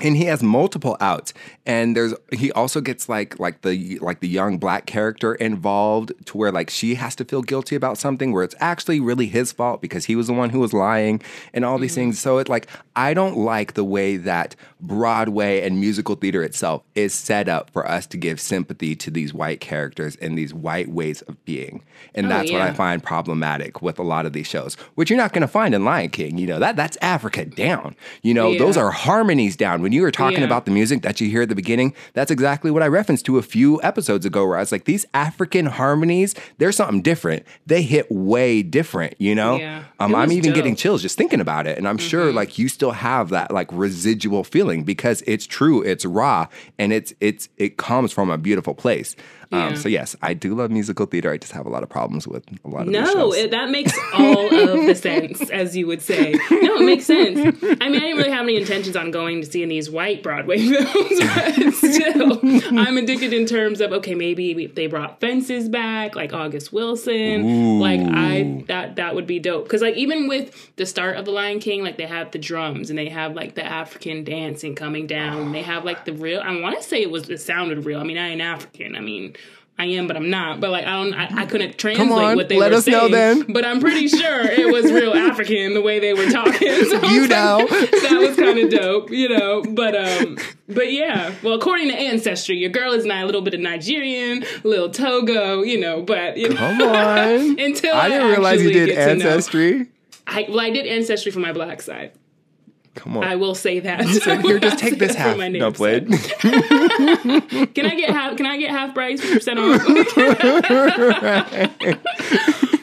and 0.00 0.16
he 0.16 0.24
has 0.24 0.42
multiple 0.42 0.96
outs. 1.00 1.34
And 1.66 1.96
there's 1.96 2.14
he 2.32 2.52
also 2.52 2.80
gets 2.80 3.08
like 3.08 3.38
like 3.38 3.62
the 3.62 3.98
like 4.00 4.20
the 4.20 4.28
young 4.28 4.58
black 4.58 4.86
character 4.86 5.34
involved 5.34 6.12
to 6.26 6.36
where 6.36 6.52
like 6.52 6.70
she 6.70 6.94
has 6.94 7.14
to 7.16 7.24
feel 7.24 7.42
guilty 7.42 7.76
about 7.76 7.98
something 7.98 8.32
where 8.32 8.44
it's 8.44 8.54
actually 8.60 9.00
really 9.00 9.26
his 9.26 9.52
fault 9.52 9.82
because 9.82 10.06
he 10.06 10.16
was 10.16 10.28
the 10.28 10.32
one 10.32 10.50
who 10.50 10.60
was 10.60 10.72
lying 10.72 11.22
and 11.52 11.64
all 11.64 11.78
these 11.78 11.94
things. 11.94 12.16
Mm-hmm. 12.16 12.22
So 12.22 12.38
it 12.38 12.48
like 12.48 12.68
i 12.96 13.14
don't 13.14 13.36
like 13.36 13.74
the 13.74 13.84
way 13.84 14.16
that 14.16 14.56
broadway 14.80 15.60
and 15.60 15.80
musical 15.80 16.14
theater 16.14 16.42
itself 16.42 16.82
is 16.94 17.12
set 17.12 17.48
up 17.48 17.70
for 17.70 17.86
us 17.86 18.06
to 18.06 18.16
give 18.16 18.40
sympathy 18.40 18.94
to 18.96 19.10
these 19.10 19.34
white 19.34 19.60
characters 19.60 20.16
and 20.16 20.38
these 20.38 20.54
white 20.54 20.88
ways 20.88 21.22
of 21.22 21.44
being. 21.44 21.82
And 22.14 22.26
Oh, 22.26 22.28
that's 22.28 22.52
what 22.52 22.62
i 22.62 22.72
find 22.72 23.02
problematic 23.02 23.82
with 23.82 23.98
a 23.98 24.02
lot 24.02 24.26
of 24.26 24.32
these 24.32 24.46
shows 24.46 24.74
which 24.94 25.10
you're 25.10 25.16
not 25.16 25.32
going 25.32 25.42
to 25.42 25.48
find 25.48 25.74
in 25.74 25.84
lion 25.84 26.10
king 26.10 26.38
you 26.38 26.46
know 26.46 26.58
that 26.58 26.76
that's 26.76 26.96
africa 27.02 27.44
down. 27.44 27.96
You 28.22 28.34
know 28.34 28.56
those 28.56 28.76
are 28.76 28.90
harmonies 28.90 29.56
down. 29.56 29.82
When 29.88 29.94
you 29.94 30.02
were 30.02 30.10
talking 30.10 30.40
Yeah. 30.40 30.44
about 30.44 30.66
the 30.66 30.70
music 30.70 31.00
that 31.00 31.18
you 31.18 31.30
hear 31.30 31.40
at 31.40 31.48
the 31.48 31.54
beginning, 31.54 31.94
that's 32.12 32.30
exactly 32.30 32.70
what 32.70 32.82
I 32.82 32.88
referenced 32.88 33.24
to 33.24 33.38
a 33.38 33.42
few 33.42 33.80
episodes 33.82 34.26
ago, 34.26 34.46
where 34.46 34.58
I 34.58 34.60
was 34.60 34.70
like, 34.70 34.84
these 34.84 35.06
African 35.14 35.64
harmonies, 35.64 36.34
they're 36.58 36.72
something 36.72 37.00
different. 37.00 37.42
They 37.64 37.80
hit 37.80 38.06
way 38.12 38.62
different, 38.62 39.14
you 39.18 39.34
know? 39.34 39.56
Yeah. 39.56 39.84
Um, 39.98 40.14
I'm 40.14 40.30
even 40.30 40.52
getting 40.52 40.74
dope. 40.74 40.78
Mm-hmm. 40.78 40.82
chills 40.82 41.00
just 41.00 41.16
thinking 41.16 41.40
about 41.40 41.66
it. 41.66 41.78
And 41.78 41.88
I'm 41.88 41.96
sure 41.96 42.34
like 42.34 42.58
you 42.58 42.68
still 42.68 42.90
have 42.90 43.30
that 43.30 43.50
like 43.50 43.68
residual 43.72 44.44
feeling 44.44 44.84
because 44.84 45.22
it's 45.26 45.46
true, 45.46 45.80
it's 45.80 46.04
raw, 46.04 46.48
and 46.78 46.92
it's 46.92 47.14
it's 47.20 47.48
it 47.56 47.78
comes 47.78 48.12
from 48.12 48.28
a 48.28 48.36
beautiful 48.36 48.74
place. 48.74 49.16
Um, 49.50 49.76
so 49.76 49.88
yes, 49.88 50.14
I 50.20 50.34
do 50.34 50.54
love 50.54 50.70
musical 50.70 51.06
theater. 51.06 51.32
I 51.32 51.38
just 51.38 51.52
have 51.52 51.64
a 51.64 51.70
lot 51.70 51.82
of 51.82 51.88
problems 51.88 52.28
with 52.28 52.44
a 52.64 52.68
lot 52.68 52.82
of 52.82 52.88
No, 52.88 53.32
it, 53.32 53.50
that 53.50 53.70
makes 53.70 53.98
all 54.12 54.46
of 54.46 54.86
the 54.86 54.94
sense, 54.94 55.48
as 55.50 55.74
you 55.74 55.86
would 55.86 56.02
say. 56.02 56.32
No, 56.50 56.76
it 56.76 56.84
makes 56.84 57.06
sense. 57.06 57.38
I 57.80 57.88
mean, 57.88 57.96
I 57.96 58.00
didn't 58.00 58.18
really 58.18 58.30
have 58.30 58.42
any 58.42 58.56
intentions 58.56 58.94
on 58.94 59.10
going 59.10 59.40
to 59.40 59.50
seeing 59.50 59.68
these 59.68 59.88
white 59.88 60.22
Broadway 60.22 60.58
films, 60.68 61.20
but 61.20 61.72
still, 61.72 62.40
I'm 62.78 62.98
addicted 62.98 63.32
in 63.32 63.46
terms 63.46 63.80
of 63.80 63.92
okay, 63.92 64.14
maybe 64.14 64.64
if 64.64 64.74
they 64.74 64.86
brought 64.86 65.18
Fences 65.20 65.70
back, 65.70 66.14
like 66.14 66.34
August 66.34 66.72
Wilson, 66.72 67.78
like 67.80 68.00
I 68.00 68.64
that 68.68 68.96
that 68.96 69.14
would 69.14 69.26
be 69.26 69.38
dope. 69.38 69.64
Because 69.64 69.80
like 69.80 69.96
even 69.96 70.28
with 70.28 70.76
the 70.76 70.84
start 70.84 71.16
of 71.16 71.24
the 71.24 71.30
Lion 71.30 71.58
King, 71.58 71.82
like 71.82 71.96
they 71.96 72.06
have 72.06 72.32
the 72.32 72.38
drums 72.38 72.90
and 72.90 72.98
they 72.98 73.08
have 73.08 73.34
like 73.34 73.54
the 73.54 73.64
African 73.64 74.24
dancing 74.24 74.74
coming 74.74 75.06
down. 75.06 75.52
They 75.52 75.62
have 75.62 75.84
like 75.86 76.04
the 76.04 76.12
real. 76.12 76.40
I 76.40 76.60
want 76.60 76.76
to 76.76 76.82
say 76.82 77.00
it 77.00 77.10
was 77.10 77.30
it 77.30 77.40
sounded 77.40 77.86
real. 77.86 78.00
I 78.00 78.04
mean, 78.04 78.18
I 78.18 78.28
ain't 78.28 78.42
African. 78.42 78.94
I 78.94 79.00
mean. 79.00 79.36
I 79.80 79.84
am, 79.86 80.08
but 80.08 80.16
I'm 80.16 80.28
not. 80.28 80.58
But 80.60 80.70
like, 80.70 80.84
I 80.86 80.90
don't. 81.02 81.14
I, 81.14 81.42
I 81.42 81.46
couldn't 81.46 81.78
translate 81.78 82.10
on, 82.10 82.34
what 82.36 82.48
they 82.48 82.58
let 82.58 82.72
were 82.72 82.78
us 82.78 82.86
know 82.88 83.08
saying. 83.08 83.12
then. 83.12 83.52
But 83.52 83.64
I'm 83.64 83.78
pretty 83.80 84.08
sure 84.08 84.40
it 84.40 84.72
was 84.72 84.90
real 84.90 85.14
African 85.14 85.74
the 85.74 85.80
way 85.80 86.00
they 86.00 86.14
were 86.14 86.28
talking. 86.30 86.68
So 86.88 87.00
You 87.08 87.20
was 87.22 87.30
like, 87.30 87.30
know. 87.30 87.66
that 87.68 88.16
was 88.18 88.36
kind 88.36 88.58
of 88.58 88.70
dope, 88.70 89.10
you 89.10 89.28
know. 89.28 89.62
But 89.62 89.94
um, 89.94 90.36
but 90.68 90.92
yeah. 90.92 91.32
Well, 91.42 91.54
according 91.54 91.88
to 91.88 91.94
ancestry, 91.94 92.56
your 92.56 92.70
girl 92.70 92.92
is 92.92 93.04
not 93.04 93.22
a 93.22 93.26
little 93.26 93.40
bit 93.42 93.54
of 93.54 93.60
Nigerian, 93.60 94.42
a 94.64 94.66
little 94.68 94.90
Togo, 94.90 95.62
you 95.62 95.78
know. 95.78 96.02
But 96.02 96.36
you 96.38 96.48
know, 96.48 96.56
Come 96.56 96.82
on. 96.82 97.58
until 97.60 97.94
I 97.94 98.08
didn't 98.08 98.28
realize 98.30 98.62
you 98.62 98.72
did 98.72 98.94
know. 98.96 99.00
ancestry. 99.02 99.86
I, 100.26 100.46
well, 100.48 100.60
I 100.60 100.70
did 100.70 100.86
ancestry 100.86 101.30
for 101.32 101.38
my 101.40 101.52
black 101.52 101.80
side. 101.82 102.12
Come 102.98 103.16
on. 103.16 103.24
I 103.24 103.36
will 103.36 103.54
say 103.54 103.80
that. 103.80 104.04
So 104.08 104.36
here, 104.38 104.58
just 104.58 104.78
take 104.78 104.98
this 105.04 105.14
half. 105.14 105.36
my 105.36 105.48
No, 105.48 105.72
side. 105.72 106.08
Can 106.40 107.86
I 107.86 107.94
get 107.94 108.10
half? 108.10 108.36
Can 108.36 108.46
I 108.46 108.56
get 108.58 108.70
half 108.70 108.92
price 108.94 109.20
percent 109.20 109.58
off? 109.58 109.80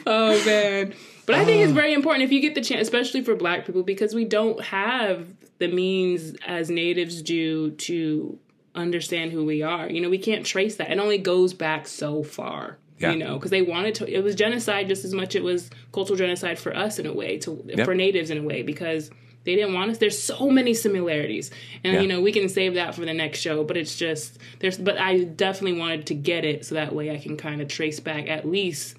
oh 0.06 0.42
man. 0.46 0.94
But 1.26 1.34
I 1.34 1.44
think 1.44 1.62
it's 1.64 1.72
very 1.72 1.92
important 1.92 2.24
if 2.24 2.30
you 2.32 2.40
get 2.40 2.54
the 2.54 2.60
chance, 2.60 2.82
especially 2.82 3.22
for 3.22 3.34
black 3.34 3.66
people, 3.66 3.82
because 3.82 4.14
we 4.14 4.24
don't 4.24 4.62
have 4.64 5.26
the 5.58 5.66
means 5.68 6.36
as 6.46 6.70
natives 6.70 7.20
do 7.20 7.72
to 7.72 8.38
understand 8.76 9.32
who 9.32 9.44
we 9.44 9.62
are. 9.62 9.90
You 9.90 10.00
know, 10.00 10.08
we 10.10 10.18
can't 10.18 10.46
trace 10.46 10.76
that. 10.76 10.90
It 10.90 10.98
only 10.98 11.18
goes 11.18 11.52
back 11.52 11.88
so 11.88 12.22
far. 12.22 12.78
Yeah. 12.98 13.10
You 13.12 13.18
know, 13.18 13.34
because 13.34 13.50
they 13.50 13.60
wanted 13.62 13.96
to. 13.96 14.10
It 14.10 14.22
was 14.22 14.34
genocide 14.36 14.86
just 14.88 15.04
as 15.04 15.12
much. 15.12 15.30
As 15.30 15.36
it 15.36 15.42
was 15.44 15.68
cultural 15.92 16.16
genocide 16.16 16.58
for 16.58 16.74
us 16.74 16.98
in 16.98 17.06
a 17.06 17.12
way, 17.12 17.36
to 17.38 17.84
for 17.84 17.94
natives 17.94 18.30
in 18.30 18.38
a 18.38 18.42
way, 18.42 18.62
because 18.62 19.10
they 19.46 19.54
didn't 19.56 19.72
want 19.72 19.90
us. 19.92 19.98
There's 19.98 20.18
so 20.18 20.50
many 20.50 20.74
similarities, 20.74 21.50
and 21.82 21.94
Yeah. 21.94 22.00
you 22.02 22.08
know 22.08 22.20
we 22.20 22.32
can 22.32 22.48
save 22.50 22.74
that 22.74 22.94
for 22.94 23.00
the 23.06 23.14
next 23.14 23.40
show. 23.40 23.64
But 23.64 23.78
it's 23.78 23.96
just 23.96 24.38
there's. 24.58 24.76
But 24.76 24.98
I 24.98 25.24
definitely 25.24 25.78
wanted 25.78 26.06
to 26.08 26.14
get 26.14 26.44
it 26.44 26.66
so 26.66 26.74
that 26.74 26.94
way 26.94 27.10
I 27.10 27.16
can 27.18 27.36
kind 27.38 27.62
of 27.62 27.68
trace 27.68 27.98
back 28.00 28.28
at 28.28 28.46
least 28.46 28.96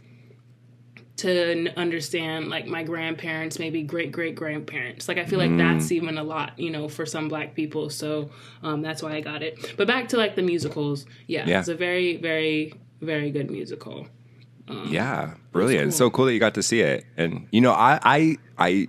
to 1.18 1.52
n- 1.52 1.74
understand 1.78 2.48
like 2.50 2.68
my 2.68 2.84
grandparents, 2.84 3.58
maybe 3.58 3.82
great 3.82 4.12
great 4.12 4.36
grandparents. 4.36 5.08
Like 5.08 5.18
I 5.18 5.26
feel 5.26 5.40
like 5.40 5.50
Mm. 5.50 5.58
that's 5.58 5.92
even 5.92 6.18
a 6.18 6.24
lot, 6.24 6.58
you 6.60 6.70
know, 6.70 6.88
for 6.88 7.06
some 7.08 7.28
black 7.28 7.56
people. 7.56 7.90
So 7.90 8.30
um, 8.62 8.82
that's 8.84 9.02
why 9.02 9.14
I 9.14 9.22
got 9.22 9.42
it. 9.42 9.74
But 9.78 9.88
back 9.88 10.10
to 10.10 10.18
like 10.18 10.36
the 10.36 10.44
musicals, 10.44 11.06
yeah, 11.26 11.48
Yeah. 11.48 11.60
it's 11.60 11.70
a 11.70 11.76
very 11.76 12.18
very 12.18 12.74
very 13.02 13.32
good 13.32 13.50
musical. 13.52 14.08
Yeah, 14.90 15.36
brilliant. 15.54 15.92
cool. 15.92 15.98
So 15.98 16.10
cool 16.10 16.26
that 16.26 16.34
you 16.34 16.40
got 16.40 16.56
to 16.56 16.62
see 16.64 16.82
it. 16.82 17.06
And 17.16 17.48
you 17.52 17.62
know, 17.62 17.72
I 17.72 18.00
I 18.04 18.38
I 18.58 18.88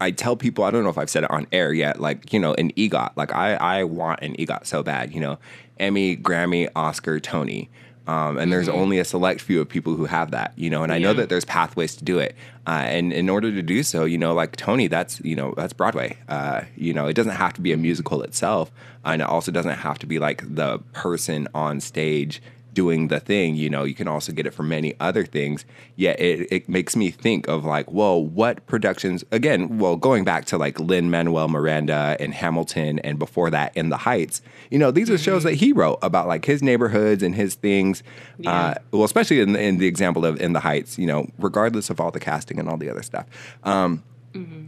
I 0.00 0.10
tell 0.10 0.36
people 0.36 0.64
I 0.64 0.70
don't 0.70 0.84
know 0.84 0.90
if 0.90 0.98
I've 0.98 1.10
said 1.10 1.24
it 1.24 1.30
on 1.30 1.46
air 1.52 1.72
yet. 1.72 2.00
Like 2.00 2.32
you 2.32 2.38
know, 2.38 2.54
an 2.54 2.70
EGOT. 2.72 3.12
Like 3.16 3.32
I 3.34 3.54
I 3.54 3.84
want 3.84 4.20
an 4.22 4.34
EGOT 4.36 4.66
so 4.66 4.82
bad. 4.82 5.14
You 5.14 5.20
know, 5.20 5.38
Emmy, 5.78 6.16
Grammy, 6.16 6.68
Oscar, 6.74 7.20
Tony. 7.20 7.70
Um, 8.08 8.38
and 8.38 8.50
there's 8.50 8.70
only 8.70 8.98
a 8.98 9.04
select 9.04 9.42
few 9.42 9.60
of 9.60 9.68
people 9.68 9.94
who 9.94 10.06
have 10.06 10.30
that, 10.30 10.54
you 10.56 10.70
know, 10.70 10.82
and 10.82 10.90
I 10.90 10.98
know 10.98 11.10
Mm-hmm. 11.10 11.20
That 11.20 11.28
there's 11.28 11.44
pathways 11.44 11.94
to 11.96 12.04
do 12.04 12.18
it. 12.18 12.34
Uh, 12.66 12.84
and 12.86 13.12
in 13.12 13.28
order 13.28 13.52
to 13.52 13.60
do 13.60 13.82
so, 13.82 14.06
you 14.06 14.16
know, 14.16 14.32
like 14.32 14.56
Tony, 14.56 14.86
that's, 14.86 15.20
you 15.20 15.36
know, 15.36 15.52
that's 15.58 15.74
Broadway. 15.74 16.16
Uh, 16.26 16.62
you 16.74 16.94
know, 16.94 17.06
it 17.06 17.12
doesn't 17.12 17.36
have 17.36 17.52
to 17.54 17.60
be 17.60 17.72
a 17.72 17.76
musical 17.76 18.22
itself. 18.22 18.70
And 19.04 19.20
it 19.20 19.28
also 19.28 19.52
doesn't 19.52 19.76
have 19.76 19.98
to 19.98 20.06
be 20.06 20.18
like 20.18 20.42
the 20.54 20.78
person 20.94 21.48
on 21.54 21.80
stage 21.80 22.40
doing 22.78 23.08
the 23.08 23.18
thing, 23.18 23.56
you 23.56 23.68
know, 23.68 23.82
you 23.82 23.92
can 23.92 24.06
also 24.06 24.30
get 24.30 24.46
it 24.46 24.54
from 24.54 24.68
many 24.68 24.94
other 25.00 25.24
things. 25.26 25.64
Yet 25.96 26.20
it, 26.20 26.46
it 26.52 26.68
makes 26.68 26.94
me 26.94 27.10
think 27.10 27.48
of 27.48 27.64
like, 27.64 27.90
whoa, 27.90 28.14
what 28.16 28.64
productions, 28.66 29.24
again, 29.32 29.78
well, 29.78 29.96
going 29.96 30.22
back 30.22 30.44
to 30.44 30.56
like 30.56 30.78
Lin-Manuel 30.78 31.48
Miranda 31.48 32.16
and 32.20 32.32
Hamilton 32.32 33.00
and 33.00 33.18
before 33.18 33.50
that 33.50 33.76
in 33.76 33.88
the 33.88 33.96
Heights, 33.96 34.42
you 34.70 34.78
know, 34.78 34.92
these 34.92 35.10
are 35.10 35.18
shows 35.18 35.42
that 35.42 35.54
he 35.54 35.72
wrote 35.72 35.98
about 36.02 36.28
like 36.28 36.44
his 36.44 36.62
neighborhoods 36.62 37.24
and 37.24 37.34
his 37.34 37.56
things. 37.56 38.04
Uh, 38.46 38.74
well, 38.92 39.02
especially 39.02 39.40
in, 39.40 39.56
in 39.56 39.78
the 39.78 39.88
example 39.88 40.24
of 40.24 40.40
In 40.40 40.52
the 40.52 40.60
Heights, 40.60 40.96
you 41.00 41.06
know, 41.08 41.28
regardless 41.36 41.90
of 41.90 42.00
all 42.00 42.12
the 42.12 42.20
casting 42.20 42.60
and 42.60 42.68
all 42.68 42.76
the 42.76 42.88
other 42.88 43.02
stuff. 43.02 43.26
Um, 43.64 44.04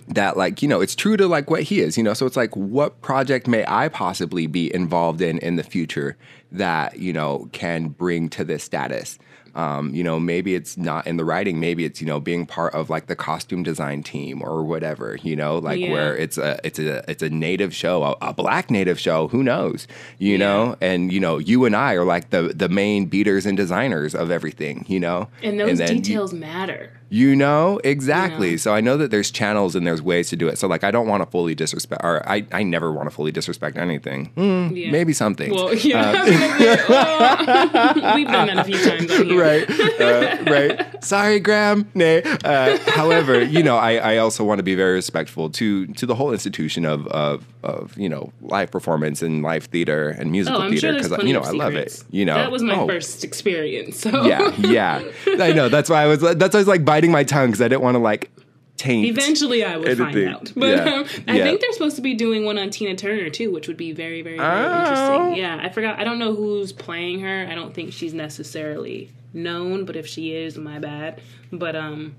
that 0.08 0.36
like 0.36 0.62
you 0.62 0.68
know 0.68 0.80
it's 0.80 0.94
true 0.94 1.16
to 1.16 1.26
like 1.26 1.50
what 1.50 1.62
he 1.62 1.80
is 1.80 1.96
you 1.96 2.02
know? 2.04 2.14
So 2.14 2.26
it's 2.26 2.36
like 2.36 2.54
what 2.56 3.00
project 3.02 3.46
may 3.46 3.64
i 3.68 3.88
possibly 3.88 4.46
be 4.46 4.72
involved 4.74 5.20
in 5.20 5.38
in 5.38 5.56
the 5.56 5.62
future 5.62 6.16
that 6.52 6.98
you 6.98 7.12
know 7.12 7.48
can 7.52 7.88
bring 7.88 8.28
to 8.30 8.44
this 8.44 8.64
status? 8.64 9.18
Um, 9.52 9.92
you 9.92 10.04
know 10.04 10.20
maybe 10.20 10.54
it's 10.54 10.76
not 10.76 11.08
in 11.08 11.16
the 11.16 11.24
writing 11.24 11.58
maybe 11.58 11.84
it's 11.84 12.00
you 12.00 12.06
know 12.06 12.20
being 12.20 12.46
part 12.46 12.72
of 12.72 12.88
like 12.88 13.06
the 13.08 13.16
costume 13.16 13.64
design 13.64 14.04
team 14.04 14.42
or 14.42 14.62
whatever 14.62 15.18
you 15.24 15.34
know? 15.34 15.58
Like 15.58 15.80
Yeah. 15.80 15.90
where 15.90 16.16
it's 16.16 16.38
a 16.38 16.60
it's 16.62 16.78
a 16.78 17.02
it's 17.10 17.22
a 17.24 17.30
native 17.30 17.74
show 17.74 18.04
a, 18.04 18.16
a 18.28 18.32
black 18.32 18.70
native 18.70 19.00
show 19.00 19.26
who 19.26 19.42
knows 19.42 19.88
you 20.18 20.38
know? 20.38 20.76
And 20.80 21.12
you 21.12 21.18
know 21.18 21.38
you 21.38 21.64
and 21.64 21.74
i 21.74 21.94
are 21.94 22.04
like 22.04 22.30
the 22.30 22.42
the 22.54 22.68
main 22.68 23.06
beaters 23.06 23.44
and 23.44 23.56
designers 23.56 24.14
of 24.14 24.30
everything 24.30 24.84
you 24.88 25.00
know? 25.00 25.28
And 25.42 25.58
those 25.58 25.78
then 25.78 25.96
you- 25.96 26.02
details 26.02 26.32
matter. 26.32 26.92
You 27.12 27.34
know 27.34 27.80
exactly. 27.82 28.52
Yeah. 28.52 28.56
So 28.58 28.72
I 28.72 28.80
know 28.80 28.96
that 28.96 29.10
there's 29.10 29.30
channels 29.32 29.74
and 29.74 29.84
there's 29.84 30.00
ways 30.00 30.28
to 30.30 30.36
do 30.36 30.46
it. 30.48 30.58
So 30.58 30.68
like 30.68 30.84
I 30.84 30.92
don't 30.92 31.08
want 31.08 31.24
to 31.24 31.30
fully 31.30 31.56
disrespect, 31.56 32.02
or 32.04 32.26
I, 32.28 32.46
I 32.52 32.62
never 32.62 32.92
want 32.92 33.08
to 33.08 33.14
fully 33.14 33.32
disrespect 33.32 33.76
anything. 33.76 34.26
Hmm, 34.36 34.68
Yeah. 34.76 34.92
Maybe 34.92 35.12
something. 35.12 35.52
Well, 35.52 35.74
yeah, 35.74 36.12
I 36.16 36.22
was 36.24 36.30
gonna 36.30 36.58
say, 36.58 36.84
well, 36.88 38.14
we've 38.14 38.26
done 38.28 38.46
that 38.46 38.58
a 38.58 38.64
few 38.64 38.78
times 38.78 39.10
right, 39.32 40.00
uh, 40.00 40.44
right. 40.50 41.04
Sorry, 41.04 41.40
Gram. 41.40 41.90
Nay. 41.94 42.22
Uh, 42.44 42.78
however, 42.86 43.42
you 43.42 43.62
know, 43.62 43.76
I, 43.76 43.96
I 43.96 44.16
also 44.18 44.44
want 44.44 44.58
to 44.60 44.62
be 44.62 44.74
very 44.74 44.94
respectful 44.94 45.50
to 45.50 45.86
to 45.88 46.06
the 46.06 46.14
whole 46.14 46.32
institution 46.32 46.84
of 46.84 47.06
of, 47.08 47.44
of 47.62 47.96
you 47.98 48.08
know 48.08 48.32
live 48.40 48.70
performance 48.70 49.22
and 49.22 49.42
live 49.42 49.64
theater 49.64 50.08
and 50.08 50.30
musical 50.32 50.62
Oh, 50.62 50.70
theater 50.70 50.92
because 50.94 51.08
plenty 51.08 51.28
you 51.28 51.34
know 51.34 51.40
I 51.42 51.50
love 51.50 51.74
it. 51.74 52.02
You 52.10 52.24
know, 52.24 52.34
that 52.34 52.50
was 52.50 52.62
my 52.62 52.74
Oh, 52.80 52.86
first 52.86 53.24
experience. 53.24 53.98
So 53.98 54.24
Yeah, 54.24 54.54
yeah. 54.58 55.02
I 55.38 55.52
know. 55.52 55.68
That's 55.68 55.90
why 55.90 56.02
I 56.02 56.06
was. 56.06 56.20
That's 56.20 56.54
why 56.54 56.58
I 56.58 56.62
was 56.62 56.68
like 56.68 56.84
biting 56.84 57.10
my 57.12 57.24
tongue 57.24 57.48
because 57.48 57.60
I 57.62 57.68
didn't 57.68 57.82
want 57.82 57.94
to 57.96 57.98
like 58.00 58.30
taint. 58.76 59.06
Eventually, 59.06 59.62
I 59.62 59.76
would 59.76 59.98
find 59.98 60.18
out. 60.28 60.52
But 60.56 60.68
Yeah. 60.76 60.84
um, 60.94 61.04
I 61.28 61.36
Yeah. 61.36 61.44
think 61.44 61.60
they're 61.60 61.72
supposed 61.72 61.96
to 61.96 62.02
be 62.02 62.14
doing 62.14 62.46
one 62.46 62.56
on 62.58 62.70
Tina 62.70 62.96
Turner 62.96 63.28
too, 63.28 63.50
which 63.52 63.68
would 63.68 63.76
be 63.76 63.92
very, 63.92 64.22
very, 64.22 64.38
very 64.38 64.48
Oh. 64.66 64.80
interesting. 64.80 65.36
Yeah, 65.36 65.60
I 65.62 65.68
forgot. 65.68 65.98
I 65.98 66.04
don't 66.04 66.18
know 66.18 66.34
who's 66.34 66.72
playing 66.72 67.20
her. 67.20 67.46
I 67.50 67.54
don't 67.54 67.74
think 67.74 67.92
she's 67.92 68.14
necessarily 68.14 69.10
known, 69.34 69.84
but 69.84 69.96
if 69.96 70.06
she 70.06 70.34
is, 70.34 70.56
my 70.56 70.78
bad. 70.78 71.20
But 71.52 71.76
um, 71.76 72.14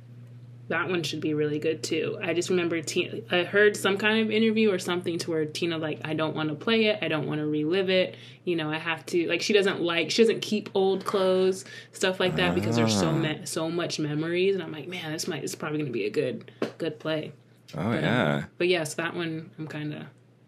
that 0.72 0.90
one 0.90 1.04
should 1.04 1.22
be 1.22 1.34
really 1.34 1.60
good 1.60 1.84
too. 1.84 2.18
I 2.24 2.34
just 2.34 2.50
remember 2.50 2.82
Tina. 2.82 3.20
I 3.30 3.44
heard 3.44 3.78
some 3.78 3.98
kind 3.98 4.22
of 4.22 4.32
interview 4.32 4.72
or 4.72 4.80
something 4.80 5.18
to 5.20 5.30
where 5.32 5.46
Tina 5.46 5.78
like, 5.78 6.00
I 6.04 6.14
don't 6.14 6.36
want 6.36 6.50
to 6.50 6.56
play 6.56 6.86
it. 6.86 7.00
I 7.02 7.08
don't 7.08 7.28
want 7.28 7.40
to 7.40 7.46
relive 7.46 7.90
it. 7.90 8.16
You 8.46 8.56
know, 8.56 8.70
I 8.72 8.78
have 8.78 9.06
to 9.08 9.28
like. 9.28 9.42
She 9.42 9.54
doesn't 9.54 9.82
like. 9.82 10.10
She 10.12 10.24
doesn't 10.24 10.42
keep 10.42 10.70
old 10.74 11.06
clothes, 11.06 11.64
stuff 11.92 12.20
like 12.20 12.36
that, 12.38 12.56
because 12.56 12.76
there's 12.76 12.98
so 12.98 13.10
Ah. 13.10 13.14
me- 13.14 13.42
so 13.46 13.70
much 13.70 14.00
memories. 14.00 14.56
And 14.56 14.64
I'm 14.64 14.72
like, 14.72 14.88
man, 14.88 15.12
this 15.12 15.28
might. 15.28 15.44
It's 15.44 15.56
probably 15.56 15.78
going 15.80 15.92
to 15.92 15.94
be 15.94 16.06
a 16.06 16.10
good 16.10 16.52
good 16.78 17.00
play. 17.00 17.34
Oh 17.78 17.92
yeah. 17.94 18.46
But 18.58 18.68
yes, 18.68 18.96
that 18.96 19.16
one 19.16 19.52
I'm 19.60 19.68
kind 19.68 19.94
of 19.94 20.04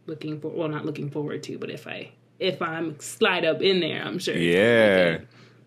looking 0.08 0.40
for. 0.42 0.48
Well, 0.50 0.70
not 0.70 0.86
looking 0.86 1.10
forward 1.12 1.44
to, 1.44 1.58
but 1.58 1.70
if 1.70 1.86
I 1.86 2.10
if 2.40 2.62
I'm 2.62 3.00
slide 3.00 3.46
up 3.46 3.62
in 3.62 3.80
there, 3.80 4.02
I'm 4.04 4.20
sure. 4.20 4.34
gonna 4.34 4.46
Yeah. 4.46 5.20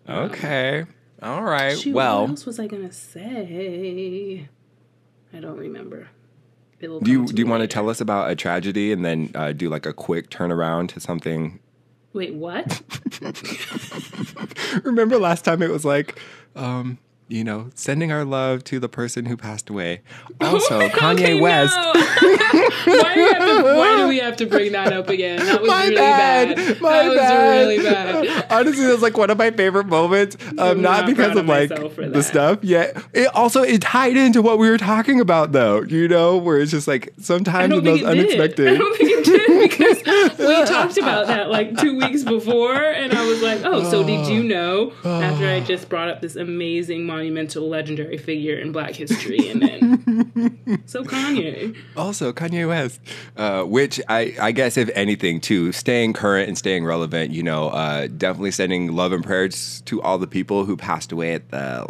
Okay. 0.09 0.85
All 1.21 1.43
right. 1.43 1.77
Shoot, 1.77 1.95
well, 1.95 2.21
what 2.21 2.29
else 2.31 2.45
was 2.45 2.59
I 2.59 2.67
gonna 2.67 2.91
say? 2.91 4.47
I 5.33 5.39
don't 5.39 5.57
remember. 5.57 6.09
Do 6.79 6.99
you 7.05 7.25
do 7.25 7.39
you 7.39 7.45
me 7.45 7.49
want 7.49 7.61
to 7.61 7.67
tell 7.67 7.89
us 7.89 7.99
about 8.01 8.29
a 8.29 8.35
tragedy 8.35 8.91
and 8.91 9.03
then 9.03 9.31
uh, 9.33 9.51
do 9.51 9.67
like 9.69 9.87
a 9.87 9.93
quick 9.93 10.29
turnaround 10.29 10.89
to 10.89 10.99
something? 10.99 11.59
Wait, 12.13 12.35
what? 12.35 12.81
Remember 14.83 15.17
last 15.17 15.43
time 15.45 15.61
it 15.61 15.69
was 15.69 15.85
like, 15.85 16.19
um, 16.55 16.97
you 17.27 17.43
know, 17.43 17.69
sending 17.75 18.11
our 18.11 18.23
love 18.25 18.63
to 18.65 18.79
the 18.79 18.89
person 18.89 19.25
who 19.25 19.35
passed 19.37 19.69
away. 19.69 20.01
Also, 20.39 20.79
Kanye 20.89 21.13
Okay, 21.13 21.41
West. 21.41 21.75
no. 21.75 21.93
why, 22.85 23.13
do 23.15 23.21
we 23.21 23.29
have 23.29 23.39
to, 23.39 23.63
why 23.63 23.95
do 23.97 24.07
we 24.07 24.17
have 24.19 24.37
to 24.37 24.45
bring 24.45 24.71
that 24.73 24.93
up 24.93 25.09
again? 25.09 25.39
That 25.45 25.61
was 25.61 25.67
My 25.69 25.83
really 25.83 25.95
bad. 25.95 26.55
bad. 26.55 26.81
My 26.81 26.89
that 27.03 27.07
was 27.09 27.17
bad. 27.17 27.59
really 27.67 27.83
bad. 27.83 28.45
Honestly, 28.51 28.85
that's 28.85 29.01
like 29.01 29.17
one 29.17 29.29
of 29.29 29.37
my 29.37 29.51
favorite 29.51 29.87
moments. 29.87 30.37
Um, 30.57 30.81
not 30.81 30.97
not 30.97 31.05
because 31.07 31.31
of 31.31 31.37
of 31.37 31.47
like 31.47 31.69
the 31.69 32.21
stuff. 32.23 32.59
Yeah. 32.61 32.91
It 33.13 33.27
also 33.35 33.63
it 33.63 33.81
tied 33.81 34.15
into 34.15 34.41
what 34.41 34.57
we 34.59 34.69
were 34.69 34.77
talking 34.77 35.19
about 35.19 35.51
though. 35.51 35.81
You 35.81 36.07
know, 36.07 36.37
where 36.37 36.59
it's 36.59 36.71
just 36.71 36.87
like 36.87 37.13
sometimes 37.19 37.73
the 37.73 37.81
most 37.81 37.99
did. 37.99 38.07
I 38.07 38.11
unexpected. 38.11 38.77
don't 38.77 38.97
think 38.97 39.09
it 39.11 39.25
did 39.25 39.69
because 39.69 40.37
we 40.37 40.65
talked 40.65 40.97
about 40.97 41.27
that 41.27 41.49
like 41.49 41.77
two 41.77 41.97
weeks 41.97 42.23
before, 42.23 42.75
and 42.75 43.13
I 43.13 43.25
was 43.27 43.41
like, 43.41 43.61
"Oh, 43.63 43.89
so 43.89 44.03
did 44.05 44.27
you 44.27 44.43
know?" 44.55 44.93
After 45.03 45.47
I 45.47 45.59
just 45.61 45.89
brought 45.89 46.09
up 46.09 46.21
this 46.21 46.35
amazing, 46.35 47.05
monumental, 47.17 47.67
legendary 47.67 48.17
figure 48.17 48.55
in 48.57 48.71
Black 48.71 48.93
history, 48.93 49.49
and 49.49 49.61
then 49.61 50.81
so 50.85 51.03
Kanye. 51.03 51.75
Also, 51.95 52.31
Kanye 52.31 52.67
West, 52.67 52.99
uh, 53.35 53.63
which 53.63 53.99
I, 54.07 54.35
I 54.39 54.51
guess 54.51 54.77
if 54.77 54.89
anything 54.93 55.41
too, 55.41 55.71
staying 55.71 56.13
current 56.13 56.47
and 56.47 56.57
staying 56.57 56.85
relevant. 56.85 57.31
You 57.31 57.43
know, 57.43 57.69
uh, 57.69 58.07
definitely 58.07 58.51
sending 58.51 58.95
love 58.95 59.11
and 59.11 59.23
prayers 59.23 59.81
to 59.85 60.01
all 60.01 60.17
the 60.17 60.27
people 60.27 60.65
who 60.65 60.77
passed 60.77 61.11
away 61.11 61.33
at 61.33 61.49
the 61.49 61.87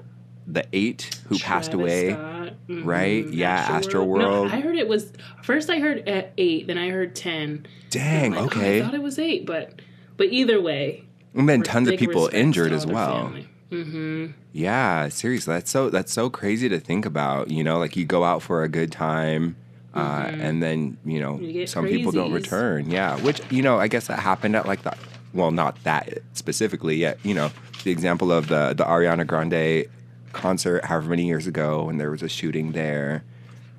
the 0.47 0.65
eight 0.71 1.19
who 1.27 1.37
passed 1.39 1.73
away. 1.73 2.13
Scott, 2.13 2.53
mhm, 2.69 2.85
right? 2.85 3.27
Yeah, 3.27 3.79
Astroworld. 3.79 4.19
No, 4.19 4.45
I 4.45 4.61
heard 4.61 4.77
it 4.77 4.87
was 4.87 5.11
first. 5.43 5.69
I 5.69 5.79
heard 5.79 6.07
at 6.07 6.33
eight, 6.37 6.67
then 6.67 6.77
I 6.77 6.89
heard 6.89 7.15
ten. 7.15 7.67
Dang. 7.89 8.25
I'm 8.25 8.31
like, 8.31 8.41
oh, 8.41 8.59
okay. 8.59 8.79
I 8.79 8.85
thought 8.85 8.93
it 8.93 9.03
was 9.03 9.19
eight, 9.19 9.45
but 9.45 9.81
but 10.15 10.27
either 10.27 10.61
way, 10.61 11.03
and 11.33 11.49
then 11.49 11.63
tons 11.63 11.89
of 11.89 11.97
people 11.99 12.29
injured 12.31 12.71
as 12.71 12.87
well. 12.87 13.25
family. 13.27 13.47
Mm-hmm. 13.71 14.27
Yeah, 14.53 15.09
seriously, 15.09 15.53
that's 15.53 15.69
so 15.69 15.89
that's 15.89 16.11
so 16.11 16.29
crazy 16.29 16.69
to 16.69 16.79
think 16.79 17.05
about. 17.05 17.51
You 17.51 17.63
know, 17.63 17.77
like 17.79 17.95
you 17.95 18.05
go 18.05 18.23
out 18.23 18.41
for 18.41 18.63
a 18.63 18.69
good 18.69 18.91
time, 18.91 19.55
uh, 19.93 20.31
and 20.31 20.63
then 20.63 20.97
you 21.05 21.19
know 21.19 21.33
Mm-hmm. 21.33 21.43
You 21.43 21.67
some 21.67 21.85
people 21.85 22.11
don't 22.11 22.31
return. 22.31 22.89
Yeah, 22.89 23.17
which 23.21 23.41
you 23.51 23.61
know, 23.61 23.77
I 23.79 23.87
guess 23.87 24.07
that 24.07 24.19
happened 24.19 24.55
at 24.55 24.65
like 24.65 24.83
the 24.83 24.95
well, 25.33 25.51
not 25.51 25.81
that 25.83 26.19
specifically 26.33 26.95
yet. 26.95 27.19
You 27.23 27.33
know, 27.33 27.51
the 27.83 27.91
example 27.91 28.31
of 28.31 28.47
the 28.47 28.73
the 28.73 28.85
Ariana 28.85 29.27
Grande 29.27 29.89
concert, 30.31 30.85
however 30.85 31.09
many 31.09 31.25
years 31.25 31.47
ago, 31.47 31.83
when 31.83 31.97
there 31.97 32.11
was 32.11 32.21
a 32.21 32.29
shooting 32.29 32.71
there, 32.71 33.23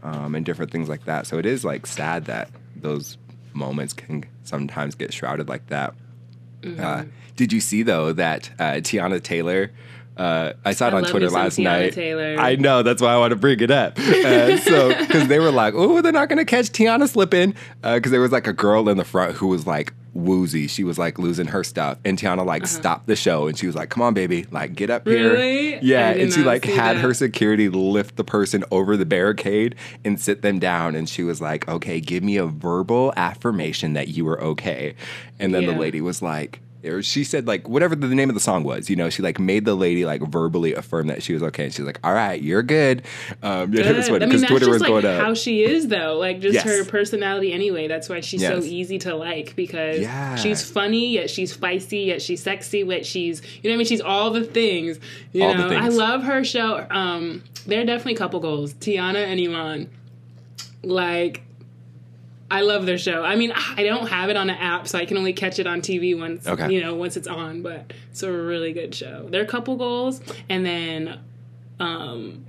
um, 0.02 0.34
and 0.34 0.44
different 0.44 0.70
things 0.70 0.88
like 0.88 1.04
that. 1.06 1.26
So 1.26 1.38
it 1.38 1.46
is 1.46 1.64
like 1.64 1.86
sad 1.86 2.26
that 2.26 2.50
those 2.76 3.16
moments 3.54 3.92
can 3.92 4.24
sometimes 4.44 4.94
get 4.94 5.12
shrouded 5.12 5.48
like 5.48 5.66
that. 5.68 5.94
Mm-hmm. 6.62 6.84
Uh, 6.84 7.04
did 7.38 7.52
you 7.52 7.60
see 7.60 7.84
though 7.84 8.12
that 8.12 8.50
uh, 8.58 8.72
Teyana 8.82 9.22
Taylor? 9.22 9.70
Uh, 10.16 10.54
I 10.64 10.72
saw 10.72 10.88
it 10.88 10.94
I 10.94 10.96
on 10.96 11.04
Twitter 11.04 11.30
last 11.30 11.56
Teyana 11.56 11.62
night. 11.64 11.92
Taylor. 11.92 12.36
I 12.36 12.56
know 12.56 12.82
that's 12.82 13.00
why 13.00 13.14
I 13.14 13.18
want 13.18 13.30
to 13.30 13.36
bring 13.36 13.60
it 13.60 13.70
up. 13.70 13.96
Uh, 13.96 14.56
so 14.58 14.88
because 14.88 15.28
they 15.28 15.38
were 15.38 15.52
like, 15.52 15.74
"Oh, 15.74 16.02
they're 16.02 16.10
not 16.10 16.28
going 16.28 16.38
to 16.38 16.44
catch 16.44 16.66
Teyana 16.70 17.08
slipping," 17.08 17.54
because 17.80 18.10
there 18.10 18.20
was 18.20 18.32
like 18.32 18.48
a 18.48 18.52
girl 18.52 18.88
in 18.88 18.96
the 18.96 19.04
front 19.04 19.36
who 19.36 19.46
was 19.46 19.66
like 19.68 19.94
woozy. 20.14 20.66
She 20.66 20.82
was 20.82 20.98
like 20.98 21.20
losing 21.20 21.46
her 21.46 21.62
stuff, 21.62 21.98
and 22.04 22.18
Teyana 22.18 22.44
like 22.44 22.66
stopped 22.66 23.06
the 23.06 23.14
show, 23.14 23.46
and 23.46 23.56
she 23.56 23.66
was 23.66 23.76
like, 23.76 23.90
"Come 23.90 24.02
on, 24.02 24.12
baby, 24.12 24.44
like 24.50 24.74
get 24.74 24.90
up 24.90 25.06
here." 25.06 25.34
Uh-huh. 25.34 25.78
Yeah, 25.80 26.10
and 26.10 26.32
she 26.32 26.42
like 26.42 26.64
had 26.64 26.96
that. 26.96 27.02
her 27.02 27.14
security 27.14 27.68
lift 27.68 28.16
the 28.16 28.24
person 28.24 28.64
over 28.72 28.96
the 28.96 29.06
barricade 29.06 29.76
and 30.04 30.20
sit 30.20 30.42
them 30.42 30.58
down, 30.58 30.96
and 30.96 31.08
she 31.08 31.22
was 31.22 31.40
like, 31.40 31.68
"Okay, 31.68 32.00
give 32.00 32.24
me 32.24 32.36
a 32.36 32.46
verbal 32.46 33.12
affirmation 33.16 33.92
that 33.92 34.08
you 34.08 34.24
were 34.24 34.42
okay," 34.42 34.96
and 35.38 35.54
then 35.54 35.64
the 35.64 35.74
lady 35.74 36.00
was 36.00 36.22
like. 36.22 36.60
Or 36.84 37.02
She 37.02 37.24
said 37.24 37.48
like 37.48 37.68
whatever 37.68 37.96
the 37.96 38.06
name 38.06 38.28
of 38.28 38.34
the 38.34 38.40
song 38.40 38.62
was, 38.62 38.88
you 38.88 38.94
know. 38.94 39.10
She 39.10 39.20
like 39.20 39.40
made 39.40 39.64
the 39.64 39.74
lady 39.74 40.04
like 40.04 40.22
verbally 40.22 40.74
affirm 40.74 41.08
that 41.08 41.24
she 41.24 41.32
was 41.34 41.42
okay, 41.42 41.64
and 41.64 41.74
she's 41.74 41.84
like, 41.84 41.98
"All 42.04 42.12
right, 42.14 42.40
you're 42.40 42.62
good." 42.62 43.02
Um, 43.42 43.70
Good. 43.72 43.84
funny 43.84 44.06
I 44.06 44.18
mean, 44.20 44.28
because 44.28 44.44
Twitter 44.44 44.70
was 44.70 44.80
like 44.82 44.88
going 44.88 45.04
up. 45.04 45.20
how 45.20 45.34
she 45.34 45.64
is, 45.64 45.88
though. 45.88 46.16
Like 46.18 46.38
just 46.38 46.54
Yes. 46.54 46.64
her 46.64 46.84
personality, 46.84 47.52
anyway. 47.52 47.88
That's 47.88 48.08
why 48.08 48.20
she's 48.20 48.42
so 48.42 48.58
easy 48.62 48.98
to 49.00 49.16
like 49.16 49.56
because 49.56 50.00
Yeah. 50.00 50.36
she's 50.36 50.62
funny, 50.70 51.14
yet 51.14 51.30
she's 51.30 51.56
feisty, 51.56 52.06
yet 52.06 52.22
she's 52.22 52.42
sexy, 52.44 52.80
yet 52.82 53.04
she's 53.04 53.42
you 53.62 53.70
know 53.70 53.70
what 53.70 53.74
I 53.74 53.76
mean. 53.78 53.86
She's 53.86 54.00
all 54.00 54.30
the 54.30 54.44
things. 54.44 55.00
You 55.32 55.42
All 55.44 55.54
the 55.54 55.68
know, 55.70 55.76
I 55.76 55.88
love 55.88 56.22
her 56.22 56.44
show. 56.44 56.86
Um, 56.90 57.42
there 57.66 57.80
are 57.80 57.84
definitely 57.84 58.14
couple 58.14 58.38
goals. 58.38 58.72
Teyana 58.74 59.26
and 59.26 59.40
Iman, 59.40 59.90
like. 60.84 61.42
I 62.50 62.62
love 62.62 62.86
their 62.86 62.96
show. 62.98 63.22
I 63.22 63.36
mean, 63.36 63.52
I 63.52 63.82
don't 63.82 64.06
have 64.08 64.30
it 64.30 64.36
on 64.36 64.48
an 64.48 64.56
app, 64.56 64.88
so 64.88 64.98
I 64.98 65.04
can 65.04 65.16
only 65.18 65.32
catch 65.34 65.58
it 65.58 65.66
on 65.66 65.82
TV 65.82 66.18
once 66.18 66.46
Okay. 66.46 66.72
you 66.72 66.80
know 66.80 66.94
once 66.94 67.16
it's 67.16 67.28
on. 67.28 67.60
But 67.62 67.92
it's 68.10 68.22
a 68.22 68.32
really 68.32 68.72
good 68.72 68.94
show. 68.94 69.26
They're 69.28 69.44
couple 69.44 69.76
goals, 69.76 70.20
and 70.48 70.64
then 70.64 71.20
um, 71.78 72.46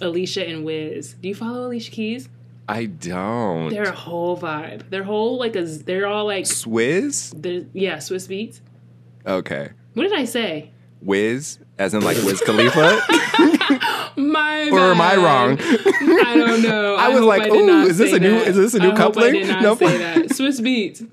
Alicia 0.00 0.48
and 0.48 0.64
Wiz. 0.64 1.14
Do 1.20 1.28
you 1.28 1.34
follow 1.34 1.66
Alicia 1.66 1.90
Keys? 1.90 2.28
I 2.70 2.84
don't. 2.86 3.70
They're 3.70 3.84
a 3.84 3.92
whole 3.92 4.36
vibe. 4.38 4.88
They're 4.90 5.04
whole 5.04 5.38
like 5.38 5.56
a. 5.56 5.64
They're 5.64 6.06
all 6.06 6.24
like. 6.26 6.44
Swizz? 6.44 7.34
they're- 7.40 7.66
Yeah, 7.74 7.96
Swizz 7.98 8.28
Beatz. 8.28 8.60
Okay. 9.26 9.70
What 9.94 10.02
did 10.04 10.12
I 10.14 10.24
say? 10.24 10.70
Wiz, 11.02 11.58
as 11.78 11.92
in 11.94 12.02
like 12.02 12.16
Wiz 12.24 12.40
Khalifa? 12.40 13.00
My 14.18 14.68
or 14.70 14.78
am 14.92 15.00
I 15.00 15.16
wrong? 15.16 15.58
I 15.60 16.34
don't 16.36 16.62
know. 16.62 16.96
I 16.98 17.08
was 17.08 17.20
like, 17.22 17.44
did 17.44 17.52
ooh, 17.52 17.82
is 17.82 17.98
this 17.98 18.12
a 18.12 18.18
new- 18.18 18.38
that. 18.38 18.48
is 18.48 18.56
this 18.56 18.74
a 18.74 18.78
new 18.80 18.90
I 18.90 18.96
coupling? 18.96 19.36
I 19.44 19.46
not 19.48 19.62
Nope. 19.62 19.78
say 19.78 19.96
that. 19.98 20.16
Swizz 20.30 20.60
Beatz. 20.60 21.08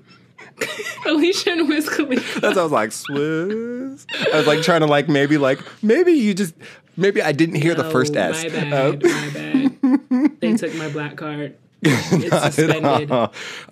Alicia 1.06 1.52
and 1.52 1.68
Wiz 1.68 1.88
Khalifa. 1.88 2.40
That's 2.40 2.56
I 2.58 2.62
was 2.62 2.72
like 2.72 2.90
Swizz. 2.90 4.06
I 4.32 4.36
was 4.38 4.46
like 4.46 4.62
trying 4.62 4.80
to 4.80 4.86
like 4.86 5.08
maybe 5.08 5.38
like 5.38 5.60
maybe 5.82 6.12
you 6.12 6.34
just 6.34 6.54
maybe 6.96 7.20
I 7.22 7.32
didn't 7.32 7.56
hear 7.56 7.74
the 7.74 7.86
Oh, 7.86 7.90
first 7.90 8.16
S. 8.16 8.42
My 8.42 8.48
bad. 8.48 8.72
Um, 8.72 8.98
My 9.02 9.30
bad. 9.34 10.40
they 10.40 10.54
took 10.56 10.74
my 10.74 10.88
black 10.88 11.16
card. 11.16 11.56
It's 11.82 12.56
suspended. 12.56 13.12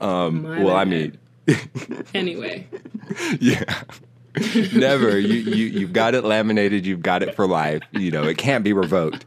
um, 0.01 0.43
well, 0.43 0.77
I 0.77 0.85
mean, 0.85 1.19
Anyway. 2.15 2.67
yeah. 3.41 3.65
Never. 4.73 5.19
You 5.19 5.35
you 5.35 5.67
you've 5.67 5.93
got 5.93 6.15
it 6.15 6.25
laminated. 6.25 6.87
You've 6.87 7.03
got 7.03 7.23
it 7.23 7.37
for 7.37 7.47
life. 7.47 7.83
You 7.93 8.11
know 8.11 8.25
it 8.25 8.39
can't 8.39 8.65
be 8.65 8.73
revoked. 8.73 9.25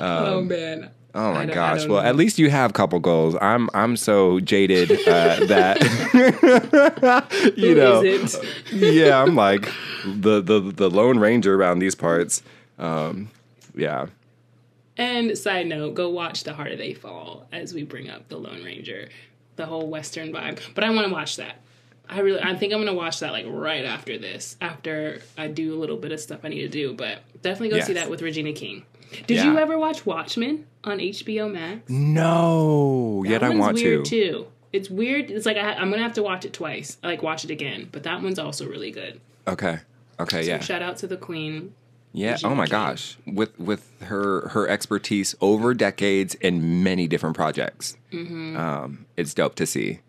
oh 0.00 0.42
man. 0.42 0.90
Oh 1.14 1.34
my 1.34 1.44
gosh! 1.44 1.86
Well, 1.86 2.02
know. 2.02 2.08
at 2.08 2.16
least 2.16 2.38
you 2.38 2.48
have 2.48 2.72
couple 2.72 2.98
goals. 2.98 3.36
I'm 3.40 3.68
I'm 3.74 3.98
so 3.98 4.40
jaded 4.40 4.90
uh, 5.06 5.44
that 5.46 5.78
you 7.56 7.74
know. 7.74 8.00
yeah, 8.72 9.22
I'm 9.22 9.36
like 9.36 9.70
the 10.06 10.40
the 10.40 10.60
the 10.60 10.88
Lone 10.88 11.18
Ranger 11.18 11.54
around 11.54 11.80
these 11.80 11.94
parts. 11.94 12.42
Um, 12.78 13.30
yeah. 13.74 14.06
And 14.96 15.36
side 15.36 15.66
note, 15.66 15.94
go 15.94 16.10
watch 16.10 16.44
The 16.44 16.52
Harder 16.52 16.76
They 16.76 16.94
Fall 16.94 17.46
as 17.52 17.72
we 17.72 17.82
bring 17.82 18.10
up 18.10 18.28
the 18.28 18.36
Lone 18.36 18.62
Ranger, 18.62 19.08
the 19.56 19.66
whole 19.66 19.88
Western 19.88 20.32
vibe. 20.32 20.60
But 20.74 20.84
I 20.84 20.90
want 20.90 21.06
to 21.08 21.12
watch 21.12 21.36
that. 21.36 21.56
I 22.12 22.20
really, 22.20 22.40
I 22.40 22.54
think 22.56 22.72
I'm 22.72 22.78
gonna 22.80 22.94
watch 22.94 23.20
that 23.20 23.32
like 23.32 23.46
right 23.48 23.84
after 23.84 24.18
this, 24.18 24.56
after 24.60 25.20
I 25.38 25.48
do 25.48 25.74
a 25.74 25.78
little 25.78 25.96
bit 25.96 26.12
of 26.12 26.20
stuff 26.20 26.40
I 26.44 26.48
need 26.48 26.60
to 26.62 26.68
do. 26.68 26.94
But 26.94 27.18
definitely 27.42 27.70
go 27.78 27.80
see 27.84 27.94
that 27.94 28.10
with 28.10 28.22
Regina 28.22 28.52
King. 28.52 28.84
Did 29.26 29.36
Yeah. 29.38 29.44
you 29.52 29.58
ever 29.58 29.78
watch 29.78 30.06
Watchmen 30.06 30.66
on 30.84 30.98
HBO 30.98 31.50
Max? 31.52 31.82
No, 32.32 33.24
yet 33.26 33.40
That 33.40 33.46
I 33.46 33.48
one's 33.50 33.60
want 33.60 33.74
weird 33.76 34.04
to. 34.06 34.10
too. 34.32 34.46
It's 34.72 34.88
weird. 34.88 35.30
It's 35.30 35.44
like 35.46 35.56
I, 35.56 35.74
I'm 35.74 35.90
gonna 35.90 36.02
have 36.02 36.14
to 36.14 36.22
watch 36.22 36.44
it 36.44 36.52
twice. 36.52 36.96
Like 37.02 37.22
watch 37.22 37.44
it 37.44 37.50
again. 37.50 37.88
But 37.92 38.04
that 38.04 38.22
one's 38.22 38.38
also 38.38 38.66
really 38.68 38.90
good. 38.90 39.20
Okay. 39.46 39.78
Okay. 40.18 40.46
Yeah. 40.46 40.60
Shout 40.60 40.82
out 40.82 40.96
to 40.98 41.06
the 41.06 41.16
Queen. 41.16 41.74
Yeah. 42.14 42.32
Regina 42.32 42.52
Oh 42.52 42.54
my 42.56 42.64
King. 42.66 42.70
gosh. 42.70 43.16
With 43.26 43.58
with 43.58 43.90
her 44.02 44.48
her 44.48 44.68
expertise 44.68 45.34
over 45.40 45.74
decades 45.74 46.34
in 46.36 46.82
many 46.82 47.06
different 47.06 47.36
projects, 47.36 47.96
Mm-hmm. 48.12 48.56
um, 48.56 49.06
it's 49.16 49.34
dope 49.34 49.54
to 49.56 49.66
see. 49.66 50.00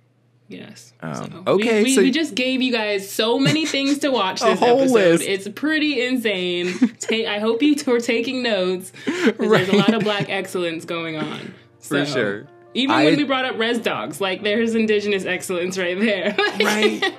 Yes. 0.50 0.94
Um, 1.02 1.16
So, 1.16 1.44
okay, 1.54 1.78
We, 1.80 1.84
we, 1.84 1.96
so- 1.96 2.02
we 2.02 2.12
just 2.12 2.36
gave 2.36 2.62
you 2.62 2.72
guys 2.72 3.10
so 3.10 3.40
many 3.40 3.66
things 3.66 4.00
to 4.00 4.12
watch 4.12 4.42
A 4.44 4.46
this 4.46 4.60
whole 4.60 4.80
episode. 4.82 4.94
list. 4.94 5.24
It's 5.24 5.48
pretty 5.50 6.06
insane. 6.06 6.74
Ta- 7.00 7.30
I 7.32 7.40
hope 7.40 7.62
you 7.64 7.76
were 7.88 8.00
taking 8.00 8.44
notes. 8.44 8.92
'cause 9.06 9.34
There's 9.40 9.70
a 9.70 9.76
lot 9.78 9.94
of 9.94 10.04
black 10.04 10.30
excellence 10.30 10.86
going 10.86 11.16
on. 11.18 11.54
For 11.80 12.06
sure. 12.06 12.46
Even 12.76 12.96
I- 12.96 13.06
when 13.06 13.18
we 13.18 13.24
brought 13.24 13.46
up 13.46 13.58
res 13.58 13.80
dogs, 13.80 14.20
like 14.22 14.44
there's 14.44 14.76
indigenous 14.76 15.26
excellence 15.26 15.78
right 15.78 16.00
there. 16.00 16.36
Right. 16.60 17.14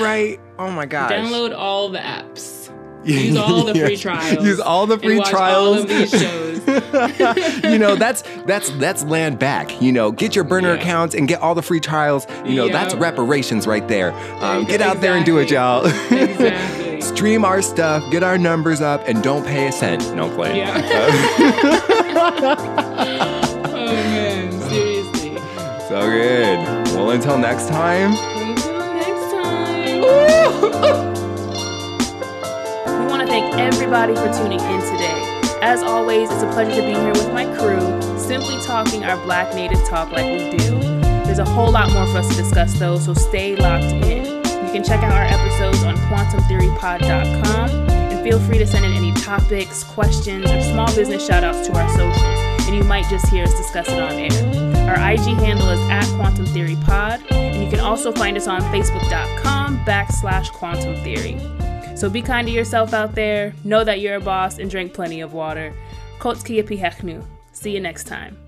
right. 0.00 0.40
Oh 0.58 0.70
my 0.70 0.86
gosh. 0.86 1.10
Download 1.10 1.54
all 1.56 1.88
the 1.90 1.98
apps. 1.98 2.70
Use 3.06 3.36
all 3.36 3.64
the 3.64 3.74
free 3.74 3.96
trials. 3.98 4.44
Use 4.44 4.60
all 4.60 4.86
the 4.86 4.98
free 4.98 5.20
trials. 5.20 5.76
All 5.76 5.82
of 5.82 5.88
these 5.88 6.10
shows. 6.10 6.53
you 7.64 7.78
know, 7.78 7.94
that's 7.96 8.22
that's 8.46 8.70
that's 8.78 9.02
land 9.04 9.38
back. 9.38 9.80
You 9.82 9.92
know, 9.92 10.12
get 10.12 10.34
your 10.34 10.44
burner 10.44 10.74
Yeah. 10.74 10.80
accounts 10.80 11.14
and 11.14 11.28
get 11.28 11.40
all 11.40 11.54
the 11.54 11.62
free 11.62 11.80
trials. 11.80 12.26
You 12.44 12.56
know, 12.56 12.68
that's 12.68 12.94
reparations 12.94 13.66
right 13.66 13.86
there. 13.88 14.12
Um, 14.42 14.64
get 14.64 14.80
go. 14.80 14.86
out 14.86 15.00
there 15.00 15.14
and 15.14 15.24
do 15.24 15.38
it, 15.38 15.50
y'all. 15.50 15.86
Exactly. 15.86 17.00
Stream 17.02 17.44
our 17.44 17.60
stuff, 17.60 18.02
get 18.10 18.22
our 18.22 18.38
numbers 18.38 18.80
up, 18.80 19.06
and 19.06 19.22
don't 19.22 19.44
pay 19.46 19.68
a 19.68 19.72
cent. 19.72 20.14
No 20.14 20.34
play. 20.34 20.56
Yeah. 20.58 20.74
oh 23.66 23.74
man, 23.74 24.52
seriously. 24.70 25.36
So 25.88 26.00
good. 26.00 26.58
Well, 26.94 27.10
until 27.10 27.38
next 27.38 27.68
time. 27.68 28.12
Until 28.12 28.78
next 28.78 29.32
time. 29.32 30.00
we 33.00 33.06
want 33.06 33.20
to 33.22 33.28
thank 33.28 33.54
everybody 33.56 34.14
for 34.14 34.32
tuning 34.32 34.60
in 34.60 34.80
today. 34.80 35.33
As 35.66 35.82
always, 35.82 36.30
it's 36.30 36.42
a 36.42 36.46
pleasure 36.52 36.78
to 36.78 36.86
be 36.86 36.92
here 36.92 37.08
with 37.08 37.32
my 37.32 37.46
crew, 37.56 37.80
simply 38.18 38.54
talking 38.66 39.02
our 39.02 39.16
Black 39.24 39.54
Native 39.54 39.82
talk 39.88 40.12
like 40.12 40.26
we 40.26 40.58
do. 40.58 40.78
There's 41.24 41.38
a 41.38 41.44
whole 41.44 41.72
lot 41.72 41.90
more 41.90 42.06
for 42.08 42.18
us 42.18 42.28
to 42.28 42.34
discuss, 42.34 42.78
though, 42.78 42.98
so 42.98 43.14
stay 43.14 43.56
locked 43.56 43.84
in. 43.84 44.26
You 44.26 44.72
can 44.72 44.84
check 44.84 45.02
out 45.02 45.14
our 45.14 45.24
episodes 45.24 45.82
on 45.82 45.96
quantumtheorypod.com 45.96 47.70
and 47.88 48.22
feel 48.22 48.38
free 48.40 48.58
to 48.58 48.66
send 48.66 48.84
in 48.84 48.92
any 48.92 49.12
topics, 49.14 49.82
questions, 49.84 50.50
or 50.50 50.60
small 50.60 50.94
business 50.94 51.26
shout 51.26 51.42
outs 51.42 51.66
to 51.66 51.72
our 51.72 51.88
socials, 51.88 52.66
and 52.66 52.76
you 52.76 52.84
might 52.84 53.08
just 53.08 53.26
hear 53.28 53.44
us 53.44 53.54
discuss 53.54 53.88
it 53.88 53.98
on 53.98 54.12
air. 54.12 54.90
Our 54.90 55.12
IG 55.12 55.24
handle 55.38 55.70
is 55.70 55.80
at 55.88 56.04
Quantum 56.18 56.44
Theory 56.44 56.76
Pod, 56.84 57.22
and 57.30 57.64
you 57.64 57.70
can 57.70 57.80
also 57.80 58.12
find 58.12 58.36
us 58.36 58.46
on 58.46 58.60
Facebook.com 58.64 59.82
backslash 59.86 60.52
Quantum 60.52 60.94
Theory. 61.02 61.40
So 61.94 62.10
be 62.10 62.22
kind 62.22 62.46
to 62.48 62.52
yourself 62.52 62.92
out 62.92 63.14
there, 63.14 63.54
know 63.64 63.84
that 63.84 64.00
you're 64.00 64.16
a 64.16 64.20
boss, 64.20 64.58
and 64.58 64.70
drink 64.70 64.92
plenty 64.92 65.20
of 65.20 65.32
water. 65.32 65.72
Pihechnu. 66.64 67.24
See 67.52 67.70
you 67.70 67.80
next 67.80 68.04
time. 68.04 68.43